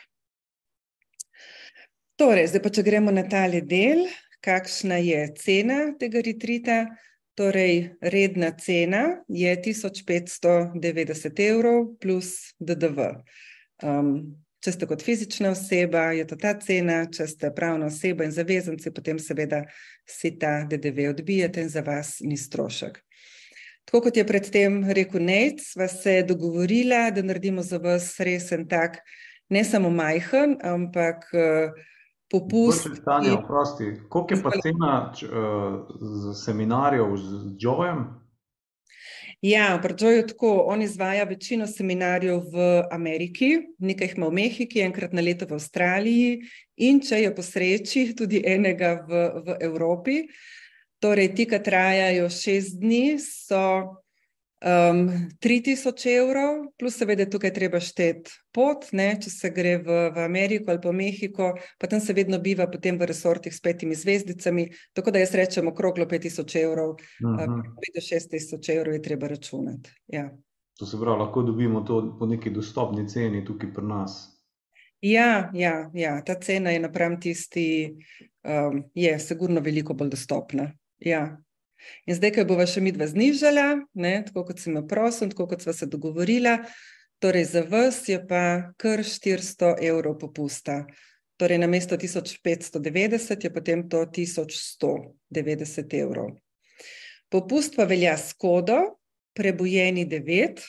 Torej, 2.17 2.47
zdaj 2.53 2.63
pa, 2.63 2.71
če 2.71 2.85
gremo 2.87 3.13
na 3.13 3.27
tale 3.29 3.61
del, 3.67 4.07
kakšna 4.47 5.01
je 5.03 5.27
cena 5.43 5.81
tega 5.99 6.23
retrita. 6.25 6.79
Torej, 7.37 7.99
redna 8.01 8.55
cena 8.57 9.03
je 9.29 9.51
1590 9.61 11.43
evrov 11.51 11.83
plus 12.01 12.55
DDV. 12.57 13.11
Um, 13.85 14.39
če 14.66 14.72
ste 14.74 14.86
kot 14.90 15.02
fizična 15.06 15.52
oseba, 15.55 16.09
je 16.16 16.24
to 16.26 16.34
ta 16.43 16.56
cena, 16.59 17.05
če 17.06 17.28
ste 17.30 17.52
pravna 17.55 17.86
oseba 17.86 18.26
in 18.26 18.32
zavezanci, 18.34 18.90
potem 18.90 19.20
seveda 19.22 19.62
si 20.02 20.32
ta 20.40 20.64
DDV 20.66 21.12
odbijate 21.12 21.62
in 21.62 21.70
za 21.70 21.84
vas 21.86 22.16
ni 22.26 22.34
strošek. 22.34 22.98
Tako 23.86 24.01
kot 24.09 24.16
je 24.18 24.24
predtem 24.26 24.80
rekel 24.90 25.22
Nec, 25.22 25.62
sva 25.62 25.86
se 25.86 26.18
dogovorila, 26.26 27.12
da 27.14 27.22
naredimo 27.22 27.62
za 27.62 27.78
vas 27.78 28.09
resen 28.18 28.66
tak, 28.66 28.98
ne 29.55 29.62
samo 29.64 29.93
majhen, 29.94 30.56
ampak 30.66 31.28
uh, 31.30 31.70
popust. 32.26 32.90
Stanje, 32.98 33.36
oprosti, 33.38 33.93
koliko 34.10 34.34
je 34.34 34.43
pa 34.43 34.55
cena 34.64 34.94
uh, 35.06 36.34
seminarjev 36.34 37.14
z 37.22 37.43
Jojem? 37.62 38.09
Ja, 39.45 39.79
pri 39.83 39.95
Joju 40.01 40.27
tako, 40.27 40.65
on 40.67 40.83
izvaja 40.83 41.25
večino 41.25 41.67
seminarjev 41.67 42.41
v 42.53 42.67
Ameriki, 42.91 43.51
nekaj 43.79 44.09
jih 44.09 44.17
ima 44.17 44.31
v 44.31 44.33
Mehiki, 44.33 44.81
enkrat 44.81 45.13
na 45.13 45.21
leto 45.21 45.47
v 45.47 45.59
Avstraliji 45.59 46.39
in 46.77 47.01
če 47.05 47.21
je 47.21 47.35
po 47.37 47.45
sreči 47.45 48.07
tudi 48.17 48.41
enega 48.47 48.95
v, 49.05 49.27
v 49.45 49.57
Evropi. 49.69 50.23
Torej, 51.05 51.35
ti, 51.37 51.45
ki 51.45 51.61
trajajo 51.61 52.31
šest 52.33 52.81
dni, 52.81 53.19
so 53.21 54.01
um, 54.65 55.28
3000 55.43 56.07
evrov, 56.16 56.66
plus 56.78 56.97
seveda 56.97 57.27
tukaj 57.31 57.53
treba 57.55 57.81
šteti 57.81 58.33
pot, 58.55 58.89
ne, 58.97 59.11
če 59.20 59.31
se 59.31 59.51
gre 59.53 59.77
v, 59.83 59.99
v 60.15 60.24
Ameriko 60.24 60.73
ali 60.73 60.81
pa 60.83 60.93
Mehiko, 60.93 61.51
pa 61.78 61.91
tam 61.91 62.01
se 62.01 62.16
vedno 62.16 62.39
biva 62.41 62.69
potem 62.73 62.99
v 62.99 63.09
resortih 63.11 63.55
s 63.55 63.61
petimi 63.61 63.95
zvezdicami, 63.95 64.69
tako 64.97 65.12
da 65.12 65.23
jaz 65.23 65.35
rečem 65.35 65.69
okroglo 65.69 66.07
5000 66.07 66.62
evrov, 66.62 66.97
uh 66.97 67.31
-huh. 67.31 67.62
5 67.85 67.95
do 67.95 68.01
6000 68.01 68.77
evrov 68.77 68.95
je 68.95 69.03
treba 69.03 69.28
računati. 69.28 69.91
Ja. 70.07 70.31
To 70.78 70.87
se 70.87 71.01
pravi, 71.01 71.19
lahko 71.19 71.43
dobimo 71.43 71.81
to 71.81 72.16
po 72.19 72.27
neki 72.27 72.51
dostopni 72.51 73.09
ceni 73.09 73.45
tukaj 73.45 73.73
pri 73.73 73.85
nas. 73.85 74.37
Ja, 75.01 75.51
ja, 75.55 75.91
ja, 75.95 76.23
ta 76.24 76.35
cena 76.35 76.70
je 76.70 76.81
napram 76.81 77.20
tisti, 77.20 77.97
um, 78.45 78.85
je 78.95 79.19
sigurno 79.19 79.61
veliko 79.61 79.95
bolj 79.95 80.11
dostopna. 80.11 80.73
Ja. 80.99 81.37
In 82.07 82.16
zdaj, 82.16 82.32
ko 82.36 82.44
bo 82.48 82.66
še 82.66 82.82
midva 82.85 83.09
znižala, 83.11 83.66
ne, 83.94 84.15
tako 84.27 84.47
kot 84.51 84.62
sem 84.62 84.77
jo 84.78 84.85
prosil, 84.89 85.31
tako 85.32 85.48
kot 85.53 85.65
sva 85.65 85.74
se 85.77 85.89
dogovorila, 85.90 86.59
torej 87.23 87.44
za 87.53 87.62
vas 87.69 88.01
je 88.09 88.19
pa 88.28 88.73
kar 88.81 89.05
400 89.05 89.77
evrov 89.85 90.19
popusta. 90.20 90.85
Torej, 91.36 91.61
na 91.61 91.69
mesto 91.69 91.97
1590 92.01 93.44
je 93.44 93.53
potem 93.53 93.85
to 93.93 94.07
1190 94.09 95.98
evrov. 96.01 96.32
Popust 97.28 97.77
pa 97.77 97.85
velja 97.85 98.16
s 98.16 98.32
kodo, 98.32 98.97
prebojeni 99.36 100.07
9. 100.09 100.62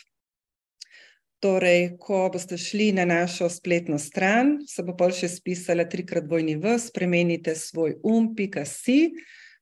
Torej, 1.39 1.95
ko 2.01 2.27
boste 2.34 2.57
šli 2.57 2.91
na 2.97 3.05
našo 3.05 3.49
spletno 3.49 3.99
stran, 4.01 4.57
se 4.67 4.84
bo 4.84 4.97
pol 4.97 5.13
še 5.13 5.29
spisala 5.29 5.85
trikrat 5.85 6.25
dvojni 6.25 6.57
v, 6.57 6.75
spremenite 6.81 7.53
svoj 7.55 7.99
um.si 8.03 9.13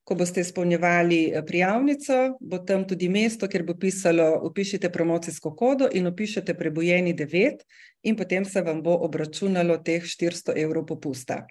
ko 0.05 0.15
boste 0.15 0.41
izpolnjevali 0.41 1.19
eh, 1.33 1.41
prijavnico, 1.45 2.37
bo 2.39 2.59
tam 2.61 2.85
tudi 2.87 3.09
mesto, 3.09 3.49
kjer 3.49 3.65
bo 3.65 3.75
pisalo, 3.81 4.27
upišite 4.45 4.91
promocijsko 4.93 5.55
kodo 5.57 5.89
in 5.91 6.07
upišete 6.07 6.53
prebojeni 6.53 7.13
9 7.13 7.65
in 8.03 8.15
potem 8.15 8.45
se 8.45 8.61
vam 8.61 8.83
bo 8.85 8.93
obračunalo 9.07 9.77
teh 9.77 10.03
400 10.03 10.53
evrov 10.61 10.85
popusta. 10.85 11.45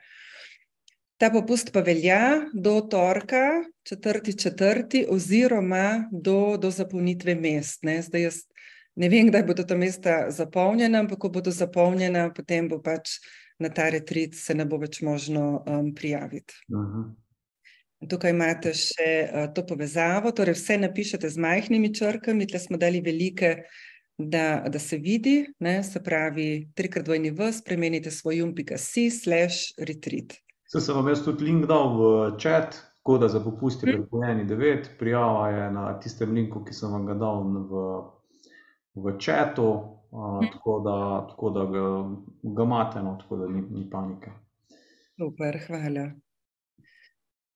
Ta 1.18 1.30
popust 1.30 1.70
pa 1.72 1.80
velja 1.80 2.50
do 2.54 2.80
torka, 2.90 3.64
četrti 3.88 4.38
četrti 4.38 5.04
oziroma 5.08 6.08
do, 6.12 6.56
do 6.56 6.70
zapolnitve 6.70 7.34
mest. 7.34 7.82
Ne? 7.82 8.02
Zdaj 8.02 8.22
jaz 8.22 8.40
ne 8.94 9.08
vem, 9.08 9.30
kdaj 9.30 9.42
bodo 9.46 9.64
ta 9.66 9.76
mesta 9.78 10.30
zapolnjena, 10.30 11.00
ampak 11.02 11.18
ko 11.18 11.28
bodo 11.28 11.50
zapolnjena, 11.50 12.28
potem 12.34 12.68
bo 12.68 12.78
pač 12.82 13.18
na 13.58 13.70
ta 13.70 13.88
retrit 13.90 14.34
se 14.34 14.54
ne 14.54 14.66
bo 14.66 14.78
več 14.82 15.00
možno 15.02 15.62
um, 15.66 15.94
prijaviti. 15.94 16.54
Uh 16.68 16.78
-huh. 16.78 17.23
Tukaj 18.10 18.32
imate 18.34 18.74
še 18.76 19.10
uh, 19.24 19.48
to 19.54 19.64
povezavo, 19.66 20.32
torej 20.36 20.56
vse 20.58 20.78
napišete 20.82 21.30
z 21.30 21.40
majhnimi 21.40 21.92
črkami, 21.94 22.46
tle 22.50 22.60
smo 22.60 22.80
dali 22.80 23.00
velike, 23.04 23.56
da, 24.18 24.64
da 24.68 24.78
se 24.78 24.96
vidi, 24.96 25.44
ne? 25.60 25.82
se 25.82 26.02
pravi, 26.02 26.68
trikrat 26.74 27.04
dvojni 27.04 27.30
v, 27.30 27.50
spremenite 27.52 28.10
svoj 28.10 28.42
um.si 28.42 29.10
slash 29.10 29.74
retreat. 29.78 30.36
Se 30.70 30.80
sem 30.80 30.94
vam 30.94 31.08
jaz 31.08 31.24
tudi 31.24 31.44
link 31.44 31.66
dal 31.70 31.94
v 31.98 32.10
chat, 32.40 32.78
tako 32.98 33.18
da 33.18 33.28
za 33.28 33.40
popusti 33.40 33.86
hm. 33.86 33.92
prebojeni 33.92 34.46
9, 34.48 34.88
prijava 34.98 35.48
je 35.50 35.70
na 35.70 35.88
tistem 36.00 36.34
linku, 36.34 36.64
ki 36.64 36.74
sem 36.74 36.92
vam 36.92 37.06
ga 37.06 37.18
dal 37.18 37.42
v, 37.44 37.84
v 38.94 39.16
chatu, 39.18 39.68
uh, 40.10 40.40
hm. 40.40 40.50
tako, 40.52 40.80
da, 40.86 40.98
tako 41.30 41.50
da 41.50 41.66
ga, 41.70 41.86
ga 42.42 42.68
imate, 42.70 43.02
no, 43.02 43.18
tako 43.22 43.42
da 43.42 43.48
ni, 43.48 43.62
ni 43.70 43.88
panike. 43.90 44.32
Super, 45.18 45.60
hvala. 45.66 46.10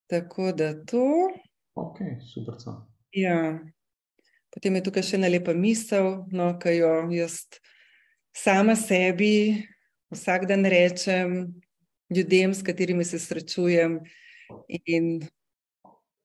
Tako 0.08 0.52
da 0.52 0.72
to. 0.84 1.28
Ok, 1.76 1.98
super. 2.32 2.54
Ja. 3.12 3.58
Potem 4.50 4.78
je 4.78 4.84
tukaj 4.88 5.04
še 5.04 5.18
ena 5.18 5.28
lepa 5.28 5.52
misel, 5.54 6.24
no, 6.32 6.54
ki 6.58 6.78
jo 6.80 6.92
jaz 7.12 7.42
sama 8.32 8.72
sebi 8.78 9.60
vsak 10.14 10.46
dan 10.48 10.64
rečem, 10.64 11.52
ljudem, 12.08 12.54
s 12.56 12.64
katerimi 12.64 13.04
se 13.04 13.20
srečujem, 13.20 13.98
in 14.88 15.28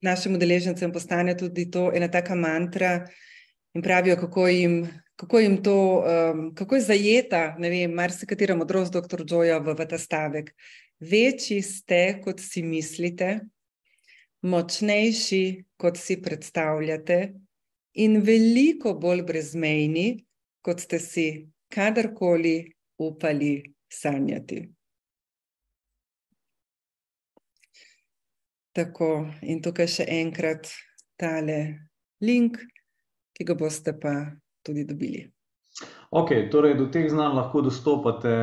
našim 0.01 0.35
udeležencem 0.35 0.91
postane 0.91 1.35
tudi 1.38 1.68
to 1.72 1.91
ena 1.91 2.07
taka 2.07 2.35
mantra. 2.35 3.03
In 3.76 3.81
pravijo, 3.81 4.15
kako 4.15 4.47
jim, 4.47 4.88
kako 5.15 5.39
jim 5.39 5.57
to, 5.64 6.03
um, 6.05 6.55
kako 6.55 6.76
je 6.76 6.81
zajeta, 6.81 7.55
ne 7.60 7.69
vem, 7.69 7.91
marsikatera 7.91 8.55
modrost 8.55 8.93
dr. 8.93 9.26
Džoja 9.26 9.57
v, 9.60 9.76
v 9.76 9.88
ta 9.89 9.97
stavek. 9.97 10.53
Večji 10.99 11.61
ste, 11.61 12.22
kot 12.23 12.39
si 12.39 12.64
mislite, 12.64 13.41
močnejši, 14.44 15.44
kot 15.80 15.98
si 15.98 16.20
predstavljate, 16.22 17.18
in 17.94 18.22
veliko 18.26 18.94
bolj 18.99 19.24
brezmejni, 19.28 20.07
kot 20.61 20.80
ste 20.84 20.99
si 20.99 21.28
kadarkoli 21.74 22.56
upali 22.98 23.53
sanjati. 23.90 24.61
Tako, 28.74 29.10
in 29.45 29.61
tukaj 29.61 29.90
še 29.99 30.06
enkrat 30.10 30.72
tale 31.20 31.60
link, 32.26 32.57
ki 33.34 33.45
ga 33.45 33.56
boste 33.57 33.94
pa 33.94 34.14
tudi 34.65 34.86
dobili. 34.90 35.32
Ok, 36.15 36.30
torej 36.52 36.76
do 36.77 36.85
teh 36.94 37.07
znanj 37.10 37.34
lahko 37.34 37.64
dostopate 37.65 38.35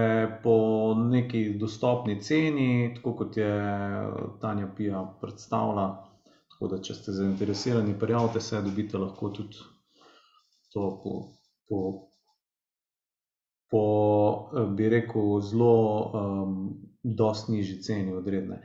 po 0.42 0.54
neki 0.98 1.52
dostopni 1.54 2.16
ceni, 2.18 2.94
tako 2.96 3.12
kot 3.20 3.36
je 3.36 3.52
Tanja 4.40 4.66
Pija 4.76 5.04
predstavila. 5.20 5.84
Tako 6.50 6.72
da, 6.72 6.80
če 6.82 6.98
ste 6.98 7.14
zainteresirani, 7.14 7.94
prijavite 7.98 8.42
se, 8.42 8.58
dobite 8.66 8.98
lahko 8.98 9.30
tudi 9.30 9.62
to 10.74 10.90
po, 11.04 11.14
po, 11.70 11.80
po 13.70 13.86
bi 14.74 14.90
rekel, 14.90 15.38
zelo 15.40 15.72
um, 16.10 16.60
dosti 17.02 17.52
nižji 17.52 17.82
ceni 17.86 18.18
odredne. 18.18 18.64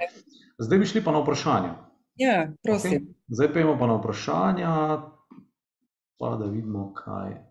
Zdaj 0.58 0.82
bi 0.82 0.94
šli 0.96 1.06
pa 1.06 1.14
na 1.14 1.22
vprašanja. 1.22 1.76
Ja, 2.18 2.40
prosim. 2.64 2.92
Okay. 2.92 3.14
Zdaj 3.38 3.54
pa 3.54 3.60
imamo 3.60 3.80
pa 3.80 3.88
na 3.88 4.02
vprašanja, 4.02 4.72
pa 6.18 6.38
da 6.42 6.50
vidimo, 6.50 6.94
kaj 6.98 7.30
je. 7.32 7.44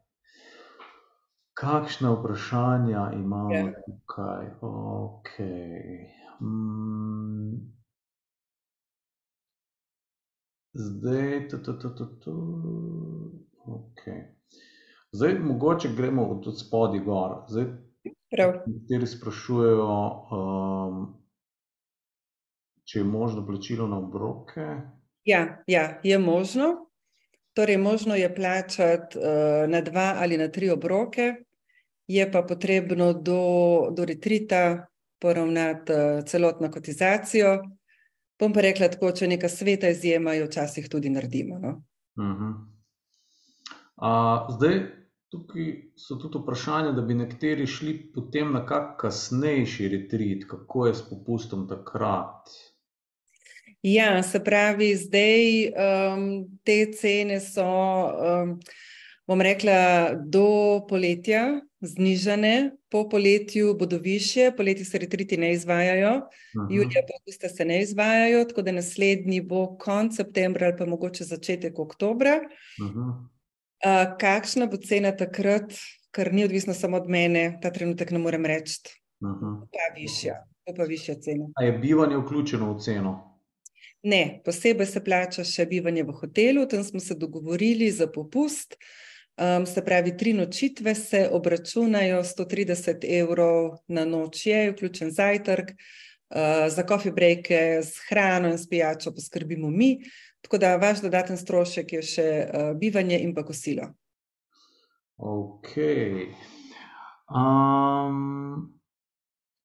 Kakšna 1.64 2.12
vprašanja 2.12 3.10
imamo 3.14 3.50
yeah. 3.50 3.66
Ja. 3.66 3.82
tukaj? 3.86 4.46
Okay. 4.60 6.10
Mm. 6.40 7.74
Zdaj, 10.74 11.48
to, 11.48 11.58
to, 11.58 11.72
to, 11.72 11.88
to, 11.88 12.04
to. 12.04 12.32
Okay. 13.66 14.22
Zdaj, 15.12 15.38
mogoče 15.38 15.88
gremo 15.96 16.22
od 16.22 16.60
spodaj 16.60 17.00
gor. 17.00 17.44
Zdaj, 17.48 17.64
nekateri 18.66 19.06
sprašujejo, 19.06 19.86
um, 20.32 21.04
če 22.84 22.98
je 22.98 23.04
možno 23.04 23.46
plačilo 23.46 23.86
na 23.88 23.98
obroke. 23.98 24.66
Ja, 25.24 25.62
ja, 25.66 26.00
je 26.02 26.18
možno. 26.18 26.90
Torej, 27.54 27.78
možno 27.78 28.14
je 28.14 28.34
plačati 28.34 29.18
uh, 29.18 29.70
na 29.70 29.80
dva 29.80 30.14
ali 30.18 30.38
na 30.38 30.48
tri 30.48 30.70
obroke, 30.70 31.34
je 32.06 32.32
pa 32.32 32.42
potrebno 32.42 33.12
do, 33.12 33.90
do 33.96 34.04
retrita 34.04 34.86
poravnati 35.18 35.92
uh, 35.92 36.24
celotno 36.24 36.70
kotizacijo. 36.70 37.62
Bom 38.40 38.52
pa 38.52 38.60
rekla 38.60 38.88
tako, 38.90 39.12
če 39.14 39.28
neka 39.30 39.48
sveta 39.48 39.88
izjema, 39.94 40.34
jo 40.34 40.48
včasih 40.50 40.88
tudi 40.90 41.10
naredimo. 41.10 41.58
No? 41.58 41.70
Uh 42.16 42.24
-huh. 42.24 42.52
uh, 43.96 44.56
zdaj, 44.56 44.80
tukaj 45.30 45.72
so 45.96 46.16
tudi 46.16 46.38
vprašanja, 46.38 46.92
da 46.92 47.02
bi 47.02 47.14
nekateri 47.14 47.66
šli 47.66 48.12
potem 48.14 48.52
na 48.52 48.66
kak 48.66 49.00
kasnejši 49.00 49.88
retrit, 49.88 50.46
kako 50.50 50.86
je 50.86 50.94
s 50.94 51.08
popustom 51.08 51.68
takrat. 51.68 52.50
Ja, 53.82 54.22
se 54.22 54.44
pravi, 54.44 54.94
zdaj 54.96 55.66
um, 55.68 56.22
te 56.64 56.92
cene 56.92 57.40
so, 57.40 57.64
um, 57.64 58.60
bom 59.26 59.40
rekla, 59.40 60.14
do 60.14 60.80
poletja 60.88 61.60
znižane, 61.86 62.72
po 62.88 63.08
poletju 63.08 63.74
bodo 63.78 63.98
više, 63.98 64.50
poleti 64.56 64.84
se 64.84 64.98
retriti 64.98 65.36
ne 65.36 65.52
izvajajo, 65.52 66.08
Aha. 66.08 66.68
julija 66.70 67.02
pa 67.08 67.18
avgusta 67.20 67.48
se 67.48 67.64
ne 67.64 67.82
izvajajo, 67.82 68.44
tako 68.44 68.62
da 68.62 68.72
naslednji 68.72 69.40
bo 69.40 69.76
konc 69.78 70.16
septembra 70.16 70.66
ali 70.66 70.76
pa 70.78 70.86
mogoče 70.86 71.24
začetek 71.24 71.78
oktobra. 71.78 72.40
Uh, 72.80 74.16
kakšna 74.20 74.66
bo 74.66 74.76
cena 74.76 75.12
takrat, 75.16 75.72
ker 76.10 76.32
ni 76.32 76.44
odvisno 76.44 76.74
samo 76.74 76.96
od 76.96 77.08
mene, 77.08 77.58
ta 77.62 77.72
trenutek 77.72 78.10
ne 78.10 78.18
morem 78.18 78.46
reči, 78.46 78.80
pa 79.20 79.92
višja, 79.96 80.40
pa 80.76 80.84
višja 80.84 81.14
cena. 81.20 81.50
A 81.60 81.64
je 81.64 81.72
bivanje 81.78 82.16
vključeno 82.16 82.72
v 82.72 82.80
ceno? 82.80 83.34
Ne, 84.02 84.40
posebej 84.44 84.86
se 84.86 85.00
plača 85.04 85.44
še 85.44 85.66
bivanje 85.66 86.04
v 86.04 86.12
hotelu, 86.12 86.66
tam 86.68 86.84
smo 86.84 87.00
se 87.00 87.14
dogovorili 87.14 87.90
za 87.90 88.06
popust. 88.06 88.76
Um, 89.34 89.66
se 89.66 89.82
pravi, 89.84 90.16
tri 90.16 90.32
nočitve 90.32 90.94
se 90.94 91.28
obračunajo 91.32 92.22
130 92.22 93.04
evrov 93.20 93.78
na 93.88 94.04
noč, 94.04 94.46
je 94.46 94.70
vključen 94.70 95.10
zajtrk, 95.10 95.70
uh, 95.70 96.68
za 96.68 96.84
coffee 96.88 97.12
breake, 97.12 97.82
z 97.82 98.08
hrano 98.08 98.48
in 98.48 98.58
s 98.58 98.68
pijačo 98.68 99.10
poskrbimo 99.10 99.70
mi. 99.70 99.98
Tako 100.40 100.58
da 100.58 100.76
vaš 100.76 101.02
dodaten 101.02 101.36
strošek 101.36 101.92
je 101.92 102.02
še 102.02 102.28
uh, 102.46 102.70
bivanje 102.78 103.18
in 103.18 103.34
pa 103.34 103.42
kosilo. 103.42 103.90
Ok. 105.16 105.74
Um, 107.34 108.70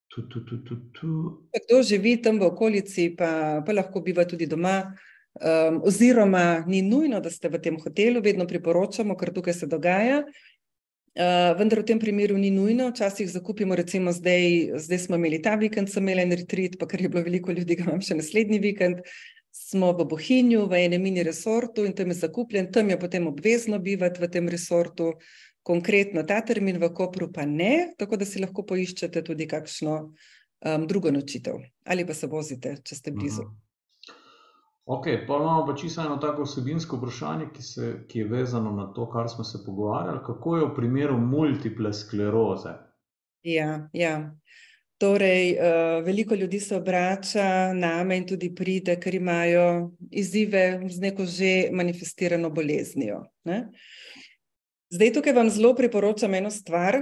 Tu, 0.09 0.27
tu, 0.27 0.41
tu, 0.45 0.57
tu, 0.65 0.75
tu. 0.89 1.07
Kdo 1.53 1.83
živi 1.85 2.17
tam 2.17 2.39
v 2.41 2.49
okolici, 2.49 3.11
pa, 3.13 3.61
pa 3.61 3.73
lahko 3.77 4.01
biva 4.01 4.25
tudi 4.25 4.47
doma. 4.49 4.89
Um, 5.39 5.81
oziroma, 5.85 6.63
ni 6.67 6.81
nujno, 6.81 7.19
da 7.23 7.29
ste 7.31 7.49
v 7.49 7.61
tem 7.61 7.77
hotelu, 7.79 8.19
vedno 8.21 8.47
priporočamo, 8.47 9.15
ker 9.15 9.31
tukaj 9.33 9.55
se 9.55 9.67
dogaja. 9.71 10.23
Uh, 11.19 11.53
vendar 11.59 11.79
v 11.79 11.87
tem 11.87 11.99
primeru 12.01 12.37
ni 12.37 12.49
nujno, 12.51 12.89
včasih 12.89 13.29
zakupimo, 13.31 13.75
recimo 13.75 14.11
zdaj, 14.11 14.73
zdaj 14.83 14.99
smo 15.05 15.19
imeli 15.19 15.39
ta 15.41 15.55
vikend, 15.55 15.91
sem 15.91 16.03
imela 16.03 16.25
en 16.25 16.35
retrit, 16.35 16.75
pa 16.79 16.87
ker 16.89 17.05
je 17.05 17.11
bilo 17.13 17.23
veliko 17.23 17.55
ljudi, 17.55 17.77
ga 17.79 17.87
imam 17.87 18.01
še 18.03 18.17
naslednji 18.19 18.59
vikend. 18.63 19.05
Smo 19.55 19.93
v 19.97 20.05
Bohinju, 20.09 20.65
v 20.69 20.81
enem 20.85 21.07
mini 21.07 21.23
resortu 21.25 21.85
in 21.87 21.95
tam 21.97 22.11
je 22.13 22.19
zakupljen, 22.19 22.69
tam 22.73 22.89
je 22.89 22.99
potem 22.99 23.25
obvezno 23.27 23.79
bivati 23.79 24.21
v 24.21 24.29
tem 24.33 24.49
resortu. 24.49 25.13
Konkretno 25.65 26.23
ta 26.25 26.41
termin 26.41 26.79
v 26.81 26.91
Kopru, 26.95 27.29
pa 27.33 27.45
ne, 27.45 27.93
tako 27.99 28.17
da 28.17 28.25
si 28.25 28.41
lahko 28.41 28.63
poiščete 28.65 29.23
tudi 29.25 29.47
kakšno 29.49 29.95
um, 30.01 30.85
drugo 30.87 31.11
nočitev 31.11 31.59
ali 31.85 32.05
pa 32.05 32.13
se 32.13 32.29
vozite, 32.31 32.77
če 32.83 32.95
ste 32.95 33.11
blizu. 33.11 33.47
Mhm. 33.47 33.68
Ok, 34.89 35.05
pa 35.27 35.35
imamo 35.35 35.65
pa 35.65 35.75
čisto 35.77 36.01
eno 36.01 36.15
tako 36.17 36.43
vsebinsko 36.47 36.97
vprašanje, 36.97 37.45
ki, 37.53 37.63
se, 37.63 37.87
ki 38.09 38.19
je 38.19 38.25
vezano 38.25 38.71
na 38.73 38.87
to, 38.93 39.05
kar 39.09 39.27
smo 39.29 39.43
se 39.43 39.59
pogovarjali. 39.65 40.19
Kako 40.25 40.55
je 40.57 40.65
v 40.65 40.75
primeru 40.75 41.17
multiple 41.17 41.91
skleroze? 41.93 42.71
Ja, 43.45 43.89
ja. 43.93 44.15
Torej, 44.97 45.51
uh, 45.53 46.05
veliko 46.05 46.35
ljudi 46.35 46.59
se 46.59 46.75
obrača 46.75 47.73
na 47.73 48.03
me 48.03 48.17
in 48.17 48.25
tudi 48.27 48.49
pride, 48.55 48.95
ker 48.99 49.15
imajo 49.15 49.91
izzive 50.11 50.81
z 50.89 50.99
neko 50.99 51.25
že 51.25 51.69
manifestirano 51.71 52.49
boleznijo. 52.49 53.21
Ne? 53.45 53.67
Zdaj, 54.89 55.13
tukaj 55.13 55.37
vam 55.37 55.53
zelo 55.53 55.75
priporočam 55.75 56.33
eno 56.33 56.49
stvar, 56.49 56.97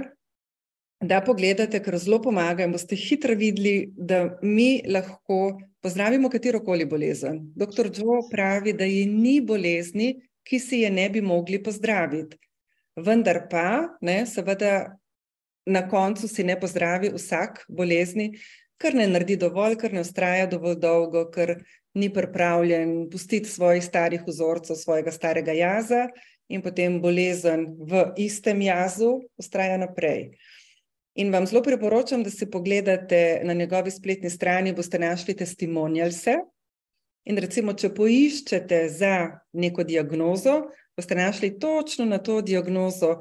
da 1.00 1.22
pogledate, 1.24 1.80
ker 1.80 1.96
zelo 1.98 2.20
pomaga 2.22 2.68
in 2.68 2.76
boste 2.76 3.00
hitro 3.00 3.34
videli, 3.34 3.88
da 3.96 4.38
mi 4.42 4.82
lahko 4.84 5.56
pozdravimo 5.82 6.30
katero 6.30 6.60
koli 6.64 6.86
bolezen. 6.86 7.40
Doktor 7.56 7.90
Joe 7.94 8.24
pravi, 8.30 8.72
da 8.72 8.84
je 8.84 9.06
ni 9.06 9.40
bolezni, 9.40 10.14
ki 10.48 10.58
si 10.58 10.82
je 10.84 10.90
ne 10.90 11.08
bi 11.10 11.20
mogli 11.20 11.62
pozdraviti. 11.62 12.38
Vendar 12.96 13.44
pa, 13.50 13.88
ne, 14.00 14.24
seveda, 14.26 14.96
na 15.68 15.84
koncu 15.88 16.28
si 16.28 16.44
ne 16.44 16.56
pozdravi 16.60 17.12
vsak 17.14 17.66
bolezni, 17.68 18.32
ker 18.80 18.94
ne 18.94 19.06
naredi 19.10 19.36
dovolj, 19.38 19.76
ker 19.78 19.92
ne 19.92 20.02
ustraja 20.06 20.46
dovolj 20.50 20.78
dolgo, 20.82 21.26
ker 21.34 21.58
ni 21.98 22.08
pripravljen 22.14 23.08
pustiti 23.12 23.50
svojih 23.50 23.84
starih 23.84 24.24
vzorcev, 24.26 24.78
svojega 24.78 25.12
starega 25.12 25.52
jaza 25.52 26.06
in 26.48 26.62
potem 26.64 27.00
bolezen 27.02 27.66
v 27.90 28.06
istem 28.16 28.62
jazu 28.64 29.18
ustraja 29.38 29.76
naprej. 29.82 30.30
In 31.18 31.32
vam 31.34 31.46
zelo 31.46 31.62
priporočam, 31.62 32.22
da 32.22 32.30
si 32.30 32.46
pogledate 32.50 33.40
na 33.44 33.54
njegovi 33.54 33.90
spletni 33.90 34.30
strani, 34.30 34.74
boste 34.74 34.98
našli 34.98 35.34
testimonialse. 35.36 36.36
In 37.28 37.38
recimo, 37.42 37.74
če 37.74 37.90
poiščete 37.94 38.84
za 38.88 39.14
neko 39.52 39.84
diagnozo, 39.84 40.60
boste 40.96 41.18
našli 41.18 41.56
točno 41.58 42.06
na 42.06 42.22
to 42.22 42.40
diagnozo 42.42 43.18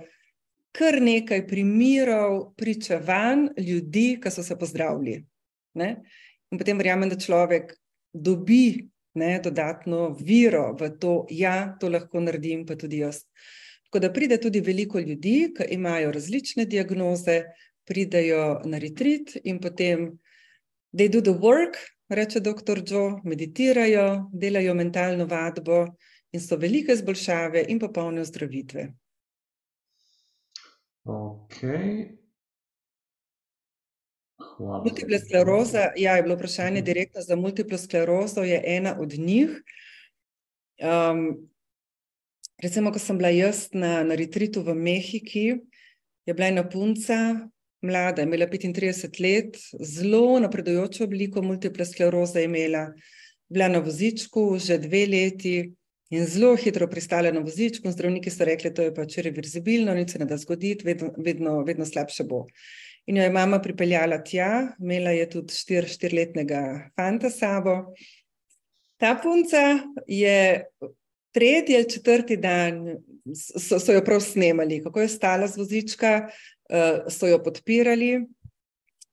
kar 0.78 0.99
nekaj 1.02 1.48
primerov 1.48 2.53
pričevanj 2.57 3.48
ljudi, 3.57 4.19
ki 4.22 4.32
so 4.32 4.44
se 4.44 4.57
pozdravili. 4.60 5.24
Ne? 5.78 5.90
In 6.52 6.60
potem 6.60 6.78
verjamem, 6.78 7.10
da 7.10 7.18
človek 7.19 7.74
dobi 8.14 8.88
ne, 9.18 9.38
dodatno 9.44 10.11
viro 10.19 10.69
v 10.78 10.91
to, 11.02 11.14
da 11.30 11.36
ja, 11.36 11.56
to 11.80 11.90
lahko 11.90 12.22
naredim, 12.22 12.65
pa 12.65 12.78
tudi 12.78 13.02
jaz. 13.02 13.24
Tako 13.88 14.03
da 14.03 14.11
pride 14.14 14.38
tudi 14.41 14.61
veliko 14.61 14.99
ljudi, 14.99 15.53
ki 15.57 15.69
imajo 15.74 16.11
različne 16.11 16.68
diagnoze, 16.69 17.41
pridejo 17.88 18.61
na 18.65 18.77
retrit 18.77 19.38
in 19.43 19.61
potem 19.64 20.19
they 20.91 21.07
do 21.09 21.22
the 21.22 21.31
work, 21.31 21.80
reče 22.09 22.39
dr. 22.39 22.84
Joe, 22.85 23.22
meditirajo, 23.23 24.30
delajo 24.34 24.73
mentalno 24.76 25.26
vadbo 25.26 25.85
in 26.31 26.41
so 26.41 26.59
velike 26.59 26.93
izboljšave 26.93 27.65
in 27.68 27.80
popolne 27.80 28.22
ozdravitve. 28.22 28.88
Okay. 31.07 32.18
Multipla 34.59 35.19
skleroza, 35.19 35.91
ja, 35.97 36.15
je 36.15 36.23
bilo 36.23 36.35
vprašanje 36.35 36.81
direktno 36.81 37.22
za 37.22 37.35
multiplo 37.35 37.77
sklerozo, 37.77 38.43
je 38.43 38.61
ena 38.65 38.97
od 38.99 39.14
njih. 39.14 39.49
Um, 40.77 41.49
recimo, 42.64 42.91
ko 42.91 42.99
sem 42.99 43.18
bila 43.18 43.30
jaz 43.30 43.68
na, 43.72 44.03
na 44.03 44.15
retritu 44.15 44.61
v 44.61 44.76
Mehiki, 44.76 45.45
je 46.26 46.34
bila 46.34 46.47
ena 46.47 46.69
punca, 46.69 47.49
mlada, 47.82 48.22
imela 48.22 48.48
35 48.48 49.22
let, 49.22 49.58
zelo 49.80 50.40
napredujočo 50.40 51.04
obliko 51.04 51.41
multiple 51.41 51.86
skleroze 51.86 52.44
imela, 52.44 52.88
bila 53.49 53.68
na 53.68 53.80
vozičku 53.80 54.58
že 54.60 54.78
dve 54.78 55.06
leti 55.06 55.74
in 56.10 56.26
zelo 56.26 56.56
hitro 56.56 56.88
pristala 56.88 57.32
na 57.32 57.40
vozičku. 57.40 57.91
Zdravniki 57.91 58.32
so 58.32 58.45
rekli, 58.45 58.72
da 58.72 58.88
je 58.88 58.95
pač 58.95 59.18
reverzibilno, 59.24 59.94
nič 59.94 60.16
se 60.16 60.20
ne 60.20 60.26
da 60.26 60.38
zgoditi, 60.38 60.86
vedno, 60.86 61.12
vedno, 61.18 61.62
vedno 61.68 61.86
slabše 61.86 62.24
bo. 62.24 62.45
In 63.08 63.18
jo 63.18 63.24
je 63.24 63.32
mama 63.32 63.60
pripeljala 63.64 64.20
tja, 64.24 64.74
imela 64.80 65.12
je 65.16 65.30
tudi 65.30 65.56
štir, 65.56 65.88
štirletnega 65.88 66.91
fanta 66.95 67.30
sabo. 67.32 67.94
Ta 68.98 69.16
punca 69.24 69.80
je 70.08 70.66
tretji 71.32 71.76
ali 71.76 71.90
četrti 71.90 72.38
dan, 72.38 72.98
so, 73.36 73.80
so 73.80 73.94
jo 73.94 74.02
prav 74.04 74.20
snemali, 74.20 74.82
kako 74.84 75.02
je 75.02 75.08
stala 75.08 75.48
z 75.48 75.58
vozička, 75.58 76.30
so 77.10 77.27
jo 77.27 77.39
podpirali. 77.44 78.26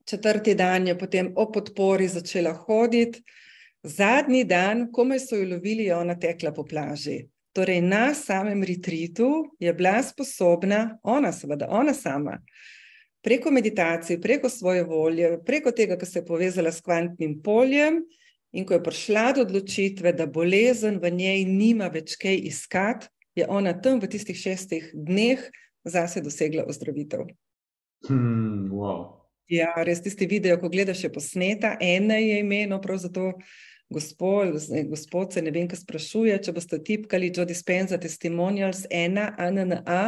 Četrti 0.04 0.54
dan 0.54 0.86
je 0.86 0.98
potem 0.98 1.32
o 1.36 1.46
podpori 1.52 2.08
začela 2.08 2.52
hoditi, 2.52 3.22
zadnji 3.82 4.44
dan, 4.44 4.90
komaj 4.92 5.20
so 5.20 5.36
jo 5.36 5.48
lovili, 5.48 5.84
je 5.84 5.96
ona 5.96 6.18
tekla 6.20 6.52
po 6.52 6.64
plaži. 6.64 7.22
Torej, 7.54 7.80
na 7.80 8.14
samem 8.14 8.64
retritu 8.64 9.56
je 9.60 9.72
bila 9.74 10.02
sposobna, 10.02 10.98
ona, 11.02 11.32
seveda, 11.32 11.68
ona 11.70 11.94
sama, 11.94 12.38
preko 13.22 13.50
meditacije, 13.50 14.20
preko 14.20 14.48
svoje 14.48 14.84
volje, 14.84 15.38
preko 15.46 15.70
tega, 15.72 15.98
ko 15.98 16.06
se 16.06 16.18
je 16.18 16.26
povezala 16.26 16.72
s 16.72 16.80
kvantnim 16.80 17.38
poljem 17.42 18.02
in 18.52 18.66
ko 18.66 18.74
je 18.74 18.82
prišla 18.82 19.32
do 19.32 19.42
odločitve, 19.42 20.12
da 20.12 20.26
bolezen 20.26 20.98
v 21.02 21.10
njej 21.10 21.44
nima 21.44 21.88
več 21.88 22.16
kaj 22.20 22.36
iskati, 22.50 23.08
je 23.34 23.46
ona 23.48 23.72
tam 23.80 24.00
v 24.00 24.10
tistih 24.10 24.36
šestih 24.36 24.90
dneh 24.94 25.40
zase 25.84 26.20
dosegla 26.20 26.66
ozdravitev. 26.68 27.24
Hmm, 28.08 28.70
wow. 28.72 29.24
Ja, 29.50 29.72
res 29.84 30.00
tisti 30.04 30.26
video, 30.28 30.56
ko 30.60 30.70
gledaš, 30.72 31.04
je 31.04 31.12
posneta, 31.12 31.74
ena 31.80 32.16
je 32.20 32.38
imeno, 32.40 32.80
prav 32.80 32.98
zato 33.02 33.32
gospod, 33.92 34.56
gospod 34.88 35.32
se 35.32 35.42
ne 35.42 35.52
vem, 35.52 35.68
kaj 35.68 35.82
sprašuje, 35.82 36.38
če 36.46 36.54
boste 36.56 36.80
tipkali 36.84 37.30
Joe 37.34 37.46
Dispenza 37.46 37.98
Testimonials 38.00 38.86
1, 38.90 39.20
ANNA, 39.38 40.00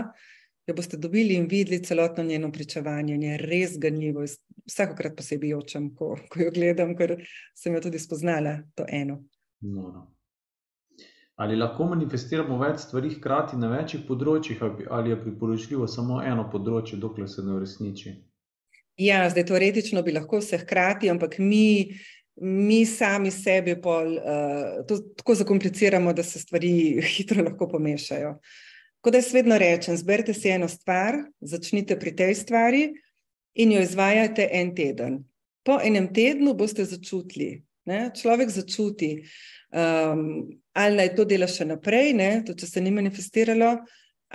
jo 0.67 0.75
boste 0.75 0.97
dobili 0.97 1.37
in 1.37 1.47
videli 1.51 1.83
celotno 1.85 2.25
njeno 2.25 2.51
pričevanje. 2.53 3.21
Je 3.21 3.39
res 3.39 3.77
ganljivo, 3.79 4.25
vsakokrat 4.67 5.15
posebej 5.17 5.55
očem, 5.55 5.93
ko, 5.95 6.17
ko 6.33 6.43
jo 6.43 6.51
gledam, 6.51 6.97
ker 6.99 7.19
sem 7.55 7.77
jo 7.77 7.85
tudi 7.87 8.03
spoznala, 8.03 8.59
to 8.75 8.89
eno. 8.89 9.21
No, 9.61 9.93
no. 9.93 10.16
Ali 11.37 11.57
lahko 11.57 11.85
manifestiramo 11.91 12.57
več 12.63 12.87
stvari 12.87 13.11
hkrati 13.13 13.59
na 13.61 13.69
večjih 13.75 14.07
področjih, 14.09 14.63
ali 14.89 15.13
je 15.13 15.19
priporočljivo 15.21 15.89
samo 15.91 16.23
eno 16.25 16.47
področje, 16.53 16.97
dokler 17.01 17.29
se 17.29 17.45
ne 17.45 17.59
uresniči? 17.59 18.13
Ja, 18.97 19.27
zdaj 19.29 19.45
teoretično 19.51 20.01
bi 20.03 20.15
lahko 20.17 20.41
vse 20.41 20.63
hkrati, 20.63 21.11
ampak 21.13 21.37
mi, 21.37 21.93
mi 22.41 22.81
sami 22.89 23.29
sebi 23.31 23.77
pol, 23.85 24.17
uh, 24.17 24.81
to 24.89 25.03
tako 25.21 25.37
zakompliciramo, 25.43 26.17
da 26.17 26.25
se 26.25 26.41
stvari 26.41 26.73
hitro 27.19 27.45
lahko 27.45 27.69
pomešajo. 27.69 28.39
Tako 28.97 29.13
da 29.13 29.21
jaz 29.21 29.33
vedno 29.37 29.61
rečem, 29.61 30.01
zberite 30.01 30.33
si 30.35 30.49
eno 30.51 30.73
stvar, 30.73 31.21
začnite 31.45 31.99
pri 32.01 32.17
tej 32.17 32.35
stvari 32.35 32.87
in 33.61 33.77
jo 33.77 33.85
izvajate 33.85 34.49
en 34.53 34.73
teden. 34.75 35.25
Po 35.69 35.77
enem 35.85 36.09
tednu 36.17 36.57
boste 36.57 36.89
začutili, 36.89 37.61
ne? 37.85 38.09
človek 38.17 38.51
začuti, 38.51 39.19
um, 39.77 40.49
ali 40.77 40.97
naj 41.01 41.15
to 41.17 41.25
dela 41.25 41.49
še 41.49 41.65
naprej, 41.65 42.13
ne, 42.17 42.31
to, 42.47 42.55
če 42.59 42.69
se 42.69 42.81
ni 42.85 42.93
manifestiralo, 42.93 43.71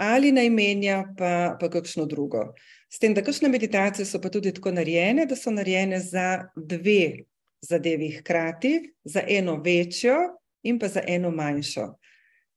ali 0.01 0.31
naj 0.33 0.49
menja 0.49 1.03
pa, 1.17 1.57
pa 1.59 1.69
kakšno 1.69 2.07
drugo. 2.09 2.51
S 2.91 2.99
tem, 2.99 3.13
da 3.13 3.23
kakšne 3.23 3.51
meditacije 3.51 4.07
so 4.09 4.19
pa 4.23 4.31
tudi 4.33 4.53
tako 4.55 4.73
narejene, 4.73 5.27
da 5.29 5.37
so 5.37 5.53
narejene 5.53 6.01
za 6.01 6.47
dve 6.55 7.27
zadevi 7.61 8.09
hkrati, 8.17 8.73
za 9.03 9.21
eno 9.27 9.59
večjo 9.61 10.17
in 10.65 10.79
pa 10.81 10.89
za 10.89 11.03
eno 11.07 11.29
manjšo. 11.31 11.87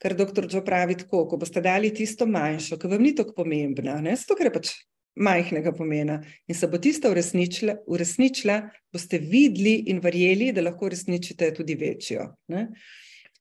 Ker 0.01 0.17
doktor 0.17 0.49
Džo 0.49 0.65
pravi 0.65 0.97
tako, 1.05 1.27
ko 1.29 1.37
boste 1.41 1.61
dali 1.65 1.93
tisto 1.95 2.27
manjšo, 2.27 2.81
ki 2.81 2.89
vam 2.91 3.05
ni 3.05 3.15
tako 3.15 3.37
pomembna, 3.37 4.01
ne, 4.05 4.17
zato 4.17 4.37
ker 4.39 4.49
je 4.49 4.57
pač 4.57 4.73
majhnega 5.15 5.71
pomena 5.77 6.19
in 6.49 6.57
se 6.59 6.67
bo 6.67 6.81
tista 6.83 7.11
uresničila, 7.13 7.77
uresničila 7.87 8.59
boste 8.93 9.21
videli 9.23 9.77
in 9.93 10.01
verjeli, 10.03 10.51
da 10.53 10.65
lahko 10.65 10.89
uresničite 10.89 11.53
tudi 11.55 11.77
večjo. 11.79 12.27
Ne. 12.49 12.69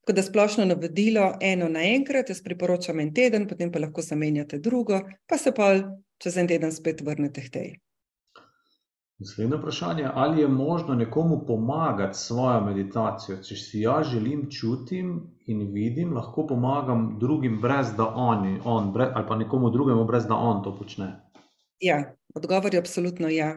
Tako 0.04 0.16
da 0.16 0.24
splošno 0.24 0.66
navodilo 0.66 1.34
eno 1.42 1.70
naenkrat, 1.70 2.30
jaz 2.30 2.42
priporočam 2.44 3.00
en 3.00 3.14
teden, 3.14 3.48
potem 3.48 3.72
pa 3.72 3.80
lahko 3.80 4.02
zamenjate 4.02 4.58
drugo, 4.60 5.00
pa 5.28 5.38
se 5.38 5.54
pa 5.56 5.70
čez 6.18 6.38
en 6.38 6.48
teden 6.48 6.72
spet 6.76 7.02
vrnete 7.02 7.42
k 7.46 7.52
tej. 7.52 7.70
Naslednje 9.24 9.58
vprašanje, 9.58 10.10
ali 10.14 10.42
je 10.42 10.48
možno 10.48 10.96
nekomu 10.96 11.46
pomagati 11.48 12.18
s 12.18 12.28
svojo 12.28 12.60
meditacijo? 12.66 13.38
Če 13.48 13.56
si 13.56 13.86
jaz 13.86 14.12
želim 14.12 14.50
čutim 14.52 15.16
in 15.48 15.72
vidim, 15.72 16.12
lahko 16.14 16.48
pomagam 16.48 17.18
drugim, 17.20 17.62
brez 17.62 17.96
da 17.98 18.08
oni, 18.08 18.60
on, 18.66 18.92
brez, 18.94 19.16
ali 19.16 19.28
pa 19.28 19.40
nekomu 19.40 19.70
drugemu, 19.70 20.06
brez 20.06 20.28
da 20.28 20.36
on 20.36 20.64
to 20.64 20.76
počne. 20.78 21.14
Ja, 21.80 22.16
odgovor 22.36 22.74
je 22.74 22.80
absolutno 22.80 23.30
ja. 23.30 23.56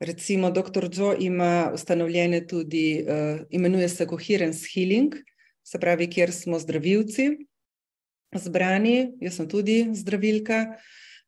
Recimo, 0.00 0.50
dr. 0.50 0.88
Joe 0.92 1.16
ima 1.18 1.70
ustanovljene 1.74 2.46
tudi, 2.46 3.04
uh, 3.06 3.40
imenuje 3.50 3.88
se 3.88 4.06
Coherence 4.06 4.66
Healing, 4.74 5.14
uh, 5.14 5.29
se 5.64 5.78
pravi, 5.78 6.10
kjer 6.10 6.32
smo 6.32 6.58
zdravilci 6.58 7.30
zbrani, 8.38 9.12
jaz 9.20 9.40
sem 9.40 9.48
tudi 9.48 9.84
zdravilka. 9.94 10.64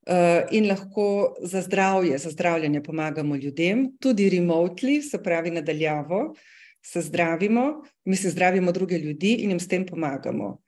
Uh, 0.03 0.49
in 0.51 0.67
lahko 0.67 1.37
za 1.47 1.61
zdravje, 1.63 2.17
za 2.19 2.31
zdravljenje 2.31 2.81
pomagamo 2.83 3.37
ljudem, 3.37 3.85
tudi 4.01 4.31
remotely, 4.31 4.99
se 5.03 5.23
pravi, 5.23 5.51
nadaljavo, 5.51 6.35
se 6.83 7.01
zdravimo, 7.01 7.85
mi 8.05 8.17
se 8.17 8.31
zdravimo 8.31 8.73
druge 8.73 8.99
ljudi 8.99 9.37
in 9.45 9.51
jim 9.51 9.61
s 9.61 9.69
tem 9.69 9.87
pomagamo. 9.87 10.59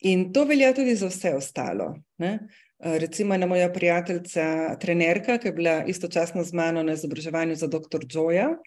In 0.00 0.32
to 0.32 0.44
velja 0.44 0.74
tudi 0.74 0.96
za 0.96 1.08
vse 1.08 1.32
ostalo. 1.34 1.94
Ne? 2.18 2.38
Uh, 2.78 2.98
recimo, 3.00 3.34
ena 3.34 3.46
moja 3.46 3.70
prijateljica, 3.72 4.76
trenerka, 4.80 5.38
ki 5.38 5.48
je 5.48 5.52
bila 5.52 5.84
istočasno 5.88 6.44
z 6.44 6.52
mano 6.52 6.82
na 6.82 6.92
izobraževanju 6.92 7.56
za 7.56 7.66
dr. 7.66 8.04
Joja, 8.10 8.50
uh, 8.50 8.58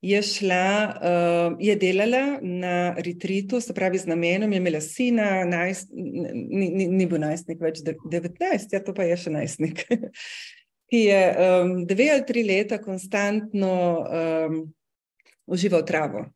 je 0.00 0.22
šla, 0.22 0.94
uh, 1.00 1.56
je 1.60 1.76
delala 1.76 2.38
na 2.42 2.94
retritu, 2.98 3.60
se 3.60 3.74
pravi, 3.74 3.98
z 3.98 4.06
namenom, 4.06 4.52
je 4.52 4.58
imela 4.58 4.80
sina, 4.80 5.44
najst, 5.44 5.90
ni, 5.92 6.70
ni, 6.70 6.88
ni 6.88 7.06
bil 7.06 7.20
najstnik, 7.20 7.60
več 7.60 7.80
19, 7.82 8.72
ja, 8.72 8.82
to 8.84 8.94
pa 8.94 9.06
je 9.08 9.16
še 9.24 9.32
najstnik, 9.32 9.84
ki 10.92 11.02
je 11.08 11.20
um, 11.32 11.76
dve 11.88 12.10
ali 12.12 12.26
tri 12.28 12.44
leta 12.46 12.78
konstantno 12.82 13.72
um, 14.04 14.60
užival 15.46 15.86
travo. 15.88 16.26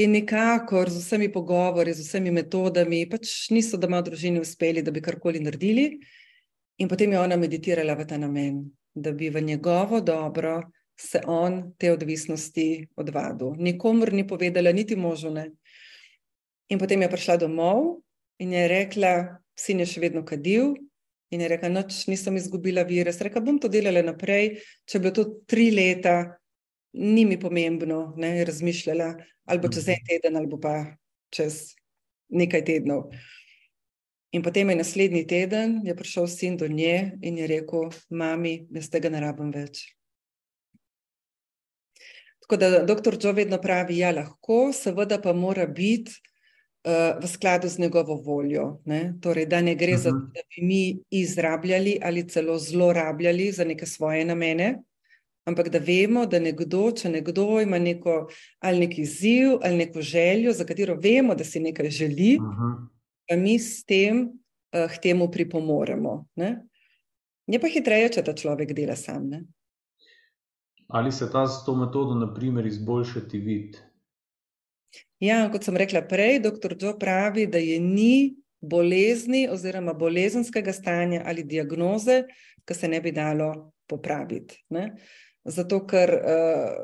In 0.00 0.14
nikakor 0.16 0.88
z 0.88 1.02
vsemi 1.02 1.28
pogovori, 1.28 1.92
z 1.92 2.06
vsemi 2.06 2.32
metodami, 2.32 3.04
pač 3.10 3.50
niso 3.52 3.76
doma 3.76 4.00
v 4.00 4.08
družini 4.08 4.40
uspeli, 4.40 4.80
da 4.80 4.94
bi 4.94 5.02
karkoli 5.04 5.42
naredili. 5.44 5.90
In 6.80 6.88
potem 6.88 7.12
je 7.12 7.20
ona 7.20 7.36
meditirala 7.36 7.92
v 7.98 8.06
ta 8.08 8.16
namen, 8.16 8.62
da 8.96 9.12
bi 9.12 9.28
v 9.28 9.44
njegovo 9.44 10.00
dobro 10.00 10.62
se 11.00 11.20
on 11.26 11.72
te 11.78 11.92
odvisnosti 11.92 12.88
odvadil. 12.96 13.54
Nikomor 13.56 14.12
ni 14.12 14.26
povedala, 14.26 14.72
niti 14.72 14.96
možu 14.96 15.30
ne. 15.30 15.48
In 16.68 16.78
potem 16.78 17.02
je 17.02 17.10
prišla 17.10 17.36
domov 17.40 18.02
in 18.38 18.52
je 18.52 18.68
rekla, 18.68 19.14
sin 19.56 19.80
je 19.80 19.88
še 19.88 20.02
vedno 20.04 20.22
kadil. 20.26 20.74
In 21.30 21.40
je 21.44 21.48
rekla, 21.48 21.70
noč 21.70 22.04
nisem 22.10 22.36
izgubila 22.36 22.82
vire. 22.84 23.12
Rekla, 23.14 23.42
bom 23.46 23.58
to 23.62 23.70
delala 23.70 24.02
naprej, 24.02 24.58
če 24.84 24.98
bilo 24.98 25.14
to 25.14 25.24
tri 25.46 25.70
leta, 25.70 26.36
ni 26.98 27.24
mi 27.24 27.38
pomembno, 27.38 28.16
ne, 28.18 28.32
je 28.40 28.46
razmišljala, 28.48 29.12
ali 29.46 29.62
bo 29.62 29.70
čez 29.70 29.86
en 29.94 30.02
teden, 30.08 30.36
ali 30.36 30.50
pa 30.60 30.74
čez 31.30 31.76
nekaj 32.34 32.64
tednov. 32.66 33.12
In 34.34 34.42
potem 34.42 34.70
je 34.70 34.76
naslednji 34.78 35.22
teden 35.26 35.80
je 35.86 35.94
prišel 35.96 36.26
sin 36.30 36.58
do 36.58 36.68
nje 36.68 37.18
in 37.22 37.38
je 37.38 37.46
rekel, 37.50 37.90
mami, 38.10 38.66
jaz 38.74 38.90
tega 38.90 39.10
ne 39.10 39.22
rabim 39.22 39.54
več. 39.54 39.86
Tako 42.50 42.60
da 42.60 42.82
doktor 42.82 43.16
Joe 43.22 43.32
vedno 43.32 43.60
pravi, 43.62 43.98
ja, 43.98 44.10
lahko, 44.10 44.72
seveda 44.74 45.20
pa 45.22 45.30
mora 45.32 45.68
biti 45.70 46.10
uh, 46.82 47.22
v 47.22 47.28
skladu 47.30 47.68
z 47.68 47.78
njegovo 47.78 48.16
voljo. 48.16 48.80
Ne? 48.90 49.14
Torej, 49.22 49.46
da 49.46 49.60
ne 49.60 49.74
gre 49.74 49.92
uh 49.94 49.98
-huh. 49.98 50.02
za 50.02 50.10
to, 50.10 50.16
mhm. 50.16 50.32
da 50.34 50.40
bi 50.50 50.66
mi 50.66 50.98
izrabljali 51.10 51.98
ali 52.02 52.28
celo 52.28 52.58
zlorabljali 52.58 53.52
za 53.52 53.64
neke 53.64 53.86
svoje 53.86 54.24
namene, 54.24 54.82
ampak 55.44 55.68
da 55.68 55.78
vemo, 55.78 56.26
da 56.26 56.38
nekdo, 56.38 56.90
če 56.92 57.08
nekdo 57.08 57.60
ima 57.60 57.78
neko 57.78 58.28
ali 58.58 58.78
neki 58.78 59.02
izziv 59.02 59.48
ali 59.62 59.76
neko 59.76 60.02
željo, 60.02 60.52
za 60.52 60.64
katero 60.64 60.94
vemo, 60.94 61.34
da 61.34 61.44
si 61.44 61.60
nekaj 61.60 61.90
želi, 61.90 62.38
uh 62.40 62.46
-huh. 62.46 62.88
da 63.30 63.36
mi 63.36 63.58
s 63.58 63.84
tem 63.84 64.20
uh, 64.20 64.90
k 64.90 64.98
temu 65.02 65.30
pripomoremo. 65.30 66.26
Ne? 66.34 66.66
Je 67.46 67.60
pa 67.60 67.68
hitreje, 67.68 68.08
če 68.08 68.22
ta 68.22 68.32
človek 68.32 68.72
dela 68.72 68.96
sam. 68.96 69.28
Ne? 69.28 69.44
Ali 70.90 71.12
se 71.12 71.30
ta 71.30 71.46
s 71.46 71.64
to 71.64 71.74
metodo, 71.74 72.14
na 72.14 72.34
primer, 72.34 72.66
izboljšati 72.66 73.38
vid? 73.38 73.76
Ja, 75.20 75.44
kot 75.52 75.64
sem 75.64 75.76
rekla 75.76 76.02
prej, 76.08 76.40
dr. 76.42 76.74
Joe 76.80 76.98
pravi, 76.98 77.46
da 77.46 77.58
je 77.58 77.78
ni 77.80 78.36
bolezni 78.60 79.48
oziroma 79.48 79.92
bolezenskega 79.94 80.72
stanja 80.72 81.22
ali 81.26 81.44
diagnoze, 81.44 82.24
ki 82.64 82.74
se 82.74 82.88
ne 82.88 83.00
bi 83.00 83.12
dalo 83.12 83.72
popraviti. 83.86 84.64
Ne? 84.74 84.90
Zato, 85.44 85.84
ker 85.86 86.14
uh, 86.16 86.80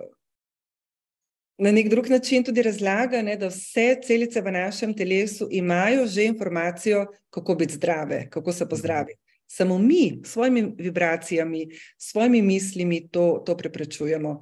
na 1.58 1.72
nek 1.72 1.88
drug 1.88 2.08
način 2.08 2.44
tudi 2.44 2.62
razlaga, 2.62 3.22
ne, 3.22 3.36
da 3.36 3.50
vse 3.50 4.00
celice 4.06 4.40
v 4.40 4.52
našem 4.52 4.94
telesu 4.96 5.48
imajo 5.50 6.06
že 6.06 6.24
informacijo, 6.24 7.06
kako 7.30 7.54
biti 7.54 7.74
zdrave, 7.74 8.26
kako 8.30 8.52
se 8.52 8.68
pozdraviti. 8.68 9.20
Samo 9.46 9.78
mi, 9.78 10.20
s 10.24 10.32
svojimi 10.32 10.74
vibracijami, 10.78 11.68
s 11.98 12.10
svojimi 12.10 12.42
mislimi 12.42 13.08
to, 13.08 13.42
to 13.46 13.56
preprečujemo. 13.56 14.40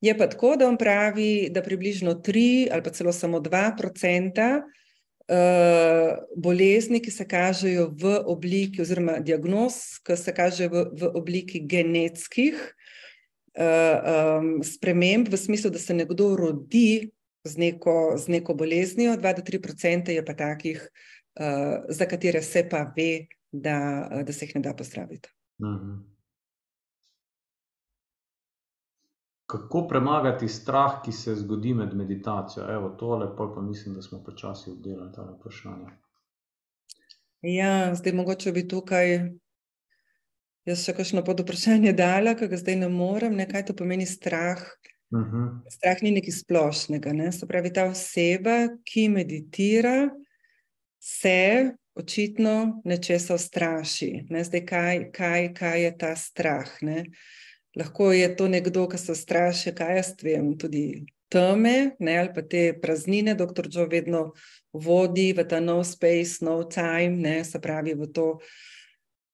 Je 0.00 0.18
pa 0.18 0.26
tako, 0.26 0.56
da 0.56 0.68
on 0.68 0.78
pravi, 0.78 1.48
da 1.50 1.62
približno 1.62 2.14
3 2.14 2.68
ali 2.72 2.82
pa 2.82 2.90
celo 2.90 3.12
samo 3.12 3.38
2 3.38 3.72
odstotka 3.86 4.62
uh, 5.30 6.18
bolezni, 6.36 7.00
ki 7.02 7.10
se 7.10 7.26
kažejo 7.28 7.90
v 8.00 8.16
obliki, 8.26 8.82
oziroma 8.82 9.20
diagnoz, 9.20 10.00
ki 10.06 10.16
se 10.16 10.34
kažejo 10.34 10.70
v, 10.70 10.84
v 11.00 11.10
obliki 11.20 11.60
genetskih 11.60 12.58
um, 13.54 14.60
sprememb, 14.64 15.28
v 15.28 15.38
smislu, 15.38 15.70
da 15.70 15.78
se 15.78 15.94
nekdo 15.94 16.34
rodi 16.36 17.10
z 17.44 17.56
neko, 17.56 18.16
z 18.18 18.28
neko 18.28 18.54
boleznijo, 18.54 19.16
2 19.20 19.36
do 19.36 19.42
3 19.42 19.60
odstotka 19.60 20.12
je 20.12 20.24
pa 20.24 20.34
takih, 20.34 20.88
uh, 21.40 21.84
za 21.88 22.06
katere 22.06 22.42
se 22.42 22.64
pa 22.68 22.88
ve 22.96 23.28
da, 23.52 24.08
eh, 24.12 24.24
da 24.24 24.32
se 24.32 24.44
jih 24.44 24.56
ne 24.56 24.62
da 24.62 24.74
pozdraviti. 24.74 25.28
Mhm. 25.62 25.98
Kako 29.46 29.86
premagati 29.88 30.48
strah, 30.48 31.02
ki 31.04 31.12
se 31.12 31.34
zgodi 31.34 31.74
med 31.74 31.94
meditacijo? 31.94 32.70
Evo, 32.70 32.88
tole, 32.88 33.36
pa 33.36 33.62
mislim, 33.62 33.94
da 33.94 34.02
smo 34.02 34.22
počasi 34.24 34.70
obdelali 34.70 35.12
ta 35.12 35.22
vprašanja. 35.22 35.90
Ja, 37.42 37.94
zdaj 37.94 38.12
mogoče 38.12 38.52
bi 38.52 38.68
tukaj 38.68 39.30
jaz 40.64 40.84
še 40.84 40.94
kakšno 40.94 41.24
pod 41.24 41.40
vprašanje 41.40 41.92
dala, 41.92 42.36
ki 42.38 42.46
ga 42.46 42.56
zdaj 42.56 42.76
ne 42.76 42.88
morem, 42.88 43.34
ne 43.34 43.48
kaj 43.48 43.64
to 43.66 43.76
pomeni 43.76 44.06
strah 44.06 44.62
Uh 45.10 45.20
-huh. 45.20 45.60
Strah 45.68 46.02
ni 46.02 46.10
nekaj 46.10 46.32
splošnega. 46.32 47.12
Ne? 47.12 47.32
Se 47.32 47.46
pravi, 47.46 47.72
ta 47.72 47.84
oseba, 47.84 48.68
ki 48.84 49.08
meditira, 49.08 50.10
se 50.98 51.70
očitno 52.00 52.82
nečesa 52.84 53.38
straši. 53.38 54.26
Ne? 54.30 54.44
Zdaj, 54.44 54.64
kaj, 54.66 55.04
kaj, 55.14 55.52
kaj 55.54 55.84
je 55.84 55.92
ta 55.98 56.16
strah? 56.16 56.72
Ne? 56.82 57.04
Lahko 57.76 58.10
je 58.12 58.28
to 58.36 58.48
nekdo, 58.48 58.88
ki 58.90 58.98
se 58.98 59.14
straši, 59.14 59.74
kaj 59.76 59.96
jaz 60.00 60.14
vem, 60.24 60.52
tudi 60.58 61.04
teme 61.30 61.94
ne? 61.98 62.18
ali 62.18 62.32
pa 62.34 62.42
te 62.42 62.72
praznine. 62.82 63.36
Doktor 63.38 63.68
Joe 63.70 63.88
vedno 63.88 64.32
vodi 64.72 65.30
v 65.32 65.46
ta 65.48 65.60
no 65.60 65.84
space, 65.84 66.44
no 66.44 66.62
time, 66.64 67.16
ne? 67.22 67.44
se 67.44 67.60
pravi 67.60 67.94
v 67.94 68.10
to 68.12 68.26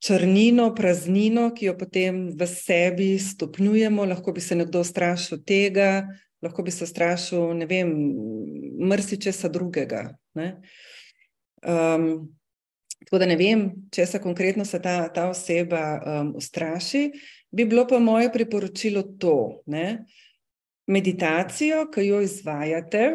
črnino, 0.05 0.75
praznino, 0.75 1.51
ki 1.55 1.71
jo 1.71 1.75
potem 1.79 2.29
v 2.37 2.47
sebi 2.47 3.17
stopnjujemo. 3.19 4.05
Lahko 4.05 4.33
bi 4.33 4.45
se 4.45 4.55
nekdo 4.55 4.85
strašil 4.85 5.41
tega, 5.47 6.07
lahko 6.45 6.63
bi 6.63 6.71
se 6.71 6.87
strašil, 6.87 7.55
ne 7.57 7.67
vem, 7.67 7.93
mrsičesa 8.87 9.49
drugega. 9.49 10.11
Ne? 10.37 10.61
Um, 11.65 12.36
tako 13.07 13.23
da 13.23 13.29
ne 13.31 13.37
vem, 13.39 13.69
če 13.95 14.07
se 14.07 14.21
konkretno 14.23 14.65
se 14.67 14.81
ta, 14.83 14.99
ta 15.15 15.29
oseba 15.31 15.83
um, 15.97 16.33
ustraši, 16.37 17.07
bi 17.55 17.65
bilo 17.65 17.87
pa 17.87 18.01
moje 18.03 18.33
priporočilo 18.35 19.03
to. 19.23 19.63
Ne? 19.71 20.05
Meditacijo, 20.91 21.87
ki 21.95 22.09
jo 22.11 22.21
izvajate, 22.23 23.07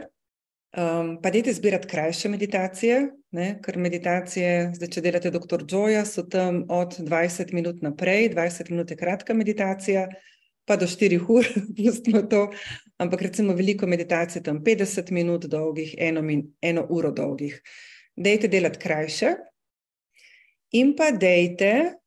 Um, 0.71 1.17
pa 1.21 1.27
dajte 1.29 1.51
zbirati 1.53 1.87
krajše 1.87 2.29
meditacije, 2.29 3.09
ne? 3.35 3.47
ker 3.63 3.75
meditacije, 3.77 4.69
zdaj, 4.77 4.87
če 4.87 5.01
delate 5.03 5.31
doktor 5.31 5.65
Joja, 5.67 6.05
so 6.07 6.23
tam 6.23 6.61
od 6.71 6.95
20 6.95 7.51
minut 7.51 7.81
naprej, 7.83 8.29
20 8.31 8.69
minut 8.71 8.91
je 8.91 8.95
kratka 8.95 9.35
meditacija, 9.35 10.05
pa 10.63 10.77
do 10.79 10.87
4 10.87 11.19
ur, 11.27 11.49
pustimo 11.75 12.21
to. 12.31 12.45
Ampak 13.03 13.21
recimo 13.27 13.53
veliko 13.53 13.87
meditacije 13.87 14.43
tam 14.43 14.63
50 14.63 15.11
minut 15.11 15.49
dolgih, 15.51 15.91
eno, 15.99 16.21
min, 16.23 16.45
eno 16.61 16.87
uro 16.89 17.11
dolgih. 17.11 17.59
Dajte 18.15 18.47
delati 18.47 18.79
krajše 18.79 19.35
in 20.71 20.95
pa 20.95 21.11
dajte 21.11 22.01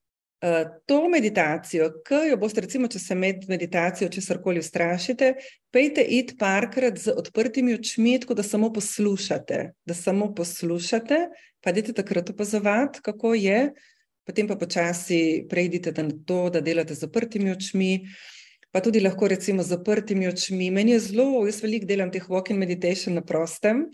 Eh, 0.45 0.65
to 0.87 1.09
meditacijo, 1.09 1.87
ki 2.05 2.19
jo 2.29 2.37
boste, 2.37 2.61
recimo, 2.61 2.89
če 2.93 3.01
se 3.01 3.15
med 3.17 3.47
meditacijo, 3.49 4.11
če 4.13 4.21
se 4.21 4.35
karkoli 4.35 4.61
ustrašite, 4.61 5.31
pejte 5.73 6.03
id 6.19 6.35
parkrat 6.37 6.99
z 7.01 7.15
odprtimi 7.17 7.73
očmi, 7.79 8.19
tako 8.21 8.37
da 8.37 8.45
samo 8.45 8.69
poslušate, 8.75 9.61
da 9.89 9.97
samo 9.97 10.29
poslušate, 10.37 11.21
pa 11.65 11.73
idete 11.73 11.95
takrat 11.97 12.35
opazovati, 12.35 13.01
kako 13.07 13.33
je, 13.39 13.71
potem 14.29 14.51
pa 14.51 14.59
počasi 14.61 15.47
prejdite 15.49 15.95
na 15.97 16.13
to, 16.29 16.43
da 16.53 16.61
delate 16.61 16.93
z 16.93 17.07
zaprtimi 17.07 17.55
očmi. 17.55 17.95
Pa 18.75 18.83
tudi 18.85 19.01
lahko, 19.01 19.31
recimo, 19.31 19.63
z 19.63 19.79
zaprtimi 19.79 20.29
očmi. 20.29 20.69
Meni 20.75 20.93
je 20.93 21.07
zelo, 21.07 21.47
jaz 21.47 21.63
veliko 21.65 21.89
delam 21.89 22.13
teh 22.13 22.29
walking 22.29 22.61
meditation 22.61 23.17
na 23.17 23.25
prostem 23.25 23.87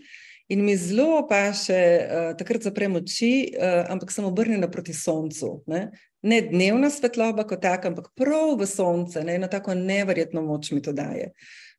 in 0.51 0.65
mi 0.67 0.75
zelo 0.77 1.23
pa 1.29 1.45
še 1.55 1.79
uh, 1.79 2.29
takrat 2.39 2.67
zaprem 2.67 2.95
oči, 2.99 3.51
uh, 3.55 3.85
ampak 3.93 4.11
sem 4.11 4.27
obrnjena 4.27 4.67
proti 4.71 4.95
soncu. 4.97 5.61
Ne? 5.71 5.89
ne 6.21 6.41
dnevna 6.41 6.89
svetloba 6.89 7.43
kot 7.49 7.61
taka, 7.61 7.89
ampak 7.89 8.11
prav 8.17 8.55
v 8.59 8.67
sonce, 8.69 9.23
ne, 9.25 9.39
eno 9.39 9.49
tako 9.49 9.73
neverjetno 9.77 10.43
moč 10.45 10.71
mi 10.71 10.81
to 10.81 10.93
daje. 10.93 11.31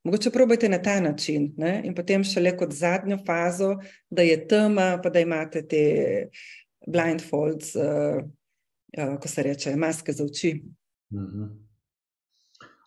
Mogoče 0.03 0.33
probajte 0.35 0.69
na 0.69 0.81
ta 0.83 0.97
način 0.99 1.53
ne, 1.57 1.77
in 1.87 1.95
potem 1.95 2.25
šele 2.27 2.51
kot 2.59 2.73
zadnjo 2.75 3.21
fazo, 3.27 3.77
da 4.09 4.25
je 4.27 4.35
tema, 4.47 4.97
pa 5.03 5.09
da 5.09 5.23
imate 5.23 5.63
te 5.67 5.83
blindfolds, 6.87 7.75
uh, 7.79 8.19
uh, 8.97 9.13
ko 9.19 9.31
se 9.31 9.43
reče, 9.43 9.75
maske 9.79 10.11
za 10.11 10.25
oči. 10.25 10.57
Uh 11.13 11.21
mhm. 11.21 11.43
-huh. 11.43 11.49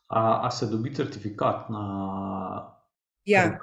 a, 0.06 0.40
a 0.46 0.50
se 0.50 0.66
dobi 0.66 0.94
certifikat 0.94 1.70
na. 1.70 2.72
Ja. 3.24 3.58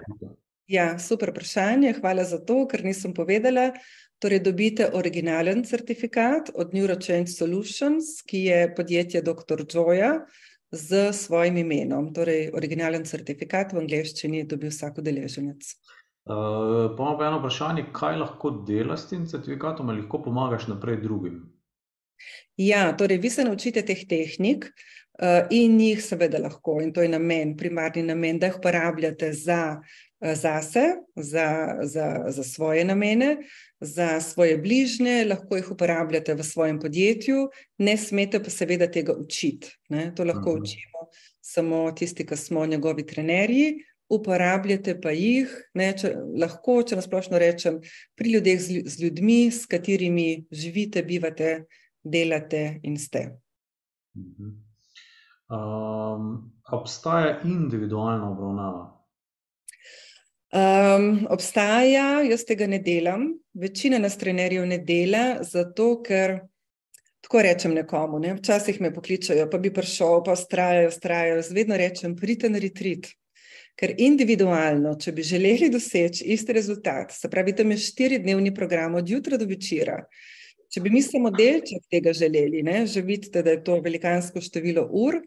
Ja, 0.68 1.00
super 1.00 1.30
vprašanje. 1.30 1.94
Hvala 2.00 2.24
za 2.24 2.40
to, 2.40 2.64
ker 2.68 2.84
nisem 2.86 3.14
povedala. 3.14 3.72
Torej, 4.20 4.40
dobite 4.40 4.88
originalen 4.94 5.64
certifikat 5.68 6.50
od 6.56 6.74
Neurochange 6.74 7.32
Solutions, 7.32 8.22
ki 8.28 8.46
je 8.48 8.76
podjetje 8.76 9.22
dr. 9.22 9.66
Joja 9.74 10.14
z 10.72 11.12
svojim 11.14 11.58
imenom. 11.58 12.14
Torej, 12.14 12.52
originalen 12.56 13.06
certifikat 13.06 13.74
v 13.74 13.84
angleščini 13.84 14.44
je 14.44 14.50
dobil 14.56 14.72
vsak 14.72 15.04
udeleženec. 15.04 15.74
Uh, 16.24 16.96
pa 16.96 17.04
imamo 17.04 17.26
eno 17.28 17.40
vprašanje, 17.42 17.90
kaj 17.92 18.16
lahko 18.22 18.54
delaš 18.68 19.02
s 19.04 19.10
tem 19.10 19.26
certifikatom 19.28 19.90
ali 19.92 20.06
lahko 20.06 20.22
pomagaš 20.24 20.70
naprej 20.72 21.02
drugim? 21.04 21.42
Ja, 22.58 22.94
torej, 22.96 23.20
vi 23.20 23.30
se 23.30 23.44
naučite 23.44 23.84
teh 23.84 24.06
tehnik 24.08 24.70
uh, 24.70 25.03
in 25.50 25.80
jih 25.80 26.02
seveda 26.04 26.40
lahko, 26.40 26.82
in 26.84 26.94
to 26.94 27.02
je 27.02 27.10
namen, 27.10 27.54
primarni 27.58 28.04
namen, 28.04 28.40
da 28.40 28.50
jih 28.50 28.58
uporabljate 28.60 29.34
za 29.34 29.80
Eh, 30.24 30.36
zase, 30.36 30.80
za, 31.16 31.78
za, 31.82 32.24
za 32.28 32.44
svoje 32.44 32.86
namene, 32.86 33.38
za 33.80 34.22
svoje 34.22 34.58
bližnje, 34.58 35.26
lahko 35.30 35.56
jih 35.56 35.72
uporabljate 35.72 36.34
v 36.34 36.44
svojem 36.44 36.80
podjetju, 36.80 37.50
ne 37.78 37.98
smete 37.98 38.40
pa 38.44 38.50
seveda 38.50 38.88
tega 38.88 39.14
učiti. 39.20 39.68
Ne? 39.90 40.14
To 40.16 40.24
lahko 40.24 40.50
uh 40.50 40.56
mhm. 40.56 40.62
-huh. 40.62 40.64
učimo 40.64 41.00
samo 41.42 41.92
tisti, 41.92 42.26
ki 42.26 42.36
smo 42.36 42.66
njegovi 42.66 43.06
trenerji, 43.06 43.84
uporabljate 44.10 45.02
pa 45.02 45.12
jih, 45.12 45.50
ne, 45.74 45.94
če, 45.98 46.16
lahko, 46.40 46.84
če 46.84 46.96
nasplošno 46.96 47.40
rečem, 47.40 47.82
pri 48.16 48.32
ljudeh 48.32 48.60
z, 48.62 48.82
z 48.86 49.04
ljudmi, 49.04 49.52
s 49.52 49.66
katerimi 49.66 50.46
živite, 50.52 51.04
bivate, 51.04 51.64
delate 52.04 52.80
in 52.84 52.98
ste. 52.98 53.30
Uh 54.16 54.24
-huh. 54.24 54.73
Um, 55.54 56.52
obstaja 56.72 57.40
individualna 57.44 58.32
obravnava. 58.32 58.90
Um, 60.54 61.28
obstaja, 61.34 62.22
jaz 62.22 62.44
tega 62.46 62.68
ne 62.70 62.78
delam, 62.80 63.32
večina 63.58 63.98
nas 63.98 64.18
trenerjev 64.22 64.68
ne 64.70 64.78
dela, 64.78 65.40
zato 65.42 65.96
ker 66.06 66.36
tako 67.26 67.42
rečem 67.42 67.74
nekomu. 67.74 68.20
Ne? 68.22 68.36
Včasih 68.38 68.78
me 68.82 68.92
pokličajo, 68.94 69.48
pa 69.50 69.58
bi 69.58 69.74
prišel, 69.74 70.22
pa 70.26 70.36
ustrajajo, 70.38 70.92
ustrajajo. 70.92 71.42
Vedno 71.56 71.78
rečem, 71.80 72.16
pridite 72.16 72.52
na 72.54 72.62
retrit. 72.62 73.10
Ker 73.80 73.96
individualno, 73.98 74.94
če 75.02 75.12
bi 75.18 75.26
želeli 75.26 75.72
doseči 75.74 76.28
isti 76.36 76.54
rezultat, 76.54 77.16
se 77.16 77.30
pravi, 77.30 77.56
tam 77.58 77.72
je 77.74 77.80
štiridnevni 77.88 78.54
program 78.54 79.00
od 79.00 79.10
jutra 79.10 79.40
do 79.42 79.48
večera. 79.50 80.04
Če 80.70 80.82
bi 80.82 80.92
mi 80.94 81.02
samo 81.02 81.32
delček 81.34 81.88
tega 81.90 82.14
želeli, 82.14 82.62
ne, 82.66 82.84
že 82.86 83.02
vidite, 83.02 83.42
da 83.42 83.56
je 83.56 83.64
to 83.66 83.80
velikansko 83.82 84.42
število 84.42 84.86
ur, 84.90 85.18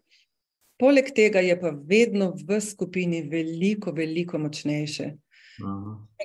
Poleg 0.76 1.08
tega 1.16 1.40
je 1.40 1.56
pa 1.60 1.72
vedno 1.72 2.34
v 2.36 2.60
skupini 2.60 3.22
veliko, 3.30 3.92
veliko 3.96 4.38
močnejše. 4.38 5.14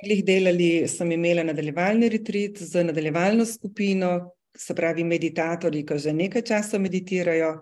Glih 0.04 0.20
delali, 0.24 0.88
sem 0.88 1.12
imela 1.12 1.44
nadaljevalni 1.44 2.08
retrit 2.12 2.60
z 2.60 2.84
nadaljevalno 2.84 3.46
skupino, 3.48 4.32
se 4.56 4.74
pravi 4.74 5.04
meditatorji, 5.04 5.86
ki 5.86 5.98
že 5.98 6.12
nekaj 6.12 6.42
časa 6.42 6.78
meditirajo 6.78 7.54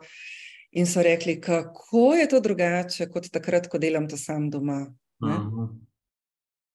in 0.73 0.87
so 0.87 1.03
rekli, 1.03 1.41
kako 1.41 2.15
je 2.15 2.29
to 2.29 2.41
drugače 2.41 3.07
kot 3.11 3.31
takrat, 3.31 3.69
ko 3.71 3.79
delam 3.79 4.09
to 4.09 4.17
sam 4.17 4.51
doma. 4.51 4.87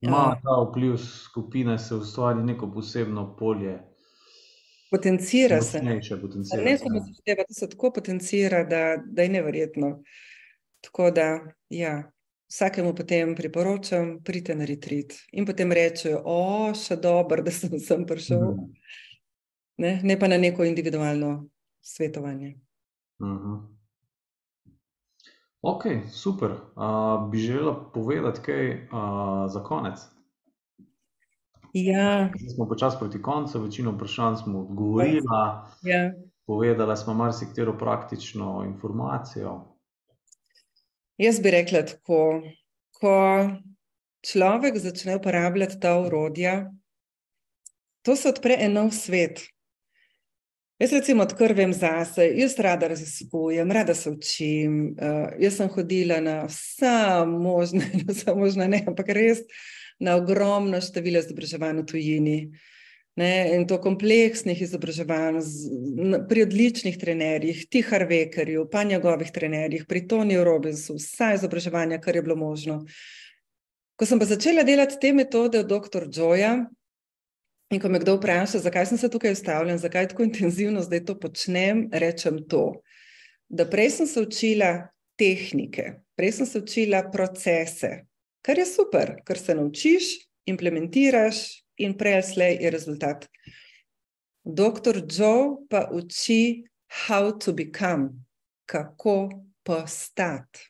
Ima 0.01 0.39
ta 0.43 0.55
vpliv 0.69 0.97
skupine, 0.97 1.77
se 1.79 1.95
ustvari 1.95 2.43
neko 2.43 2.71
posebno 2.71 3.35
polje. 3.35 3.79
Potencira 4.95 5.61
se. 5.61 5.79
Potencira 6.21 6.63
ne 6.63 6.77
samo 6.77 6.99
zahteva, 6.99 7.43
to 7.47 7.53
se 7.53 7.69
tako 7.69 7.91
potencira, 7.91 8.63
da, 8.63 8.97
da 9.05 9.21
je 9.21 9.29
neverjetno. 9.29 10.03
Tako 10.81 11.11
da, 11.11 11.39
ja, 11.69 12.11
vsakemu 12.47 12.95
potem 12.95 13.35
priporočam, 13.35 14.23
pridite 14.23 14.55
na 14.55 14.65
retrit 14.65 15.13
in 15.31 15.45
potem 15.45 15.71
rečejo, 15.71 16.21
o, 16.25 16.73
še 16.73 16.95
dobro, 17.01 17.43
da 17.45 17.51
sem 17.51 17.79
sem 17.79 18.05
prišel. 18.05 18.51
Mhm. 18.51 18.73
Ne, 19.77 19.99
ne 20.03 20.19
pa 20.19 20.27
na 20.31 20.37
neko 20.37 20.63
individualno 20.63 21.49
svetovanje. 21.81 22.55
Uh 23.19 23.27
mhm. 23.27 23.37
-huh. 23.37 23.75
Ok, 25.65 25.83
super. 26.11 26.51
Uh, 26.51 27.31
bi 27.31 27.37
želela 27.37 27.91
povedati 27.93 28.41
kaj 28.41 28.71
uh, 28.71 28.79
za 29.47 29.63
konec? 29.63 29.99
Ja. 31.77 32.29
Smo 32.55 32.67
počasi 32.67 32.97
proti 32.99 33.21
koncu, 33.21 33.61
večino 33.61 33.91
vprašanj 33.91 34.35
smo 34.35 34.59
odgovorili. 34.59 35.21
Ja. 35.83 36.13
Povedali 36.47 36.97
smo 36.97 37.13
marsikatero 37.13 37.77
praktično 37.77 38.63
informacijo. 38.67 39.75
Jaz 41.17 41.39
bi 41.39 41.51
rekla 41.51 41.81
tako, 41.81 42.41
ko 42.99 43.49
človek 44.31 44.77
začne 44.77 45.15
uporabljati 45.15 45.79
ta 45.79 45.99
urodja, 45.99 46.71
to 48.01 48.15
se 48.15 48.29
odpre 48.29 48.55
en 48.59 48.73
nov 48.73 48.91
svet. 48.91 49.43
Jaz, 50.79 50.93
recimo, 50.93 51.23
odkar 51.23 51.53
vem 51.53 51.73
zase, 51.73 52.31
jaz 52.35 52.55
rada 52.59 52.87
raziskujem, 52.87 53.71
rada 53.71 53.93
se 53.93 54.11
učim. 54.11 54.95
Uh, 54.95 55.29
jaz 55.39 55.57
sem 55.59 55.69
hodila 55.69 56.21
na 56.21 56.45
vse 56.45 57.25
možne, 57.27 57.89
na 58.07 58.13
vse 58.13 58.35
možne, 58.35 58.67
ne, 58.67 58.83
ampak 58.87 59.11
res 59.11 59.43
na 59.99 60.15
ogromno 60.15 60.81
število 60.81 61.21
izobraževanj 61.23 61.81
v 61.81 61.85
tujini. 61.91 62.39
Ne, 63.15 63.55
in 63.55 63.63
to 63.63 63.77
kompleksnih 63.79 64.59
izobraževanj 64.61 65.37
pri 66.27 66.43
odličnih 66.43 66.97
trenerjih, 66.99 67.61
Tihar 67.71 68.03
Vekerju, 68.09 68.65
pa 68.71 68.83
njegovih 68.83 69.31
trenerjih, 69.31 69.85
pri 69.87 70.03
Toniju 70.07 70.43
Robinsu, 70.43 70.97
vsa 70.99 71.31
izobraževanja, 71.37 72.01
kar 72.03 72.15
je 72.15 72.23
bilo 72.25 72.35
možno. 72.35 72.81
Ko 73.95 74.05
sem 74.05 74.19
pa 74.19 74.27
začela 74.27 74.65
delati 74.67 74.99
te 74.99 75.13
metode 75.15 75.61
od 75.63 75.71
dr. 75.71 76.09
Joja, 76.11 76.57
in 77.71 77.79
ko 77.79 77.89
me 77.89 78.01
kdo 78.03 78.17
vpraša, 78.17 78.59
zakaj 78.65 78.89
sem 78.91 78.99
se 78.99 79.09
tukaj 79.09 79.31
ustavljala, 79.31 79.77
zakaj 79.77 80.09
tako 80.11 80.27
intenzivno 80.27 80.83
zdaj 80.83 81.05
to 81.05 81.15
počnem, 81.19 81.87
rečem 81.91 82.43
to. 82.47 82.81
Da 83.47 83.65
prej 83.69 83.89
sem 83.95 84.07
se 84.07 84.21
učila 84.21 84.89
tehnike, 85.15 86.01
prej 86.19 86.31
sem 86.31 86.45
se 86.45 86.59
učila 86.59 87.05
procese, 87.11 88.03
kar 88.45 88.59
je 88.61 88.65
super, 88.69 89.15
ker 89.25 89.39
se 89.41 89.55
naučiš, 89.57 90.11
implementiraš, 90.45 91.65
in 91.81 91.97
prej 91.97 92.19
ali 92.19 92.23
slej 92.23 92.57
je 92.61 92.71
rezultat. 92.71 93.27
Doktor 94.43 95.01
Joe 95.09 95.65
pa 95.69 95.89
uči, 95.91 96.63
how 97.07 97.31
to 97.39 97.53
become, 97.53 98.09
kako 98.65 99.29
postati, 99.63 100.69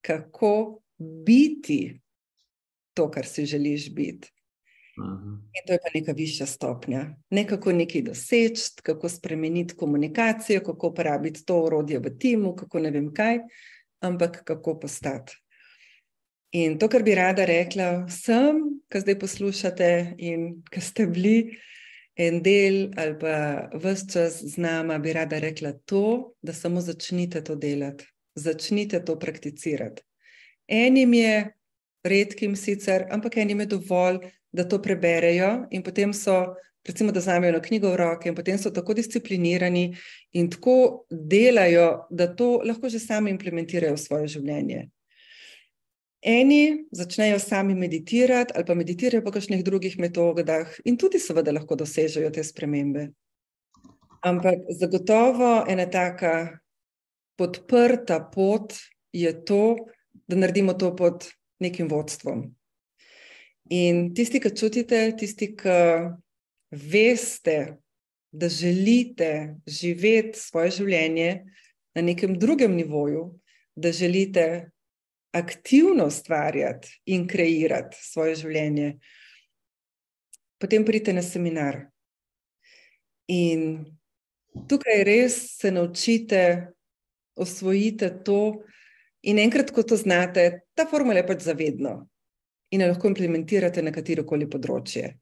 kako 0.00 0.82
biti 0.98 2.00
to, 2.94 3.10
kar 3.10 3.26
si 3.26 3.46
želiš 3.46 3.94
biti. 3.94 4.32
In 4.98 5.62
to 5.66 5.72
je 5.72 5.78
pa 5.78 5.90
neka 5.94 6.12
višja 6.12 6.46
stopnja. 6.46 7.14
Ne 7.30 7.46
kako 7.46 7.72
nekaj 7.72 8.02
doseči, 8.02 8.62
kako 8.82 9.08
spremeniti 9.08 9.76
komunikacijo, 9.76 10.60
kako 10.60 10.88
uporabiti 10.88 11.44
to 11.44 11.60
urodje 11.64 11.98
v 11.98 12.18
timu, 12.18 12.56
kako 12.56 12.78
ne 12.78 12.90
vem 12.90 13.12
kaj, 13.14 13.38
ampak 14.00 14.42
kako 14.44 14.78
postati. 14.80 15.38
In 16.52 16.78
to, 16.78 16.88
kar 16.88 17.02
bi 17.04 17.12
rada 17.14 17.44
rekla 17.44 18.06
vsem, 18.08 18.62
ki 18.88 19.02
zdaj 19.02 19.18
poslušate 19.20 19.90
in 20.24 20.62
ki 20.72 20.80
ste 20.80 21.04
bili 21.06 21.58
en 22.16 22.40
del 22.42 22.88
ali 22.96 23.18
pa 23.20 23.34
vse 23.74 24.06
čas 24.12 24.38
z 24.40 24.56
nami, 24.56 24.96
bi 24.98 25.12
rada 25.12 25.38
rekla 25.44 25.74
to, 25.84 26.32
da 26.42 26.52
samo 26.52 26.80
začnite 26.80 27.44
to 27.44 27.54
delati, 27.54 28.08
začnite 28.34 29.04
to 29.04 29.18
prakticirati. 29.18 30.02
Enim 30.68 31.14
je, 31.14 31.52
redkim 32.04 32.56
sicer, 32.56 33.04
ampak 33.10 33.36
enim 33.36 33.60
je 33.60 33.66
dovolj, 33.76 34.18
da 34.52 34.64
to 34.64 34.80
preberejo 34.82 35.66
in 35.70 35.82
potem 35.82 36.14
so. 36.14 36.54
Recimo, 36.88 37.12
da 37.12 37.20
znajo 37.20 37.44
eno 37.44 37.58
knjigo 37.60 37.90
v 37.92 37.96
roke, 38.00 38.28
in 38.28 38.34
potem 38.34 38.56
so 38.56 38.70
tako 38.72 38.94
disciplinirani 38.96 39.90
in 40.32 40.46
tako 40.48 41.04
delajo, 41.10 42.06
da 42.10 42.30
to 42.32 42.62
lahko 42.64 42.88
že 42.88 43.02
sami 43.02 43.30
implementirajo 43.30 43.92
v 43.92 44.00
svoje 44.00 44.28
življenje. 44.38 44.86
Eni 46.22 46.84
začnejo 46.90 47.38
sami 47.38 47.74
meditirati 47.74 48.52
ali 48.56 48.64
pa 48.66 48.74
meditirajo 48.74 49.22
po 49.22 49.30
kakšnih 49.30 49.62
drugih 49.64 49.98
metodah 49.98 50.66
in 50.84 50.96
tudi 50.98 51.18
seveda 51.22 51.54
lahko 51.54 51.76
dosežejo 51.78 52.30
te 52.34 52.44
spremembe. 52.44 53.08
Ampak 54.26 54.66
zagotovo 54.74 55.62
ena 55.70 55.86
taka 55.86 56.58
podprta 57.38 58.18
pot 58.34 58.74
je 59.12 59.30
to, 59.44 59.76
da 60.26 60.36
naredimo 60.36 60.74
to 60.74 60.90
pod 60.96 61.30
nekim 61.62 61.88
vodstvom. 61.88 62.48
In 63.70 64.08
tisti, 64.14 64.40
ki 64.40 64.50
čutite, 64.56 64.98
tisti, 65.18 65.52
ki 65.54 65.78
veste, 66.72 67.78
da 68.32 68.48
želite 68.48 69.60
živeti 69.66 70.38
svoje 70.38 70.70
življenje 70.80 71.30
na 71.94 72.02
nekem 72.02 72.34
drugem 72.38 72.74
nivoju, 72.76 73.38
da 73.76 73.92
želite 73.92 74.70
aktivno 75.30 76.06
ustvarjati 76.06 77.00
in 77.12 77.26
kreirati 77.28 77.96
svoje 78.00 78.34
življenje, 78.42 78.92
potem 80.58 80.84
pridite 80.84 81.12
na 81.12 81.22
seminar. 81.22 81.82
In 83.28 83.84
tukaj 84.68 85.04
res 85.04 85.36
se 85.58 85.70
naučite, 85.70 86.42
osvojite 87.38 88.10
to, 88.24 88.64
in 89.22 89.38
enkrat, 89.38 89.70
ko 89.74 89.84
to 89.84 89.96
znate, 89.96 90.64
ta 90.74 90.86
formula 90.88 91.20
je 91.20 91.26
pač 91.28 91.44
zavedno 91.44 91.98
in 92.72 92.82
jo 92.82 92.88
lahko 92.90 93.08
implementirate 93.08 93.82
na 93.82 93.92
katero 93.92 94.24
koli 94.28 94.48
področje. 94.50 95.14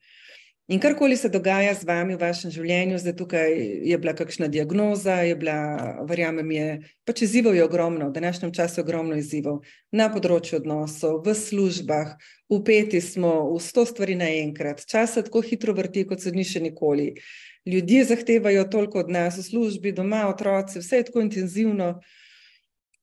In 0.68 0.80
karkoli 0.80 1.16
se 1.16 1.28
dogaja 1.28 1.74
z 1.74 1.86
vami 1.86 2.16
v 2.16 2.18
vašem 2.26 2.51
življenju, 2.51 2.97
zdaj 2.98 3.12
tukaj 3.20 3.52
je 3.86 3.98
bila 4.02 4.16
kakšna 4.18 4.48
diagnoza, 4.51 5.20
je 5.22 5.36
bila, 5.38 5.59
verjamem, 6.10 6.48
je 6.51 6.64
pač 7.06 7.22
izzivov 7.22 7.55
je 7.55 7.62
ogromno, 7.62 8.09
v 8.09 8.16
današnjem 8.16 8.51
času 8.51 8.80
je 8.80 8.82
ogromno 8.82 9.14
izzivov 9.14 9.60
na 9.94 10.09
področju 10.10 10.59
odnosov, 10.59 11.20
v 11.22 11.36
službah, 11.38 12.16
upeti 12.51 12.98
smo 12.98 13.36
v 13.52 13.62
sto 13.62 13.86
stvari 13.86 14.18
naenkrat, 14.18 14.82
čas 14.90 15.14
se 15.14 15.22
tako 15.28 15.44
hitro 15.47 15.76
vrti, 15.76 16.02
kot 16.02 16.26
se 16.26 16.34
ni 16.34 16.43
še 16.43 16.64
nikoli. 16.66 17.12
Ljudje 17.62 18.10
zahtevajo 18.10 18.66
toliko 18.66 19.05
od 19.06 19.14
nas 19.14 19.38
v 19.38 19.47
službi, 19.47 19.94
doma, 19.94 20.26
otroci, 20.26 20.82
vse 20.82 20.98
je 20.98 21.09
tako 21.12 21.22
intenzivno. 21.22 21.93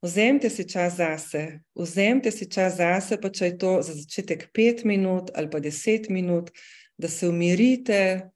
Vzemite 0.04 0.52
si 0.52 0.68
čas 0.68 1.00
zase, 1.00 1.64
vzemite 1.80 2.28
si 2.28 2.52
čas 2.52 2.76
zase, 2.76 3.16
pa 3.16 3.32
če 3.32 3.54
je 3.54 3.58
to 3.58 3.76
za 3.80 3.96
začetek 3.96 4.50
pet 4.52 4.84
minut 4.84 5.32
ali 5.32 5.48
pa 5.48 5.64
deset 5.64 6.12
minut 6.12 6.52
da 7.04 7.10
se 7.10 7.28
umirite, 7.28 8.30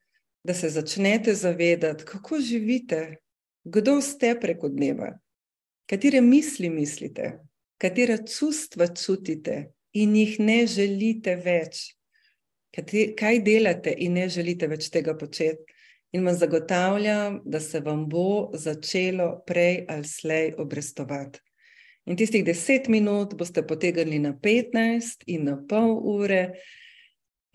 da 0.43 0.53
se 0.53 0.69
začnete 0.69 1.33
zavedati, 1.33 2.03
kako 2.05 2.39
živite, 2.39 3.15
kdo 3.63 4.01
ste 4.01 4.33
preko 4.41 4.67
dneva, 4.69 5.13
katere 5.87 6.21
misli 6.21 6.69
mislite, 6.69 7.31
katera 7.79 8.17
čustva 8.17 8.87
čutite 8.87 9.71
in 9.93 10.15
jih 10.15 10.35
ne 10.39 10.65
želite 10.67 11.37
več, 11.45 11.93
kaj 13.15 13.39
delate 13.45 13.93
in 13.97 14.19
ne 14.19 14.27
želite 14.29 14.67
več 14.67 14.91
tega 14.91 15.15
početi. 15.15 15.63
In 16.11 16.27
vam 16.27 16.35
zagotavljam, 16.35 17.41
da 17.45 17.59
se 17.59 17.79
vam 17.79 18.03
bo 18.09 18.51
začelo 18.53 19.43
prej 19.47 19.85
ali 19.87 20.07
slej 20.07 20.53
obrestovati. 20.59 21.39
In 22.07 22.19
tistih 22.19 22.43
deset 22.43 22.87
minut 22.87 23.35
boste 23.35 23.63
potegnili 23.67 24.19
na 24.19 24.35
petnajst 24.35 25.23
in 25.27 25.47
na 25.47 25.55
pol 25.69 25.97
ure, 26.19 26.43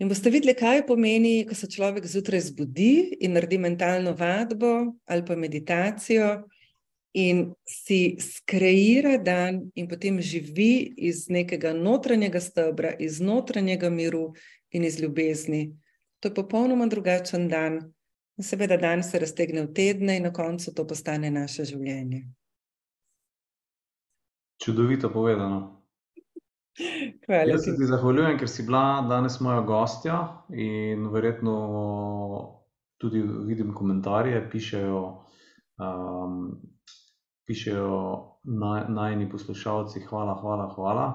In 0.01 0.09
boste 0.09 0.31
videli, 0.33 0.55
kaj 0.57 0.85
pomeni, 0.87 1.43
ko 1.45 1.55
se 1.55 1.69
človek 1.69 2.07
zjutraj 2.09 2.41
zbudi 2.49 3.19
in 3.21 3.35
naredi 3.37 3.59
mentalno 3.61 4.15
vadbo 4.17 4.95
ali 5.05 5.25
pa 5.25 5.35
meditacijo 5.35 6.43
in 7.13 7.53
si 7.63 8.17
skreira 8.19 9.17
dan 9.17 9.71
in 9.75 9.87
potem 9.87 10.21
živi 10.21 10.93
iz 10.97 11.29
nekega 11.29 11.73
notranjega 11.73 12.41
stebra, 12.41 12.95
iz 12.99 13.21
notranjega 13.21 13.89
miru 13.89 14.33
in 14.71 14.83
iz 14.83 14.99
ljubezni. 14.99 15.77
To 16.19 16.27
je 16.27 16.33
popolnoma 16.33 16.87
drugačen 16.87 17.47
dan. 17.49 17.93
In 18.37 18.43
seveda 18.43 18.77
dan 18.77 19.03
se 19.03 19.19
raztegne 19.19 19.61
v 19.61 19.73
tedne 19.73 20.17
in 20.17 20.23
na 20.23 20.33
koncu 20.33 20.73
to 20.73 20.87
postane 20.87 21.29
naše 21.31 21.65
življenje. 21.69 22.23
Čudovito 24.57 25.13
povedano. 25.13 25.82
Hvala. 27.25 27.51
Jaz 27.51 27.65
se 27.65 27.75
ti 27.77 27.85
zahvaljujem, 27.85 28.37
ker 28.39 28.49
si 28.49 28.63
bila 28.65 29.05
danes 29.09 29.39
moja 29.39 29.61
gostja 29.61 30.19
in 30.49 31.07
verjetno 31.13 31.57
tudi 32.97 33.21
vidim 33.21 33.73
komentarje, 33.75 34.39
pišejo, 34.51 35.01
um, 35.77 36.39
pišejo 37.47 37.99
naj, 38.43 38.85
najni 38.89 39.29
poslušalci. 39.29 40.01
Hvala, 40.09 40.37
hvala, 40.41 40.71
hvala. 40.75 41.07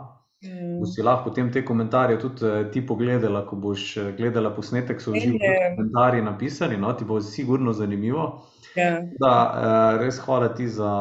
Mm. 0.44 0.78
Bosi 0.80 1.02
lahko 1.02 1.30
potem 1.30 1.48
te 1.52 1.64
komentarje 1.64 2.18
tudi 2.22 2.47
eh, 2.47 2.70
ti 2.72 2.85
pogledala, 2.86 3.40
ko 3.47 3.56
boš 3.56 3.97
eh, 3.97 4.12
gledala 4.16 4.52
posnetek, 4.55 5.01
so 5.02 5.14
že 5.14 5.32
komentarji 5.74 6.22
napisani, 6.22 6.76
no, 6.78 6.93
ti 6.94 7.05
bo 7.05 7.20
sigurno 7.20 7.72
zanimivo. 7.72 8.28
Ja. 8.76 9.01
Da, 9.18 9.32
eh, 9.62 10.05
res 10.05 10.20
hvala 10.22 10.52
ti 10.55 10.68
za, 10.68 10.93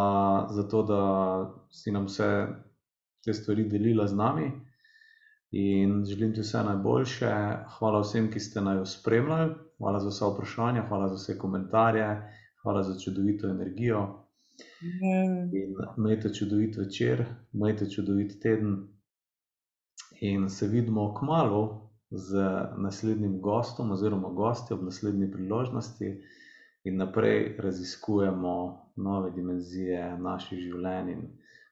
za 0.50 0.66
to, 0.72 0.82
da 0.84 1.02
si 1.70 1.94
nam 1.94 2.10
vse 2.10 2.48
te 3.28 3.34
stvari 3.34 3.66
delila 3.68 4.08
z 4.08 4.16
nami. 4.16 4.52
In 5.52 6.06
želim 6.06 6.34
ti 6.34 6.42
vse 6.42 6.64
najboljše. 6.64 7.32
Hvala 7.78 8.00
vsem, 8.02 8.30
ki 8.32 8.40
ste 8.40 8.62
naj 8.62 8.86
spremljali, 8.86 9.50
hvala 9.78 10.00
za 10.00 10.12
vse 10.14 10.30
vprašanja, 10.32 10.86
hvala 10.88 11.10
za 11.12 11.20
vse 11.20 11.38
komentarje, 11.40 12.08
hvala 12.64 12.84
za 12.84 12.96
čudovito 13.00 13.50
energijo. 13.52 14.06
In 14.82 15.52
imejte 15.98 16.34
čudovit 16.34 16.78
večer, 16.78 17.26
imejte 17.54 17.90
čudovit 17.90 18.40
teden. 18.42 18.88
In 20.22 20.50
se 20.50 20.68
vidimo 20.68 21.14
k 21.14 21.22
malu 21.22 21.64
z 22.12 22.48
naslednjim 22.78 23.42
gostom, 23.42 23.92
oziroma 23.92 24.30
gostjo 24.30 24.78
ob 24.78 24.84
naslednji 24.84 25.32
priložnosti, 25.32 26.16
in 26.84 26.98
naprej 26.98 27.58
raziskujemo 27.60 28.56
nove 28.96 29.32
dimenzije 29.32 30.18
naših 30.20 30.60
življenj 30.60 31.12
in 31.12 31.24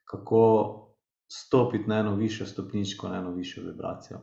kako 0.05 0.41
stopiti 1.27 1.89
na 1.89 1.99
eno 1.99 2.15
višjo 2.15 2.45
stopničko, 2.45 3.09
na 3.09 3.17
eno 3.17 3.31
višjo 3.31 3.63
vibracijo. 3.63 4.19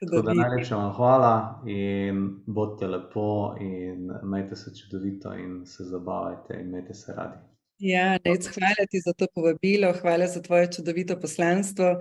Tako 0.00 0.22
da 0.22 0.34
najlepša 0.34 0.76
vam 0.76 0.92
hvala 0.92 1.62
in 1.66 2.42
bodite 2.46 2.86
lepo, 2.86 3.54
in 3.60 4.10
imejte 4.22 4.56
se 4.56 4.70
čudovito, 4.76 5.34
in 5.34 5.66
se 5.66 5.84
zabavajte, 5.84 6.54
in 6.60 6.68
imejte 6.68 6.94
se 6.94 7.12
radi. 7.16 7.38
Ja, 7.78 8.18
nec, 8.24 8.46
hvala 8.54 8.86
ti 8.90 9.00
za 9.04 9.12
to 9.12 9.26
povabilo, 9.34 9.92
hvala 10.00 10.26
za 10.26 10.42
tvoje 10.42 10.72
čudovito 10.72 11.20
poslanstvo. 11.20 11.96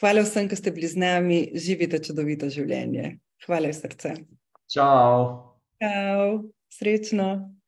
Hvala 0.00 0.22
vsem, 0.22 0.48
ki 0.48 0.56
ste 0.56 0.70
bili 0.70 0.88
z 0.90 0.98
nami, 0.98 1.38
živite 1.54 1.98
čudovito 2.02 2.48
življenje. 2.50 3.18
Hvala 3.46 3.70
iz 3.70 3.78
srca. 3.82 4.14
Čau. 4.74 5.26
Čau, 5.82 6.50
srečno. 6.70 7.59